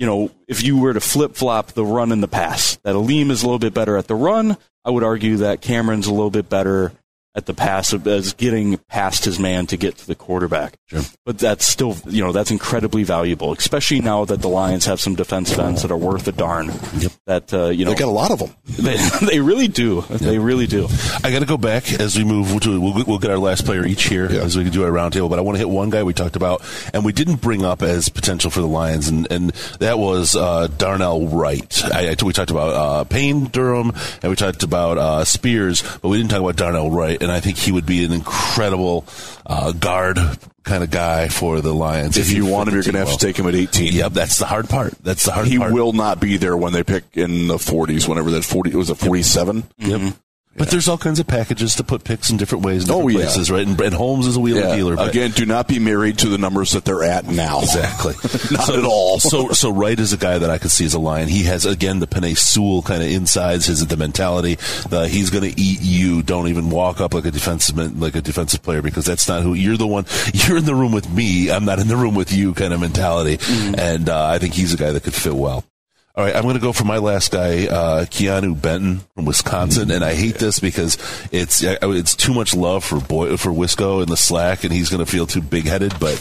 you 0.00 0.06
know, 0.06 0.30
if 0.48 0.64
you 0.64 0.78
were 0.78 0.94
to 0.94 1.00
flip 1.00 1.34
flop 1.34 1.72
the 1.72 1.84
run 1.84 2.10
and 2.10 2.22
the 2.22 2.28
pass, 2.28 2.76
that 2.84 2.94
Alim 2.94 3.30
is 3.30 3.42
a 3.42 3.46
little 3.46 3.58
bit 3.58 3.74
better 3.74 3.98
at 3.98 4.08
the 4.08 4.14
run. 4.14 4.56
I 4.82 4.90
would 4.90 5.04
argue 5.04 5.36
that 5.38 5.60
Cameron's 5.60 6.06
a 6.06 6.10
little 6.10 6.30
bit 6.30 6.48
better 6.48 6.92
at 7.34 7.46
the 7.46 7.54
pass 7.54 7.94
as 7.94 8.32
getting 8.32 8.76
past 8.88 9.24
his 9.24 9.38
man 9.38 9.66
to 9.66 9.76
get 9.76 9.96
to 9.96 10.06
the 10.06 10.16
quarterback. 10.16 10.76
Sure. 10.86 11.02
But 11.24 11.38
that's 11.38 11.64
still, 11.64 11.96
you 12.06 12.24
know, 12.24 12.32
that's 12.32 12.50
incredibly 12.50 13.04
valuable, 13.04 13.52
especially 13.52 14.00
now 14.00 14.24
that 14.24 14.42
the 14.42 14.48
Lions 14.48 14.86
have 14.86 15.00
some 15.00 15.14
defensive 15.14 15.60
ends 15.60 15.82
that 15.82 15.92
are 15.92 15.96
worth 15.96 16.26
a 16.26 16.32
darn. 16.32 16.72
Yep. 16.98 17.12
That 17.26 17.54
uh, 17.54 17.66
you 17.68 17.84
know, 17.84 17.92
they 17.92 17.98
got 17.98 18.08
a 18.08 18.10
lot 18.10 18.32
of 18.32 18.40
them. 18.40 18.50
they, 18.64 18.96
they 19.26 19.40
really 19.40 19.68
do. 19.68 20.00
They 20.02 20.38
really 20.38 20.66
do. 20.66 20.88
I 21.22 21.30
got 21.30 21.38
to 21.38 21.46
go 21.46 21.56
back 21.56 21.92
as 21.92 22.16
we 22.18 22.24
move. 22.24 22.60
To, 22.62 22.80
we'll, 22.80 23.04
we'll 23.06 23.18
get 23.18 23.30
our 23.30 23.38
last 23.38 23.64
player 23.64 23.86
each 23.86 24.04
here 24.04 24.26
as 24.26 24.56
we 24.56 24.68
do 24.68 24.82
our 24.84 24.90
roundtable. 24.90 25.30
But 25.30 25.38
I 25.38 25.42
want 25.42 25.54
to 25.54 25.60
hit 25.60 25.68
one 25.68 25.90
guy 25.90 26.02
we 26.02 26.14
talked 26.14 26.36
about 26.36 26.62
and 26.92 27.04
we 27.04 27.12
didn't 27.12 27.36
bring 27.36 27.64
up 27.64 27.82
as 27.82 28.08
potential 28.08 28.50
for 28.50 28.60
the 28.60 28.66
Lions, 28.66 29.08
and, 29.08 29.30
and 29.30 29.50
that 29.78 29.98
was 29.98 30.34
uh, 30.34 30.66
Darnell 30.78 31.28
Wright. 31.28 31.84
I, 31.84 32.10
I, 32.10 32.16
we 32.24 32.32
talked 32.32 32.50
about 32.50 32.74
uh, 32.74 33.04
Payne 33.04 33.46
Durham 33.46 33.92
and 34.22 34.30
we 34.30 34.36
talked 34.36 34.62
about 34.62 34.98
uh, 34.98 35.24
Spears, 35.24 35.82
but 36.02 36.08
we 36.08 36.16
didn't 36.16 36.30
talk 36.30 36.40
about 36.40 36.56
Darnell 36.56 36.90
Wright. 36.90 37.19
And 37.20 37.30
I 37.30 37.40
think 37.40 37.58
he 37.58 37.72
would 37.72 37.86
be 37.86 38.04
an 38.04 38.12
incredible 38.12 39.04
uh, 39.46 39.72
guard 39.72 40.18
kind 40.62 40.82
of 40.82 40.90
guy 40.90 41.28
for 41.28 41.60
the 41.60 41.72
Lions. 41.72 42.16
If 42.16 42.28
he 42.28 42.36
you 42.36 42.46
want 42.46 42.68
him, 42.68 42.74
you're 42.74 42.82
going 42.82 42.94
to 42.94 43.00
have 43.00 43.12
to 43.12 43.18
take 43.18 43.38
him 43.38 43.46
at 43.46 43.54
18. 43.54 43.92
Yep, 43.92 44.12
that's 44.12 44.38
the 44.38 44.46
hard 44.46 44.68
part. 44.68 44.94
That's 45.02 45.24
the 45.24 45.32
hard 45.32 45.44
part. 45.44 45.52
He 45.52 45.58
part. 45.58 45.72
will 45.72 45.92
not 45.92 46.20
be 46.20 46.36
there 46.36 46.56
when 46.56 46.72
they 46.72 46.82
pick 46.82 47.04
in 47.14 47.48
the 47.48 47.56
40s, 47.56 48.08
whenever 48.08 48.30
that 48.32 48.44
40 48.44 48.70
it 48.70 48.76
was 48.76 48.90
a 48.90 48.94
47. 48.94 49.64
Yep. 49.78 50.14
But 50.56 50.68
there's 50.68 50.88
all 50.88 50.98
kinds 50.98 51.20
of 51.20 51.28
packages 51.28 51.76
to 51.76 51.84
put 51.84 52.02
picks 52.02 52.28
in 52.28 52.36
different 52.36 52.64
ways, 52.64 52.84
in 52.84 52.90
Oh, 52.90 52.96
different 53.08 53.18
yeah. 53.18 53.24
places, 53.26 53.50
right? 53.52 53.66
And, 53.66 53.80
and 53.80 53.94
Holmes 53.94 54.26
is 54.26 54.36
a 54.36 54.40
wheeler 54.40 54.62
Yeah. 54.62 54.74
dealer. 54.76 54.96
but- 54.96 55.08
Again, 55.08 55.30
do 55.30 55.46
not 55.46 55.68
be 55.68 55.78
married 55.78 56.18
to 56.18 56.28
the 56.28 56.38
numbers 56.38 56.72
that 56.72 56.84
they're 56.84 57.04
at 57.04 57.26
now. 57.28 57.60
Exactly. 57.60 58.14
Not 58.56 58.66
so, 58.66 58.78
at 58.78 58.84
all. 58.84 59.20
So, 59.20 59.50
so 59.52 59.70
Wright 59.72 59.98
is 59.98 60.12
a 60.12 60.16
guy 60.16 60.38
that 60.38 60.50
I 60.50 60.58
could 60.58 60.72
see 60.72 60.84
as 60.84 60.92
a 60.94 60.98
lion. 60.98 61.28
He 61.28 61.44
has 61.44 61.64
again 61.66 62.00
the 62.00 62.08
Penei 62.08 62.36
Sewell 62.36 62.82
kind 62.82 63.00
of 63.02 63.08
insides, 63.08 63.66
his 63.66 63.86
the 63.86 63.96
mentality. 63.96 64.56
The, 64.88 65.06
he's 65.08 65.30
going 65.30 65.44
to 65.50 65.58
eat 65.60 65.82
you. 65.82 66.22
Don't 66.22 66.48
even 66.48 66.68
walk 66.68 67.00
up 67.00 67.14
like 67.14 67.24
a 67.26 67.30
defensive 67.30 68.00
like 68.00 68.16
a 68.16 68.20
defensive 68.20 68.62
player 68.62 68.82
because 68.82 69.04
that's 69.04 69.28
not 69.28 69.42
who 69.42 69.54
you're. 69.54 69.76
The 69.76 69.86
one 69.86 70.04
you're 70.34 70.58
in 70.58 70.64
the 70.64 70.74
room 70.74 70.90
with 70.92 71.08
me. 71.10 71.50
I'm 71.50 71.64
not 71.64 71.78
in 71.78 71.86
the 71.88 71.96
room 71.96 72.16
with 72.16 72.32
you. 72.32 72.54
Kind 72.54 72.74
of 72.74 72.80
mentality. 72.80 73.38
And 73.78 74.08
uh, 74.08 74.26
I 74.26 74.38
think 74.38 74.54
he's 74.54 74.74
a 74.74 74.76
guy 74.76 74.90
that 74.90 75.04
could 75.04 75.14
fit 75.14 75.32
well. 75.34 75.64
All 76.16 76.24
right, 76.24 76.34
I'm 76.34 76.42
going 76.42 76.56
to 76.56 76.60
go 76.60 76.72
for 76.72 76.84
my 76.84 76.98
last 76.98 77.30
guy, 77.30 77.66
uh, 77.66 78.04
Keanu 78.04 78.60
Benton 78.60 79.00
from 79.14 79.26
Wisconsin, 79.26 79.92
and 79.92 80.04
I 80.04 80.14
hate 80.14 80.34
this 80.36 80.58
because 80.58 80.98
it's 81.30 81.62
it's 81.62 82.16
too 82.16 82.34
much 82.34 82.54
love 82.54 82.84
for 82.84 83.00
boy 83.00 83.36
for 83.36 83.50
Wisco 83.50 84.02
in 84.02 84.08
the 84.08 84.16
slack, 84.16 84.64
and 84.64 84.72
he's 84.72 84.90
going 84.90 85.04
to 85.04 85.10
feel 85.10 85.26
too 85.26 85.42
big 85.42 85.66
headed, 85.66 85.94
but. 86.00 86.18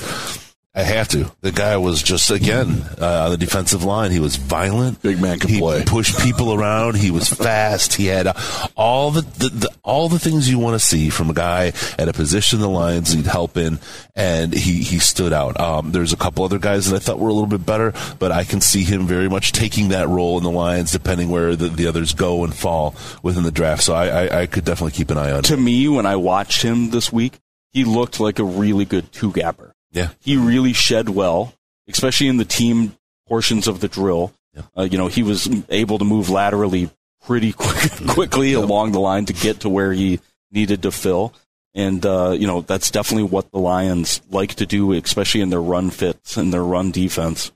I 0.80 0.84
have 0.84 1.10
to. 1.10 1.30
The 1.42 1.52
guy 1.52 1.76
was 1.76 2.02
just 2.02 2.32
again 2.32 2.86
uh, 3.02 3.26
on 3.26 3.32
the 3.32 3.38
defensive 3.38 3.84
line. 3.84 4.12
He 4.12 4.22
was 4.22 4.38
violent. 4.38 5.02
Big 5.02 5.22
man 5.22 5.38
can 5.38 5.50
he 5.50 5.60
play. 5.60 5.84
pushed 5.86 6.18
people 6.20 6.54
around. 6.54 6.96
He 6.96 7.12
was 7.12 7.28
fast. 7.46 7.96
He 7.96 8.06
had 8.06 8.28
uh, 8.28 8.34
all 8.78 9.12
the, 9.12 9.22
the, 9.22 9.50
the 9.50 9.70
all 9.84 10.08
the 10.08 10.20
things 10.20 10.50
you 10.50 10.58
want 10.58 10.80
to 10.80 10.86
see 10.86 11.10
from 11.10 11.30
a 11.30 11.34
guy 11.34 11.74
at 11.98 12.08
a 12.08 12.14
position 12.14 12.62
the 12.62 12.70
Lions 12.70 13.14
need 13.14 13.26
help 13.26 13.58
in, 13.58 13.80
and 14.16 14.54
he 14.54 14.82
he 14.82 15.00
stood 15.00 15.34
out. 15.34 15.60
Um, 15.60 15.92
there's 15.92 16.14
a 16.14 16.18
couple 16.18 16.46
other 16.46 16.60
guys 16.60 16.90
that 16.90 16.96
I 16.96 17.00
thought 17.00 17.20
were 17.20 17.28
a 17.28 17.34
little 17.34 17.46
bit 17.46 17.66
better, 17.66 17.94
but 18.18 18.32
I 18.32 18.46
can 18.46 18.62
see 18.62 18.84
him 18.84 19.06
very 19.06 19.28
much 19.28 19.52
taking 19.52 19.90
that 19.90 20.08
role 20.08 20.38
in 20.38 20.46
the 20.46 20.52
Lions, 20.52 20.92
depending 20.92 21.30
where 21.30 21.58
the, 21.58 21.68
the 21.68 21.88
others 21.88 22.14
go 22.14 22.46
and 22.46 22.56
fall 22.56 22.96
within 23.22 23.44
the 23.44 23.52
draft. 23.52 23.84
So 23.84 23.94
I, 23.96 24.08
I, 24.08 24.42
I 24.42 24.46
could 24.48 24.64
definitely 24.64 24.94
keep 24.94 25.12
an 25.12 25.18
eye 25.18 25.32
on. 25.32 25.44
To 25.44 25.56
him. 25.56 25.66
me, 25.66 25.90
when 25.90 26.06
I 26.06 26.16
watched 26.16 26.62
him 26.62 26.92
this 26.92 27.12
week, 27.12 27.38
he 27.74 27.84
looked 27.84 28.22
like 28.22 28.40
a 28.40 28.46
really 28.46 28.86
good 28.86 29.12
two 29.12 29.34
gapper. 29.34 29.69
Yeah. 29.92 30.10
He 30.20 30.38
really 30.38 30.74
shed 30.74 31.10
well, 31.10 31.54
especially 31.88 32.28
in 32.28 32.38
the 32.38 32.46
team 32.46 32.96
portions 33.28 33.68
of 33.68 33.80
the 33.80 33.88
drill. 33.88 34.34
Uh, 34.78 34.84
you 34.84 34.98
know, 34.98 35.08
he 35.08 35.24
was 35.24 35.50
able 35.70 35.98
to 36.00 36.06
move 36.06 36.30
laterally 36.30 36.90
pretty 37.26 37.54
quick, 37.54 37.92
quickly 38.08 38.54
along 38.54 38.92
the 38.92 39.00
line 39.00 39.26
to 39.26 39.34
get 39.34 39.62
to 39.62 39.70
where 39.70 39.94
he 39.94 40.20
needed 40.52 40.82
to 40.84 40.92
fill. 40.92 41.34
And, 41.74 42.06
uh, 42.06 42.32
you 42.32 42.48
know, 42.48 42.62
that's 42.62 42.92
definitely 42.92 43.30
what 43.30 43.52
the 43.52 43.60
Lions 43.60 44.22
like 44.30 44.56
to 44.56 44.66
do, 44.66 44.92
especially 44.94 45.42
in 45.42 45.50
their 45.50 45.62
run 45.62 45.92
fits 45.92 46.36
and 46.36 46.52
their 46.52 46.64
run 46.64 46.92
defense. 46.92 47.52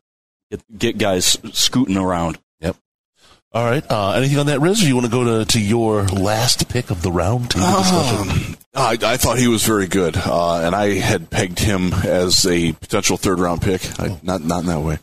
Get, 0.51 0.77
get 0.77 0.97
guys 0.97 1.37
scooting 1.51 1.97
around. 1.97 2.37
All 3.53 3.63
right. 3.63 3.83
Uh, 3.89 4.13
anything 4.13 4.39
on 4.39 4.47
that, 4.47 4.61
Riz? 4.61 4.81
Or 4.83 4.87
you 4.87 4.95
want 4.95 5.05
to 5.05 5.11
go 5.11 5.23
to, 5.23 5.45
to 5.45 5.61
your 5.61 6.05
last 6.05 6.69
pick 6.69 6.89
of 6.89 7.03
the 7.03 7.11
round 7.11 7.51
table 7.51 7.67
discussion? 7.77 8.57
I, 8.73 8.97
I 9.03 9.17
thought 9.17 9.37
he 9.37 9.47
was 9.47 9.63
very 9.63 9.87
good, 9.87 10.17
uh, 10.17 10.61
and 10.61 10.73
I 10.73 10.93
had 10.93 11.29
pegged 11.29 11.59
him 11.59 11.93
as 11.93 12.47
a 12.47 12.71
potential 12.71 13.17
third 13.17 13.39
round 13.39 13.61
pick. 13.61 13.81
I, 13.99 14.19
not 14.23 14.43
not 14.43 14.61
in 14.61 14.65
that 14.67 14.79
way, 14.79 14.97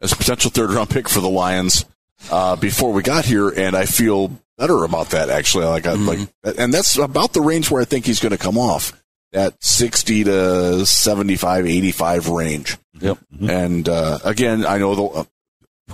as 0.00 0.10
a 0.10 0.16
potential 0.16 0.50
third 0.50 0.70
round 0.70 0.90
pick 0.90 1.08
for 1.08 1.20
the 1.20 1.28
Lions 1.28 1.84
uh, 2.32 2.56
before 2.56 2.92
we 2.92 3.04
got 3.04 3.24
here, 3.24 3.48
and 3.48 3.76
I 3.76 3.86
feel 3.86 4.32
better 4.58 4.82
about 4.82 5.10
that 5.10 5.30
actually. 5.30 5.66
Like 5.66 5.86
I, 5.86 5.92
like, 5.92 6.28
and 6.58 6.74
that's 6.74 6.98
about 6.98 7.32
the 7.32 7.40
range 7.40 7.70
where 7.70 7.80
I 7.80 7.84
think 7.84 8.04
he's 8.04 8.18
going 8.18 8.32
to 8.32 8.38
come 8.38 8.58
off 8.58 9.00
that 9.30 9.54
sixty 9.62 10.24
to 10.24 10.84
75, 10.84 11.66
85 11.66 12.28
range. 12.28 12.76
Yep. 12.98 13.18
And 13.48 13.88
uh, 13.88 14.18
again, 14.24 14.66
I 14.66 14.78
know 14.78 14.94
the 14.96 15.04
uh, 15.04 15.24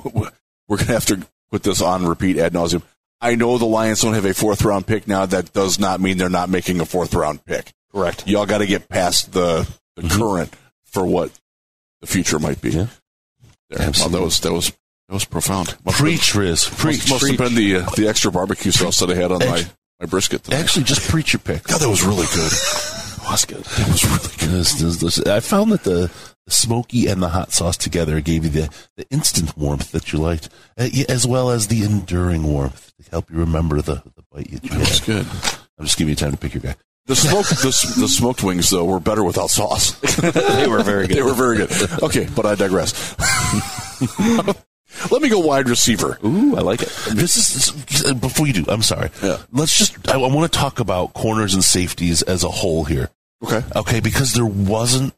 we're 0.68 0.76
going 0.76 0.86
to 0.86 0.92
have 0.92 1.06
to 1.06 1.26
put 1.50 1.62
this 1.62 1.80
on 1.82 2.06
repeat 2.06 2.38
ad 2.38 2.52
nauseum. 2.52 2.82
I 3.20 3.34
know 3.34 3.58
the 3.58 3.66
Lions 3.66 4.02
don't 4.02 4.14
have 4.14 4.24
a 4.24 4.34
fourth 4.34 4.62
round 4.62 4.86
pick 4.86 5.08
now. 5.08 5.26
That 5.26 5.52
does 5.52 5.78
not 5.78 6.00
mean 6.00 6.18
they're 6.18 6.28
not 6.28 6.48
making 6.48 6.80
a 6.80 6.84
fourth 6.84 7.14
round 7.14 7.44
pick. 7.44 7.72
Correct. 7.92 8.26
Y'all 8.28 8.46
got 8.46 8.58
to 8.58 8.66
get 8.66 8.88
past 8.88 9.32
the, 9.32 9.68
the 9.96 10.08
current 10.08 10.54
for 10.84 11.04
what 11.04 11.32
the 12.00 12.06
future 12.06 12.38
might 12.38 12.60
be. 12.60 12.70
Yeah. 12.70 12.86
There. 13.70 13.90
Well, 13.98 14.08
that 14.08 14.22
was 14.22 14.40
that 14.40 14.52
was 14.52 14.70
That 15.08 15.14
was 15.14 15.24
profound. 15.24 15.76
Preach, 15.90 16.34
Riz. 16.34 16.64
Preach. 16.68 17.10
Must, 17.10 17.24
must 17.24 17.28
have 17.28 17.38
been 17.38 17.54
the 17.54 17.76
uh, 17.76 17.90
the 17.96 18.08
extra 18.08 18.30
barbecue 18.30 18.72
sauce 18.72 19.00
that 19.00 19.10
I 19.10 19.14
had 19.14 19.32
on 19.32 19.40
my, 19.40 19.64
my 20.00 20.06
brisket. 20.06 20.44
Tonight. 20.44 20.60
Actually, 20.60 20.84
just 20.84 21.08
preach 21.08 21.32
your 21.32 21.40
pick. 21.40 21.64
God, 21.64 21.80
that 21.80 21.88
was 21.88 22.04
really 22.04 22.26
good. 22.34 22.52
It 23.28 23.32
was 23.32 23.44
good. 23.44 23.62
That 23.62 23.88
was 23.88 24.04
really 24.06 25.10
good. 25.10 25.28
I 25.28 25.40
found 25.40 25.70
that 25.72 25.84
the, 25.84 26.10
the 26.48 26.54
smoky 26.54 27.06
and 27.08 27.22
the 27.22 27.28
hot 27.28 27.52
sauce 27.52 27.76
together 27.76 28.22
gave 28.22 28.42
you 28.42 28.48
the, 28.48 28.70
the 28.96 29.06
instant 29.10 29.54
warmth 29.54 29.92
that 29.92 30.14
you 30.14 30.18
liked, 30.18 30.48
uh, 30.78 30.88
as 31.06 31.26
well 31.26 31.50
as 31.50 31.68
the 31.68 31.84
enduring 31.84 32.42
warmth 32.42 32.90
to 32.96 33.10
help 33.10 33.30
you 33.30 33.36
remember 33.36 33.82
the, 33.82 33.96
the 34.16 34.24
bite 34.32 34.50
you 34.50 34.58
had. 34.62 34.80
That's 34.80 35.00
good. 35.00 35.26
I'm 35.78 35.84
just 35.84 35.98
giving 35.98 36.08
you 36.10 36.16
time 36.16 36.30
to 36.30 36.38
pick 36.38 36.54
your 36.54 36.62
guy. 36.62 36.74
The 37.04 37.16
smoked 37.16 37.50
the, 37.50 38.00
the 38.00 38.08
smoked 38.08 38.42
wings 38.42 38.70
though 38.70 38.86
were 38.86 38.98
better 38.98 39.22
without 39.22 39.50
sauce. 39.50 39.98
They 40.20 40.66
were 40.66 40.82
very 40.82 41.06
good. 41.06 41.16
they 41.16 41.22
were 41.22 41.34
very 41.34 41.58
good. 41.58 41.70
Okay, 42.02 42.26
but 42.34 42.46
I 42.46 42.54
digress. 42.54 43.14
Let 45.10 45.22
me 45.22 45.28
go 45.28 45.38
wide 45.40 45.68
receiver. 45.68 46.18
Ooh, 46.24 46.56
I 46.56 46.60
like 46.60 46.80
it. 46.82 46.88
This 47.12 47.36
is 47.36 48.04
uh, 48.04 48.14
before 48.14 48.46
you 48.46 48.54
do. 48.54 48.64
I'm 48.68 48.82
sorry. 48.82 49.10
Yeah. 49.22 49.36
Let's 49.52 49.76
just. 49.76 50.08
I, 50.08 50.14
I 50.14 50.16
want 50.16 50.50
to 50.50 50.58
talk 50.58 50.80
about 50.80 51.12
corners 51.12 51.52
and 51.54 51.62
safeties 51.62 52.22
as 52.22 52.42
a 52.42 52.48
whole 52.48 52.84
here. 52.84 53.10
Okay. 53.44 53.62
Okay, 53.76 54.00
because 54.00 54.32
there 54.32 54.46
wasn't. 54.46 55.14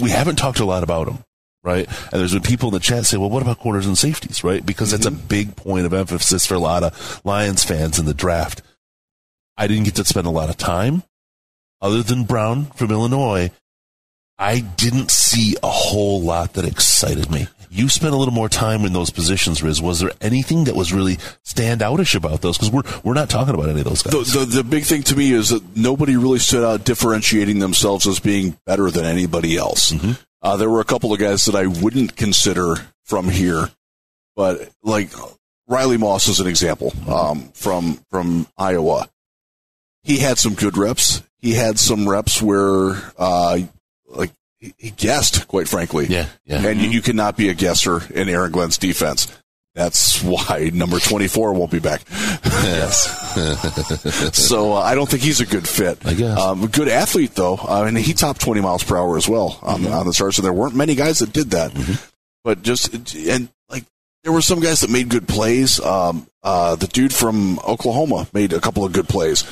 We 0.00 0.10
haven't 0.10 0.36
talked 0.36 0.60
a 0.60 0.64
lot 0.64 0.82
about 0.82 1.06
them, 1.06 1.18
right? 1.62 1.86
And 1.86 2.20
there's 2.20 2.32
been 2.32 2.42
people 2.42 2.68
in 2.68 2.74
the 2.74 2.80
chat 2.80 3.04
say, 3.06 3.16
"Well, 3.16 3.30
what 3.30 3.42
about 3.42 3.58
corners 3.58 3.86
and 3.86 3.98
safeties?" 3.98 4.42
Right? 4.42 4.64
Because 4.64 4.90
that's 4.90 5.06
a 5.06 5.10
mm-hmm. 5.10 5.26
big 5.26 5.56
point 5.56 5.86
of 5.86 5.92
emphasis 5.92 6.46
for 6.46 6.54
a 6.54 6.58
lot 6.58 6.82
of 6.82 7.20
Lions 7.24 7.64
fans 7.64 7.98
in 7.98 8.06
the 8.06 8.14
draft. 8.14 8.62
I 9.56 9.66
didn't 9.66 9.84
get 9.84 9.96
to 9.96 10.04
spend 10.04 10.26
a 10.26 10.30
lot 10.30 10.48
of 10.48 10.56
time, 10.56 11.02
other 11.80 12.02
than 12.02 12.24
Brown 12.24 12.66
from 12.66 12.90
Illinois. 12.90 13.50
I 14.38 14.60
didn't 14.60 15.10
see 15.10 15.56
a 15.62 15.70
whole 15.70 16.20
lot 16.22 16.54
that 16.54 16.64
excited 16.64 17.30
me. 17.30 17.46
You 17.74 17.88
spent 17.88 18.12
a 18.12 18.18
little 18.18 18.34
more 18.34 18.50
time 18.50 18.84
in 18.84 18.92
those 18.92 19.08
positions, 19.08 19.62
Riz. 19.62 19.80
Was 19.80 20.00
there 20.00 20.10
anything 20.20 20.64
that 20.64 20.76
was 20.76 20.92
really 20.92 21.16
standoutish 21.42 22.14
about 22.14 22.42
those? 22.42 22.58
Because 22.58 22.70
we're 22.70 22.82
we're 23.02 23.14
not 23.14 23.30
talking 23.30 23.54
about 23.54 23.70
any 23.70 23.80
of 23.80 23.86
those 23.86 24.02
guys. 24.02 24.12
The, 24.12 24.40
the 24.40 24.44
the 24.56 24.64
big 24.64 24.84
thing 24.84 25.02
to 25.04 25.16
me 25.16 25.32
is 25.32 25.48
that 25.48 25.74
nobody 25.74 26.16
really 26.16 26.38
stood 26.38 26.64
out 26.64 26.84
differentiating 26.84 27.60
themselves 27.60 28.06
as 28.06 28.20
being 28.20 28.58
better 28.66 28.90
than 28.90 29.06
anybody 29.06 29.56
else. 29.56 29.94
Uh, 30.42 30.58
there 30.58 30.68
were 30.68 30.80
a 30.80 30.84
couple 30.84 31.14
of 31.14 31.18
guys 31.18 31.46
that 31.46 31.54
I 31.54 31.66
wouldn't 31.66 32.14
consider 32.14 32.76
from 33.04 33.30
here, 33.30 33.70
but 34.36 34.68
like 34.82 35.10
Riley 35.66 35.96
Moss 35.96 36.28
is 36.28 36.40
an 36.40 36.46
example 36.48 36.92
um, 37.08 37.48
from 37.54 38.00
from 38.10 38.46
Iowa. 38.58 39.08
He 40.02 40.18
had 40.18 40.36
some 40.36 40.52
good 40.52 40.76
reps. 40.76 41.22
He 41.38 41.54
had 41.54 41.78
some 41.78 42.06
reps 42.06 42.42
where, 42.42 43.00
uh, 43.16 43.60
like 44.08 44.30
he 44.62 44.74
he 44.78 44.90
guessed, 44.90 45.48
quite 45.48 45.68
frankly. 45.68 46.06
Yeah, 46.06 46.26
yeah. 46.44 46.66
And 46.66 46.80
you, 46.80 46.88
you 46.88 47.02
cannot 47.02 47.36
be 47.36 47.48
a 47.48 47.54
guesser 47.54 48.02
in 48.12 48.28
Aaron 48.28 48.52
Glenn's 48.52 48.78
defense. 48.78 49.26
That's 49.74 50.22
why 50.22 50.70
number 50.72 50.98
24 50.98 51.54
won't 51.54 51.70
be 51.70 51.78
back. 51.78 52.02
yes. 52.10 54.34
so 54.36 54.74
uh, 54.74 54.80
I 54.80 54.94
don't 54.94 55.08
think 55.08 55.22
he's 55.22 55.40
a 55.40 55.46
good 55.46 55.66
fit. 55.66 56.06
I 56.06 56.12
guess. 56.12 56.38
Um, 56.38 56.66
good 56.66 56.88
athlete, 56.88 57.34
though. 57.34 57.56
I 57.56 57.90
mean, 57.90 58.02
he 58.02 58.12
topped 58.12 58.40
20 58.42 58.60
miles 58.60 58.84
per 58.84 58.98
hour 58.98 59.16
as 59.16 59.28
well 59.28 59.58
on, 59.62 59.86
on 59.86 60.06
the 60.06 60.12
start. 60.12 60.34
So 60.34 60.42
there 60.42 60.52
weren't 60.52 60.76
many 60.76 60.94
guys 60.94 61.20
that 61.20 61.32
did 61.32 61.50
that. 61.52 61.72
But 62.44 62.62
just, 62.62 63.14
and 63.16 63.48
like, 63.70 63.84
there 64.24 64.32
were 64.32 64.42
some 64.42 64.60
guys 64.60 64.80
that 64.80 64.90
made 64.90 65.08
good 65.08 65.26
plays. 65.26 65.80
Um, 65.80 66.26
uh, 66.42 66.76
the 66.76 66.88
dude 66.88 67.14
from 67.14 67.58
Oklahoma 67.60 68.28
made 68.34 68.52
a 68.52 68.60
couple 68.60 68.84
of 68.84 68.92
good 68.92 69.08
plays, 69.08 69.42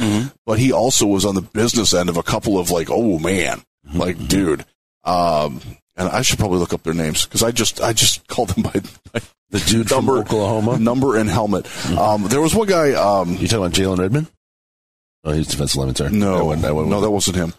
but 0.44 0.58
he 0.58 0.70
also 0.70 1.06
was 1.06 1.24
on 1.24 1.34
the 1.34 1.40
business 1.42 1.94
end 1.94 2.10
of 2.10 2.18
a 2.18 2.22
couple 2.22 2.58
of 2.58 2.70
like, 2.70 2.88
oh 2.90 3.18
man, 3.18 3.62
like 3.94 4.28
dude. 4.28 4.66
Um, 5.04 5.60
and 5.96 6.08
I 6.08 6.22
should 6.22 6.38
probably 6.38 6.58
look 6.58 6.72
up 6.72 6.82
their 6.82 6.94
names 6.94 7.24
because 7.24 7.42
I 7.42 7.50
just 7.50 7.80
I 7.80 7.92
just 7.92 8.26
called 8.28 8.50
them 8.50 8.62
by, 8.64 8.80
by 9.12 9.20
The 9.50 9.58
dude 9.60 9.88
from 9.88 10.06
number, 10.06 10.18
Oklahoma? 10.20 10.78
number 10.78 11.16
and 11.16 11.28
helmet. 11.28 11.66
Um, 11.98 12.24
there 12.28 12.40
was 12.40 12.54
one 12.54 12.68
guy. 12.68 12.92
Um, 12.92 13.30
You 13.36 13.48
talking 13.48 13.58
about 13.66 13.72
Jalen 13.72 13.98
Redmond? 13.98 14.30
Oh, 15.24 15.32
he's 15.32 15.48
defensive 15.48 15.76
lineman. 15.76 15.96
Sorry. 15.96 16.10
I 16.10 16.12
no, 16.12 16.46
went, 16.46 16.64
I 16.64 16.72
went, 16.72 16.88
no, 16.88 17.00
that 17.02 17.10
wasn't 17.10 17.36
him. 17.36 17.52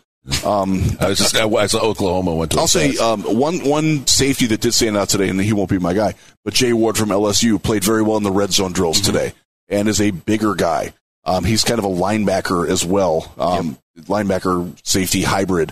Um, 0.46 0.82
I 1.00 1.10
was 1.10 1.18
just. 1.18 1.36
I, 1.36 1.48
I 1.48 1.66
saw 1.66 1.80
Oklahoma 1.80 2.36
went 2.36 2.52
to. 2.52 2.60
I'll 2.60 2.68
say 2.68 2.96
um, 2.98 3.22
one 3.24 3.64
one 3.68 4.06
safety 4.06 4.46
that 4.48 4.62
did 4.62 4.74
stand 4.74 4.96
out 4.96 5.10
today, 5.10 5.30
and 5.30 5.42
he 5.42 5.52
won't 5.54 5.70
be 5.70 5.80
my 5.80 5.94
guy, 5.94 6.14
but 6.46 6.54
Jay 6.54 6.74
Ward 6.74 6.96
from 6.96 7.10
LSU 7.10 7.62
played 7.62 7.84
very 7.84 8.04
well 8.04 8.18
in 8.18 8.24
the 8.24 8.32
red 8.32 8.52
zone 8.52 8.72
drills 8.72 9.02
today, 9.02 9.34
and 9.68 9.88
is 9.88 10.00
a 10.00 10.12
bigger 10.12 10.54
guy. 10.54 10.94
Um, 11.24 11.44
he's 11.44 11.64
kind 11.64 11.80
of 11.80 11.86
a 11.86 11.90
linebacker 11.90 12.68
as 12.70 12.86
well, 12.86 13.32
um, 13.40 13.80
linebacker 14.02 14.76
safety 14.88 15.24
hybrid. 15.24 15.72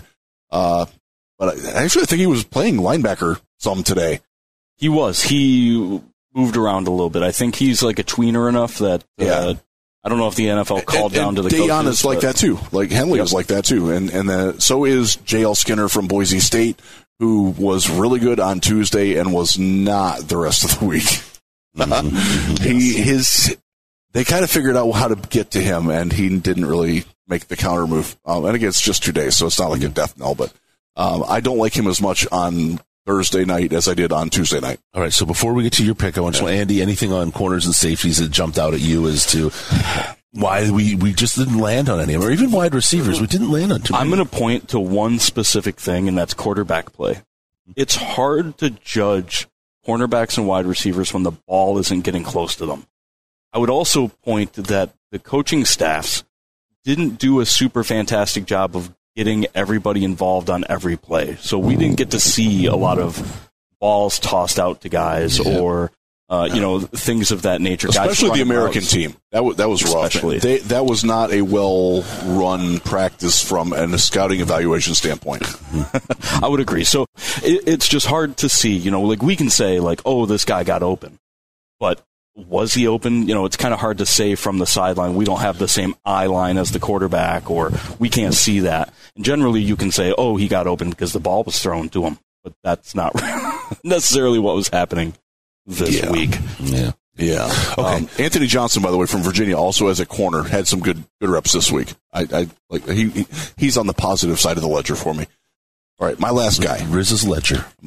Uh, 0.50 0.86
but 1.40 1.58
I 1.58 1.82
actually 1.82 2.04
think 2.04 2.20
he 2.20 2.26
was 2.26 2.44
playing 2.44 2.76
linebacker 2.76 3.40
some 3.58 3.82
today. 3.82 4.20
He 4.76 4.88
was. 4.88 5.22
He 5.22 6.00
moved 6.34 6.56
around 6.56 6.86
a 6.86 6.90
little 6.90 7.10
bit. 7.10 7.22
I 7.22 7.32
think 7.32 7.56
he's 7.56 7.82
like 7.82 7.98
a 7.98 8.04
tweener 8.04 8.48
enough 8.48 8.78
that 8.78 9.02
uh, 9.18 9.24
Yeah. 9.24 9.52
I 10.04 10.08
don't 10.08 10.18
know 10.18 10.28
if 10.28 10.34
the 10.34 10.46
NFL 10.46 10.84
called 10.84 11.12
and, 11.12 11.14
down 11.14 11.28
and 11.28 11.36
to 11.38 11.42
the 11.42 11.48
Dayon 11.50 11.82
coaches, 11.82 11.98
is 12.00 12.04
like 12.04 12.20
that 12.20 12.36
too. 12.36 12.58
Like 12.72 12.90
Henley 12.90 13.18
Yep. 13.18 13.24
is 13.24 13.32
like 13.32 13.46
that 13.48 13.64
too, 13.64 13.90
and 13.90 14.10
and 14.10 14.30
uh, 14.30 14.58
so 14.58 14.84
is 14.84 15.16
J.L. 15.16 15.54
Skinner 15.54 15.88
from 15.88 16.08
Boise 16.08 16.40
State, 16.40 16.80
who 17.18 17.50
was 17.58 17.90
really 17.90 18.18
good 18.20 18.38
on 18.40 18.60
Tuesday 18.60 19.16
and 19.16 19.32
was 19.32 19.58
not 19.58 20.20
the 20.28 20.36
rest 20.38 20.64
of 20.64 20.78
the 20.78 20.86
week. 20.86 21.22
he 22.62 22.94
his 22.94 23.56
they 24.12 24.24
kind 24.24 24.42
of 24.42 24.50
figured 24.50 24.76
out 24.76 24.90
how 24.92 25.08
to 25.08 25.16
get 25.28 25.52
to 25.52 25.60
him, 25.60 25.90
and 25.90 26.12
he 26.12 26.38
didn't 26.38 26.66
really 26.66 27.04
make 27.28 27.48
the 27.48 27.56
counter 27.56 27.86
move. 27.86 28.16
Um, 28.24 28.44
and 28.46 28.56
again, 28.56 28.68
it's 28.68 28.80
just 28.80 29.02
two 29.02 29.12
days, 29.12 29.36
so 29.36 29.46
it's 29.46 29.58
not 29.58 29.70
like 29.70 29.82
a 29.82 29.88
death 29.88 30.18
knell. 30.18 30.34
But 30.34 30.52
um, 30.96 31.24
I 31.28 31.40
don't 31.40 31.58
like 31.58 31.74
him 31.74 31.86
as 31.86 32.00
much 32.00 32.26
on 32.30 32.80
Thursday 33.06 33.44
night 33.44 33.72
as 33.72 33.88
I 33.88 33.94
did 33.94 34.12
on 34.12 34.30
Tuesday 34.30 34.60
night. 34.60 34.78
All 34.94 35.00
right. 35.00 35.12
So 35.12 35.24
before 35.24 35.54
we 35.54 35.62
get 35.62 35.72
to 35.74 35.84
your 35.84 35.94
pick, 35.94 36.18
I 36.18 36.20
want 36.20 36.36
to 36.36 36.42
know, 36.42 36.48
Andy, 36.48 36.82
anything 36.82 37.12
on 37.12 37.32
corners 37.32 37.66
and 37.66 37.74
safeties 37.74 38.18
that 38.18 38.30
jumped 38.30 38.58
out 38.58 38.74
at 38.74 38.80
you 38.80 39.06
as 39.08 39.26
to 39.32 39.50
why 40.32 40.70
we, 40.70 40.94
we 40.94 41.12
just 41.12 41.36
didn't 41.36 41.58
land 41.58 41.88
on 41.88 42.00
any 42.00 42.14
of 42.14 42.20
them, 42.20 42.30
or 42.30 42.32
even 42.32 42.52
wide 42.52 42.74
receivers. 42.74 43.20
We 43.20 43.26
didn't 43.26 43.50
land 43.50 43.72
on 43.72 43.80
too 43.80 43.92
many. 43.92 44.02
I'm 44.02 44.10
going 44.10 44.24
to 44.24 44.30
point 44.30 44.68
to 44.68 44.78
one 44.78 45.18
specific 45.18 45.80
thing, 45.80 46.06
and 46.06 46.16
that's 46.16 46.34
quarterback 46.34 46.92
play. 46.92 47.22
It's 47.76 47.94
hard 47.96 48.58
to 48.58 48.70
judge 48.70 49.48
cornerbacks 49.86 50.38
and 50.38 50.46
wide 50.46 50.66
receivers 50.66 51.12
when 51.12 51.22
the 51.22 51.32
ball 51.32 51.78
isn't 51.78 52.04
getting 52.04 52.22
close 52.22 52.54
to 52.56 52.66
them. 52.66 52.86
I 53.52 53.58
would 53.58 53.70
also 53.70 54.08
point 54.08 54.52
that 54.52 54.94
the 55.10 55.18
coaching 55.18 55.64
staffs 55.64 56.22
didn't 56.84 57.18
do 57.18 57.40
a 57.40 57.46
super 57.46 57.82
fantastic 57.82 58.44
job 58.44 58.76
of 58.76 58.94
getting 59.16 59.46
everybody 59.54 60.04
involved 60.04 60.50
on 60.50 60.64
every 60.68 60.96
play. 60.96 61.36
So 61.36 61.58
we 61.58 61.76
didn't 61.76 61.96
get 61.96 62.12
to 62.12 62.20
see 62.20 62.66
a 62.66 62.76
lot 62.76 62.98
of 62.98 63.50
balls 63.80 64.18
tossed 64.18 64.58
out 64.58 64.82
to 64.82 64.88
guys 64.88 65.40
or 65.40 65.90
uh, 66.28 66.48
you 66.52 66.60
know 66.60 66.78
things 66.78 67.32
of 67.32 67.42
that 67.42 67.60
nature. 67.60 67.88
Especially 67.88 68.30
the 68.30 68.42
American 68.42 68.82
team. 68.82 69.16
That 69.32 69.44
was 69.44 69.56
that 69.56 69.68
was 69.68 69.82
rough. 69.82 70.06
Especially. 70.06 70.38
They, 70.38 70.58
that 70.58 70.86
was 70.86 71.02
not 71.02 71.32
a 71.32 71.42
well 71.42 72.02
run 72.24 72.78
practice 72.78 73.42
from 73.42 73.72
a 73.72 73.98
scouting 73.98 74.40
evaluation 74.40 74.94
standpoint. 74.94 75.42
I 76.42 76.46
would 76.48 76.60
agree. 76.60 76.84
So 76.84 77.06
it, 77.42 77.64
it's 77.66 77.88
just 77.88 78.06
hard 78.06 78.36
to 78.38 78.48
see. 78.48 78.76
You 78.76 78.92
know, 78.92 79.02
like 79.02 79.22
we 79.22 79.34
can 79.34 79.50
say 79.50 79.80
like, 79.80 80.02
oh, 80.04 80.24
this 80.26 80.44
guy 80.44 80.62
got 80.62 80.84
open, 80.84 81.18
but 81.80 82.00
was 82.48 82.74
he 82.74 82.86
open? 82.86 83.28
You 83.28 83.34
know, 83.34 83.44
it's 83.44 83.56
kind 83.56 83.72
of 83.74 83.80
hard 83.80 83.98
to 83.98 84.06
say 84.06 84.34
from 84.34 84.58
the 84.58 84.66
sideline. 84.66 85.14
We 85.14 85.24
don't 85.24 85.40
have 85.40 85.58
the 85.58 85.68
same 85.68 85.94
eye 86.04 86.26
line 86.26 86.56
as 86.58 86.70
the 86.72 86.80
quarterback, 86.80 87.50
or 87.50 87.70
we 87.98 88.08
can't 88.08 88.34
see 88.34 88.60
that. 88.60 88.92
And 89.16 89.24
generally, 89.24 89.60
you 89.60 89.76
can 89.76 89.90
say, 89.90 90.14
oh, 90.16 90.36
he 90.36 90.48
got 90.48 90.66
open 90.66 90.90
because 90.90 91.12
the 91.12 91.20
ball 91.20 91.42
was 91.44 91.60
thrown 91.62 91.88
to 91.90 92.04
him, 92.04 92.18
but 92.44 92.52
that's 92.62 92.94
not 92.94 93.12
necessarily 93.84 94.38
what 94.38 94.54
was 94.56 94.68
happening 94.68 95.14
this 95.66 96.00
Yeah. 96.00 96.10
week. 96.10 96.36
yeah. 96.60 96.92
Yeah. 97.16 97.52
Um, 97.76 98.08
Anthony 98.18 98.46
Johnson, 98.46 98.82
by 98.82 98.90
the 98.90 98.96
way, 98.96 99.04
from 99.04 99.20
Virginia, 99.20 99.54
also 99.54 99.88
as 99.88 100.00
a 100.00 100.06
corner, 100.06 100.42
had 100.42 100.66
some 100.66 100.80
good 100.80 101.04
good 101.20 101.28
reps 101.28 101.52
this 101.52 101.70
week. 101.70 101.92
I, 102.14 102.26
I 102.32 102.48
like 102.70 102.88
he, 102.88 103.10
he 103.10 103.26
he's 103.58 103.76
on 103.76 103.86
the 103.86 103.92
positive 103.92 104.40
side 104.40 104.56
of 104.56 104.62
the 104.62 104.68
ledger 104.70 104.94
for 104.94 105.12
me. 105.12 105.26
All 105.98 106.06
right, 106.06 106.18
my 106.18 106.30
last 106.30 106.62
guy. 106.62 106.82
Riz's 106.88 107.28
ledger. 107.28 107.66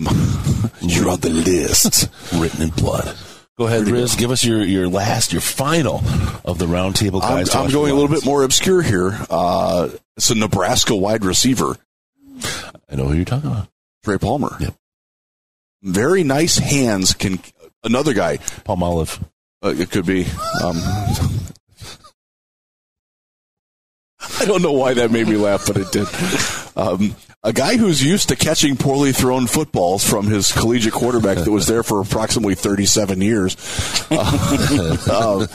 You're 0.81 1.09
on 1.09 1.21
the 1.21 1.31
list. 1.31 2.09
Written 2.35 2.61
in 2.61 2.69
blood. 2.69 3.17
Go 3.63 3.67
ahead, 3.67 3.87
Riz. 3.87 4.15
Give 4.17 4.29
us 4.29 4.43
your, 4.43 4.61
your 4.61 4.89
last, 4.89 5.31
your 5.31 5.39
final 5.39 6.01
of 6.43 6.57
the 6.57 6.65
roundtable 6.65 7.23
I'm, 7.23 7.37
guys. 7.37 7.55
I'm 7.55 7.71
going 7.71 7.87
the 7.87 7.93
a 7.93 7.97
little 7.97 8.13
bit 8.13 8.25
more 8.25 8.43
obscure 8.43 8.81
here. 8.81 9.17
Uh, 9.29 9.87
it's 10.17 10.29
a 10.31 10.35
Nebraska 10.35 10.93
wide 10.93 11.23
receiver, 11.23 11.77
I 12.43 12.95
know 12.97 13.05
who 13.05 13.13
you're 13.15 13.23
talking 13.23 13.49
about. 13.49 13.69
Trey 14.03 14.17
Palmer. 14.17 14.53
Yep. 14.59 14.75
Very 15.81 16.25
nice 16.25 16.57
hands. 16.57 17.13
Can 17.13 17.39
another 17.85 18.13
guy? 18.13 18.39
Palm 18.65 18.83
Olive. 18.83 19.23
Uh, 19.63 19.73
it 19.77 19.89
could 19.91 20.05
be. 20.05 20.25
Um, 20.61 20.75
I 24.41 24.43
don't 24.45 24.61
know 24.61 24.73
why 24.73 24.93
that 24.95 25.09
made 25.09 25.29
me 25.29 25.37
laugh, 25.37 25.65
but 25.65 25.77
it 25.77 25.89
did. 25.93 26.07
Um, 26.75 27.15
a 27.45 27.51
guy 27.51 27.75
who's 27.75 28.01
used 28.01 28.29
to 28.29 28.37
catching 28.37 28.77
poorly 28.77 29.11
thrown 29.11 29.47
footballs 29.47 30.07
from 30.07 30.27
his 30.27 30.51
collegiate 30.53 30.93
quarterback 30.93 31.37
that 31.37 31.51
was 31.51 31.67
there 31.67 31.83
for 31.83 31.99
approximately 31.99 32.55
37 32.55 33.21
years. 33.21 33.57
Uh, 34.15 35.07
uh, 35.09 35.47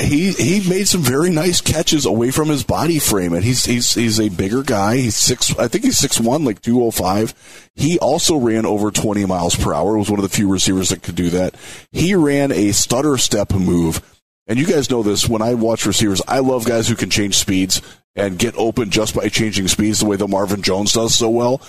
he 0.00 0.32
he 0.32 0.68
made 0.68 0.86
some 0.86 1.00
very 1.00 1.30
nice 1.30 1.60
catches 1.60 2.04
away 2.04 2.30
from 2.30 2.48
his 2.48 2.62
body 2.62 2.98
frame, 2.98 3.32
and 3.32 3.42
he's 3.42 3.64
he's 3.64 3.94
he's 3.94 4.20
a 4.20 4.28
bigger 4.28 4.62
guy. 4.62 4.96
He's 4.96 5.16
six, 5.16 5.56
I 5.58 5.68
think 5.68 5.84
he's 5.84 5.98
six 5.98 6.20
one, 6.20 6.44
like 6.44 6.60
205. 6.60 7.70
He 7.74 7.98
also 7.98 8.36
ran 8.36 8.66
over 8.66 8.90
20 8.90 9.24
miles 9.24 9.56
per 9.56 9.72
hour. 9.72 9.96
Was 9.96 10.10
one 10.10 10.18
of 10.18 10.22
the 10.22 10.34
few 10.34 10.48
receivers 10.48 10.90
that 10.90 11.02
could 11.02 11.14
do 11.14 11.30
that. 11.30 11.54
He 11.92 12.14
ran 12.14 12.52
a 12.52 12.72
stutter 12.72 13.16
step 13.16 13.52
move. 13.52 14.02
And 14.46 14.58
you 14.58 14.66
guys 14.66 14.90
know 14.90 15.02
this. 15.02 15.28
When 15.28 15.40
I 15.40 15.54
watch 15.54 15.86
receivers, 15.86 16.20
I 16.28 16.40
love 16.40 16.66
guys 16.66 16.88
who 16.88 16.96
can 16.96 17.10
change 17.10 17.36
speeds 17.36 17.80
and 18.14 18.38
get 18.38 18.54
open 18.56 18.90
just 18.90 19.14
by 19.14 19.28
changing 19.28 19.68
speeds 19.68 20.00
the 20.00 20.06
way 20.06 20.16
that 20.16 20.28
Marvin 20.28 20.62
Jones 20.62 20.92
does 20.92 21.14
so 21.14 21.30
well. 21.30 21.62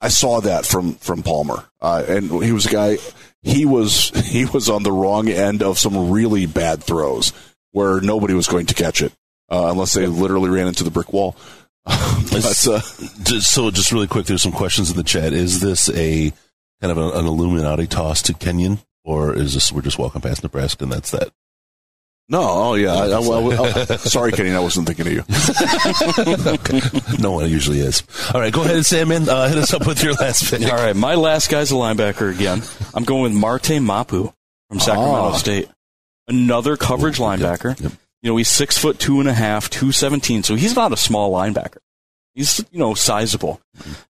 I 0.00 0.08
saw 0.08 0.40
that 0.40 0.66
from 0.66 0.94
from 0.96 1.22
Palmer, 1.22 1.64
uh, 1.80 2.04
and 2.08 2.42
he 2.42 2.52
was 2.52 2.66
a 2.66 2.70
guy. 2.70 2.98
He 3.42 3.64
was 3.64 4.10
he 4.26 4.44
was 4.44 4.68
on 4.68 4.82
the 4.82 4.92
wrong 4.92 5.28
end 5.28 5.62
of 5.62 5.78
some 5.78 6.10
really 6.10 6.46
bad 6.46 6.82
throws 6.82 7.32
where 7.70 8.00
nobody 8.00 8.34
was 8.34 8.48
going 8.48 8.66
to 8.66 8.74
catch 8.74 9.00
it 9.00 9.12
uh, 9.50 9.68
unless 9.70 9.94
they 9.94 10.06
literally 10.06 10.50
ran 10.50 10.66
into 10.66 10.84
the 10.84 10.90
brick 10.90 11.12
wall. 11.12 11.36
but, 11.84 12.66
uh, 12.68 12.80
so 12.80 13.70
just 13.70 13.92
really 13.92 14.06
quick, 14.06 14.26
there's 14.26 14.42
some 14.42 14.52
questions 14.52 14.90
in 14.90 14.96
the 14.96 15.02
chat. 15.02 15.32
Is 15.32 15.60
this 15.60 15.88
a 15.90 16.32
kind 16.80 16.92
of 16.92 16.98
an, 16.98 17.20
an 17.20 17.26
Illuminati 17.26 17.86
toss 17.86 18.22
to 18.22 18.34
Kenyon, 18.34 18.78
or 19.04 19.34
is 19.34 19.54
this 19.54 19.72
we're 19.72 19.82
just 19.82 19.98
walking 19.98 20.20
past 20.20 20.42
Nebraska 20.42 20.84
and 20.84 20.92
that's 20.92 21.10
that? 21.10 21.30
No, 22.32 22.40
oh 22.42 22.74
yeah. 22.76 22.94
I, 22.94 23.08
I, 23.10 23.92
I, 23.92 23.96
sorry, 23.96 24.32
Kenny, 24.32 24.52
I 24.52 24.58
wasn't 24.58 24.86
thinking 24.88 25.06
of 25.06 25.12
you. 25.12 25.22
no 27.18 27.32
one 27.32 27.50
usually 27.50 27.80
is. 27.80 28.02
All 28.32 28.40
right, 28.40 28.50
go 28.50 28.62
ahead 28.62 28.76
and 28.76 28.86
Sandman, 28.86 29.28
uh, 29.28 29.48
hit 29.48 29.58
us 29.58 29.74
up 29.74 29.86
with 29.86 30.02
your 30.02 30.14
last 30.14 30.50
pick. 30.50 30.62
All 30.62 30.78
right, 30.78 30.96
my 30.96 31.14
last 31.14 31.50
guy's 31.50 31.70
a 31.70 31.74
linebacker 31.74 32.34
again. 32.34 32.62
I'm 32.94 33.04
going 33.04 33.22
with 33.22 33.32
Marte 33.34 33.82
Mapu 33.82 34.32
from 34.70 34.80
Sacramento 34.80 35.14
Ah. 35.14 35.36
State. 35.36 35.68
Another 36.26 36.78
coverage 36.78 37.18
linebacker. 37.18 37.78
Yep. 37.78 37.92
You 38.22 38.30
know, 38.30 38.36
he's 38.38 38.48
six 38.48 38.78
foot 38.78 38.98
two 38.98 39.20
and 39.20 39.28
a 39.28 39.34
half, 39.34 39.68
two 39.68 39.92
seventeen. 39.92 40.42
So 40.42 40.54
he's 40.54 40.74
not 40.74 40.90
a 40.90 40.96
small 40.96 41.30
linebacker. 41.34 41.78
He's 42.34 42.64
you 42.70 42.78
know 42.78 42.94
sizable, 42.94 43.60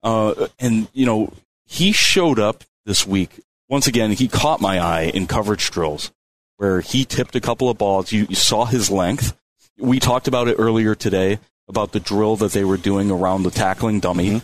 uh, 0.04 0.48
and 0.60 0.90
you 0.92 1.06
know 1.06 1.32
he 1.68 1.94
showed 1.94 2.38
up 2.38 2.66
this 2.86 3.08
week 3.08 3.40
once 3.70 3.88
again. 3.88 4.12
He 4.12 4.28
caught 4.28 4.60
my 4.60 4.78
eye 4.78 5.04
in 5.04 5.26
coverage 5.26 5.72
drills 5.72 6.12
where 6.60 6.82
he 6.82 7.06
tipped 7.06 7.36
a 7.38 7.42
couple 7.42 7.70
of 7.70 7.78
balls. 7.78 8.12
You, 8.12 8.28
you 8.30 8.36
saw 8.36 8.66
his 8.66 8.92
length. 8.92 9.34
We 9.78 10.00
talked 10.02 10.28
about 10.28 10.50
it 10.50 10.56
earlier 10.60 10.94
today 10.94 11.40
about 11.70 11.94
the 11.94 12.02
drill 12.02 12.36
that 12.36 12.52
they 12.52 12.66
were 12.66 12.76
doing 12.76 13.10
around 13.10 13.44
the 13.44 13.50
tackling 13.52 14.02
dummy. 14.02 14.42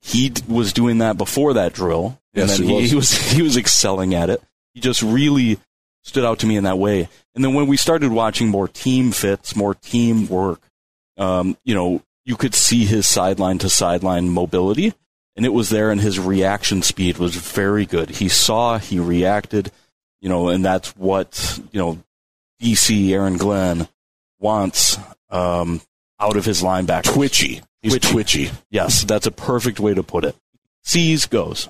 He 0.00 0.28
d- 0.28 0.42
was 0.46 0.72
doing 0.72 0.98
that 0.98 1.18
before 1.18 1.54
that 1.54 1.72
drill, 1.72 2.20
and 2.34 2.48
Yes, 2.48 2.56
then 2.58 2.68
he 2.68 2.74
he, 2.74 2.80
was. 2.82 2.90
he 2.90 2.96
was 2.96 3.32
he 3.32 3.42
was 3.42 3.56
excelling 3.56 4.14
at 4.14 4.30
it. 4.30 4.40
He 4.74 4.80
just 4.80 5.02
really 5.02 5.58
stood 6.04 6.24
out 6.24 6.38
to 6.38 6.46
me 6.46 6.56
in 6.56 6.62
that 6.64 6.78
way. 6.78 7.08
And 7.34 7.44
then 7.44 7.54
when 7.54 7.66
we 7.66 7.76
started 7.76 8.12
watching 8.12 8.48
more 8.48 8.68
team 8.68 9.10
fits, 9.10 9.56
more 9.56 9.74
team 9.74 10.28
work, 10.28 10.60
um, 11.18 11.56
you 11.64 11.74
know, 11.74 12.00
you 12.24 12.36
could 12.36 12.54
see 12.54 12.84
his 12.84 13.08
sideline 13.08 13.58
to 13.58 13.68
sideline 13.68 14.28
mobility, 14.30 14.94
and 15.34 15.44
it 15.44 15.52
was 15.52 15.70
there, 15.70 15.90
and 15.90 16.00
his 16.00 16.20
reaction 16.20 16.82
speed 16.82 17.18
was 17.18 17.34
very 17.34 17.86
good. 17.86 18.10
He 18.10 18.28
saw, 18.28 18.78
he 18.78 19.00
reacted, 19.00 19.72
you 20.20 20.28
know, 20.28 20.48
and 20.48 20.64
that's 20.64 20.96
what 20.96 21.60
you 21.72 21.78
know, 21.80 21.98
DC 22.62 23.10
Aaron 23.10 23.36
Glenn 23.36 23.88
wants 24.38 24.98
um, 25.30 25.80
out 26.18 26.36
of 26.36 26.44
his 26.44 26.62
linebacker. 26.62 27.12
Twitchy. 27.14 27.62
He's 27.82 27.98
twitchy. 27.98 28.50
Yes, 28.70 29.04
that's 29.04 29.26
a 29.26 29.30
perfect 29.30 29.80
way 29.80 29.94
to 29.94 30.02
put 30.02 30.24
it. 30.24 30.36
Sees 30.84 31.26
goes. 31.26 31.68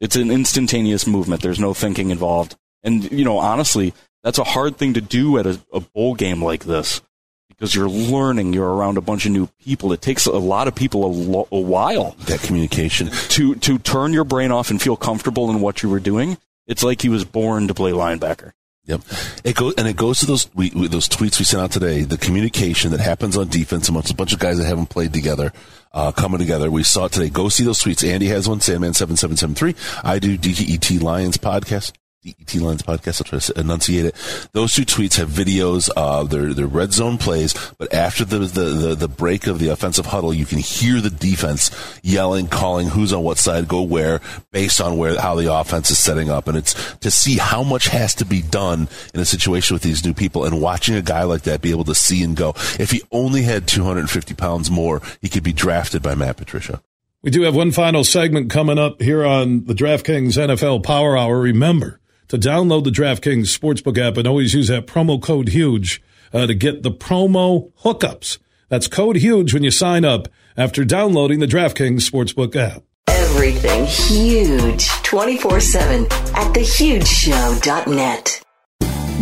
It's 0.00 0.16
an 0.16 0.30
instantaneous 0.30 1.06
movement. 1.06 1.42
There's 1.42 1.60
no 1.60 1.74
thinking 1.74 2.10
involved. 2.10 2.56
And, 2.82 3.10
you 3.12 3.24
know, 3.24 3.38
honestly, 3.38 3.92
that's 4.22 4.38
a 4.38 4.44
hard 4.44 4.78
thing 4.78 4.94
to 4.94 5.02
do 5.02 5.36
at 5.38 5.46
a, 5.46 5.60
a 5.72 5.80
bowl 5.80 6.14
game 6.14 6.42
like 6.42 6.64
this 6.64 7.02
because 7.48 7.74
you're 7.74 7.90
learning, 7.90 8.54
you're 8.54 8.72
around 8.74 8.96
a 8.96 9.02
bunch 9.02 9.26
of 9.26 9.32
new 9.32 9.48
people. 9.62 9.92
It 9.92 10.00
takes 10.00 10.24
a 10.24 10.32
lot 10.32 10.66
of 10.68 10.74
people 10.74 11.04
a, 11.04 11.08
lo- 11.12 11.48
a 11.52 11.60
while 11.60 12.12
That 12.20 12.40
communication. 12.40 13.08
to, 13.10 13.54
to 13.56 13.78
turn 13.78 14.14
your 14.14 14.24
brain 14.24 14.50
off 14.50 14.70
and 14.70 14.80
feel 14.80 14.96
comfortable 14.96 15.50
in 15.50 15.60
what 15.60 15.82
you 15.82 15.90
were 15.90 16.00
doing. 16.00 16.38
It's 16.70 16.84
like 16.84 17.02
he 17.02 17.08
was 17.08 17.24
born 17.24 17.66
to 17.68 17.74
play 17.74 17.90
linebacker. 17.90 18.52
Yep. 18.86 19.00
It 19.44 19.56
goes 19.56 19.74
and 19.76 19.86
it 19.86 19.96
goes 19.96 20.20
to 20.20 20.26
those 20.26 20.52
we, 20.54 20.70
those 20.70 21.08
tweets 21.08 21.38
we 21.38 21.44
sent 21.44 21.62
out 21.62 21.72
today. 21.72 22.02
The 22.02 22.16
communication 22.16 22.92
that 22.92 23.00
happens 23.00 23.36
on 23.36 23.48
defense 23.48 23.88
amongst 23.88 24.10
a 24.10 24.14
bunch 24.14 24.32
of 24.32 24.38
guys 24.38 24.58
that 24.58 24.64
haven't 24.64 24.86
played 24.86 25.12
together, 25.12 25.52
uh, 25.92 26.12
coming 26.12 26.38
together. 26.38 26.70
We 26.70 26.82
saw 26.82 27.06
it 27.06 27.12
today. 27.12 27.28
Go 27.28 27.48
see 27.48 27.64
those 27.64 27.80
tweets. 27.80 28.08
Andy 28.08 28.26
has 28.28 28.48
one. 28.48 28.60
Sandman 28.60 28.94
seven 28.94 29.16
seven 29.16 29.36
seven 29.36 29.54
three. 29.54 29.74
I 30.02 30.18
do 30.18 30.38
DTET 30.38 31.02
Lions 31.02 31.36
podcast. 31.38 31.92
DET 32.22 32.54
Lions 32.56 32.82
podcast. 32.82 33.22
I'll 33.22 33.24
try 33.24 33.38
to 33.38 33.60
enunciate 33.60 34.04
it. 34.04 34.48
Those 34.52 34.74
two 34.74 34.84
tweets 34.84 35.16
have 35.16 35.30
videos 35.30 35.88
of 35.96 36.28
their, 36.28 36.52
their 36.52 36.66
red 36.66 36.92
zone 36.92 37.16
plays, 37.16 37.54
but 37.78 37.94
after 37.94 38.26
the, 38.26 38.40
the, 38.40 38.64
the, 38.64 38.94
the 38.94 39.08
break 39.08 39.46
of 39.46 39.58
the 39.58 39.68
offensive 39.68 40.04
huddle, 40.04 40.34
you 40.34 40.44
can 40.44 40.58
hear 40.58 41.00
the 41.00 41.08
defense 41.08 41.70
yelling, 42.02 42.46
calling 42.46 42.88
who's 42.88 43.14
on 43.14 43.22
what 43.22 43.38
side, 43.38 43.68
go 43.68 43.80
where, 43.80 44.20
based 44.52 44.82
on 44.82 44.98
where, 44.98 45.18
how 45.18 45.34
the 45.34 45.50
offense 45.50 45.90
is 45.90 45.98
setting 45.98 46.28
up. 46.28 46.46
And 46.46 46.58
it's 46.58 46.94
to 46.96 47.10
see 47.10 47.38
how 47.38 47.62
much 47.62 47.88
has 47.88 48.14
to 48.16 48.26
be 48.26 48.42
done 48.42 48.88
in 49.14 49.20
a 49.20 49.24
situation 49.24 49.74
with 49.74 49.82
these 49.82 50.04
new 50.04 50.12
people 50.12 50.44
and 50.44 50.60
watching 50.60 50.96
a 50.96 51.02
guy 51.02 51.22
like 51.22 51.42
that 51.42 51.62
be 51.62 51.70
able 51.70 51.84
to 51.84 51.94
see 51.94 52.22
and 52.22 52.36
go. 52.36 52.50
If 52.78 52.90
he 52.90 53.00
only 53.10 53.42
had 53.42 53.66
250 53.66 54.34
pounds 54.34 54.70
more, 54.70 55.00
he 55.22 55.30
could 55.30 55.42
be 55.42 55.54
drafted 55.54 56.02
by 56.02 56.14
Matt 56.14 56.36
Patricia. 56.36 56.82
We 57.22 57.30
do 57.30 57.42
have 57.42 57.56
one 57.56 57.70
final 57.70 58.04
segment 58.04 58.50
coming 58.50 58.78
up 58.78 59.00
here 59.00 59.24
on 59.24 59.64
the 59.64 59.74
DraftKings 59.74 60.36
NFL 60.36 60.84
Power 60.84 61.16
Hour. 61.16 61.40
Remember 61.40 62.00
to 62.30 62.38
download 62.38 62.84
the 62.84 62.90
DraftKings 62.90 63.58
Sportsbook 63.58 63.98
app 63.98 64.16
and 64.16 64.26
always 64.26 64.54
use 64.54 64.68
that 64.68 64.86
promo 64.86 65.20
code 65.20 65.48
HUGE 65.48 66.00
uh, 66.32 66.46
to 66.46 66.54
get 66.54 66.84
the 66.84 66.92
promo 66.92 67.72
hookups. 67.82 68.38
That's 68.68 68.86
code 68.86 69.16
HUGE 69.16 69.52
when 69.52 69.64
you 69.64 69.72
sign 69.72 70.04
up 70.04 70.28
after 70.56 70.84
downloading 70.84 71.40
the 71.40 71.46
DraftKings 71.46 72.08
Sportsbook 72.08 72.54
app. 72.54 72.84
Everything 73.08 73.84
huge 73.84 74.88
24 75.02 75.58
7 75.60 76.04
at 76.04 76.54
thehugeshow.net. 76.54 78.42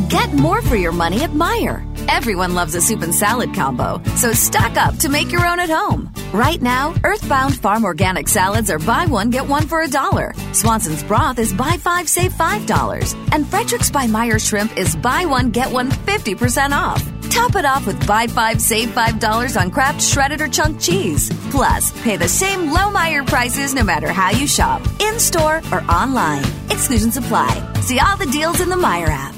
Get 0.09 0.33
more 0.33 0.63
for 0.63 0.75
your 0.75 0.93
money 0.93 1.23
at 1.23 1.31
Meijer. 1.31 1.85
Everyone 2.09 2.55
loves 2.55 2.75
a 2.75 2.81
soup 2.81 3.03
and 3.03 3.15
salad 3.15 3.53
combo, 3.55 4.03
so 4.17 4.33
stock 4.33 4.77
up 4.79 4.97
to 5.01 5.11
make 5.11 5.31
your 5.31 5.47
own 5.47 5.61
at 5.61 5.69
home. 5.69 6.11
Right 6.33 6.63
now, 6.63 6.95
Earthbound 7.05 7.59
Farm 7.59 7.85
Organic 7.85 8.27
Salads 8.27 8.71
are 8.71 8.79
buy 8.79 9.05
one, 9.05 9.29
get 9.29 9.47
one 9.47 9.67
for 9.69 9.83
a 9.83 9.89
dollar. 9.89 10.33
Swanson's 10.53 11.03
Broth 11.03 11.39
is 11.39 11.53
buy 11.53 11.77
five, 11.77 12.09
save 12.09 12.33
five 12.33 12.65
dollars. 12.65 13.13
And 13.33 13.45
Frederik's 13.45 13.91
by 13.91 14.07
Meijer 14.07 14.41
Shrimp 14.41 14.79
is 14.79 14.97
buy 14.97 15.27
one, 15.27 15.51
get 15.51 15.71
one 15.71 15.91
50% 15.91 16.71
off. 16.73 17.05
Top 17.29 17.55
it 17.57 17.67
off 17.67 17.87
with 17.87 18.07
buy 18.07 18.27
five, 18.27 18.63
save 18.63 18.91
five 18.93 19.21
dollars 19.21 19.59
on 19.59 19.71
Kraft 19.71 20.01
shredded 20.01 20.41
or 20.41 20.49
chunk 20.49 20.81
cheese. 20.81 21.31
Plus, 21.51 21.93
pay 22.03 22.17
the 22.17 22.29
same 22.29 22.73
low 22.73 22.89
Meijer 22.91 23.27
prices 23.27 23.75
no 23.75 23.85
matter 23.85 24.11
how 24.11 24.31
you 24.31 24.47
shop, 24.47 24.81
in 25.01 25.19
store 25.19 25.61
or 25.71 25.83
online. 25.83 26.45
Exclusions 26.71 27.19
apply. 27.19 27.53
See 27.83 28.01
all 28.01 28.17
the 28.17 28.33
deals 28.33 28.63
in 28.63 28.71
the 28.71 28.77
Meijer 28.77 29.09
app. 29.09 29.38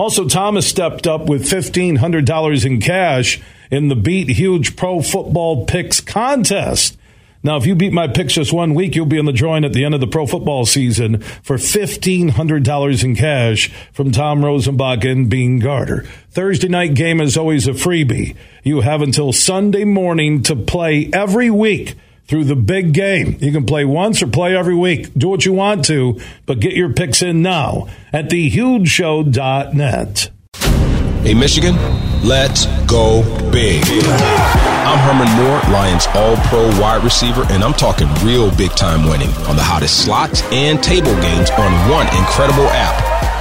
Also, 0.00 0.26
Thomas 0.26 0.66
stepped 0.66 1.06
up 1.06 1.26
with 1.26 1.42
$1,500 1.42 2.64
in 2.64 2.80
cash 2.80 3.38
in 3.70 3.88
the 3.88 3.94
Beat 3.94 4.30
Huge 4.30 4.74
Pro 4.74 5.02
Football 5.02 5.66
Picks 5.66 6.00
contest. 6.00 6.96
Now, 7.42 7.58
if 7.58 7.66
you 7.66 7.74
beat 7.74 7.92
my 7.92 8.08
picks 8.08 8.32
just 8.32 8.50
one 8.50 8.72
week, 8.72 8.94
you'll 8.96 9.04
be 9.04 9.18
in 9.18 9.26
the 9.26 9.32
drawing 9.32 9.62
at 9.62 9.74
the 9.74 9.84
end 9.84 9.92
of 9.92 10.00
the 10.00 10.06
pro 10.06 10.26
football 10.26 10.64
season 10.64 11.20
for 11.42 11.58
$1,500 11.58 13.04
in 13.04 13.14
cash 13.14 13.68
from 13.92 14.10
Tom 14.10 14.40
Rosenbach 14.40 15.04
and 15.04 15.28
Beene 15.28 15.58
Garter. 15.58 16.06
Thursday 16.30 16.68
night 16.68 16.94
game 16.94 17.20
is 17.20 17.36
always 17.36 17.68
a 17.68 17.72
freebie. 17.72 18.36
You 18.62 18.80
have 18.80 19.02
until 19.02 19.34
Sunday 19.34 19.84
morning 19.84 20.42
to 20.44 20.56
play 20.56 21.10
every 21.12 21.50
week 21.50 21.94
through 22.30 22.44
the 22.44 22.56
big 22.56 22.94
game. 22.94 23.36
You 23.40 23.50
can 23.50 23.66
play 23.66 23.84
once 23.84 24.22
or 24.22 24.28
play 24.28 24.56
every 24.56 24.76
week. 24.76 25.12
Do 25.14 25.28
what 25.28 25.44
you 25.44 25.52
want 25.52 25.84
to, 25.86 26.20
but 26.46 26.60
get 26.60 26.74
your 26.74 26.92
picks 26.92 27.22
in 27.22 27.42
now 27.42 27.88
at 28.12 28.30
thehugeshow.net. 28.30 30.30
Hey, 31.24 31.34
Michigan, 31.34 31.74
let's 32.24 32.66
go 32.86 33.22
big. 33.50 33.82
I'm 33.84 34.98
Herman 35.00 35.28
Moore, 35.36 35.58
Lions 35.72 36.06
All 36.14 36.36
Pro 36.46 36.68
wide 36.80 37.02
receiver, 37.02 37.44
and 37.50 37.64
I'm 37.64 37.74
talking 37.74 38.06
real 38.24 38.54
big 38.56 38.70
time 38.70 39.08
winning 39.08 39.30
on 39.48 39.56
the 39.56 39.62
hottest 39.62 40.04
slots 40.04 40.42
and 40.52 40.80
table 40.80 41.20
games 41.20 41.50
on 41.50 41.72
one 41.90 42.06
incredible 42.16 42.68
app. 42.68 43.09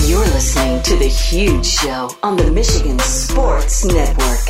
You're 0.00 0.20
listening 0.20 0.82
to 0.82 0.96
The 0.96 1.08
Huge 1.08 1.66
Show 1.66 2.10
on 2.22 2.36
the 2.36 2.50
Michigan 2.50 2.98
Sports 2.98 3.84
Network. 3.84 4.48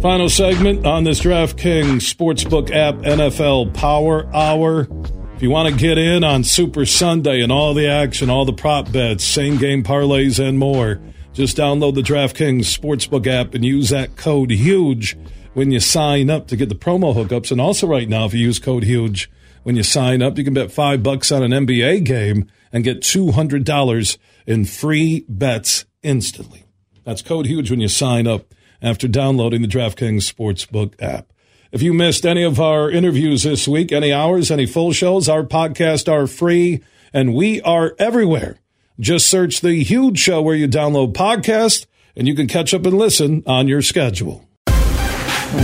Final 0.00 0.30
segment 0.30 0.86
on 0.86 1.04
this 1.04 1.20
DraftKings 1.20 2.00
Sportsbook 2.14 2.70
app 2.70 2.94
NFL 2.96 3.74
Power 3.74 4.34
Hour. 4.34 4.88
If 5.36 5.42
you 5.42 5.50
want 5.50 5.68
to 5.68 5.78
get 5.78 5.98
in 5.98 6.24
on 6.24 6.42
Super 6.42 6.86
Sunday 6.86 7.42
and 7.42 7.52
all 7.52 7.74
the 7.74 7.86
action, 7.86 8.30
all 8.30 8.46
the 8.46 8.52
prop 8.52 8.90
bets, 8.90 9.24
same 9.24 9.58
game 9.58 9.82
parlays, 9.82 10.42
and 10.42 10.58
more, 10.58 11.00
just 11.32 11.56
download 11.56 11.94
the 11.94 12.02
DraftKings 12.02 12.76
Sportsbook 12.76 13.26
app 13.26 13.54
and 13.54 13.64
use 13.64 13.90
that 13.90 14.16
code 14.16 14.50
HUGE 14.50 15.16
when 15.54 15.70
you 15.70 15.80
sign 15.80 16.30
up 16.30 16.48
to 16.48 16.56
get 16.56 16.68
the 16.68 16.74
promo 16.74 17.14
hookups. 17.14 17.50
And 17.50 17.60
also, 17.60 17.86
right 17.86 18.08
now, 18.08 18.24
if 18.24 18.34
you 18.34 18.40
use 18.40 18.58
code 18.58 18.84
HUGE 18.84 19.30
when 19.62 19.76
you 19.76 19.82
sign 19.82 20.22
up, 20.22 20.38
you 20.38 20.44
can 20.44 20.54
bet 20.54 20.72
five 20.72 21.02
bucks 21.02 21.30
on 21.30 21.42
an 21.42 21.66
NBA 21.66 22.04
game 22.04 22.50
and 22.72 22.84
get 22.84 23.00
$200 23.00 24.18
in 24.46 24.64
free 24.64 25.24
bets 25.28 25.84
instantly. 26.02 26.64
That's 27.04 27.22
code 27.22 27.46
HUGE 27.46 27.70
when 27.70 27.80
you 27.80 27.88
sign 27.88 28.26
up 28.26 28.54
after 28.82 29.06
downloading 29.08 29.62
the 29.62 29.68
DraftKings 29.68 30.32
Sportsbook 30.32 30.94
app. 31.00 31.32
If 31.72 31.82
you 31.82 31.94
missed 31.94 32.26
any 32.26 32.42
of 32.42 32.60
our 32.60 32.90
interviews 32.90 33.44
this 33.44 33.68
week, 33.68 33.92
any 33.92 34.12
hours, 34.12 34.50
any 34.50 34.66
full 34.66 34.92
shows, 34.92 35.28
our 35.28 35.44
podcasts 35.44 36.10
are 36.10 36.26
free 36.26 36.82
and 37.12 37.34
we 37.34 37.60
are 37.62 37.94
everywhere. 37.98 38.58
Just 39.00 39.30
search 39.30 39.62
the 39.62 39.82
huge 39.82 40.18
show 40.18 40.42
where 40.42 40.54
you 40.54 40.68
download 40.68 41.14
podcasts 41.14 41.86
and 42.14 42.28
you 42.28 42.34
can 42.34 42.46
catch 42.46 42.74
up 42.74 42.84
and 42.84 42.98
listen 42.98 43.42
on 43.46 43.66
your 43.66 43.80
schedule. 43.80 44.46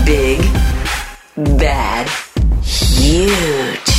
Big, 0.06 0.40
bad, 1.36 2.08
huge. 2.62 3.95